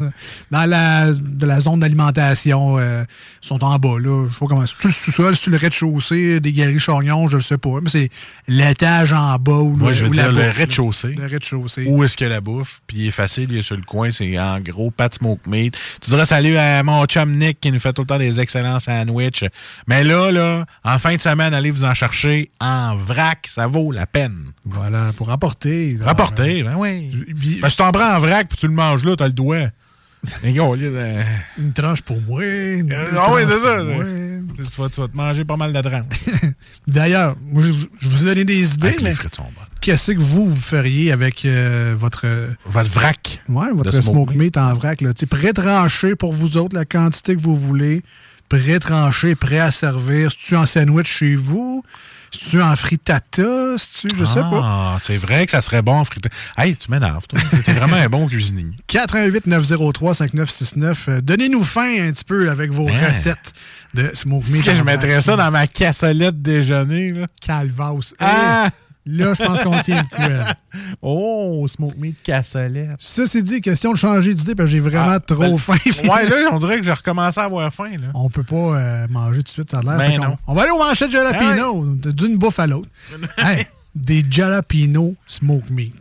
Dans 0.51 0.65
la, 0.69 1.11
de 1.13 1.45
la 1.45 1.59
zone 1.59 1.79
d'alimentation, 1.79 2.77
euh, 2.77 3.03
ils 3.43 3.47
sont 3.47 3.63
en 3.63 3.77
bas, 3.77 3.99
là. 3.99 4.27
Je 4.27 4.33
sais 4.33 4.39
pas 4.39 4.45
comment. 4.47 4.65
C'est-tu 4.65 4.87
le 4.87 4.93
sous-sol, 4.93 5.35
c'est 5.35 5.49
le 5.49 5.57
rez-de-chaussée 5.57 6.39
des 6.39 6.51
galeries 6.53 6.79
Chagnon, 6.79 7.27
je 7.29 7.37
ne 7.37 7.41
sais 7.41 7.57
pas. 7.57 7.79
Mais 7.81 7.89
c'est 7.89 8.09
l'étage 8.47 9.13
en 9.13 9.37
bas 9.37 9.51
où 9.53 9.75
Moi, 9.75 9.89
le- 9.89 9.95
je 9.95 10.03
veux 10.03 10.09
dire 10.09 10.31
le 10.31 10.49
rez-de-chaussée. 10.49 11.15
Le 11.17 11.25
rez-de-chaussée. 11.25 11.85
Où 11.87 12.03
est-ce 12.03 12.17
que 12.17 12.25
la 12.25 12.41
bouffe? 12.41 12.81
Puis 12.87 12.97
il 12.97 13.07
est 13.07 13.11
facile, 13.11 13.47
il 13.51 13.57
est 13.57 13.61
sur 13.61 13.75
le 13.75 13.81
coin, 13.83 14.11
c'est 14.11 14.37
en 14.39 14.59
gros 14.59 14.91
pat 14.91 15.13
smoke 15.13 15.41
meat. 15.47 15.75
Tu 16.01 16.09
dirais 16.09 16.25
salut 16.25 16.57
à 16.57 16.83
mon 16.83 17.05
chum 17.05 17.31
Nick 17.37 17.59
qui 17.59 17.71
nous 17.71 17.79
fait 17.79 17.93
tout 17.93 18.01
le 18.01 18.07
temps 18.07 18.17
des 18.17 18.39
excellents 18.39 18.79
sandwichs. 18.79 19.43
Mais 19.87 20.03
là, 20.03 20.31
là, 20.31 20.65
en 20.83 20.99
fin 20.99 21.15
de 21.15 21.21
semaine, 21.21 21.53
allez 21.53 21.71
vous 21.71 21.85
en 21.85 21.93
chercher 22.25 22.51
en 22.59 22.95
vrac, 22.95 23.47
ça 23.49 23.67
vaut 23.67 23.91
la 23.91 24.05
peine. 24.05 24.51
Voilà, 24.65 25.11
pour 25.17 25.27
rapporter. 25.27 25.97
Rapporter, 26.01 26.63
ben 26.63 26.75
oui. 26.77 27.11
Tu 27.69 27.75
t'en 27.75 27.91
prends 27.91 28.15
en 28.15 28.19
vrac 28.19 28.47
puis 28.47 28.57
tu 28.57 28.67
le 28.67 28.73
manges 28.73 29.03
là, 29.05 29.15
t'as 29.15 29.27
le 29.27 29.33
doigt. 29.33 29.69
De- 30.89 31.61
Une 31.61 31.71
tranche 31.71 32.01
pour 32.01 32.19
moi. 32.23 32.43
une 32.43 32.91
Euh, 32.91 33.09
ah 33.15 33.31
oui, 33.33 33.41
c'est 33.47 33.59
tranches 33.59 33.59
ça. 33.59 33.77
Tu 34.57 34.81
vas, 34.81 34.89
tu 34.89 35.01
vas 35.01 35.07
te 35.07 35.15
manger 35.15 35.45
pas 35.45 35.55
mal 35.57 35.71
de 35.71 35.81
drame. 35.81 36.05
D'ailleurs, 36.87 37.35
je, 37.55 37.71
je 37.99 38.09
vous 38.09 38.23
ai 38.23 38.25
donné 38.25 38.45
des 38.45 38.73
idées, 38.73 38.95
mais 39.03 39.13
qu'est-ce 39.81 40.13
que 40.13 40.19
vous, 40.19 40.49
vous 40.49 40.55
feriez 40.61 41.11
avec 41.11 41.45
euh, 41.45 41.93
votre... 41.97 42.25
Votre 42.65 42.89
vrac. 42.89 43.43
Ouais, 43.49 43.67
votre 43.73 44.01
smoke, 44.01 44.33
meat 44.33 44.57
en 44.57 44.73
vrac. 44.73 45.01
Là? 45.01 45.11
Pré-tranché 45.29 46.15
pour 46.15 46.33
vous 46.33 46.57
autres, 46.57 46.75
la 46.75 46.85
quantité 46.85 47.35
que 47.35 47.41
vous 47.41 47.55
voulez. 47.55 48.01
Pré-tranché, 48.49 49.35
prêt 49.35 49.59
à 49.59 49.69
servir. 49.71 50.31
Si 50.31 50.37
tu 50.39 50.55
en 50.55 50.65
sandwich 50.65 51.07
chez 51.07 51.35
vous? 51.35 51.83
Si 52.39 52.49
tu 52.49 52.61
en 52.61 52.75
frittata? 52.75 53.77
Si 53.77 54.07
tu, 54.07 54.15
je 54.17 54.25
sais 54.25 54.39
pas. 54.41 54.61
Ah, 54.63 54.97
c'est 55.01 55.17
vrai 55.17 55.45
que 55.45 55.51
ça 55.51 55.61
serait 55.61 55.81
bon 55.81 55.93
en 55.99 56.05
frité. 56.05 56.29
Hey, 56.57 56.75
tu 56.75 56.91
m'énerves, 56.91 57.25
toi. 57.27 57.39
T'es 57.65 57.73
vraiment 57.73 57.95
un 57.97 58.07
bon 58.09 58.27
cuisinier. 58.27 58.65
88 58.87 59.47
903 59.47 60.15
5969. 60.15 61.05
Euh, 61.09 61.21
Donnez-nous 61.21 61.63
faim 61.63 62.07
un 62.07 62.11
petit 62.11 62.23
peu 62.23 62.49
avec 62.49 62.71
vos 62.71 62.87
Hein? 62.89 63.07
recettes 63.09 63.53
de 63.93 64.11
smoke 64.13 64.43
Est-ce 64.43 64.51
meat. 64.51 64.63
que 64.65 64.75
je 64.75 64.81
mettrais 64.83 65.21
ça 65.21 65.35
dans 65.35 65.49
ma 65.51 65.67
cassolette 65.67 66.41
déjeuner, 66.41 67.11
là? 67.11 67.27
Calvaus. 67.41 68.13
Ah! 68.19 68.65
Hey, 68.65 68.71
là, 69.05 69.33
je 69.33 69.43
pense 69.45 69.61
qu'on 69.63 69.79
tient 69.81 70.01
le 70.01 70.15
coup. 70.15 70.21
là. 70.31 70.53
Oh, 71.01 71.65
smoke 71.69 71.95
meat 71.97 72.21
cassolette. 72.21 72.97
Ceci 72.99 73.41
dit, 73.41 73.61
question 73.61 73.91
de 73.93 73.97
changer 73.97 74.33
d'idée 74.33 74.55
parce 74.55 74.67
que 74.67 74.71
j'ai 74.71 74.79
vraiment 74.81 75.11
Ah, 75.15 75.19
trop 75.19 75.37
ben, 75.39 75.57
faim. 75.57 75.73
Ouais, 76.03 76.27
là, 76.27 76.49
on 76.51 76.59
dirait 76.59 76.77
que 76.79 76.83
j'ai 76.83 76.91
recommencé 76.91 77.39
à 77.39 77.43
avoir 77.45 77.71
faim, 77.73 77.91
là. 77.91 78.07
On 78.13 78.29
peut 78.29 78.43
pas 78.43 78.55
euh, 78.55 79.07
manger 79.09 79.37
tout 79.37 79.43
de 79.43 79.49
suite, 79.49 79.71
ça 79.71 79.79
a 79.79 79.81
l'air. 79.83 79.97
Ben 79.97 80.19
non. 80.21 80.37
On 80.47 80.53
va 80.53 80.63
aller 80.63 80.71
au 80.71 80.79
manchette 80.79 81.11
jalapeno, 81.11 81.85
de- 81.85 82.11
d'une 82.11 82.37
bouffe 82.37 82.59
à 82.59 82.67
l'autre. 82.67 82.89
Hey, 83.37 83.65
des 83.95 84.23
jalapeno 84.29 85.15
smoke 85.27 85.69
meat. 85.71 85.93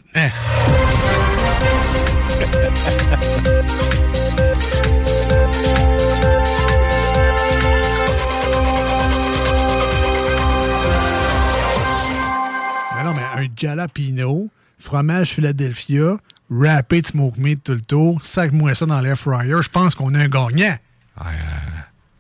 Un 13.45 13.49
jalapeno, 13.57 14.49
fromage 14.79 15.31
Philadelphia, 15.35 16.17
râpé 16.51 17.01
de 17.03 17.07
smoke 17.07 17.39
meat 17.39 17.63
tout 17.65 17.73
le 17.73 17.81
tour, 17.81 18.21
sac-moi 18.25 18.75
ça 18.75 18.87
dans 18.87 19.01
l'air 19.01 19.17
fryer, 19.19 19.57
je 19.63 19.69
pense 19.69 19.95
qu'on 19.95 20.15
a 20.15 20.21
un 20.21 20.29
gagnant. 20.29 20.77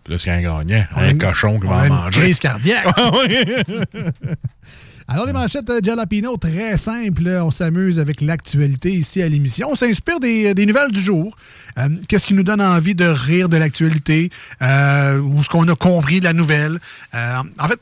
Plus 0.04 0.22
qu'un 0.22 0.42
gagnant, 0.42 0.86
On 0.96 1.00
a 1.00 1.04
un 1.06 1.10
une- 1.10 1.18
cochon 1.18 1.58
qui 1.58 1.66
va 1.66 1.76
en 1.76 1.84
une 1.84 1.88
manger. 1.92 2.20
crise 2.20 2.38
cardiaque. 2.38 2.86
Ah. 2.96 3.10
Alors, 5.12 5.26
les 5.26 5.34
manchettes 5.34 5.68
euh, 5.68 5.80
Jalapino, 5.82 6.38
très 6.38 6.78
simple. 6.78 7.28
On 7.28 7.50
s'amuse 7.50 8.00
avec 8.00 8.22
l'actualité 8.22 8.90
ici 8.90 9.20
à 9.20 9.28
l'émission. 9.28 9.68
On 9.72 9.74
s'inspire 9.74 10.18
des, 10.18 10.54
des 10.54 10.64
nouvelles 10.64 10.90
du 10.92 10.98
jour. 11.00 11.36
Euh, 11.78 11.90
Qu'est-ce 12.08 12.24
qui 12.26 12.32
nous 12.32 12.42
donne 12.42 12.62
envie 12.62 12.94
de 12.94 13.04
rire 13.04 13.50
de 13.50 13.58
l'actualité 13.58 14.30
euh, 14.62 15.18
ou 15.18 15.42
ce 15.42 15.50
qu'on 15.50 15.68
a 15.68 15.74
compris 15.74 16.20
de 16.20 16.24
la 16.24 16.32
nouvelle? 16.32 16.78
Euh, 17.12 17.36
en 17.58 17.68
fait, 17.68 17.78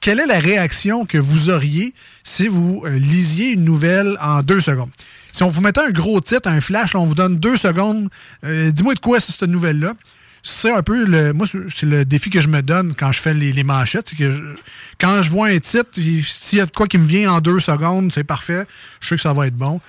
quelle 0.00 0.20
est 0.20 0.26
la 0.26 0.38
réaction 0.38 1.06
que 1.06 1.18
vous 1.18 1.50
auriez 1.50 1.94
si 2.24 2.48
vous 2.48 2.82
euh, 2.84 2.98
lisiez 2.98 3.52
une 3.52 3.64
nouvelle 3.64 4.16
en 4.20 4.42
deux 4.42 4.60
secondes? 4.60 4.90
Si 5.32 5.42
on 5.42 5.50
vous 5.50 5.60
mettait 5.60 5.80
un 5.80 5.90
gros 5.90 6.20
titre, 6.20 6.48
un 6.48 6.60
flash, 6.60 6.94
on 6.94 7.04
vous 7.04 7.14
donne 7.14 7.36
deux 7.38 7.56
secondes, 7.56 8.08
euh, 8.44 8.70
dis-moi 8.70 8.94
de 8.94 9.00
quoi 9.00 9.20
c'est 9.20 9.32
cette 9.32 9.48
nouvelle-là. 9.48 9.94
C'est 10.42 10.72
un 10.72 10.82
peu 10.82 11.04
le. 11.04 11.32
Moi, 11.32 11.46
c'est 11.74 11.86
le 11.86 12.04
défi 12.04 12.30
que 12.30 12.40
je 12.40 12.48
me 12.48 12.62
donne 12.62 12.94
quand 12.94 13.12
je 13.12 13.20
fais 13.20 13.34
les, 13.34 13.64
manchettes. 13.64 14.08
C'est 14.10 14.16
que 14.16 14.56
quand 15.00 15.20
je 15.20 15.30
vois 15.30 15.48
un 15.48 15.58
titre, 15.58 15.90
il- 15.96 16.24
s'il 16.24 16.58
y 16.58 16.60
a 16.60 16.66
de 16.66 16.70
quoi 16.70 16.86
qui 16.86 16.96
me 16.96 17.06
vient 17.06 17.32
en 17.32 17.40
deux 17.40 17.58
secondes, 17.58 18.12
c'est 18.12 18.24
parfait. 18.24 18.64
Je 19.00 19.08
sais 19.08 19.16
que 19.16 19.22
ça 19.22 19.32
va 19.32 19.48
être 19.48 19.56
bon. 19.56 19.80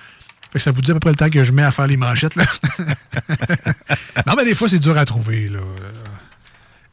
Fait 0.52 0.58
que 0.58 0.64
ça 0.64 0.72
vous 0.72 0.82
dit 0.82 0.90
à 0.90 0.94
peu 0.94 1.00
près 1.00 1.10
le 1.10 1.16
temps 1.16 1.30
que 1.30 1.44
je 1.44 1.52
mets 1.52 1.62
à 1.62 1.70
faire 1.70 1.86
les 1.86 1.96
manchettes. 1.96 2.34
Là. 2.34 2.44
non, 4.26 4.34
mais 4.36 4.44
des 4.44 4.56
fois, 4.56 4.68
c'est 4.68 4.80
dur 4.80 4.98
à 4.98 5.04
trouver. 5.04 5.48
Là. 5.48 5.60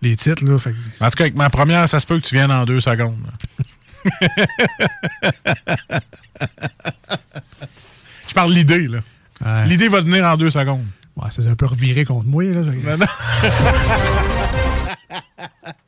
Les 0.02 0.16
titres, 0.16 0.44
là. 0.46 0.58
Fait 0.60 0.72
que- 0.72 1.04
En 1.04 1.10
tout 1.10 1.16
cas, 1.18 1.24
avec 1.24 1.36
ma 1.36 1.50
première, 1.50 1.88
ça 1.90 2.00
se 2.00 2.06
peut 2.06 2.20
que 2.20 2.26
tu 2.28 2.36
viennes 2.36 2.52
en 2.52 2.66
deux 2.66 2.80
secondes. 2.80 3.18
Je 8.28 8.34
parle 8.34 8.52
l'idée, 8.54 8.88
là. 8.88 9.00
L'idée 9.66 9.88
va 9.88 10.02
venir 10.02 10.26
en 10.26 10.36
deux 10.38 10.50
secondes. 10.50 10.86
Ouais, 11.16 11.32
ça 11.32 11.42
s'est 11.42 11.50
un 11.50 11.56
peu 11.56 11.66
reviré 11.66 12.06
contre 12.06 12.26
moi. 12.28 12.44
Là. 12.44 12.62
Non, 12.62 12.98
non. 12.98 13.06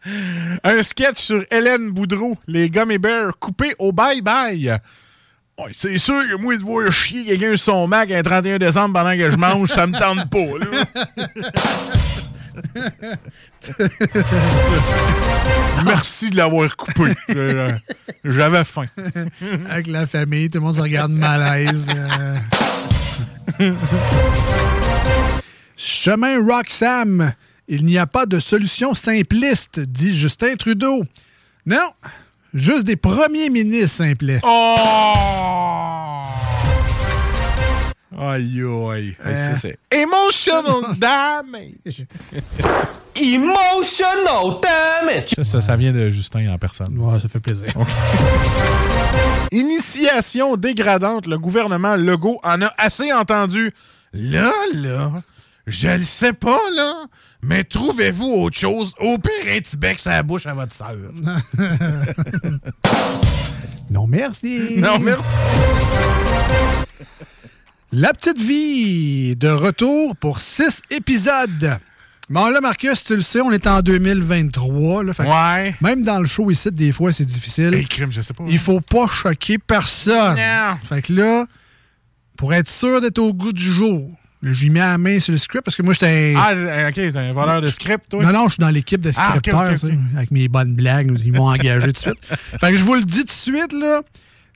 un 0.64 0.82
sketch 0.84 1.18
sur 1.20 1.44
Hélène 1.52 1.92
Boudreau, 1.92 2.36
les 2.48 2.70
Gummy 2.70 2.98
Bears 2.98 3.34
coupés 3.40 3.76
au 3.78 3.92
bye-bye. 3.92 4.80
Ouais, 5.60 5.72
c'est 5.74 5.98
sûr 6.00 6.22
que 6.28 6.36
moi, 6.36 6.56
de 6.58 6.62
voir 6.64 6.92
chier 6.92 7.26
quelqu'un 7.26 7.56
sur 7.58 7.74
son 7.74 7.88
Mac 7.88 8.10
un 8.12 8.24
31 8.24 8.58
décembre 8.58 8.94
pendant 8.94 9.12
que 9.16 9.30
je 9.30 9.36
mange, 9.38 9.70
ça 9.70 9.86
me 9.86 9.98
tente 9.98 10.30
pas. 10.30 10.58
là. 10.58 11.26
Merci 15.86 16.30
de 16.30 16.38
l'avoir 16.38 16.76
coupé. 16.76 17.14
Euh, 17.32 17.70
J'avais 18.24 18.64
faim. 18.64 18.86
Avec 19.70 19.88
la 19.88 20.08
famille, 20.08 20.50
tout 20.50 20.60
le 20.60 20.66
monde 20.66 20.76
se 20.76 20.82
regarde 20.82 21.12
malaise. 21.12 21.88
euh. 23.60 23.74
Chemin 25.78 26.40
Roxham. 26.46 27.34
Il 27.68 27.86
n'y 27.86 27.98
a 28.00 28.08
pas 28.08 28.26
de 28.26 28.40
solution 28.40 28.94
simpliste, 28.96 29.80
dit 29.80 30.16
Justin 30.16 30.56
Trudeau. 30.56 31.04
Non, 31.68 31.90
juste 32.54 32.86
des 32.86 32.96
premiers 32.96 33.50
ministres 33.50 33.98
simplets. 33.98 34.40
Oh! 34.44 34.76
Aïe, 38.18 38.62
aïe. 38.92 39.16
Ça, 39.24 39.56
c'est 39.56 39.78
emotional 39.92 40.96
damage. 40.98 42.06
Emotional 43.16 44.60
damage. 44.62 45.30
Ça, 45.36 45.44
ça, 45.44 45.62
ça 45.62 45.76
vient 45.76 45.92
de 45.92 46.10
Justin 46.10 46.52
en 46.52 46.58
personne. 46.58 46.98
Ouais, 46.98 47.20
ça 47.20 47.28
fait 47.30 47.40
plaisir. 47.40 47.68
Initiation 49.52 50.58
dégradante, 50.58 51.28
le 51.28 51.38
gouvernement 51.38 51.96
Legault 51.96 52.40
en 52.44 52.62
a 52.62 52.72
assez 52.78 53.12
entendu. 53.14 53.72
Là, 54.14 54.52
là, 54.74 55.12
je 55.68 55.90
le 55.90 56.04
sais 56.04 56.34
pas, 56.34 56.60
là, 56.76 57.06
mais 57.44 57.64
trouvez-vous 57.64 58.26
autre 58.26 58.58
chose? 58.58 58.94
Au 59.00 59.18
pire, 59.20 59.32
un 59.56 59.60
petit 59.60 59.78
bec 59.78 60.00
sur 60.00 60.10
la 60.12 60.24
bouche 60.24 60.48
à 60.48 60.54
votre 60.54 60.74
sœur. 60.74 60.96
Non, 63.92 64.06
merci. 64.06 64.76
Non, 64.78 65.00
merci. 65.00 65.24
La 67.92 68.14
petite 68.14 68.40
vie 68.40 69.36
de 69.36 69.48
retour 69.48 70.16
pour 70.16 70.40
six 70.40 70.82
épisodes. 70.92 71.80
Bon, 72.30 72.48
là, 72.52 72.62
Marcus, 72.62 73.04
tu 73.04 73.16
le 73.16 73.24
sais, 73.24 73.42
on 73.42 73.52
est 73.52 73.66
en 73.66 73.82
2023. 73.82 75.04
Là, 75.04 75.14
fait 75.16 75.24
que 75.24 75.28
Ouais. 75.28 75.76
Même 75.82 76.04
dans 76.04 76.20
le 76.20 76.28
show 76.28 76.52
ici, 76.52 76.72
des 76.72 76.92
fois, 76.92 77.12
c'est 77.12 77.26
difficile. 77.26 77.74
Hey, 77.74 77.88
crime, 77.88 78.12
je 78.12 78.22
sais 78.22 78.36
pas. 78.36 78.44
Il 78.48 78.60
faut 78.60 78.82
pas 78.82 79.08
choquer 79.08 79.58
personne. 79.58 80.36
Non. 80.36 80.78
Fait 80.88 81.02
que 81.02 81.14
là, 81.14 81.46
pour 82.38 82.54
être 82.54 82.70
sûr 82.70 83.02
d'être 83.02 83.18
au 83.18 83.34
goût 83.34 83.52
du 83.52 83.74
jour, 83.74 84.12
j'ai 84.44 84.70
mis 84.70 84.78
la 84.78 85.00
main 85.00 85.20
sur 85.20 85.32
le 85.32 85.40
script 85.40 85.66
parce 85.66 85.76
que 85.76 85.82
moi, 85.82 85.94
j'étais. 85.94 86.36
Ah, 86.38 86.54
ok, 86.90 86.94
t'es 86.94 87.18
un 87.18 87.34
voleur 87.34 87.60
de 87.60 87.70
script, 87.70 88.06
toi? 88.12 88.24
Non, 88.24 88.32
non, 88.32 88.44
je 88.50 88.54
suis 88.54 88.62
dans 88.62 88.70
l'équipe 88.70 89.02
de 89.02 89.12
Ah, 89.18 89.30
scripteurs, 89.30 89.74
avec 90.16 90.30
mes 90.30 90.48
bonnes 90.48 90.76
blagues. 90.76 91.12
Ils 91.26 91.34
m'ont 91.34 91.50
engagé 91.50 91.88
tout 91.88 91.94
de 91.94 91.98
suite. 91.98 92.38
Fait 92.62 92.70
que 92.72 92.78
je 92.78 92.84
vous 92.84 92.94
le 92.94 93.04
dis 93.04 93.22
tout 93.22 93.26
de 93.26 93.32
suite, 93.32 93.74
là. 93.74 94.04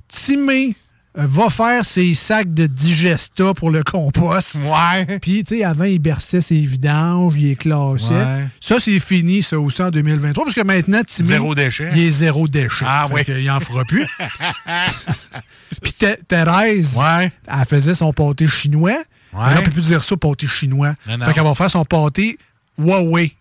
Timé 0.08 0.68
euh, 0.70 0.83
va 1.16 1.50
faire 1.50 1.86
ses 1.86 2.16
sacs 2.16 2.54
de 2.54 2.66
digesta 2.66 3.54
pour 3.54 3.70
le 3.70 3.84
compost. 3.84 4.56
Ouais. 4.56 5.20
Puis, 5.20 5.44
tu 5.44 5.58
sais, 5.58 5.64
avant, 5.64 5.84
il 5.84 6.00
berçait 6.00 6.42
ses 6.42 6.60
vidanges, 6.60 7.36
il 7.38 7.44
les 7.50 7.56
classait. 7.56 8.14
Ouais. 8.14 8.48
Ça, 8.60 8.78
c'est 8.80 9.00
fini, 9.00 9.44
ça 9.44 9.60
aussi, 9.60 9.82
en 9.82 9.92
2023, 9.92 10.44
parce 10.46 10.56
que 10.56 10.62
maintenant, 10.62 11.04
Timé... 11.04 11.28
Zéro 11.30 11.54
déchet. 11.56 11.92
Il 11.96 12.02
est 12.02 12.12
zéro 12.12 12.48
déchet. 12.48 12.86
Ah, 12.88 13.06
Fait 13.10 13.14
oui. 13.14 13.26
qu'il 13.26 13.52
en 13.52 13.60
fera 13.60 13.84
plus. 13.86 14.08
Puis 15.82 15.92
Thé- 15.94 16.18
Thérèse, 16.28 16.96
Ouais. 16.96 17.32
elle 17.48 17.66
faisait 17.66 17.96
son 17.96 18.14
pâté 18.14 18.48
chinois. 18.48 18.92
Ouais. 19.34 19.40
Là, 19.54 19.56
on 19.60 19.64
peut 19.64 19.72
plus 19.72 19.88
dire 19.88 20.04
ça, 20.04 20.16
pâté 20.18 20.48
chinois. 20.48 20.94
Non, 21.08 21.18
non. 21.18 21.26
Fait 21.26 21.34
qu'elle 21.34 21.44
va 21.44 21.56
faire 21.56 21.72
son 21.72 21.86
pâté 21.86 22.38
Huawei. 22.78 23.36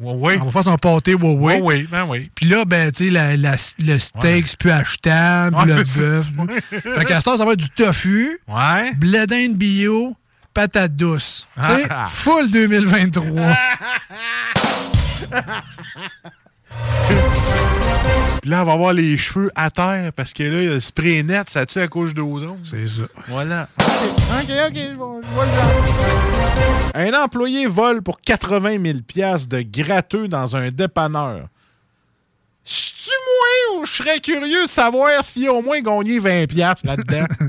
Ouais, 0.00 0.12
ouais. 0.14 0.34
Elle 0.34 0.44
va 0.44 0.50
faire 0.50 0.64
son 0.64 0.76
pâté 0.76 1.12
Huawei. 1.12 1.36
Ouais, 1.56 1.60
ouais, 1.60 1.86
ben 1.90 2.04
oui. 2.08 2.30
Puis 2.34 2.46
là, 2.46 2.64
ben, 2.64 2.90
tu 2.90 3.10
sais, 3.12 3.36
le 3.78 3.98
steak, 3.98 4.48
c'est 4.48 4.58
plus 4.58 4.70
achetable, 4.72 5.56
le 5.66 5.74
bœuf. 5.74 6.26
fait 6.96 7.04
qu'à 7.04 7.20
ce 7.20 7.24
temps, 7.24 7.36
ça 7.36 7.44
va 7.44 7.52
être 7.52 7.60
du 7.60 7.70
tofu, 7.70 8.38
Ouais. 8.48 8.92
blé 8.96 9.26
d'Inde 9.26 9.54
bio, 9.54 10.16
patate 10.52 10.96
douce. 10.96 11.46
Tu 11.56 11.64
sais, 11.76 11.86
Ah. 11.90 12.08
full 12.10 12.50
2023. 12.50 13.56
Puis 18.40 18.50
là, 18.50 18.62
on 18.62 18.66
va 18.66 18.72
avoir 18.72 18.92
les 18.92 19.16
cheveux 19.16 19.50
à 19.54 19.70
terre 19.70 20.12
parce 20.12 20.32
que 20.32 20.42
là, 20.42 20.74
le 20.74 20.80
spray 20.80 21.22
net, 21.22 21.48
ça 21.48 21.64
tue 21.64 21.78
à 21.78 21.88
cause 21.88 22.12
d'ozone. 22.12 22.58
C'est 22.62 22.86
ça. 22.86 23.04
Voilà. 23.28 23.68
OK, 23.78 24.50
OK, 24.68 24.74
je 24.74 24.94
vois 24.94 25.20
le. 26.94 27.08
Un 27.08 27.24
employé 27.24 27.66
vole 27.66 28.02
pour 28.02 28.20
80 28.20 28.82
000 28.82 28.98
piastres 29.06 29.48
de 29.48 29.62
gratteux 29.62 30.28
dans 30.28 30.56
un 30.56 30.70
dépanneur. 30.70 31.48
C'est-tu 32.64 33.10
moi 33.10 33.80
ou 33.80 33.86
je 33.86 33.92
serais 33.92 34.20
curieux 34.20 34.64
de 34.64 34.68
savoir 34.68 35.24
s'il 35.24 35.48
a 35.48 35.52
au 35.52 35.62
moins 35.62 35.80
gagné 35.80 36.18
20 36.18 36.46
piastres 36.46 36.86
là-dedans? 36.86 37.26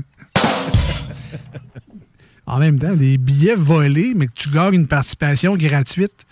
En 2.48 2.58
même 2.58 2.78
temps, 2.78 2.94
des 2.94 3.18
billets 3.18 3.56
volés, 3.56 4.12
mais 4.14 4.28
que 4.28 4.32
tu 4.34 4.50
gagnes 4.50 4.74
une 4.74 4.86
participation 4.86 5.56
gratuite. 5.56 6.25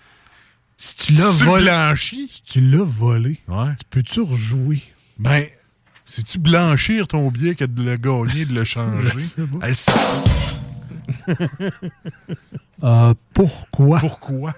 Si 0.76 0.96
tu 0.96 1.12
l'as 1.14 1.30
volé. 1.30 1.64
blanchis? 1.64 2.28
Si 2.32 2.42
tu 2.42 2.60
l'as 2.60 2.84
volé, 2.84 3.38
Ouais. 3.48 3.74
tu 3.78 3.84
peux-tu 3.90 4.20
rejouer? 4.20 4.82
Ben, 5.18 5.44
si 6.04 6.24
tu 6.24 6.38
blanchir 6.38 7.06
ton 7.08 7.30
billet 7.30 7.54
que 7.54 7.64
de 7.64 7.82
le 7.82 7.96
gagner, 7.96 8.44
de 8.44 8.54
le 8.54 8.64
changer, 8.64 9.10
elle 9.62 9.76
sait 9.76 9.92
Euh, 12.82 13.14
pourquoi? 13.32 14.00
Pourquoi? 14.00 14.54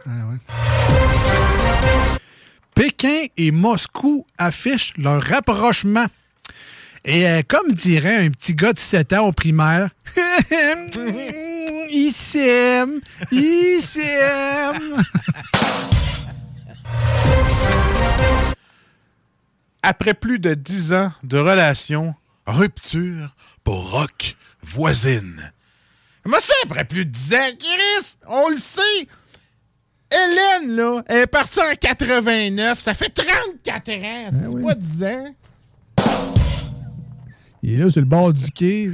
Pékin 2.74 3.26
et 3.36 3.50
Moscou 3.50 4.26
affichent 4.38 4.92
leur 4.96 5.22
rapprochement. 5.22 6.06
Et 7.08 7.28
euh, 7.28 7.42
comme 7.46 7.72
dirait 7.72 8.16
un 8.16 8.30
petit 8.30 8.56
gars 8.56 8.72
de 8.72 8.78
7 8.80 9.12
ans 9.12 9.28
au 9.28 9.32
primaire, 9.32 9.90
ils 11.88 12.12
s'aiment, 12.12 13.00
ils 13.30 13.80
s'aiment. 13.80 15.04
Après 19.84 20.14
plus 20.14 20.40
de 20.40 20.54
10 20.54 20.94
ans 20.94 21.12
de 21.22 21.38
relation, 21.38 22.16
rupture 22.44 23.36
pour 23.62 23.88
Rock 23.92 24.36
voisine. 24.62 25.52
Comment 26.24 26.40
ça, 26.40 26.54
après 26.64 26.82
plus 26.82 27.04
de 27.04 27.10
10 27.12 27.34
ans, 27.34 27.50
Chris? 27.56 28.16
On 28.26 28.48
le 28.48 28.58
sait! 28.58 28.80
Hélène, 30.10 30.74
là, 30.74 31.02
elle 31.06 31.22
est 31.22 31.26
partie 31.28 31.60
en 31.60 31.72
89. 31.80 32.80
Ça 32.80 32.94
fait 32.94 33.10
34 33.10 33.90
ans. 33.92 34.30
C'est 34.32 34.60
pas 34.60 34.74
10 34.74 35.04
ans. 35.04 35.34
Il 37.68 37.80
est 37.80 37.84
là 37.84 37.90
sur 37.90 38.00
le 38.00 38.06
bord 38.06 38.32
du 38.32 38.48
quai. 38.52 38.88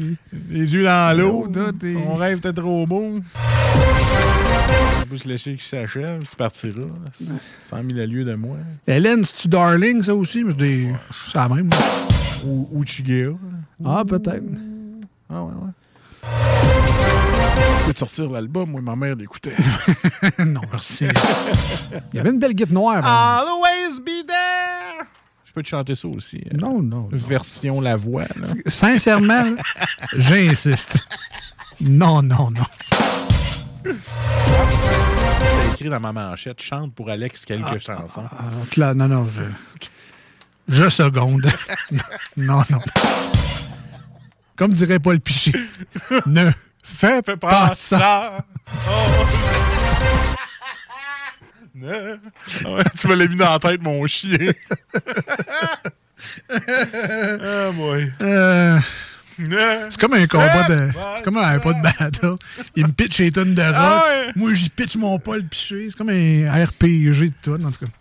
Les 0.49 0.73
yeux 0.73 0.85
dans 0.85 1.15
l'eau. 1.19 1.47
Tout 1.53 1.73
Ton 1.73 2.15
rêve 2.15 2.39
était 2.39 2.55
trop 2.55 2.87
beau. 2.87 3.21
On 3.21 5.07
peut 5.11 5.19
se 5.19 5.29
laisser 5.29 5.51
qu'il 5.51 5.61
s'achève. 5.61 6.23
Tu 6.27 6.35
partiras. 6.37 6.81
100 7.69 7.77
000 7.77 8.07
lieues 8.07 8.25
de 8.25 8.35
moi. 8.35 8.57
Hélène, 8.87 9.25
c'est-tu 9.25 9.49
Darling, 9.49 10.03
ça 10.03 10.15
aussi? 10.15 10.43
Mais 10.43 10.53
c'est 10.53 10.57
des- 10.57 10.93
c'est 11.31 11.37
la 11.39 11.49
même. 11.51 11.69
Ou, 12.47 12.67
ou. 12.73 12.85
Ah, 13.85 14.05
peut-être. 14.09 14.43
Ah, 15.29 15.43
ouais, 15.43 15.51
ouais. 15.53 16.29
Je 17.81 17.87
peux 17.87 17.93
te 17.93 17.99
sortir 17.99 18.31
l'album, 18.31 18.71
moi, 18.71 18.81
ma 18.81 18.97
mère 18.97 19.17
l'écoutait. 19.17 19.57
non, 20.39 20.63
merci. 20.71 21.05
Il 22.13 22.17
y 22.17 22.21
avait 22.21 22.31
une 22.31 22.39
belle 22.39 22.55
guitare 22.55 22.73
noire. 22.73 23.03
par 23.03 23.43
exemple. 23.43 23.53
Je 25.53 25.61
peux 25.61 25.63
te 25.65 25.69
chanter 25.69 25.95
ça 25.95 26.09
aussi. 26.09 26.43
euh, 26.51 26.57
Non, 26.57 26.81
non. 26.83 27.11
Version 27.13 27.83
la 27.83 27.95
voix. 27.95 28.23
là. 28.23 28.49
Sincèrement, 28.67 29.45
j'insiste. 30.17 31.07
Non, 31.79 32.23
non, 32.23 32.49
non. 32.51 32.65
C'était 33.85 35.73
écrit 35.75 35.89
dans 35.91 36.01
ma 36.01 36.13
manchette. 36.15 36.63
Chante 36.63 36.95
pour 36.95 37.11
Alex 37.11 37.45
quelques 37.45 37.81
chansons. 37.81 38.25
Alors, 38.39 38.65
là, 38.79 38.95
non, 38.95 39.09
non, 39.09 39.27
je. 39.27 39.43
Je 40.69 40.89
seconde. 40.89 41.47
non, 42.39 42.63
non. 42.71 42.81
Comme 44.57 44.73
dirait 44.73 45.01
Paul 45.01 45.21
Piché, 45.21 45.53
ne 46.25 46.51
fais 46.83 47.21
Fais 47.23 47.37
pas, 47.37 47.51
pas 47.51 47.75
ça. 47.75 47.99
ça! 47.99 48.45
Ah 51.75 51.89
ouais, 52.69 52.85
tu 52.99 53.09
me 53.09 53.15
l'as 53.15 53.27
mis 53.27 53.37
dans 53.37 53.53
la 53.53 53.59
tête, 53.59 53.83
mon 53.83 54.07
chien. 54.07 54.37
ah, 56.51 57.71
boy. 57.73 58.13
Euh, 58.21 58.79
c'est 59.89 60.01
comme 60.01 60.15
un 60.15 60.27
combat 60.27 60.65
de. 60.65 60.91
C'est 61.17 61.25
comme 61.25 61.39
un 61.39 61.59
pas 61.59 61.73
de 61.73 61.83
battle. 61.83 62.35
Il 62.77 62.87
me 62.87 62.93
pitch 62.93 63.19
les 63.19 63.33
tonnes 63.33 63.55
de 63.55 63.63
rock. 63.63 63.75
Ah 63.75 64.03
ouais. 64.07 64.33
Moi, 64.37 64.55
j'y 64.55 64.69
pitch 64.69 64.97
mon 64.97 65.19
Paul 65.19 65.43
Piché. 65.45 65.89
C'est 65.89 65.97
comme 65.97 66.11
un 66.11 66.65
RPG 66.65 67.31
de 67.31 67.33
tout, 67.43 67.53
en 67.53 67.71
tout 67.71 67.87
cas. 67.87 67.93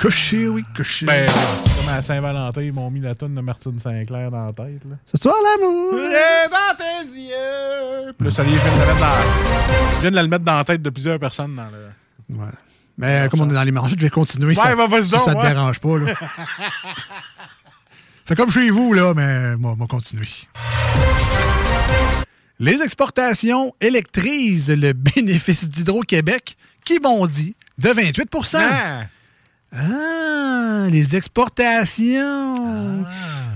Couché, 0.00 0.48
oui, 0.48 0.64
couché. 0.74 1.04
Ben, 1.04 1.26
comme 1.28 1.94
à 1.94 2.00
Saint-Valentin, 2.00 2.62
ils 2.62 2.72
m'ont 2.72 2.90
mis 2.90 3.00
la 3.00 3.14
tonne 3.14 3.34
de 3.34 3.40
Martine 3.42 3.78
Sinclair 3.78 4.30
dans 4.30 4.46
la 4.46 4.52
tête. 4.52 4.82
Là. 4.88 4.96
Ce 5.04 5.18
soir, 5.18 5.34
l'amour. 5.42 5.94
Et 5.94 6.48
dans 6.48 6.76
tes 6.76 7.18
yeux. 7.18 8.12
Puis 8.16 8.28
là, 8.28 8.34
ça 8.34 8.42
est, 8.42 8.46
viens 8.46 8.74
de 8.74 8.80
la 8.80 8.86
mettre 8.86 8.98
dans, 8.98 9.90
je 9.90 10.00
viens 10.00 10.10
de 10.10 10.16
la 10.16 10.22
mettre 10.26 10.44
dans 10.44 10.56
la 10.56 10.64
tête 10.64 10.80
de 10.80 10.90
plusieurs 10.90 11.18
personnes 11.18 11.54
dans 11.54 11.64
le. 11.64 11.90
Ouais. 12.30 12.46
Mais 12.98 13.20
euh, 13.20 13.28
comme 13.28 13.40
on 13.40 13.50
est 13.50 13.54
dans 13.54 13.62
les 13.62 13.70
manchettes, 13.70 14.00
je 14.00 14.04
vais 14.06 14.10
continuer. 14.10 14.48
Ouais, 14.48 14.54
ça, 14.54 14.74
bah, 14.74 15.02
si 15.02 15.10
donc, 15.10 15.24
ça 15.24 15.34
te 15.34 15.38
ouais. 15.38 15.48
dérange 15.48 15.78
pas. 15.78 15.98
Là. 15.98 16.14
Fait 18.26 18.34
comme 18.36 18.50
chez 18.50 18.68
vous, 18.70 18.92
là, 18.92 19.14
mais 19.14 19.56
moi, 19.56 19.74
moi 19.76 19.86
continuer. 19.86 20.28
Les 22.58 22.82
exportations 22.82 23.72
électrisent 23.80 24.70
le 24.70 24.92
bénéfice 25.14 25.68
d'Hydro-Québec 25.70 26.56
qui 26.84 26.98
bondit 26.98 27.54
de 27.78 27.90
28 27.90 28.28
Ah. 28.54 29.02
Ah, 29.72 30.86
les 30.90 31.14
exportations. 31.14 33.04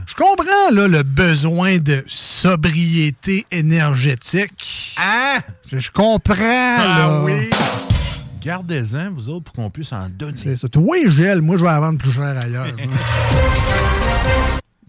Je 0.07 0.15
comprends 0.15 0.71
là, 0.71 0.87
le 0.87 1.03
besoin 1.03 1.79
de 1.79 2.05
sobriété 2.07 3.47
énergétique. 3.51 4.95
Ah! 4.99 5.39
Je, 5.71 5.79
je 5.79 5.91
comprends. 5.91 6.35
là. 6.37 7.07
Ah 7.07 7.23
oui! 7.25 7.51
Gardez-en, 8.43 9.13
vous 9.13 9.31
autres, 9.31 9.45
pour 9.45 9.55
qu'on 9.55 9.71
puisse 9.71 9.93
en 9.93 10.09
donner. 10.09 10.37
C'est 10.37 10.57
ça. 10.57 10.69
Toi, 10.69 10.97
gel, 11.07 11.43
moi, 11.43 11.57
je 11.57 11.63
vais 11.63 11.71
la 11.71 11.81
vendre 11.81 11.99
plus 11.99 12.13
cher 12.13 12.37
ailleurs. 12.37 12.67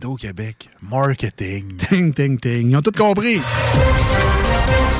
Au 0.03 0.15
Québec, 0.15 0.69
marketing. 0.81 1.77
ting, 1.77 2.13
ting, 2.13 2.37
ting. 2.37 2.69
Ils 2.69 2.75
ont 2.75 2.81
tout 2.81 2.91
compris. 2.91 3.39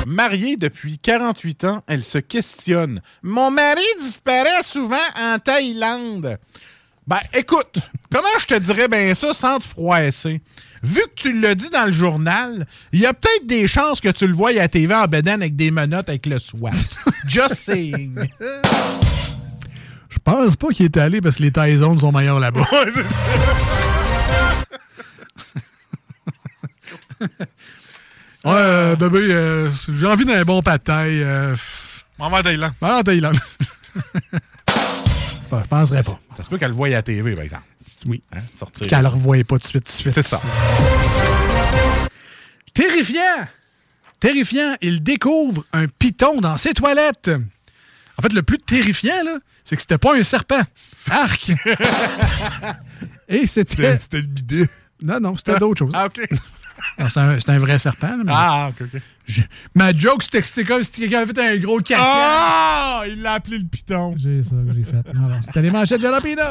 Mariée 0.06 0.56
depuis 0.56 0.98
48 0.98 1.64
ans, 1.64 1.82
elle 1.86 2.02
se 2.02 2.16
questionne. 2.18 3.02
Mon 3.22 3.50
mari 3.50 3.82
disparaît 4.00 4.62
souvent 4.62 4.96
en 5.20 5.38
Thaïlande. 5.38 6.38
Ben, 7.06 7.18
écoute, 7.34 7.76
comment 8.10 8.26
je 8.40 8.46
te 8.46 8.54
dirais 8.54 8.88
bien 8.88 9.14
ça 9.14 9.34
sans 9.34 9.58
te 9.58 9.64
froisser? 9.64 10.40
Vu 10.84 11.00
que 11.00 11.14
tu 11.16 11.40
l'as 11.40 11.54
dit 11.54 11.70
dans 11.70 11.86
le 11.86 11.92
journal, 11.92 12.66
il 12.92 13.00
y 13.00 13.06
a 13.06 13.14
peut-être 13.14 13.46
des 13.46 13.66
chances 13.66 14.00
que 14.00 14.10
tu 14.10 14.26
le 14.26 14.34
voies 14.34 14.50
à 14.50 14.52
la 14.54 14.68
TV 14.68 14.94
en 14.94 15.06
bedaine 15.06 15.40
avec 15.40 15.56
des 15.56 15.70
menottes 15.70 16.08
avec 16.08 16.26
le 16.26 16.38
SWAT. 16.38 16.70
Just 17.28 17.54
saying. 17.54 18.18
Je 20.08 20.18
pense 20.22 20.56
pas 20.56 20.68
qu'il 20.68 20.86
est 20.86 20.96
allé 20.96 21.20
parce 21.20 21.36
que 21.36 21.42
les 21.42 21.50
Taizones 21.50 21.98
sont 21.98 22.12
meilleurs 22.12 22.38
là-bas. 22.38 22.66
Ouais, 28.44 28.52
euh, 28.52 28.96
bébé, 28.96 29.20
euh, 29.30 29.70
j'ai 29.88 30.06
envie 30.06 30.26
d'un 30.26 30.42
bon 30.42 30.60
pâté. 30.60 30.92
Euh, 30.92 31.56
M'en 32.18 32.28
va 32.28 32.40
en 32.40 32.42
Thaïlande. 32.42 32.72
en 32.82 33.02
Thaïlande. 33.02 33.38
Bon, 35.54 35.62
je 35.62 35.68
penserais 35.68 36.02
pas. 36.02 36.20
Ça 36.36 36.42
se 36.42 36.48
peut 36.48 36.58
qu'elle 36.58 36.70
le 36.70 36.76
voie 36.76 36.88
à 36.88 36.90
la 36.90 37.02
TV, 37.02 37.34
par 37.34 37.44
exemple. 37.44 37.62
Oui. 38.06 38.22
Hein, 38.32 38.40
sortir. 38.56 38.86
Qu'elle 38.86 39.02
ne 39.02 39.08
revoyait 39.08 39.44
pas 39.44 39.56
tout 39.56 39.62
de 39.62 39.66
suite. 39.68 39.84
tout 39.84 39.92
de 39.92 40.12
suite. 40.12 40.14
C'est 40.14 40.22
ça. 40.22 40.40
Terrifiant! 42.72 43.46
Terrifiant, 44.20 44.74
il 44.80 45.02
découvre 45.02 45.64
un 45.72 45.86
python 45.86 46.40
dans 46.40 46.56
ses 46.56 46.74
toilettes. 46.74 47.30
En 48.18 48.22
fait, 48.22 48.32
le 48.32 48.42
plus 48.42 48.58
terrifiant, 48.58 49.22
là, 49.24 49.38
c'est 49.64 49.76
que 49.76 49.82
c'était 49.82 49.98
pas 49.98 50.16
un 50.16 50.22
serpent. 50.22 50.62
Arc! 51.10 51.52
Et 53.28 53.46
c'était. 53.46 53.98
C'était 53.98 54.20
le 54.20 54.26
bidet. 54.26 54.68
Non, 55.02 55.20
non, 55.20 55.36
c'était 55.36 55.58
d'autres 55.58 55.78
choses. 55.78 55.92
Ah, 55.94 56.06
OK. 56.06 56.26
Non, 56.98 57.06
C'est 57.08 57.20
un, 57.20 57.54
un 57.54 57.58
vrai 57.58 57.78
serpent. 57.78 58.08
là, 58.08 58.16
mais- 58.24 58.32
Ah, 58.34 58.70
OK, 58.70 58.86
OK. 58.94 59.00
Je- 59.26 59.42
Ma 59.74 59.92
joke, 59.92 60.22
c'était 60.22 60.42
que 60.42 60.46
c'était 60.48 60.64
comme 60.64 60.82
si 60.82 61.00
quelqu'un 61.00 61.20
avait 61.22 61.32
fait 61.32 61.54
un 61.54 61.56
gros 61.58 61.80
caca. 61.80 62.02
Ah! 62.04 63.02
Il 63.08 63.22
l'a 63.22 63.34
appelé 63.34 63.58
le 63.58 63.64
piton. 63.64 64.14
J'ai 64.18 64.42
ça 64.42 64.56
que 64.56 64.74
j'ai 64.74 64.84
fait. 64.84 65.14
Non, 65.14 65.28
non, 65.28 65.40
c'était 65.44 65.62
les 65.62 65.70
manchettes 65.70 66.00
Jalapino. 66.00 66.42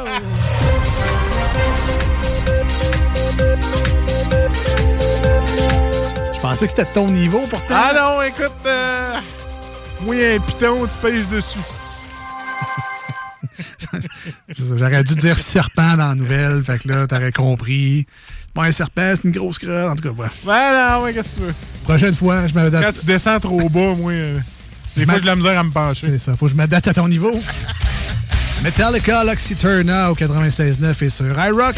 Je 6.34 6.40
pensais 6.40 6.66
que 6.66 6.72
c'était 6.72 6.84
de 6.84 6.94
ton 6.94 7.10
niveau, 7.10 7.46
pourtant. 7.50 7.74
Ah 7.76 7.94
non, 7.96 8.22
écoute, 8.22 8.52
euh, 8.66 9.14
moi, 10.02 10.16
un 10.16 10.40
piton, 10.40 10.86
tu 10.86 11.02
pèses 11.02 11.30
dessus. 11.30 11.60
J'aurais 14.78 15.04
dû 15.04 15.16
dire 15.16 15.40
serpent 15.40 15.96
dans 15.96 16.10
la 16.10 16.16
nouvelle, 16.16 16.64
fait 16.64 16.80
que 16.80 16.88
là, 16.90 17.08
t'aurais 17.08 17.32
compris. 17.32 18.08
Bon, 18.56 18.62
un 18.62 18.72
serpent, 18.72 19.14
c'est 19.16 19.24
une 19.24 19.32
grosse 19.32 19.58
crotte. 19.58 19.92
En 19.92 19.96
tout 19.96 20.04
cas, 20.04 20.12
voilà. 20.16 20.32
Ouais, 20.46 20.98
non, 20.98 21.04
ouais, 21.04 21.14
qu'est-ce 21.14 21.36
que 21.36 21.40
tu 21.40 21.46
veux? 21.48 21.54
Prochaine 21.86 22.14
fois, 22.14 22.48
je 22.48 22.54
m'adapte. 22.54 22.86
Quand 22.86 23.00
tu 23.00 23.06
descends 23.06 23.40
trop 23.40 23.68
bas, 23.70 23.96
moi, 23.96 24.12
euh, 24.12 24.38
des 24.96 25.06
fois, 25.06 25.16
j'ai 25.16 25.22
de 25.22 25.26
la 25.26 25.36
misère 25.36 25.60
à 25.60 25.64
me 25.64 25.72
pencher. 25.72 26.08
C'est 26.08 26.20
ça, 26.20 26.36
faut 26.38 26.46
que 26.46 26.52
je 26.52 26.56
m'adapte 26.58 26.88
à 26.88 26.94
ton 26.94 27.08
niveau. 27.08 27.34
Metallica, 28.64 29.24
L'Oxyturna 29.24 30.12
au 30.12 30.16
96.9 30.16 31.04
et 31.04 31.10
sur 31.10 31.26
iRock. 31.26 31.76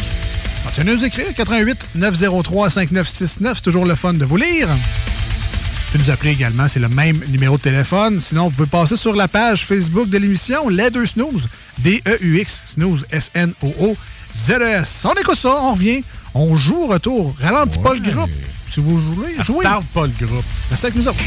Continuez 0.64 0.92
à 0.92 0.96
nous 0.96 1.04
écrire, 1.04 1.26
88 1.34 1.88
903 1.94 2.70
5969, 2.70 3.56
c'est 3.56 3.62
toujours 3.62 3.86
le 3.86 3.94
fun 3.94 4.12
de 4.12 4.24
vous 4.24 4.36
lire. 4.36 4.68
Vous 4.68 5.92
pouvez 5.92 6.04
nous 6.04 6.10
appeler 6.10 6.32
également, 6.32 6.68
c'est 6.68 6.80
le 6.80 6.88
même 6.88 7.20
numéro 7.28 7.56
de 7.56 7.62
téléphone. 7.62 8.20
Sinon, 8.20 8.48
vous 8.48 8.50
pouvez 8.50 8.68
passer 8.68 8.96
sur 8.96 9.14
la 9.16 9.28
page 9.28 9.64
Facebook 9.64 10.08
de 10.10 10.18
l'émission 10.18 10.68
Les 10.68 10.90
Deux 10.90 11.06
Snooze, 11.06 11.48
D-E-U-X, 11.78 12.62
Snooze, 12.66 13.06
S-N-O-O, 13.10 13.96
Z-E-S. 14.36 15.06
On 15.08 15.14
écoute 15.14 15.38
ça, 15.38 15.56
on 15.62 15.72
revient, 15.72 16.02
on 16.36 16.56
joue 16.56 16.84
au 16.84 16.86
retour. 16.86 17.34
Ralentis 17.40 17.78
pas 17.78 17.94
le 17.94 18.00
groupe. 18.00 18.30
Si 18.70 18.80
vous 18.80 18.98
voulez, 18.98 19.36
jouez. 19.42 19.62
Tarde 19.62 19.84
pas 19.94 20.06
le 20.06 20.26
groupe. 20.26 20.44
Restez 20.70 20.86
avec 20.88 20.96
nous 20.96 21.08
autres. 21.08 21.18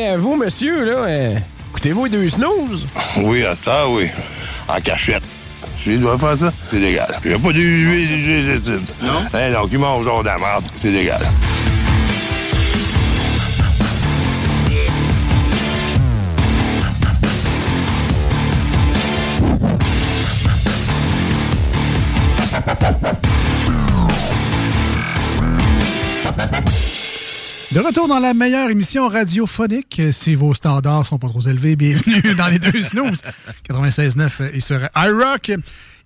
Euh, 0.00 0.16
vous, 0.18 0.34
monsieur, 0.34 0.84
là, 0.84 0.98
euh, 1.04 1.34
écoutez-vous 1.70 2.04
les 2.06 2.10
deux 2.10 2.28
snooze? 2.30 2.86
Oui, 3.18 3.44
à 3.44 3.54
ça, 3.54 3.86
oui. 3.86 4.08
En 4.66 4.80
cachette. 4.80 5.22
Si 5.82 5.90
il 5.92 6.00
doit 6.00 6.16
faire 6.16 6.38
ça, 6.38 6.52
c'est 6.66 6.78
légal. 6.78 7.06
Il 7.22 7.30
n'y 7.30 7.36
a 7.36 7.38
pas 7.38 7.52
d'huile, 7.52 8.60
Non? 9.02 9.12
Eh 9.34 9.52
non, 9.52 9.68
qui 9.68 9.76
mange 9.76 10.04
genre 10.04 10.22
de 10.22 10.28
la 10.28 10.38
merde, 10.38 10.64
c'est 10.72 10.90
légal. 10.90 11.20
De 27.72 27.78
retour 27.78 28.08
dans 28.08 28.18
la 28.18 28.34
meilleure 28.34 28.68
émission 28.68 29.06
radiophonique. 29.06 30.02
Si 30.10 30.34
vos 30.34 30.54
standards 30.54 31.06
sont 31.06 31.18
pas 31.18 31.28
trop 31.28 31.40
élevés, 31.42 31.76
bienvenue 31.76 32.34
dans 32.36 32.48
les 32.48 32.58
deux 32.58 32.82
snooze. 32.82 33.20
96.9 33.68 34.50
et 34.54 34.60
sur 34.60 34.80
iRock. 34.96 35.52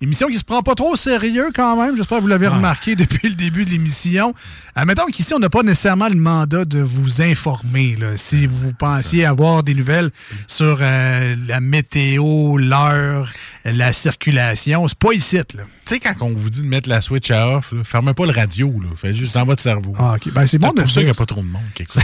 Émission 0.02 0.28
qui 0.28 0.36
se 0.36 0.44
prend 0.44 0.62
pas 0.62 0.74
trop 0.74 0.92
au 0.92 0.96
sérieux 0.96 1.50
quand 1.54 1.82
même. 1.82 1.96
J'espère 1.96 2.18
que 2.18 2.22
vous 2.22 2.28
l'avez 2.28 2.48
remarqué 2.48 2.96
depuis 2.96 3.30
le 3.30 3.34
début 3.34 3.64
de 3.64 3.70
l'émission. 3.70 4.34
Admettons 4.74 5.06
qu'ici, 5.06 5.32
on 5.32 5.38
n'a 5.38 5.48
pas 5.48 5.62
nécessairement 5.62 6.08
le 6.10 6.16
mandat 6.16 6.66
de 6.66 6.80
vous 6.80 7.22
informer. 7.22 7.96
là. 7.98 8.18
Si 8.18 8.46
vous 8.46 8.74
pensiez 8.78 9.24
avoir 9.24 9.62
des 9.62 9.72
nouvelles 9.72 10.10
sur 10.46 10.78
euh, 10.82 11.34
la 11.48 11.60
météo, 11.60 12.58
l'heure, 12.58 13.32
la 13.64 13.94
circulation, 13.94 14.86
c'est 14.88 14.98
pas 14.98 15.12
ici. 15.14 15.36
Là. 15.36 15.64
Tu 15.86 15.94
sais, 15.94 16.00
quand 16.00 16.14
on 16.22 16.32
vous 16.32 16.48
dit 16.48 16.62
de 16.62 16.66
mettre 16.66 16.88
la 16.88 17.02
switch 17.02 17.30
à 17.30 17.46
off, 17.48 17.72
là, 17.72 17.84
fermez 17.84 18.14
pas 18.14 18.24
le 18.24 18.32
radio. 18.32 18.72
Là. 18.80 18.88
Faites 18.96 19.14
juste 19.14 19.34
dans 19.34 19.44
votre 19.44 19.60
cerveau. 19.60 19.92
Ah, 19.98 20.14
ok. 20.14 20.32
Ben, 20.32 20.46
c'est 20.46 20.56
bon 20.56 20.70
de 20.70 20.80
pour 20.80 20.90
ça 20.90 21.00
qu'il 21.00 21.04
n'y 21.04 21.10
a 21.10 21.14
pas 21.14 21.26
trop 21.26 21.42
de 21.42 21.46
monde. 21.46 21.60
pense 21.76 21.94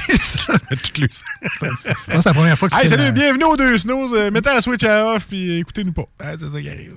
que 1.82 1.92
c'est 2.08 2.24
la 2.26 2.34
première 2.34 2.58
fois 2.58 2.68
que 2.68 2.74
Hey, 2.74 2.88
salut, 2.88 3.10
bienvenue 3.12 3.44
aux 3.44 3.56
deux 3.56 3.78
snooze. 3.78 4.12
Euh, 4.14 4.30
mettez 4.30 4.50
la 4.50 4.60
switch 4.60 4.84
à 4.84 5.14
off 5.14 5.26
puis 5.26 5.60
écoutez-nous 5.60 5.92
pas. 5.92 6.04
Ah, 6.18 6.32
c'est 6.38 6.50
ça 6.50 6.60
qui 6.60 6.68
arrive. 6.68 6.92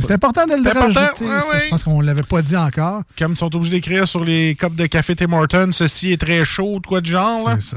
C'est 0.00 0.12
important 0.12 0.46
de 0.46 0.62
le 0.62 0.70
rajouter. 0.70 1.24
ouais, 1.24 1.30
ouais. 1.30 1.64
Je 1.64 1.70
pense 1.70 1.84
qu'on 1.84 2.00
l'avait 2.02 2.22
pas 2.22 2.42
dit 2.42 2.56
encore. 2.56 3.02
Comme 3.18 3.32
ils 3.32 3.38
sont 3.38 3.54
obligés 3.56 3.72
d'écrire 3.72 4.06
sur 4.06 4.22
les 4.22 4.54
copes 4.56 4.74
de 4.74 4.86
café 4.86 5.16
Tim 5.16 5.32
Hortons, 5.32 5.72
ceci 5.72 6.12
est 6.12 6.20
très 6.20 6.44
chaud, 6.44 6.82
quoi 6.86 7.00
de 7.00 7.06
genre. 7.06 7.48
Là. 7.48 7.56
C'est 7.60 7.70
ça. 7.70 7.76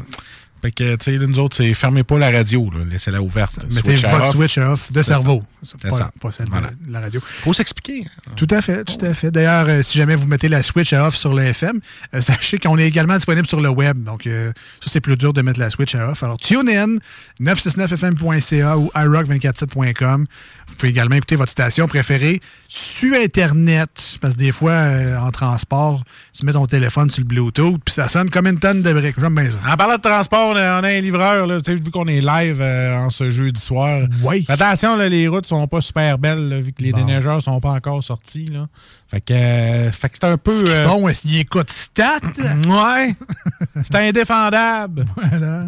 Fait 0.63 0.71
que, 0.71 0.95
tu 0.95 1.11
sais, 1.11 1.17
nous 1.17 1.39
autres, 1.39 1.57
c'est 1.57 1.73
fermez 1.73 2.03
pas 2.03 2.17
la 2.17 2.31
radio, 2.31 2.71
laissez-la 2.89 3.21
ouverte. 3.21 3.65
Mettez 3.75 3.97
votre 3.97 4.29
off. 4.29 4.31
switch 4.31 4.57
off 4.59 4.93
de 4.93 5.01
cerveau. 5.01 5.43
C'est 5.61 5.91
ça. 5.91 6.09
pas 6.21 6.31
celle 6.31 6.45
de 6.47 6.93
la 6.93 7.01
radio. 7.01 7.19
Faut 7.21 7.51
s'expliquer. 7.51 8.07
Tout 8.37 8.47
à 8.49 8.61
fait, 8.61 8.85
tout 8.85 9.05
à 9.05 9.13
fait. 9.13 9.29
D'ailleurs, 9.29 9.65
euh, 9.67 9.83
si 9.83 9.97
jamais 9.97 10.15
vous 10.15 10.25
mettez 10.25 10.47
la 10.47 10.63
Switch 10.63 10.93
à 10.93 11.05
off 11.05 11.17
sur 11.17 11.33
le 11.33 11.43
FM, 11.43 11.81
euh, 12.13 12.21
sachez 12.21 12.59
qu'on 12.59 12.77
est 12.77 12.87
également 12.87 13.15
disponible 13.15 13.45
sur 13.45 13.59
le 13.59 13.67
web. 13.67 14.05
Donc, 14.05 14.25
euh, 14.25 14.53
ça, 14.79 14.89
c'est 14.89 15.01
plus 15.01 15.17
dur 15.17 15.33
de 15.33 15.41
mettre 15.41 15.59
la 15.59 15.69
Switch 15.69 15.95
à 15.95 16.11
off. 16.11 16.23
Alors, 16.23 16.37
tune 16.37 16.69
in, 16.69 16.95
969fm.ca 17.41 18.77
ou 18.77 18.89
iRock247.com. 18.95 20.27
Vous 20.73 20.75
pouvez 20.75 20.89
également 20.89 21.15
écouter 21.15 21.35
votre 21.35 21.51
station 21.51 21.87
préférée 21.87 22.41
sur 22.67 23.13
Internet. 23.15 24.17
Parce 24.19 24.33
que 24.33 24.39
des 24.39 24.51
fois, 24.51 24.71
euh, 24.71 25.17
en 25.19 25.31
transport, 25.31 26.03
tu 26.33 26.45
mets 26.45 26.53
ton 26.53 26.65
téléphone 26.65 27.09
sur 27.09 27.21
le 27.21 27.27
Bluetooth, 27.27 27.79
puis 27.83 27.93
ça 27.93 28.07
sonne 28.07 28.29
comme 28.29 28.47
une 28.47 28.59
tonne 28.59 28.81
de 28.81 28.93
briques. 28.93 29.15
J'aime 29.19 29.35
bien 29.35 29.49
ça. 29.49 29.59
En 29.67 29.77
parlant 29.77 29.97
de 29.97 30.01
transport, 30.01 30.52
on 30.53 30.57
a 30.57 30.79
on 30.79 30.83
a 30.83 30.87
un 30.89 31.01
livreur, 31.01 31.47
là, 31.47 31.61
tu 31.61 31.71
sais, 31.71 31.77
vu 31.79 31.91
qu'on 31.91 32.07
est 32.07 32.21
live 32.21 32.59
euh, 32.61 32.95
en 32.97 33.09
ce 33.09 33.29
jeudi 33.31 33.59
soir. 33.59 34.07
Oui. 34.23 34.45
Attention, 34.47 34.95
là, 34.95 35.09
les 35.09 35.27
routes 35.27 35.45
sont 35.45 35.67
pas 35.67 35.81
super 35.81 36.17
belles, 36.17 36.49
là, 36.49 36.59
vu 36.61 36.71
que 36.73 36.83
les 36.83 36.91
Bon. 36.91 36.99
déneigeurs 36.99 37.41
sont 37.41 37.59
pas 37.59 37.71
encore 37.71 38.03
sortis. 38.03 38.45
Là. 38.45 38.67
Fait 39.09 39.21
que, 39.21 39.33
euh, 39.33 39.91
fait 39.91 40.09
que 40.09 40.15
c'est 40.21 40.27
un 40.27 40.37
peu. 40.37 40.63
Euh, 40.67 40.87
font, 40.87 41.07
est-ce 41.07 41.23
qu'ils 41.23 41.39
écoutent 41.39 41.69
Stat? 41.71 42.19
ouais. 42.67 43.15
c'est 43.83 43.95
indéfendable. 43.95 45.05
Voilà. 45.15 45.65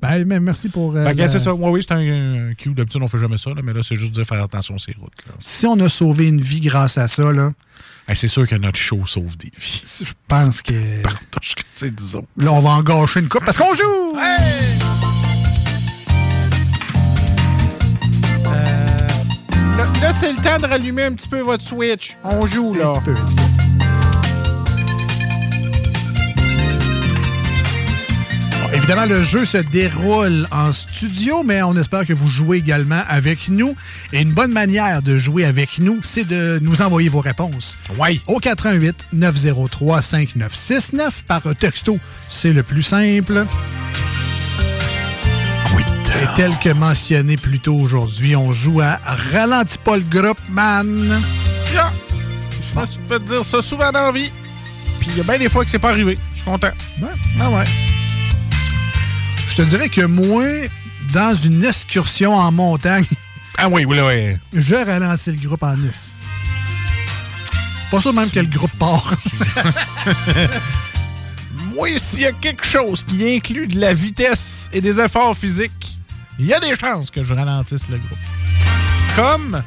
Ben, 0.00 0.24
mais 0.24 0.38
merci 0.38 0.68
pour. 0.68 0.94
euh, 0.94 1.12
c'est 1.28 1.40
ça. 1.40 1.52
Ouais, 1.52 1.70
oui, 1.70 1.84
c'est 1.86 1.92
un, 1.94 2.50
un 2.50 2.54
cue. 2.54 2.72
D'habitude, 2.72 3.02
on 3.02 3.08
fait 3.08 3.18
jamais 3.18 3.36
ça, 3.38 3.50
là, 3.50 3.62
mais 3.64 3.72
là, 3.72 3.80
c'est 3.82 3.96
juste 3.96 4.14
de 4.14 4.22
faire 4.22 4.40
attention 4.42 4.76
à 4.76 4.78
ces 4.78 4.92
routes. 4.92 5.10
là. 5.26 5.32
Si 5.40 5.66
on 5.66 5.78
a 5.80 5.88
sauvé 5.88 6.28
une 6.28 6.40
vie 6.40 6.60
grâce 6.60 6.96
à 6.98 7.08
ça, 7.08 7.32
là, 7.32 7.50
Hey, 8.08 8.16
c'est 8.16 8.28
sûr 8.28 8.48
que 8.48 8.54
notre 8.54 8.78
show 8.78 9.04
sauve 9.04 9.36
des 9.36 9.52
vies. 9.54 9.82
Je 10.02 10.12
pense 10.26 10.62
que. 10.62 10.72
c'est 11.74 11.94
disons. 11.94 12.26
Là, 12.38 12.54
on 12.54 12.60
va 12.60 12.70
en 12.70 12.82
gâcher 12.82 13.20
une 13.20 13.28
coupe 13.28 13.44
parce 13.44 13.58
qu'on 13.58 13.74
joue! 13.74 14.16
Là, 19.76 19.84
là, 20.00 20.12
c'est 20.14 20.32
le 20.32 20.42
temps 20.42 20.56
de 20.56 20.66
rallumer 20.66 21.04
un 21.04 21.12
petit 21.12 21.28
peu 21.28 21.40
votre 21.40 21.62
Switch. 21.62 22.16
On 22.24 22.46
joue, 22.46 22.72
là. 22.72 22.94
Bon, 22.94 23.12
évidemment, 28.88 29.14
le 29.14 29.22
jeu 29.22 29.44
se 29.44 29.58
déroule 29.58 30.48
en 30.50 30.72
studio, 30.72 31.42
mais 31.44 31.62
on 31.62 31.76
espère 31.76 32.06
que 32.06 32.14
vous 32.14 32.26
jouez 32.26 32.56
également 32.56 33.02
avec 33.06 33.50
nous. 33.50 33.76
Et 34.14 34.22
une 34.22 34.32
bonne 34.32 34.54
manière 34.54 35.02
de 35.02 35.18
jouer 35.18 35.44
avec 35.44 35.78
nous, 35.78 35.98
c'est 36.02 36.26
de 36.26 36.58
nous 36.62 36.80
envoyer 36.80 37.10
vos 37.10 37.20
réponses. 37.20 37.76
Oui. 37.98 38.22
Au 38.26 38.38
88 38.38 39.08
903 39.12 40.00
5969 40.00 41.22
par 41.28 41.42
texto. 41.58 41.98
C'est 42.30 42.54
le 42.54 42.62
plus 42.62 42.82
simple. 42.82 43.44
Et 46.22 46.26
tel 46.34 46.52
que 46.56 46.70
mentionné 46.70 47.36
plus 47.36 47.60
tôt 47.60 47.76
aujourd'hui, 47.76 48.36
on 48.36 48.54
joue 48.54 48.80
à 48.80 48.98
Ralentis 49.04 49.76
pas 49.84 49.98
le 49.98 50.04
groupe, 50.04 50.40
man. 50.48 51.20
Ja. 51.74 51.92
Je 52.72 52.80
me 52.80 52.86
suis 52.86 53.00
fait 53.06 53.22
dire 53.22 53.44
ça 53.44 53.60
souvent 53.60 53.92
dans 53.92 54.06
la 54.06 54.12
vie. 54.12 54.30
Puis 54.98 55.10
il 55.10 55.18
y 55.18 55.20
a 55.20 55.24
bien 55.24 55.38
des 55.38 55.50
fois 55.50 55.62
que 55.62 55.70
c'est 55.70 55.78
pas 55.78 55.90
arrivé. 55.90 56.14
Je 56.32 56.36
suis 56.36 56.50
content. 56.50 56.72
Ouais. 57.02 57.08
Ah 57.38 57.50
ouais. 57.50 57.64
Je 59.48 59.56
te 59.56 59.62
dirais 59.62 59.88
que 59.88 60.02
moi, 60.02 60.44
dans 61.12 61.34
une 61.36 61.64
excursion 61.64 62.34
en 62.34 62.52
montagne, 62.52 63.04
ah 63.56 63.68
oui, 63.68 63.84
oui, 63.84 63.98
oui. 64.00 64.36
je 64.52 64.74
ralentis 64.74 65.32
le 65.32 65.38
groupe 65.48 65.62
en 65.62 65.76
Nice. 65.76 66.14
Pas 67.90 68.00
sûr 68.00 68.12
même 68.12 68.30
que 68.30 68.40
le 68.40 68.46
groupe 68.46 68.72
part. 68.78 69.14
Moi, 71.74 71.98
s'il 71.98 72.20
y 72.20 72.26
a 72.26 72.32
quelque 72.32 72.66
chose 72.66 73.04
qui 73.04 73.36
inclut 73.36 73.66
de 73.66 73.80
la 73.80 73.94
vitesse 73.94 74.68
et 74.72 74.80
des 74.80 75.00
efforts 75.00 75.36
physiques, 75.36 75.98
il 76.38 76.46
y 76.46 76.54
a 76.54 76.60
des 76.60 76.76
chances 76.76 77.10
que 77.10 77.24
je 77.24 77.32
ralentisse 77.32 77.88
le 77.88 77.98
groupe. 77.98 78.18
Comme 79.16 79.62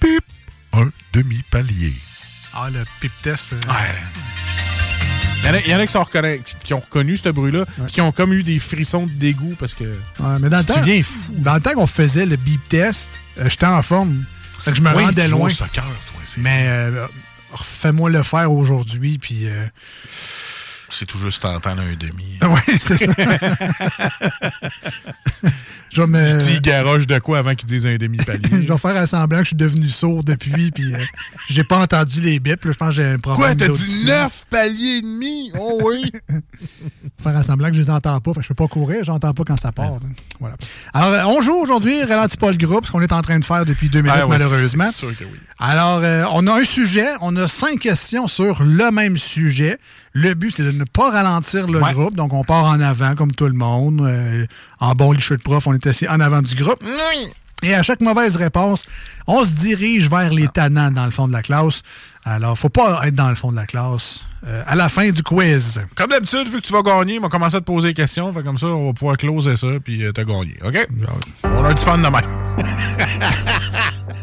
pip, 0.00 0.24
un 0.72 0.88
demi-palier. 1.12 1.92
Ah, 2.54 2.70
le 2.70 2.84
pip 3.00 3.12
test. 3.22 3.54
euh, 3.54 3.60
a, 3.68 3.84
il 5.64 5.70
y 5.70 5.74
en 5.74 5.78
a 5.80 5.86
qui, 5.86 5.92
sont 5.92 6.02
reconna- 6.02 6.38
qui 6.64 6.74
ont 6.74 6.80
reconnu 6.80 7.16
ce 7.16 7.28
bruit-là, 7.28 7.64
qui 7.88 8.00
ont 8.00 8.12
comme 8.12 8.32
eu 8.32 8.42
des 8.42 8.58
frissons 8.58 9.06
de 9.06 9.12
dégoût 9.12 9.54
parce 9.58 9.74
que. 9.74 9.84
Ouais, 9.84 10.38
mais 10.40 10.48
dans 10.48 10.58
le 10.58 10.64
Tu 10.64 10.72
temps, 10.72 11.02
fou. 11.02 11.32
dans 11.38 11.54
le 11.54 11.60
temps 11.60 11.72
qu'on 11.74 11.86
faisait 11.86 12.26
le 12.26 12.36
beep 12.36 12.66
test, 12.68 13.10
euh, 13.38 13.48
j'étais 13.48 13.66
en 13.66 13.82
forme. 13.82 14.24
Fait 14.64 14.70
que 14.70 14.76
je 14.78 14.82
me 14.82 14.94
Oui, 14.94 15.04
rendais 15.04 15.28
loin. 15.28 15.50
soccer, 15.50 15.84
toi, 15.84 16.20
mais 16.38 16.64
euh, 16.68 17.06
refais-moi 17.52 18.10
le 18.10 18.22
faire 18.22 18.50
aujourd'hui, 18.52 19.18
puis. 19.18 19.46
euh, 19.46 19.66
C'est 20.88 21.06
tout 21.06 21.18
juste 21.18 21.42
t'entendre 21.42 21.82
un 21.82 21.94
demi. 21.96 22.38
Oui, 22.42 22.78
c'est 22.80 22.98
ça. 22.98 23.12
je 25.90 26.00
vais 26.02 26.06
me. 26.06 26.44
Tu 26.44 26.52
dis 26.54 26.60
garoche 26.60 27.06
de 27.06 27.18
quoi 27.18 27.38
avant 27.38 27.54
qu'ils 27.54 27.66
disent 27.68 27.86
un 27.86 27.96
demi-palier? 27.96 28.48
je 28.66 28.72
vais 28.72 28.78
faire 28.78 28.96
à 28.96 29.06
semblant 29.06 29.38
que 29.38 29.44
je 29.44 29.48
suis 29.48 29.56
devenu 29.56 29.86
sourd 29.88 30.24
depuis, 30.24 30.70
puis 30.70 30.94
euh, 30.94 30.98
j'ai 31.48 31.64
pas 31.64 31.78
entendu 31.80 32.20
les 32.20 32.38
bips. 32.40 32.64
là. 32.64 32.72
Je 32.72 32.76
pense 32.76 32.88
que 32.90 32.94
j'ai 32.96 33.04
un 33.06 33.18
problème. 33.18 33.56
Quoi, 33.56 33.66
t'as 33.66 33.72
dit 33.72 34.04
neuf 34.06 34.46
paliers 34.50 34.98
et 34.98 35.02
demi? 35.02 35.52
Oh 35.58 35.80
oui! 35.84 36.10
faire 37.22 37.36
à 37.36 37.42
semblant 37.42 37.68
que 37.68 37.74
je 37.76 37.80
les 37.82 37.90
entends 37.90 38.20
pas. 38.20 38.32
Fait 38.34 38.40
que 38.40 38.44
je 38.44 38.48
peux 38.48 38.54
pas 38.54 38.68
courir, 38.68 39.04
j'entends 39.04 39.32
pas 39.32 39.44
quand 39.44 39.58
ça 39.58 39.72
part. 39.72 39.92
Voilà. 40.40 40.56
Alors, 40.92 41.12
euh, 41.12 41.36
on 41.36 41.40
joue 41.40 41.54
aujourd'hui, 41.54 42.02
ralentis 42.04 42.36
pas 42.36 42.50
le 42.50 42.56
groupe, 42.56 42.86
ce 42.86 42.90
qu'on 42.92 43.00
est 43.02 43.12
en 43.12 43.22
train 43.22 43.38
de 43.38 43.44
faire 43.44 43.64
depuis 43.64 43.88
deux 43.88 44.02
minutes, 44.02 44.16
Ah 44.20 44.26
ouais, 44.26 44.38
malheureusement. 44.38 44.84
c'est 44.86 44.98
sûr 44.98 45.16
que 45.16 45.24
oui. 45.24 45.38
Alors, 45.66 46.00
euh, 46.02 46.24
on 46.32 46.46
a 46.46 46.60
un 46.60 46.64
sujet, 46.64 47.08
on 47.22 47.34
a 47.36 47.48
cinq 47.48 47.78
questions 47.80 48.26
sur 48.26 48.62
le 48.62 48.90
même 48.90 49.16
sujet. 49.16 49.78
Le 50.12 50.34
but, 50.34 50.54
c'est 50.54 50.62
de 50.62 50.72
ne 50.72 50.84
pas 50.84 51.10
ralentir 51.10 51.66
le 51.66 51.80
Ouais. 51.80 51.92
groupe. 51.92 52.14
Donc, 52.16 52.34
on 52.34 52.44
part 52.44 52.64
en 52.66 52.80
avant, 52.80 53.14
comme 53.14 53.32
tout 53.32 53.46
le 53.46 53.54
monde. 53.54 54.02
Euh, 54.02 54.44
en 54.80 54.92
bon 54.92 55.12
licheux 55.12 55.38
de 55.38 55.42
prof, 55.42 55.66
on 55.66 55.72
est 55.72 55.86
assis 55.86 56.06
en 56.06 56.20
avant 56.20 56.42
du 56.42 56.54
groupe. 56.54 56.82
Et 57.62 57.74
à 57.74 57.82
chaque 57.82 58.02
mauvaise 58.02 58.36
réponse, 58.36 58.84
on 59.26 59.42
se 59.44 59.52
dirige 59.52 60.10
vers 60.10 60.30
les 60.34 60.48
tannants 60.48 60.90
dans 60.90 61.06
le 61.06 61.10
fond 61.10 61.28
de 61.28 61.32
la 61.32 61.40
classe. 61.40 61.80
Alors, 62.26 62.56
faut 62.58 62.70
pas 62.70 63.02
être 63.06 63.14
dans 63.14 63.28
le 63.28 63.34
fond 63.34 63.50
de 63.50 63.56
la 63.56 63.66
classe 63.66 64.24
euh, 64.46 64.62
à 64.66 64.74
la 64.74 64.88
fin 64.88 65.10
du 65.10 65.22
quiz. 65.22 65.82
Comme 65.94 66.10
d'habitude, 66.10 66.48
vu 66.48 66.60
que 66.62 66.66
tu 66.66 66.72
vas 66.72 66.80
gagner, 66.82 67.18
on 67.18 67.22
va 67.22 67.28
commencer 67.28 67.56
à 67.56 67.60
te 67.60 67.64
poser 67.66 67.88
des 67.88 67.94
questions. 67.94 68.32
Fait 68.32 68.42
comme 68.42 68.56
ça, 68.56 68.66
on 68.66 68.86
va 68.86 68.92
pouvoir 68.94 69.16
closer 69.18 69.56
ça, 69.56 69.66
puis 69.82 70.02
euh, 70.04 70.12
t'as 70.12 70.24
gagné. 70.24 70.54
OK? 70.64 70.86
On 71.44 71.64
a 71.64 71.74
du 71.74 71.82
fun 71.82 71.98
de 71.98 72.02
même. 72.08 72.14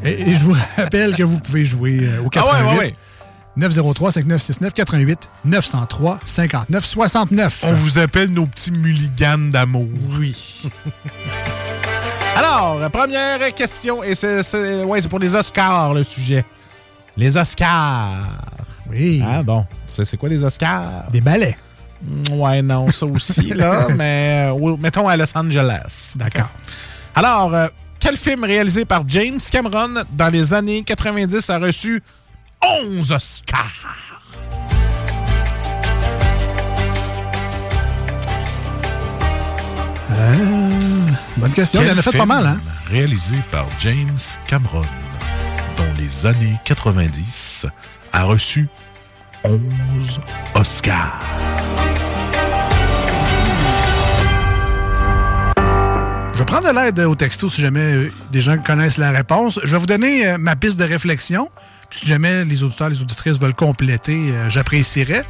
Et, 0.04 0.32
et 0.32 0.34
je 0.34 0.40
vous 0.44 0.56
rappelle 0.78 1.16
que 1.16 1.22
vous 1.22 1.38
pouvez 1.38 1.64
jouer 1.64 2.00
euh, 2.02 2.24
au 2.24 2.30
88 2.30 2.58
Ah 2.60 2.64
ouais, 2.64 2.72
ouais, 2.72 2.80
ouais. 2.86 2.94
903 3.56 4.12
5969 4.14 4.74
88 4.74 5.30
903 5.46 6.20
59 6.26 6.84
69. 6.86 7.64
On 7.68 7.74
vous 7.74 8.00
appelle 8.00 8.30
nos 8.30 8.48
petits 8.48 8.72
mulligans 8.72 9.52
d'amour. 9.52 9.88
Oui. 10.18 10.64
Alors, 12.36 12.90
première 12.90 13.54
question, 13.54 14.02
et 14.02 14.16
c'est 14.16 14.84
ouais, 14.86 15.02
c'est 15.02 15.10
pour 15.10 15.20
les 15.20 15.36
Oscars, 15.36 15.94
le 15.94 16.04
sujet. 16.04 16.44
Les 17.18 17.38
Oscars. 17.38 18.20
Oui. 18.90 19.24
Ah 19.26 19.44
bon, 19.44 19.66
c'est 19.88 20.06
c'est 20.06 20.18
quoi 20.18 20.30
les 20.30 20.44
Oscars? 20.44 21.10
Des 21.12 21.22
ballets. 21.22 21.58
Ouais, 22.32 22.62
non, 22.62 22.90
ça 22.92 23.06
aussi, 23.06 23.50
là, 23.50 23.88
mais 23.96 24.50
euh, 24.50 24.78
mettons 24.78 25.08
à 25.08 25.16
Los 25.16 25.38
Angeles. 25.38 26.14
D'accord. 26.16 26.50
Alors, 27.14 27.54
euh, 27.54 27.68
quel 28.00 28.18
film 28.18 28.44
réalisé 28.44 28.86
par 28.86 29.04
James 29.08 29.40
Cameron 29.52 30.04
dans 30.14 30.30
les 30.34 30.54
années 30.54 30.84
90 30.84 31.50
a 31.50 31.60
reçu 31.60 32.02
11 32.84 33.12
Oscars? 33.12 34.08
Euh, 40.12 41.08
bonne 41.38 41.52
question. 41.52 41.82
Il 41.82 41.88
y 41.88 41.92
en 41.92 41.98
a 41.98 42.02
fait 42.02 42.18
pas 42.18 42.26
mal, 42.26 42.46
hein? 42.46 42.60
Réalisé 42.90 43.36
par 43.50 43.66
James 43.80 44.18
Cameron, 44.48 44.82
les 46.02 46.26
années 46.26 46.58
90 46.66 47.68
a 48.12 48.24
reçu 48.24 48.68
11 49.44 49.60
Oscars. 50.56 51.22
Je 56.34 56.40
vais 56.40 56.46
prendre 56.46 56.68
de 56.68 56.76
l'aide 56.76 57.00
au 57.02 57.14
texto 57.14 57.50
si 57.50 57.62
jamais 57.62 57.94
euh, 57.94 58.12
des 58.32 58.42
gens 58.42 58.58
connaissent 58.58 58.98
la 58.98 59.12
réponse. 59.12 59.60
Je 59.64 59.72
vais 59.72 59.78
vous 59.78 59.86
donner 59.86 60.28
euh, 60.28 60.38
ma 60.40 60.56
piste 60.56 60.80
de 60.80 60.86
réflexion. 60.86 61.52
Si 61.92 62.08
jamais 62.08 62.46
les 62.46 62.64
auditeurs, 62.64 62.90
les 62.90 63.02
auditrices 63.02 63.40
veulent 63.40 63.54
compléter, 63.54 64.32
euh, 64.32 64.50
j'apprécierais. 64.50 65.26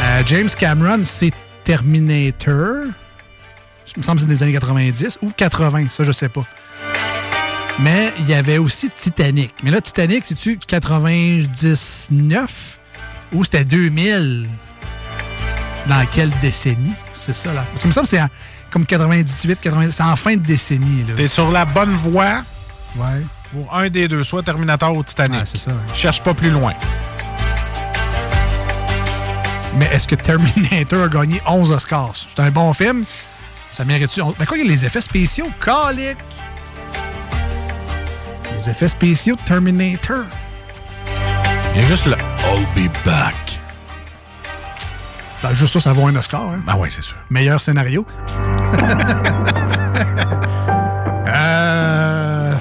Euh, 0.00 0.22
James 0.24 0.48
Cameron, 0.58 1.02
c'est 1.04 1.32
Terminator. 1.64 2.84
Il 3.94 3.98
me 3.98 4.02
semble 4.02 4.20
que 4.20 4.26
c'est 4.26 4.34
des 4.34 4.42
années 4.42 4.52
90 4.52 5.18
ou 5.22 5.30
80, 5.36 5.88
ça 5.90 6.04
je 6.04 6.12
sais 6.12 6.28
pas. 6.28 6.46
Mais 7.78 8.12
il 8.18 8.28
y 8.28 8.34
avait 8.34 8.58
aussi 8.58 8.88
Titanic. 8.90 9.52
Mais 9.62 9.70
là, 9.70 9.80
Titanic, 9.80 10.24
c'est-tu 10.24 10.58
99 10.58 12.78
ou 13.34 13.44
c'était 13.44 13.64
2000? 13.64 14.48
Dans 15.86 16.04
quelle 16.06 16.30
décennie? 16.40 16.94
C'est 17.14 17.34
ça, 17.34 17.52
là. 17.52 17.64
Parce 17.70 17.82
que 17.82 17.88
me 17.88 17.92
semble 17.92 18.08
que 18.08 18.16
c'est 18.16 18.22
comme 18.70 18.86
98, 18.86 19.60
90, 19.60 19.94
c'est 19.94 20.02
en 20.02 20.16
fin 20.16 20.34
de 20.34 20.40
décennie, 20.40 21.04
là. 21.06 21.14
T'es 21.16 21.28
sur 21.28 21.50
la 21.52 21.64
bonne 21.64 21.92
voie 21.92 22.42
Ouais. 22.96 23.22
pour 23.52 23.72
un 23.74 23.88
des 23.90 24.08
deux, 24.08 24.24
soit 24.24 24.42
Terminator 24.42 24.96
ou 24.96 25.04
Titanic. 25.04 25.42
c'est 25.44 25.58
ça. 25.58 25.72
Cherche 25.94 26.22
pas 26.22 26.34
plus 26.34 26.50
loin. 26.50 26.72
Mais 29.78 29.86
est-ce 29.92 30.06
que 30.08 30.14
Terminator 30.14 31.04
a 31.04 31.08
gagné 31.08 31.40
11 31.46 31.70
Oscars? 31.70 32.12
C'est 32.14 32.40
un 32.42 32.50
bon 32.50 32.72
film. 32.72 33.04
Ça 33.70 33.84
mérite-tu? 33.84 34.22
Mais 34.40 34.46
quoi, 34.46 34.56
il 34.56 34.64
y 34.64 34.66
a 34.66 34.70
les 34.72 34.86
effets 34.86 35.02
spéciaux? 35.02 35.50
Calique! 35.62 36.16
Les 38.56 38.70
effets 38.70 38.88
spéciaux 38.88 39.36
de 39.36 39.42
Terminator. 39.42 40.24
Il 41.74 41.82
y 41.82 41.84
a 41.84 41.88
juste 41.88 42.06
le 42.06 42.12
I'll 42.12 42.64
be 42.74 42.90
back. 43.04 43.34
Ben, 45.42 45.54
juste 45.54 45.74
ça, 45.74 45.80
ça 45.80 45.92
vaut 45.92 46.06
un 46.06 46.16
Oscar. 46.16 46.42
Hein? 46.50 46.60
Ah 46.66 46.76
ouais, 46.76 46.88
c'est 46.90 47.02
sûr. 47.02 47.16
Meilleur 47.30 47.60
scénario. 47.60 48.06
euh... 51.26 52.54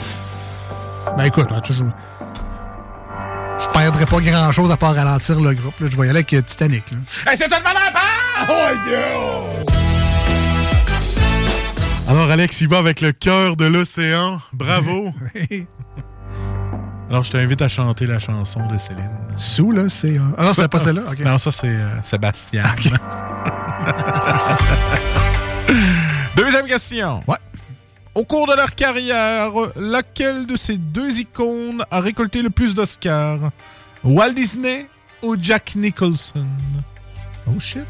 Ben 1.18 1.24
écoute, 1.24 1.50
là, 1.50 1.62
tu- 1.62 1.74
je... 1.74 1.80
je 1.80 3.68
perdrais 3.74 4.06
pas 4.06 4.20
grand-chose 4.20 4.70
à 4.72 4.78
part 4.78 4.94
ralentir 4.96 5.40
le 5.40 5.54
groupe. 5.54 5.80
là. 5.80 5.88
Je 5.90 5.96
vais 5.98 6.08
y 6.08 6.10
aller 6.10 6.26
avec 6.30 6.46
Titanic. 6.46 6.84
là. 6.92 6.98
Hey, 7.32 7.38
c'est 7.38 7.48
tellement 7.48 7.72
la 7.74 7.92
Oh, 8.48 8.70
Alors, 12.08 12.30
Alex, 12.30 12.62
il 12.62 12.68
va 12.68 12.78
avec 12.78 13.02
le 13.02 13.12
cœur 13.12 13.56
de 13.56 13.66
l'océan. 13.66 14.40
Bravo. 14.54 15.12
Alors, 17.10 17.24
je 17.24 17.32
t'invite 17.32 17.64
à 17.64 17.68
chanter 17.68 18.06
la 18.06 18.20
chanson 18.20 18.64
de 18.68 18.78
Céline. 18.78 19.10
Sous 19.38 19.72
l'océan. 19.72 20.32
Ah 20.38 20.46
non, 20.46 20.54
c'est 20.54 20.68
pas 20.68 20.78
celle-là? 20.78 21.02
Non, 21.20 21.40
ça, 21.40 21.50
c'est 21.52 21.68
euh, 21.68 22.02
Sébastien. 22.04 22.62
Deuxième 26.36 26.68
question. 26.68 27.22
Ouais. 27.28 27.38
Au 28.14 28.24
cours 28.24 28.46
de 28.48 28.54
leur 28.54 28.76
carrière, 28.76 29.52
laquelle 29.76 30.46
de 30.46 30.56
ces 30.56 30.78
deux 30.78 31.18
icônes 31.20 31.84
a 31.90 32.00
récolté 32.02 32.44
le 32.44 32.52
plus 32.52 32.76
d'Oscars? 32.76 33.52
Walt 34.04 34.34
Disney 34.34 34.88
ou 35.24 35.36
Jack 35.40 35.76
Nicholson? 35.76 36.46
Oh 37.48 37.60
shit. 37.60 37.86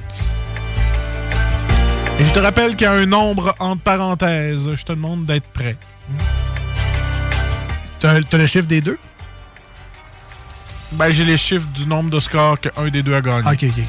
Je 2.36 2.42
te 2.42 2.44
rappelle 2.44 2.76
qu'il 2.76 2.84
y 2.84 2.90
a 2.90 2.92
un 2.92 3.06
nombre 3.06 3.56
entre 3.60 3.82
parenthèses. 3.82 4.70
Je 4.76 4.84
te 4.84 4.92
demande 4.92 5.26
d'être 5.26 5.48
prêt. 5.52 5.78
T'as 7.98 8.20
le 8.20 8.46
chiffre 8.46 8.68
des 8.68 8.82
deux? 8.82 8.98
Ben, 10.92 11.12
j'ai 11.12 11.24
les 11.24 11.38
chiffres 11.38 11.70
du 11.70 11.88
nombre 11.88 12.10
de 12.10 12.20
scores 12.20 12.60
qu'un 12.60 12.90
des 12.90 13.04
deux 13.04 13.16
a 13.16 13.22
gagné. 13.22 13.48
Ok, 13.48 13.64
ok, 13.64 13.78
ok. 13.78 13.86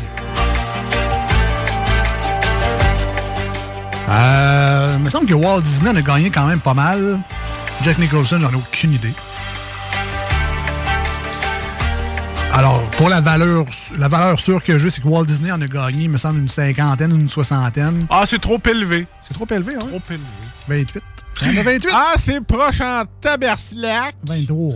Euh, 4.10 4.94
il 4.96 5.04
me 5.04 5.10
semble 5.10 5.26
que 5.26 5.34
Walt 5.34 5.62
Disney 5.62 5.90
en 5.90 5.96
a 5.96 6.02
gagné 6.02 6.30
quand 6.30 6.46
même 6.46 6.60
pas 6.60 6.74
mal. 6.74 7.18
Jack 7.82 7.98
Nicholson, 7.98 8.38
j'en 8.40 8.52
ai 8.52 8.54
aucune 8.54 8.92
idée. 8.92 9.12
Alors, 12.56 12.80
pour 12.92 13.10
la 13.10 13.20
valeur, 13.20 13.66
la 13.98 14.08
valeur 14.08 14.40
sûre 14.40 14.64
que 14.64 14.78
j'ai, 14.78 14.88
c'est 14.88 15.02
que 15.02 15.08
Walt 15.08 15.26
Disney 15.26 15.52
en 15.52 15.60
a 15.60 15.66
gagné, 15.66 16.04
il 16.04 16.10
me 16.10 16.16
semble, 16.16 16.38
une 16.38 16.48
cinquantaine 16.48 17.12
ou 17.12 17.16
une 17.16 17.28
soixantaine. 17.28 18.06
Ah, 18.08 18.24
c'est 18.24 18.38
trop 18.38 18.58
élevé. 18.66 19.06
C'est 19.24 19.34
trop 19.34 19.44
élevé, 19.50 19.74
hein? 19.74 19.86
Trop 19.86 20.00
élevé. 20.08 20.24
28. 20.66 21.02
Il 21.42 21.52
y 21.52 21.58
en 21.58 21.60
a 21.60 21.64
28. 21.64 21.90
Ah, 21.92 22.14
c'est 22.16 22.40
proche 22.40 22.80
en 22.80 23.02
taberslac. 23.20 24.14
23. 24.26 24.74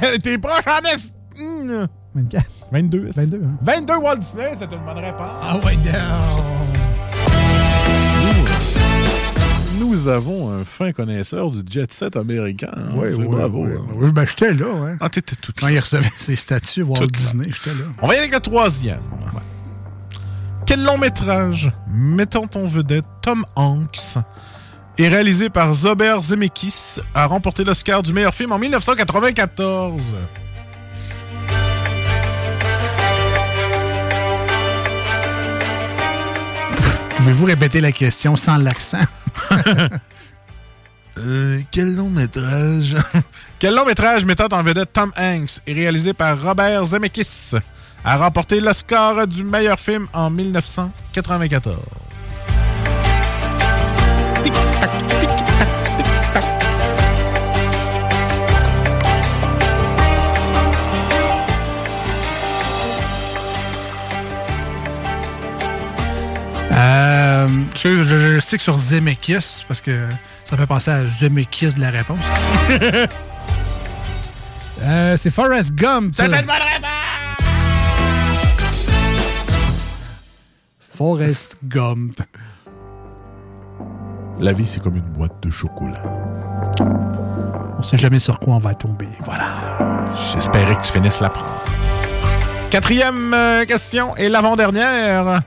Eh, 0.00 0.18
t'es 0.20 0.38
proche 0.38 0.64
en 0.64 0.88
est... 0.88 1.42
Hmm. 1.42 1.86
24. 2.14 2.46
22. 2.70 3.10
22, 3.10 3.42
hein? 3.46 3.56
22 3.62 3.96
Walt 3.96 4.16
Disney, 4.18 4.52
c'était 4.52 4.76
une 4.76 4.84
bonne 4.84 4.98
réponse. 4.98 5.28
Ah 5.42 5.56
ouais, 5.56 5.76
Nous 9.78 10.08
avons 10.08 10.50
un 10.52 10.64
fin 10.64 10.92
connaisseur 10.92 11.50
du 11.50 11.60
jet 11.70 11.92
set 11.92 12.16
américain. 12.16 12.70
hein. 12.76 12.90
Oui, 12.94 13.08
oui, 13.16 13.26
bravo. 13.26 13.64
oui, 13.66 13.72
hein. 13.78 13.84
oui. 13.96 14.12
Ben, 14.12 14.26
j'étais 14.26 14.52
là, 14.52 14.66
ouais. 14.68 14.94
Ah, 15.00 15.08
t'étais 15.08 15.36
tout 15.36 15.52
Quand 15.58 15.68
il 15.68 15.78
recevait 15.78 16.10
ses 16.18 16.36
statuts 16.36 16.82
Walt 16.82 17.06
Disney, 17.06 17.46
j'étais 17.50 17.76
là. 17.76 17.84
On 18.00 18.06
va 18.06 18.14
y 18.14 18.16
aller 18.18 18.24
avec 18.28 18.34
le 18.34 18.40
troisième. 18.40 19.00
Quel 20.66 20.84
long 20.84 20.98
métrage 20.98 21.72
mettant 21.92 22.46
en 22.54 22.66
vedette 22.66 23.04
Tom 23.22 23.44
Hanks 23.56 24.14
et 24.98 25.08
réalisé 25.08 25.48
par 25.48 25.72
Zober 25.74 26.16
Zemeckis 26.22 27.00
a 27.14 27.26
remporté 27.26 27.64
l'Oscar 27.64 28.02
du 28.02 28.12
meilleur 28.12 28.34
film 28.34 28.52
en 28.52 28.58
1994? 28.58 30.00
Pouvez-vous 37.16 37.44
répéter 37.44 37.80
la 37.80 37.92
question 37.92 38.36
sans 38.36 38.56
l'accent? 38.56 38.98
Euh, 41.18 41.60
quel 41.70 41.94
long 41.94 42.08
métrage? 42.08 42.96
quel 43.58 43.74
long 43.74 43.84
métrage 43.84 44.24
mettant 44.24 44.48
en 44.50 44.62
vedette 44.62 44.94
Tom 44.94 45.12
Hanks 45.16 45.60
et 45.66 45.74
réalisé 45.74 46.14
par 46.14 46.40
Robert 46.42 46.86
Zemeckis 46.86 47.50
a 48.02 48.16
remporté 48.16 48.60
l'Oscar 48.60 49.26
du 49.26 49.42
meilleur 49.42 49.78
film 49.78 50.08
en 50.14 50.30
1994? 50.30 51.76
Tic-tac, 54.42 54.90
tic-tac, 55.20 55.68
tic-tac. 55.98 56.61
Euh, 66.72 67.48
je, 67.76 68.02
je, 68.02 68.18
je 68.18 68.38
stick 68.38 68.60
sur 68.60 68.76
Zemeckis 68.78 69.64
parce 69.68 69.80
que 69.80 70.06
ça 70.44 70.56
fait 70.56 70.66
penser 70.66 70.90
à 70.90 71.08
Zemeckis 71.08 71.74
de 71.74 71.80
la 71.80 71.90
réponse. 71.90 72.24
Euh, 74.84 75.16
c'est 75.16 75.30
Forrest 75.30 75.72
Gump. 75.76 76.12
C'est 76.16 76.24
une 76.24 76.30
bonne 76.32 76.50
réponse! 76.50 76.90
Forrest 80.96 81.56
Gump. 81.64 82.20
La 84.40 84.52
vie, 84.52 84.66
c'est 84.66 84.82
comme 84.82 84.96
une 84.96 85.02
boîte 85.02 85.40
de 85.40 85.50
chocolat. 85.52 86.02
On 87.78 87.82
sait 87.82 87.96
jamais 87.96 88.18
sur 88.18 88.40
quoi 88.40 88.54
on 88.54 88.58
va 88.58 88.74
tomber. 88.74 89.08
Voilà. 89.20 89.46
J'espérais 90.32 90.76
que 90.76 90.82
tu 90.82 90.92
finisses 90.92 91.20
la 91.20 91.28
phrase. 91.28 91.48
Quatrième 92.70 93.32
euh, 93.34 93.64
question 93.64 94.16
et 94.16 94.28
l'avant-dernière. 94.28 95.42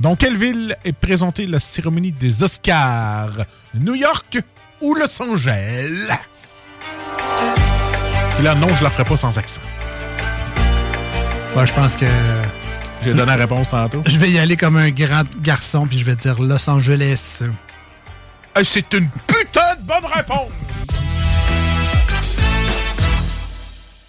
Dans 0.00 0.16
quelle 0.16 0.36
ville 0.36 0.76
est 0.84 0.92
présentée 0.92 1.46
la 1.46 1.60
cérémonie 1.60 2.12
des 2.12 2.42
Oscars? 2.42 3.44
New 3.74 3.94
York 3.94 4.38
ou 4.80 4.94
Los 4.94 5.22
Angeles? 5.22 6.08
Et 8.38 8.42
là, 8.42 8.54
non, 8.54 8.74
je 8.74 8.82
la 8.82 8.90
ferai 8.90 9.04
pas 9.04 9.16
sans 9.16 9.36
accent. 9.38 9.60
Je 11.54 11.72
pense 11.72 11.96
que 11.96 12.06
J'ai 13.04 13.12
donné 13.12 13.26
la 13.26 13.36
réponse 13.36 13.68
tantôt. 13.68 14.02
je 14.06 14.16
vais 14.18 14.30
y 14.30 14.38
aller 14.38 14.56
comme 14.56 14.76
un 14.76 14.90
grand 14.90 15.24
garçon 15.40 15.86
puis 15.86 15.98
je 15.98 16.04
vais 16.04 16.16
dire 16.16 16.40
Los 16.40 16.68
Angeles. 16.68 17.42
C'est 18.64 18.92
une 18.94 19.08
putain 19.26 19.74
de 19.80 19.82
bonne 19.86 20.10
réponse! 20.12 20.50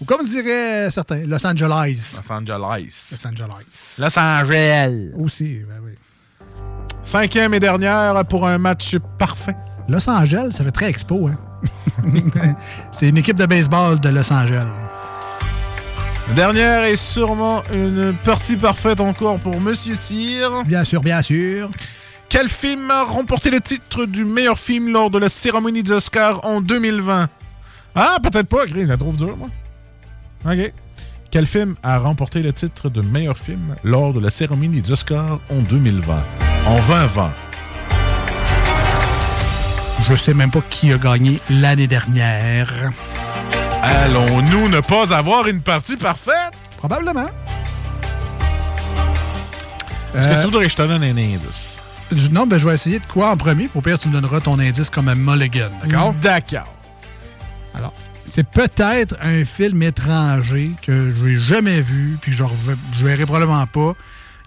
Ou 0.04 0.06
comme 0.06 0.26
diraient 0.26 0.90
certains, 0.90 1.24
Los 1.26 1.46
Angeles. 1.46 2.20
Los 2.20 2.30
Angeles. 2.30 3.06
Los 3.10 3.26
Angeles. 3.26 3.96
Los 3.98 4.18
Angeles. 4.18 5.12
Aussi, 5.16 5.60
ben 5.66 5.80
oui. 5.82 5.92
Cinquième 7.02 7.54
et 7.54 7.60
dernière 7.60 8.22
pour 8.26 8.46
un 8.46 8.58
match 8.58 8.96
parfait. 9.18 9.56
Los 9.88 10.06
Angeles, 10.10 10.52
ça 10.52 10.62
fait 10.62 10.72
très 10.72 10.90
expo, 10.90 11.28
hein? 11.28 11.38
c'est 12.92 13.08
une 13.08 13.16
équipe 13.16 13.38
de 13.38 13.46
baseball 13.46 13.98
de 13.98 14.10
Los 14.10 14.30
Angeles. 14.30 14.66
Dernière 16.36 16.84
et 16.84 16.96
sûrement 16.96 17.62
une 17.72 18.14
partie 18.24 18.56
parfaite 18.56 19.00
encore 19.00 19.38
pour 19.38 19.58
Monsieur 19.58 19.94
Cyr. 19.94 20.64
Bien 20.64 20.84
sûr, 20.84 21.00
bien 21.00 21.22
sûr. 21.22 21.70
Quel 22.28 22.48
film 22.50 22.90
a 22.90 23.04
remporté 23.04 23.50
le 23.50 23.62
titre 23.62 24.04
du 24.04 24.26
meilleur 24.26 24.58
film 24.58 24.92
lors 24.92 25.08
de 25.08 25.18
la 25.18 25.30
cérémonie 25.30 25.82
des 25.82 25.92
Oscars 25.92 26.44
en 26.44 26.60
2020? 26.60 27.30
Ah, 27.94 28.16
peut-être 28.22 28.48
pas, 28.48 28.66
Chris, 28.66 28.82
je 28.82 28.86
la 28.88 28.98
trouve 28.98 29.16
dure, 29.16 29.36
moi. 29.38 29.48
OK. 30.46 30.72
Quel 31.30 31.46
film 31.46 31.74
a 31.82 31.98
remporté 31.98 32.42
le 32.42 32.52
titre 32.52 32.88
de 32.90 33.00
meilleur 33.00 33.36
film 33.36 33.74
lors 33.82 34.12
de 34.12 34.20
la 34.20 34.30
cérémonie 34.30 34.80
des 34.80 34.92
Oscars 34.92 35.40
en 35.50 35.60
2020? 35.62 36.22
En 36.66 36.76
2020. 36.76 37.32
Je 40.08 40.14
sais 40.14 40.34
même 40.34 40.50
pas 40.50 40.60
qui 40.68 40.92
a 40.92 40.98
gagné 40.98 41.40
l'année 41.50 41.86
dernière. 41.86 42.70
Allons-nous 43.82 44.68
ne 44.68 44.80
pas 44.80 45.14
avoir 45.14 45.46
une 45.48 45.60
partie 45.62 45.96
parfaite? 45.96 46.52
Probablement. 46.76 47.26
Est-ce 50.14 50.26
Euh, 50.28 50.34
que 50.36 50.40
tu 50.40 50.44
voudrais 50.44 50.64
que 50.64 50.70
je 50.70 50.76
te 50.76 50.82
donne 50.82 51.02
un 51.02 51.16
indice? 51.16 51.82
Non, 52.30 52.46
ben 52.46 52.58
je 52.58 52.68
vais 52.68 52.74
essayer 52.74 53.00
de 53.00 53.06
quoi 53.06 53.30
en 53.30 53.36
premier. 53.36 53.66
Pour 53.66 53.82
pire, 53.82 53.98
tu 53.98 54.08
me 54.08 54.12
donneras 54.12 54.40
ton 54.40 54.58
indice 54.58 54.90
comme 54.90 55.08
un 55.08 55.14
mulligan. 55.14 55.70
D'accord? 55.82 56.12
D'accord. 56.22 56.72
Alors, 57.74 57.92
c'est 58.26 58.48
peut-être 58.48 59.16
un 59.20 59.44
film 59.44 59.82
étranger 59.82 60.72
que 60.82 61.10
je 61.12 61.24
n'ai 61.24 61.36
jamais 61.36 61.80
vu, 61.80 62.18
puis 62.20 62.30
que 62.30 62.36
je 62.36 62.44
je 62.98 63.04
verrai 63.04 63.24
probablement 63.24 63.66
pas. 63.66 63.94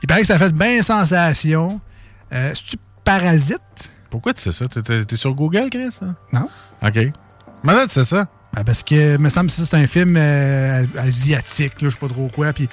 Il 0.04 0.08
paraît 0.08 0.22
que 0.22 0.28
ça 0.28 0.38
fait 0.38 0.54
bien 0.54 0.82
sensation. 0.82 1.80
Euh, 2.34 2.52
C'est-tu 2.54 2.78
Parasite? 3.04 3.62
Pourquoi 4.10 4.34
tu 4.34 4.41
sais 4.41 4.52
ça? 4.52 4.68
T'es- 4.68 5.06
t'es 5.06 5.16
sur 5.16 5.34
Google, 5.34 5.70
Chris? 5.70 5.90
hein? 6.02 6.16
Non. 6.34 6.49
OK. 6.86 6.98
Maintenant, 7.64 7.84
tu 7.86 7.94
sais 7.94 8.04
ça? 8.06 8.28
Ben, 8.54 8.64
parce 8.64 8.82
que, 8.84 9.16
il 9.16 9.20
me 9.20 9.30
semble 9.30 9.48
que 9.48 9.54
c'est 9.54 9.76
un 9.76 9.88
film 9.88 10.16
euh, 10.18 10.86
asiatique, 10.98 11.74
je 11.82 11.90
sais 11.90 11.98
pas 11.98 12.08
trop 12.08 12.30
quoi. 12.30 12.54
Puis, 12.54 12.70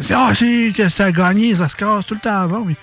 c'est 0.00 0.14
ah, 0.14 0.32
que 0.34 0.88
ça 0.88 1.06
a 1.06 1.12
gagné 1.12 1.48
les 1.48 1.62
Oscars, 1.62 1.98
c'est 2.02 2.08
tout 2.08 2.14
le 2.14 2.20
temps. 2.20 2.64
Mais 2.64 2.76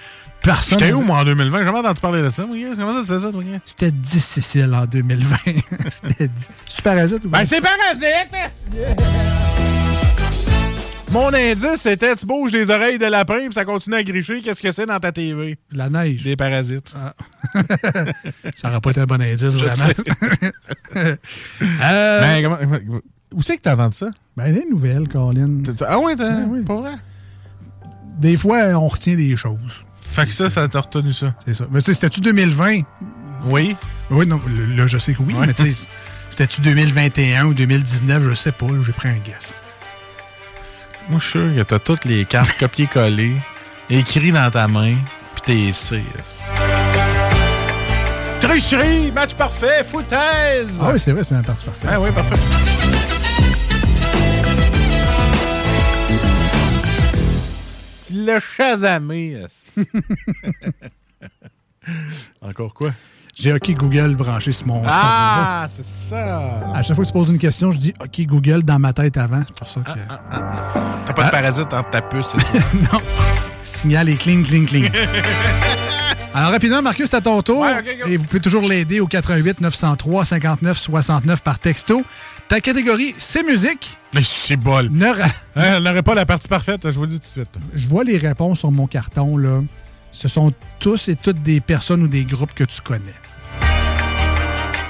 personne. 0.43 0.79
J'étais 0.79 0.93
où, 0.93 1.01
moi, 1.01 1.19
en 1.19 1.25
2020? 1.25 1.57
J'ai 1.59 1.65
jamais 1.65 1.77
entendu 1.79 1.99
parler 1.99 2.21
de 2.21 2.29
ça, 2.29 2.43
Chris. 2.43 2.65
Comment 2.75 2.93
ça, 2.93 3.01
tu 3.01 3.07
sais 3.07 3.19
ça, 3.19 3.31
Chris? 3.31 3.59
C'était 3.65 3.91
difficile 3.91 4.73
en 4.75 4.85
2020. 4.85 5.35
C'était 5.89 6.27
di- 6.27 6.33
C'est 6.67 6.81
Parasite 6.83 7.25
ou 7.25 7.29
Ben, 7.29 7.45
c'est 7.45 7.61
parasite! 7.61 9.33
Mon 11.11 11.31
indice, 11.31 11.75
c'était 11.75 12.15
tu 12.15 12.25
bouges 12.25 12.51
les 12.51 12.71
oreilles 12.71 12.97
de 12.97 13.05
lapin 13.05 13.37
puis 13.45 13.53
ça 13.53 13.65
continue 13.65 13.95
à 13.97 14.03
gricher. 14.03 14.41
Qu'est-ce 14.41 14.63
que 14.63 14.71
c'est 14.71 14.87
dans 14.87 14.99
ta 14.99 15.11
TV? 15.11 15.59
De 15.71 15.77
la 15.77 15.87
neige. 15.87 16.23
Des 16.23 16.35
parasites. 16.35 16.91
Ça 18.55 18.69
aurait 18.69 18.81
pas 18.81 18.89
été 18.89 19.01
un 19.01 19.05
bon 19.05 19.21
indice, 19.21 19.53
vraiment. 19.55 19.93
Euh, 21.83 22.21
Ben, 22.21 22.43
comment- 22.43 22.57
où 23.31 23.41
c'est 23.43 23.57
que 23.57 23.61
t'as 23.61 23.73
entendu 23.75 23.97
ça? 23.97 24.07
Ben, 24.35 24.51
les 24.53 24.65
nouvelles, 24.69 25.07
Colin. 25.07 25.61
Ah 25.87 25.99
ouais, 25.99 26.15
t'as 26.15 26.33
Ben 26.45 26.63
pas 26.65 26.75
vrai? 26.77 26.95
Des 28.19 28.35
fois, 28.37 28.57
on 28.75 28.87
retient 28.87 29.15
des 29.15 29.35
choses. 29.37 29.85
Fait 30.13 30.25
que 30.27 30.31
ça, 30.31 30.49
ça 30.49 30.67
t'a 30.67 30.79
retenu 30.81 31.11
ça. 31.11 31.33
C'est 31.45 31.53
ça. 31.55 31.65
Mais 31.71 31.79
tu 31.81 31.85
sais, 31.87 31.93
c'était-tu 31.95 32.21
2020? 32.21 32.81
Oui. 33.45 33.75
Oui, 34.11 34.27
non, 34.27 34.39
là, 34.77 34.85
je 34.87 34.97
sais 34.97 35.13
que 35.13 35.21
oui, 35.23 35.33
Ouais. 35.33 35.47
mais 35.47 35.53
tu 35.53 35.73
sais, 35.73 35.87
c'était-tu 36.29 36.61
2021 36.61 37.45
ou 37.45 37.53
2019? 37.53 38.29
Je 38.29 38.35
sais 38.35 38.51
pas, 38.51 38.67
j'ai 38.85 38.93
pris 38.93 39.09
un 39.09 39.17
guess. 39.17 39.57
Moi, 41.09 41.19
je 41.19 41.23
suis 41.27 41.31
sûr 41.39 41.55
que 41.55 41.61
t'as 41.63 41.79
toutes 41.79 42.05
les 42.05 42.25
cartes 42.25 42.57
copiées-collées, 42.59 43.35
écrites 43.89 44.33
dans 44.33 44.49
ta 44.51 44.67
main, 44.67 44.95
pis 45.35 45.41
t'es 45.45 45.71
sûr. 45.73 45.99
Tricherie, 48.39 49.11
match 49.11 49.33
parfait, 49.35 49.83
foutaise! 49.83 50.79
Ah 50.81 50.89
oui, 50.93 50.99
c'est 50.99 51.11
vrai, 51.13 51.23
c'est 51.23 51.35
un 51.35 51.41
parti 51.41 51.65
parfait. 51.65 51.87
Ah 51.89 51.99
oui, 51.99 52.11
parfait. 52.11 52.35
Il 58.13 58.25
l'a 58.25 58.39
chasamé. 58.39 59.43
Encore 62.41 62.73
quoi? 62.75 62.91
J'ai 63.35 63.51
OK 63.51 63.71
Google 63.71 64.13
branché 64.13 64.51
sur 64.51 64.67
mon 64.67 64.83
Ah, 64.85 65.65
c'est 65.67 65.83
ça. 65.83 66.71
À 66.75 66.83
chaque 66.83 66.95
fois 66.95 67.03
que 67.03 67.09
tu 67.09 67.13
poses 67.13 67.29
une 67.29 67.39
question, 67.39 67.71
je 67.71 67.79
dis 67.79 67.93
OK 67.99 68.21
Google 68.27 68.61
dans 68.61 68.77
ma 68.77 68.93
tête 68.93 69.17
avant. 69.17 69.41
C'est 69.47 69.57
pour 69.57 69.67
ça 69.67 69.81
que. 69.81 69.89
T'as 71.07 71.13
pas 71.13 71.25
de 71.25 71.31
parasite 71.31 71.73
entre 71.73 71.89
ta 71.89 72.01
puce 72.03 72.35
et 72.35 72.37
tout. 72.37 72.77
non. 72.93 72.99
Signal 73.63 74.09
et 74.09 74.15
cling, 74.15 74.45
cling, 74.45 74.67
cling. 74.67 74.91
Alors, 76.35 76.51
rapidement, 76.51 76.81
Marcus, 76.81 77.07
c'est 77.09 77.15
à 77.15 77.21
ton 77.21 77.41
tour. 77.41 77.65
Et 78.07 78.17
vous 78.17 78.25
pouvez 78.25 78.39
toujours 78.39 78.67
l'aider 78.67 78.99
au 78.99 79.07
88 79.07 79.61
903 79.61 80.25
59 80.25 80.77
69 80.77 81.41
par 81.41 81.57
texto. 81.57 82.03
Ta 82.53 82.61
catégorie, 82.61 83.15
c'est 83.17 83.41
musique. 83.41 83.97
Mais 84.13 84.21
c'est 84.23 84.57
bol. 84.57 84.87
Ne 84.91 85.07
ra- 85.07 85.25
Hein, 85.55 85.73
Elle 85.77 85.83
n'aurait 85.83 86.03
pas 86.03 86.13
la 86.13 86.23
partie 86.23 86.47
parfaite, 86.47 86.81
je 86.83 86.91
vous 86.91 87.01
le 87.01 87.07
dis 87.07 87.19
tout 87.19 87.25
de 87.25 87.31
suite. 87.31 87.49
Je 87.73 87.87
vois 87.87 88.03
les 88.03 88.19
réponses 88.19 88.59
sur 88.59 88.69
mon 88.69 88.85
carton, 88.85 89.37
là. 89.37 89.61
Ce 90.11 90.27
sont 90.27 90.53
tous 90.79 91.07
et 91.07 91.15
toutes 91.15 91.41
des 91.41 91.61
personnes 91.61 92.03
ou 92.03 92.07
des 92.07 92.23
groupes 92.25 92.53
que 92.53 92.63
tu 92.63 92.79
connais. 92.81 93.01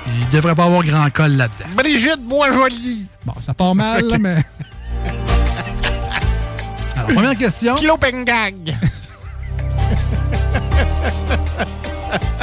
Il 0.05 0.29
devrait 0.33 0.55
pas 0.55 0.65
avoir 0.65 0.83
grand 0.83 1.09
col 1.09 1.37
là-dedans. 1.37 1.69
Brigitte 1.77 2.19
Bois-Jolie. 2.19 3.07
Bon, 3.25 3.31
ça 3.39 3.53
part 3.53 3.75
mal, 3.75 4.09
là, 4.09 4.17
mais... 4.19 4.43
Alors, 6.97 7.13
première 7.13 7.37
question. 7.37 7.75
Kilo 7.75 7.95
Pengag. 7.95 8.75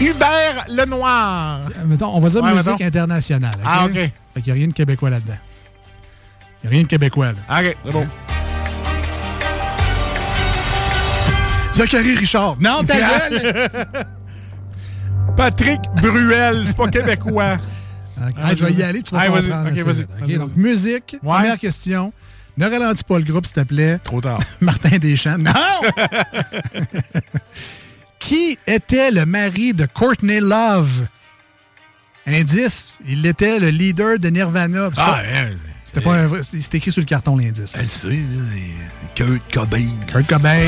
Hubert 0.00 0.64
Lenoir. 0.68 1.60
Mettons, 1.86 2.14
on 2.14 2.20
va 2.20 2.30
dire 2.30 2.42
Ouais, 2.42 2.50
musique 2.54 2.66
mettons. 2.72 2.84
internationale. 2.84 3.52
Ah, 3.64 3.84
OK. 3.86 3.92
Fait 3.94 4.10
qu'il 4.36 4.44
n'y 4.44 4.50
a 4.50 4.54
rien 4.54 4.66
de 4.68 4.72
québécois 4.72 5.10
là-dedans. 5.10 5.36
Il 6.62 6.66
n'y 6.66 6.68
a 6.68 6.70
rien 6.70 6.82
de 6.82 6.88
québécois, 6.88 7.32
là. 7.32 7.60
OK, 7.60 7.76
c'est 7.84 7.92
bon. 7.92 8.06
Zachary 11.72 12.16
Richard. 12.16 12.56
Non, 12.60 12.82
ta 12.82 12.96
gueule! 12.98 14.06
Patrick 15.36 15.80
Bruel, 16.02 16.62
c'est 16.66 16.76
pas 16.76 16.88
québécois. 16.88 17.56
Ah, 18.36 18.54
je 18.54 18.62
vais 18.66 18.72
y 18.74 18.82
aller, 18.82 19.02
tu 19.02 19.14
vas 19.14 19.22
Ah, 19.22 19.30
vas-y. 19.30 19.44
comprendre. 19.48 19.70
Vas-y, 20.20 20.36
donc, 20.36 20.54
musique, 20.54 21.16
Ouais. 21.22 21.36
première 21.36 21.58
question. 21.58 22.12
Ne 22.58 22.66
ralentis 22.68 23.02
pas 23.02 23.16
le 23.18 23.24
groupe, 23.24 23.46
s'il 23.46 23.54
te 23.54 23.60
plaît. 23.62 23.98
Trop 24.04 24.20
tard. 24.20 24.40
Martin 24.60 24.98
Deschamps. 24.98 25.38
Non! 25.38 25.52
Qui 28.20 28.56
était 28.66 29.10
le 29.10 29.26
mari 29.26 29.72
de 29.74 29.86
Courtney 29.86 30.38
Love? 30.40 31.08
Indice, 32.26 32.98
il 33.08 33.26
était 33.26 33.58
le 33.58 33.70
leader 33.70 34.18
de 34.18 34.28
Nirvana. 34.28 34.90
Ah, 34.98 35.22
hein, 35.26 35.48
C'était 35.86 36.00
pas 36.02 36.14
un 36.14 36.26
vrai- 36.26 36.42
C'était 36.44 36.78
écrit 36.78 36.92
sur 36.92 37.00
le 37.00 37.06
carton, 37.06 37.36
l'indice. 37.36 37.72
Elle 37.76 37.86
sait, 37.86 38.08
c'est 38.10 39.14
Kurt 39.14 39.52
Cobain. 39.52 39.88
Kurt 40.06 40.28
Cobain. 40.28 40.60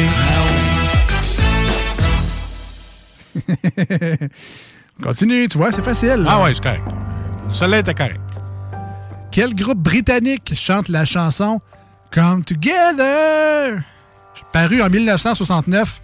Continue, 5.03 5.49
tu 5.49 5.59
vois, 5.59 5.73
c'est 5.73 5.85
facile. 5.85 6.25
Ah 6.29 6.43
ouais, 6.43 6.55
c'est 6.55 6.63
correct. 6.63 6.83
Celle-là 7.53 7.79
était 7.79 7.95
correct. 7.95 8.21
Quel 9.31 9.55
groupe 9.55 9.79
britannique 9.79 10.53
chante 10.55 10.89
la 10.89 11.05
chanson 11.05 11.61
Come 12.11 12.45
Together? 12.45 13.83
Paru 14.53 14.83
en 14.83 14.91
1969 14.91 16.01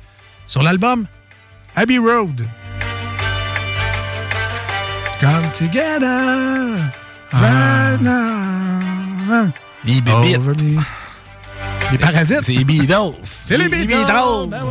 sur 0.46 0.62
l'album 0.62 1.06
Abbey 1.78 1.98
Road. 2.00 2.44
Come 5.20 5.52
Together. 5.52 6.92
Right 7.32 7.98
now. 8.00 9.52
Les 9.84 10.00
bébites. 10.00 10.40
Les 11.92 11.98
parasites. 11.98 12.42
C'est 12.42 12.54
les 12.54 12.64
Beatles. 12.64 13.14
C'est 13.22 13.56
les 13.56 13.68
Beatles. 13.68 14.48
Ben 14.48 14.64
ouais. 14.64 14.70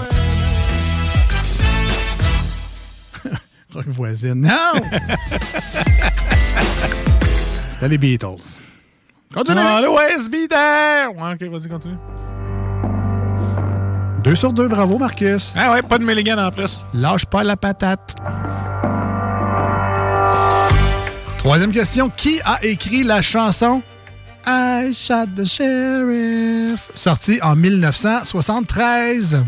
Rock 3.74 3.88
voisine. 3.88 4.42
Non! 4.42 4.74
C'était 7.72 7.88
les 7.88 7.98
Beatles. 7.98 8.42
Continue. 9.34 9.62
Always 9.62 10.28
be 10.28 10.50
there. 10.50 11.08
Ouais, 11.16 11.36
OK, 11.36 11.44
vas-y, 11.44 11.70
continue. 11.70 11.96
Deux 14.28 14.36
sur 14.36 14.52
deux, 14.52 14.68
bravo 14.68 14.98
Marcus. 14.98 15.54
Ah 15.56 15.72
ouais, 15.72 15.82
pas 15.82 15.98
de 15.98 16.04
Milligan 16.04 16.38
en 16.38 16.52
plus. 16.52 16.82
Lâche 16.94 17.26
pas 17.26 17.46
la 17.46 17.56
patate. 17.56 18.14
Troisième 21.38 21.72
question. 21.72 22.10
Qui 22.10 22.42
a 22.44 22.62
écrit 22.62 23.06
la 23.06 23.22
chanson 23.22 23.82
I 24.46 24.94
Shot 24.94 25.28
the 25.38 25.46
Sheriff? 25.46 26.92
Sortie 26.94 27.40
en 27.42 27.56
1973. 27.56 29.46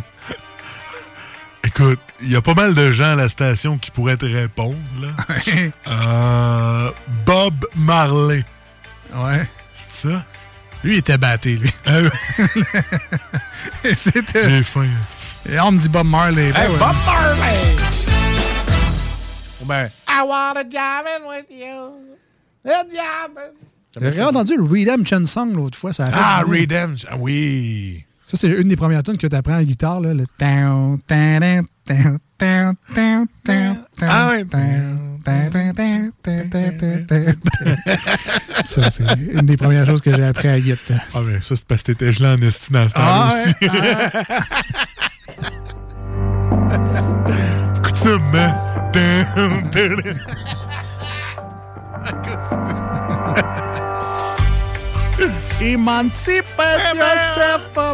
Écoute, 1.65 1.99
il 2.21 2.31
y 2.31 2.37
a 2.37 2.41
pas 2.41 2.53
mal 2.53 2.73
de 2.73 2.89
gens 2.89 3.11
à 3.11 3.15
la 3.15 3.27
station 3.27 3.77
qui 3.77 3.91
pourraient 3.91 4.15
te 4.15 4.27
répondre, 4.27 4.77
là. 5.01 5.09
Euh, 5.87 6.91
Bob 7.25 7.67
Marley. 7.75 8.45
Ouais. 9.13 9.45
C'est 9.73 10.07
ça? 10.07 10.25
Lui, 10.83 10.93
il 10.93 10.97
était 10.99 11.17
batté, 11.17 11.57
lui. 11.57 11.69
C'était. 13.93 14.49
J'ai 14.49 14.63
faim. 14.63 14.87
Et 15.49 15.59
on 15.59 15.71
me 15.71 15.79
dit 15.79 15.89
Bob 15.89 16.07
Marley. 16.07 16.47
Hey, 16.47 16.53
ouais. 16.53 16.79
Bob 16.79 16.95
Marley! 17.05 17.75
Ben, 19.65 19.89
I 20.07 20.23
wanna 20.25 20.63
jam 20.63 21.05
in 21.05 21.27
with 21.27 21.45
you. 21.51 21.91
J'ai 24.01 24.23
entendu 24.23 24.55
le 24.57 24.63
Redemption 24.63 25.25
Song 25.25 25.53
l'autre 25.53 25.77
fois. 25.77 25.91
Ça 25.93 26.05
ah. 26.11 26.43
Redemption. 26.47 27.09
Ah 27.11 27.17
oui. 27.19 28.03
Ça, 28.25 28.37
c'est 28.37 28.47
une 28.47 28.67
des 28.67 28.75
premières 28.75 29.03
tunes 29.03 29.17
que 29.17 29.27
tu 29.27 29.35
apprends 29.35 29.55
à 29.55 29.59
la 29.59 29.63
guitare, 29.63 30.01
là, 30.01 30.13
le 30.13 30.25
ah 34.01 34.29
ouais. 34.29 34.45
ça, 38.63 38.91
c'est 38.91 39.03
une 39.33 39.45
des 39.45 39.57
premières 39.57 39.85
choses 39.85 40.01
que 40.01 40.11
j'ai 40.13 40.23
appris 40.23 40.47
à 40.47 40.59
Git. 40.59 40.75
Ah, 41.13 41.21
ben 41.21 41.41
ça, 41.41 41.55
c'est 41.55 41.65
parce 41.65 41.83
que 41.83 41.91
t'étais 41.91 42.11
gelé 42.11 42.29
en 42.29 42.41
esti 42.41 42.71
dans 42.71 42.87
ce 42.87 42.93
temps-là 42.93 43.29
ah 43.29 43.33
aussi. 43.33 43.53
Ah 43.67 44.11
Coutume, 47.83 48.21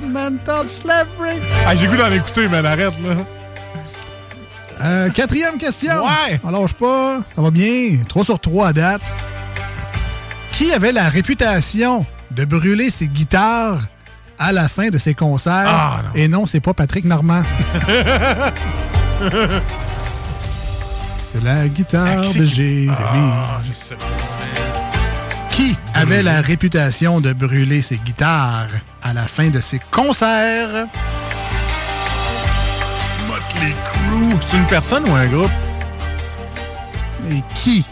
mental 0.02 0.70
slavery. 0.70 1.42
Ah, 1.66 1.76
j'ai 1.76 1.88
goût 1.88 1.98
d'en 1.98 2.12
écouter, 2.12 2.48
mais 2.48 2.58
arrête, 2.58 2.94
là. 3.02 3.16
Euh, 4.86 5.10
quatrième 5.10 5.58
question. 5.58 6.04
Ouais. 6.06 6.40
On 6.44 6.52
lâche 6.52 6.74
pas. 6.74 7.20
Ça 7.36 7.42
va 7.42 7.50
bien. 7.52 7.98
3 8.08 8.24
sur 8.26 8.40
3 8.40 8.68
à 8.68 8.74
date. 8.74 9.02
Qui 10.52 10.72
avait 10.72 10.92
la 10.92 11.10
réputation 11.10 12.06
de 12.32 12.46
brûler 12.46 12.90
ses 12.92 13.08
guitares 13.08 13.80
à 14.38 14.52
la 14.52 14.68
fin 14.70 14.90
de 14.90 14.98
ses 14.98 15.14
concerts? 15.14 15.66
Ah, 15.68 16.02
non. 16.06 16.12
Et 16.16 16.28
non, 16.28 16.46
c'est 16.46 16.60
pas 16.60 16.74
Patrick 16.74 17.06
Normand? 17.06 17.42
C'est 21.34 21.44
la 21.44 21.68
guitare 21.68 22.22
Ah, 22.24 22.38
de 22.40 22.46
Jérémy. 22.46 22.94
Ah. 22.98 23.60
Qui 25.52 25.76
avait 25.94 26.24
la 26.24 26.42
réputation 26.42 27.20
de 27.22 27.34
brûler 27.34 27.82
ses 27.82 27.98
guitares 27.98 28.68
à 29.04 29.14
la 29.14 29.24
fin 29.24 29.50
de 29.50 29.60
ses 29.62 29.80
concerts? 29.92 30.86
Motley 33.28 33.74
C'est 34.50 34.58
une 34.58 34.68
personne 34.68 35.10
ou 35.10 35.14
un 35.16 35.28
groupe? 35.28 35.52
Et 37.30 37.42
qui? 37.54 37.86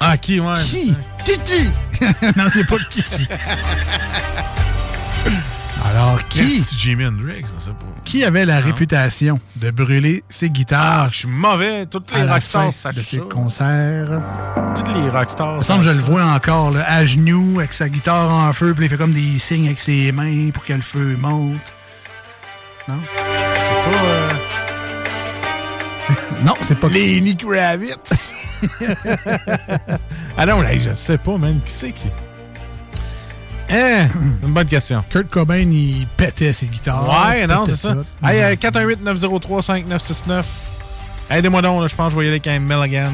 Ah, 0.00 0.16
qui, 0.16 0.40
ouais. 0.40 0.54
Qui? 0.64 0.94
Qui 1.24 1.38
qui? 1.40 1.70
non, 2.36 2.44
c'est 2.52 2.66
pas 2.66 2.76
qui. 2.90 3.04
Alors, 5.90 6.26
qui? 6.28 6.62
C'est 6.62 6.76
Jimi 6.78 7.06
Hendrix, 7.06 7.44
ça, 7.58 7.70
pas. 7.70 7.86
Qui 8.04 8.24
avait 8.24 8.44
la 8.44 8.60
réputation 8.60 9.40
de 9.56 9.70
brûler 9.70 10.22
ses 10.28 10.50
guitares? 10.50 11.04
Ah, 11.06 11.08
je 11.12 11.18
suis 11.20 11.28
mauvais. 11.28 11.86
Toutes 11.86 12.14
les 12.14 12.22
rockstars 12.22 12.72
de 12.94 13.02
ses 13.02 13.18
ça. 13.18 13.22
concerts? 13.30 14.20
Toutes 14.76 14.88
les 14.94 15.08
rockstars. 15.10 15.54
Il 15.54 15.58
me 15.58 15.62
semble 15.62 15.80
que 15.80 15.86
je 15.86 15.94
le 15.94 16.00
vois 16.02 16.24
encore, 16.24 16.70
là, 16.70 16.84
à 16.88 17.04
genoux, 17.04 17.58
avec 17.58 17.72
sa 17.72 17.88
guitare 17.88 18.30
en 18.30 18.52
feu, 18.52 18.74
puis 18.74 18.86
il 18.86 18.88
fait 18.88 18.96
comme 18.96 19.12
des 19.12 19.38
signes 19.38 19.66
avec 19.66 19.80
ses 19.80 20.12
mains 20.12 20.50
pour 20.52 20.64
que 20.64 20.72
le 20.72 20.80
feu 20.82 21.16
monte. 21.18 21.74
Non? 22.88 22.98
C'est 23.16 23.90
pas. 23.90 24.04
euh, 24.04 24.28
Non, 26.44 26.54
c'est 26.60 26.78
pas... 26.78 26.88
Lenny 26.88 27.36
Kravitz. 27.36 28.32
ah 30.36 30.46
non, 30.46 30.60
là, 30.60 30.76
je 30.78 30.92
sais 30.92 31.18
pas, 31.18 31.36
man. 31.36 31.60
Qui 31.64 31.72
c'est 31.72 31.92
qui? 31.92 32.06
Hein? 33.70 34.08
Une 34.42 34.52
bonne 34.52 34.66
question. 34.66 35.04
Kurt 35.10 35.28
Cobain, 35.28 35.58
il 35.58 36.06
pétait 36.16 36.52
ses 36.52 36.66
guitares. 36.66 37.08
Ouais, 37.08 37.46
non, 37.46 37.66
c'est 37.66 37.76
ça. 37.76 37.96
Hey, 38.24 38.42
euh, 38.42 38.54
418-903-5969. 38.56 40.44
Aidez-moi 41.30 41.62
donc, 41.62 41.82
là, 41.82 41.88
je 41.88 41.94
pense 41.94 42.14
que 42.14 42.14
je 42.14 42.18
vais 42.18 42.24
y 42.24 42.28
aller 42.28 42.40
avec 42.42 42.46
un 42.46 42.60
Milligan. 42.60 43.12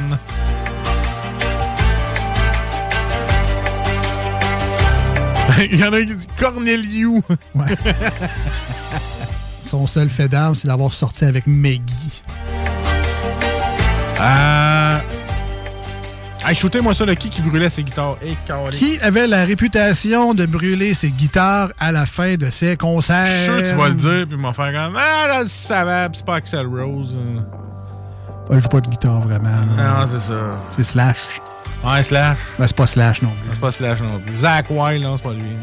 Il 5.71 5.79
y 5.79 5.85
en 5.85 5.93
a 5.93 6.01
qui 6.01 6.15
disent 6.15 6.27
Corneliu. 6.37 7.21
Son 9.63 9.87
seul 9.87 10.09
fait 10.09 10.29
d'arme, 10.29 10.55
c'est 10.55 10.69
d'avoir 10.69 10.93
sorti 10.93 11.25
avec 11.25 11.47
Maggie. 11.47 12.23
Euh... 14.25 14.99
Hey, 16.47 16.55
shootez-moi 16.55 16.93
ça, 16.93 17.07
le 17.07 17.15
qui 17.15 17.31
qui 17.31 17.41
brûlait 17.41 17.71
ses 17.71 17.83
guitares. 17.83 18.17
Hey, 18.23 18.37
câlisse. 18.47 18.79
Qui 18.79 18.99
avait 19.01 19.27
la 19.27 19.45
réputation 19.47 20.35
de 20.35 20.45
brûler 20.45 20.93
ses 20.93 21.09
guitares 21.11 21.71
à 21.81 21.91
la 21.91 22.05
fin 22.05 22.35
de 22.37 22.51
ses 22.51 22.73
Je 22.73 22.77
concerts? 22.77 23.37
suis 23.37 23.45
sûr 23.45 23.57
que 23.63 23.71
tu 23.71 23.75
vas 23.77 23.89
le 23.89 23.95
dire, 23.95 24.27
puis 24.29 24.37
m'en 24.37 24.53
faire 24.53 24.73
comme 24.73 24.97
Ah, 24.99 25.27
là, 25.29 25.43
ça 25.47 25.85
va, 25.85 26.09
c'est 26.13 26.25
pas 26.25 26.37
Axel 26.37 26.67
Rose. 26.67 27.17
euh. 27.17 27.41
Je 28.51 28.61
joue 28.61 28.69
pas 28.69 28.81
de 28.81 28.89
guitare 28.89 29.21
vraiment. 29.21 29.49
là. 29.75 30.01
Non, 30.05 30.07
c'est 30.13 30.21
ça. 30.29 30.35
C'est 30.69 30.85
Slash. 30.85 31.17
Ouais, 31.83 32.03
Slash. 32.03 32.37
Ben, 32.59 32.67
c'est 32.67 32.77
pas 32.77 32.87
Slash 32.87 33.23
non 33.23 33.31
plus. 33.31 33.51
C'est 33.53 33.61
pas 33.61 33.71
Slash 33.71 34.01
non 34.01 34.21
plus. 34.21 34.39
Zach 34.41 34.67
Wild, 34.69 35.03
non, 35.03 35.17
c'est 35.17 35.23
pas 35.23 35.33
lui. 35.33 35.57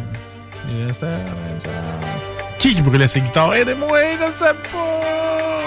Qui 2.57 2.73
qui 2.73 2.81
brûlait 2.81 3.07
ses 3.07 3.21
guitares? 3.21 3.53
Aidez-moi, 3.53 3.87
je 4.19 4.31
ne 4.31 4.35
sais 4.35 4.53
pas. 4.71 5.60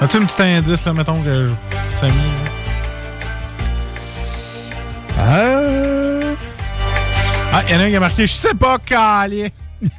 As-tu 0.00 0.16
un 0.18 0.24
petit 0.24 0.42
indice, 0.42 0.84
là, 0.84 0.92
mettons, 0.92 1.20
que 1.22 1.32
je... 1.32 1.50
Samy, 1.88 2.12
là? 2.12 2.52
Euh... 5.18 6.34
Ah, 7.52 7.62
il 7.66 7.74
y 7.74 7.76
en 7.76 7.80
a 7.80 7.82
un 7.84 7.88
qui 7.88 7.96
a 7.96 8.00
marqué 8.00 8.26
Je 8.26 8.32
sais 8.32 8.54
pas, 8.54 8.78
Cali. 8.78 9.52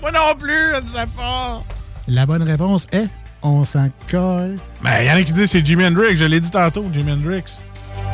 Moi 0.00 0.10
non 0.12 0.34
plus, 0.38 0.72
je 0.74 0.80
ne 0.80 0.86
sais 0.86 1.06
pas. 1.16 1.62
La 2.08 2.24
bonne 2.24 2.42
réponse 2.42 2.86
est 2.92 3.08
on 3.42 3.64
s'en 3.64 3.88
colle. 4.10 4.56
Ben, 4.82 5.00
il 5.00 5.06
y 5.06 5.10
en 5.10 5.16
a 5.16 5.22
qui 5.22 5.32
disent 5.32 5.50
c'est 5.50 5.64
Jimi 5.64 5.84
Hendrix. 5.86 6.16
Je 6.16 6.24
l'ai 6.24 6.40
dit 6.40 6.50
tantôt, 6.50 6.86
Jimi 6.92 7.12
Hendrix. 7.12 7.44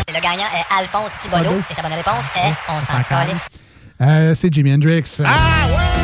Le 0.08 0.20
gagnant 0.20 0.44
est 0.54 0.78
Alphonse 0.78 1.18
Thibodeau 1.18 1.60
et 1.70 1.74
sa 1.74 1.82
bonne 1.82 1.92
réponse 1.92 2.26
est 2.36 2.52
On 2.68 2.80
s'en 2.80 3.02
calisse. 3.08 3.48
Euh, 4.00 4.34
c'est 4.34 4.52
Jimi 4.52 4.74
Hendrix. 4.74 5.04
Ah 5.24 5.66
ouais! 5.68 5.95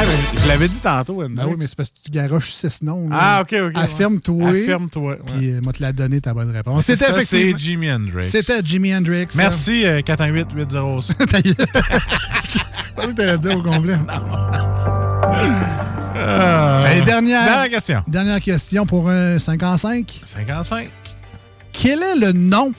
Ah, 0.00 0.04
ben, 0.04 0.40
je 0.44 0.48
l'avais 0.48 0.68
dit 0.68 0.78
tantôt, 0.78 1.22
Hendrix. 1.24 1.34
Ben 1.34 1.46
oui, 1.48 1.54
mais 1.58 1.66
c'est 1.66 1.74
parce 1.76 1.90
que 1.90 1.96
tu 2.04 2.10
garoches 2.12 2.52
six 2.52 2.82
noms. 2.82 3.08
Ah, 3.10 3.40
ok, 3.42 3.52
ok. 3.66 3.72
Affirme-toi. 3.74 4.48
Affirme-toi. 4.50 5.02
ouais. 5.12 5.18
Puis 5.26 5.50
euh, 5.50 5.60
moi, 5.60 5.72
te 5.72 5.82
l'a 5.82 5.92
donné 5.92 6.20
ta 6.20 6.32
bonne 6.34 6.52
réponse. 6.52 6.84
C'était 6.84 7.10
effectivement. 7.10 7.56
c'est 7.56 7.58
Jimi 7.58 7.90
Hendrix. 7.90 8.22
C'était 8.24 8.60
Jimi 8.64 8.94
Hendrix. 8.94 9.26
Merci, 9.34 9.84
euh, 9.84 10.00
418-806. 10.02 11.08
Je 11.18 11.24
pensais 12.94 13.08
que 13.08 13.12
t'allais 13.12 13.38
dire 13.38 13.56
au 13.56 13.62
complet. 13.62 13.96
Euh, 16.20 16.94
Et 16.96 17.00
dernière, 17.02 17.44
dernière 17.44 17.70
question. 17.70 18.02
Dernière 18.08 18.40
question 18.40 18.86
pour 18.86 19.08
un 19.08 19.38
55. 19.38 20.20
55. 20.26 20.90
Quel 21.72 22.02
est 22.02 22.16
le 22.16 22.32
nom 22.32 22.72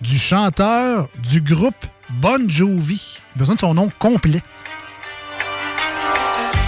du 0.00 0.16
chanteur 0.18 1.08
du 1.30 1.42
groupe 1.42 1.74
Bon 2.08 2.48
Jovi? 2.48 3.18
J'ai 3.34 3.38
besoin 3.38 3.54
de 3.54 3.60
son 3.60 3.74
nom 3.74 3.90
complet. 3.98 4.40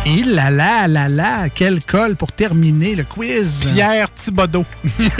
Et 0.06 0.22
là 0.22 0.51
là 0.51 0.89
là 0.89 1.09
là, 1.09 1.48
quel 1.51 1.85
col 1.85 2.16
pour 2.16 2.32
terminer 2.32 2.94
le 2.94 3.05
quiz. 3.05 3.70
Pierre 3.74 4.10
Thibodeau. 4.12 4.64
ouais, 4.98 5.10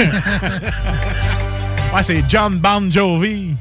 c'est 2.03 2.25
John 2.27 2.57
Bon 2.57 2.91
Jovi. 2.91 3.55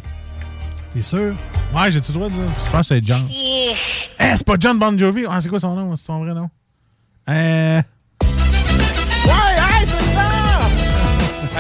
T'es 0.94 1.02
sûr? 1.02 1.34
Ouais, 1.76 1.92
j'ai-tu 1.92 2.14
le 2.14 2.20
droit 2.20 2.30
de 2.30 2.34
dire? 2.34 2.44
Je 2.66 2.72
pense 2.72 2.88
que 2.88 2.96
c'est 2.96 3.06
John. 3.06 3.22
Eh, 3.30 3.74
c'est 4.18 4.46
pas 4.46 4.56
John 4.60 4.80
Bon 4.80 4.98
Jovi. 4.98 5.26
Ah, 5.30 5.40
c'est 5.42 5.50
quoi 5.50 5.60
son 5.60 5.76
nom? 5.76 5.98
C'est 5.98 6.06
son 6.06 6.20
vrai 6.20 6.34
nom? 6.34 6.50
Euh... 7.30 7.82
Ouais, 9.26 9.59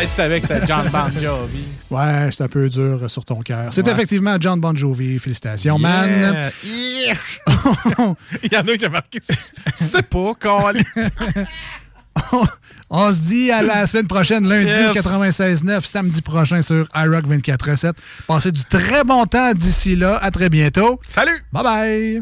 je 0.01 0.07
savais 0.07 0.39
que 0.41 0.47
c'était 0.47 0.65
John 0.67 0.87
Bon 0.91 1.09
Jovi. 1.21 1.65
Ouais, 1.89 2.29
c'est 2.31 2.43
un 2.43 2.47
peu 2.47 2.69
dur 2.69 3.09
sur 3.09 3.25
ton 3.25 3.41
cœur. 3.41 3.69
C'est 3.73 3.85
Ouais. 3.85 3.91
effectivement 3.91 4.35
John 4.39 4.59
Bon 4.59 4.75
Jovi. 4.75 5.17
Félicitations, 5.19 5.77
man. 5.79 6.51
Yeah. 6.63 7.13
Il 8.43 8.53
y 8.53 8.57
en 8.57 8.61
a 8.61 8.77
qui 8.77 8.85
a 8.85 8.89
marqué. 8.89 9.19
C'est 9.21 10.01
pas, 10.03 10.33
Colin. 10.39 10.81
On 12.89 13.11
se 13.13 13.19
dit 13.19 13.51
à 13.51 13.61
la 13.61 13.85
semaine 13.87 14.07
prochaine, 14.07 14.47
lundi 14.47 14.65
Yes. 14.67 14.89
au 14.89 14.99
96.9, 14.99 15.85
samedi 15.85 16.21
prochain 16.21 16.61
sur 16.61 16.87
iRock 16.95 17.25
24.7. 17.27 17.93
Passez 18.27 18.51
du 18.51 18.63
très 18.65 19.03
bon 19.03 19.25
temps 19.25 19.53
d'ici 19.53 19.95
là. 19.95 20.17
À 20.17 20.31
très 20.31 20.49
bientôt. 20.49 20.99
Salut! 21.07 21.39
Bye 21.53 21.63
bye! 21.63 22.21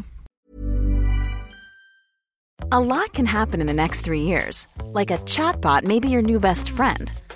A 2.72 2.80
lot 2.80 3.14
can 3.14 3.26
happen 3.26 3.62
in 3.62 3.66
the 3.66 3.74
next 3.74 4.02
three 4.04 4.22
years. 4.24 4.68
Like 4.94 5.10
a 5.10 5.18
chatbot 5.26 5.84
may 5.86 6.00
be 6.00 6.10
your 6.10 6.22
new 6.22 6.40
best 6.40 6.70
friend. 6.70 7.12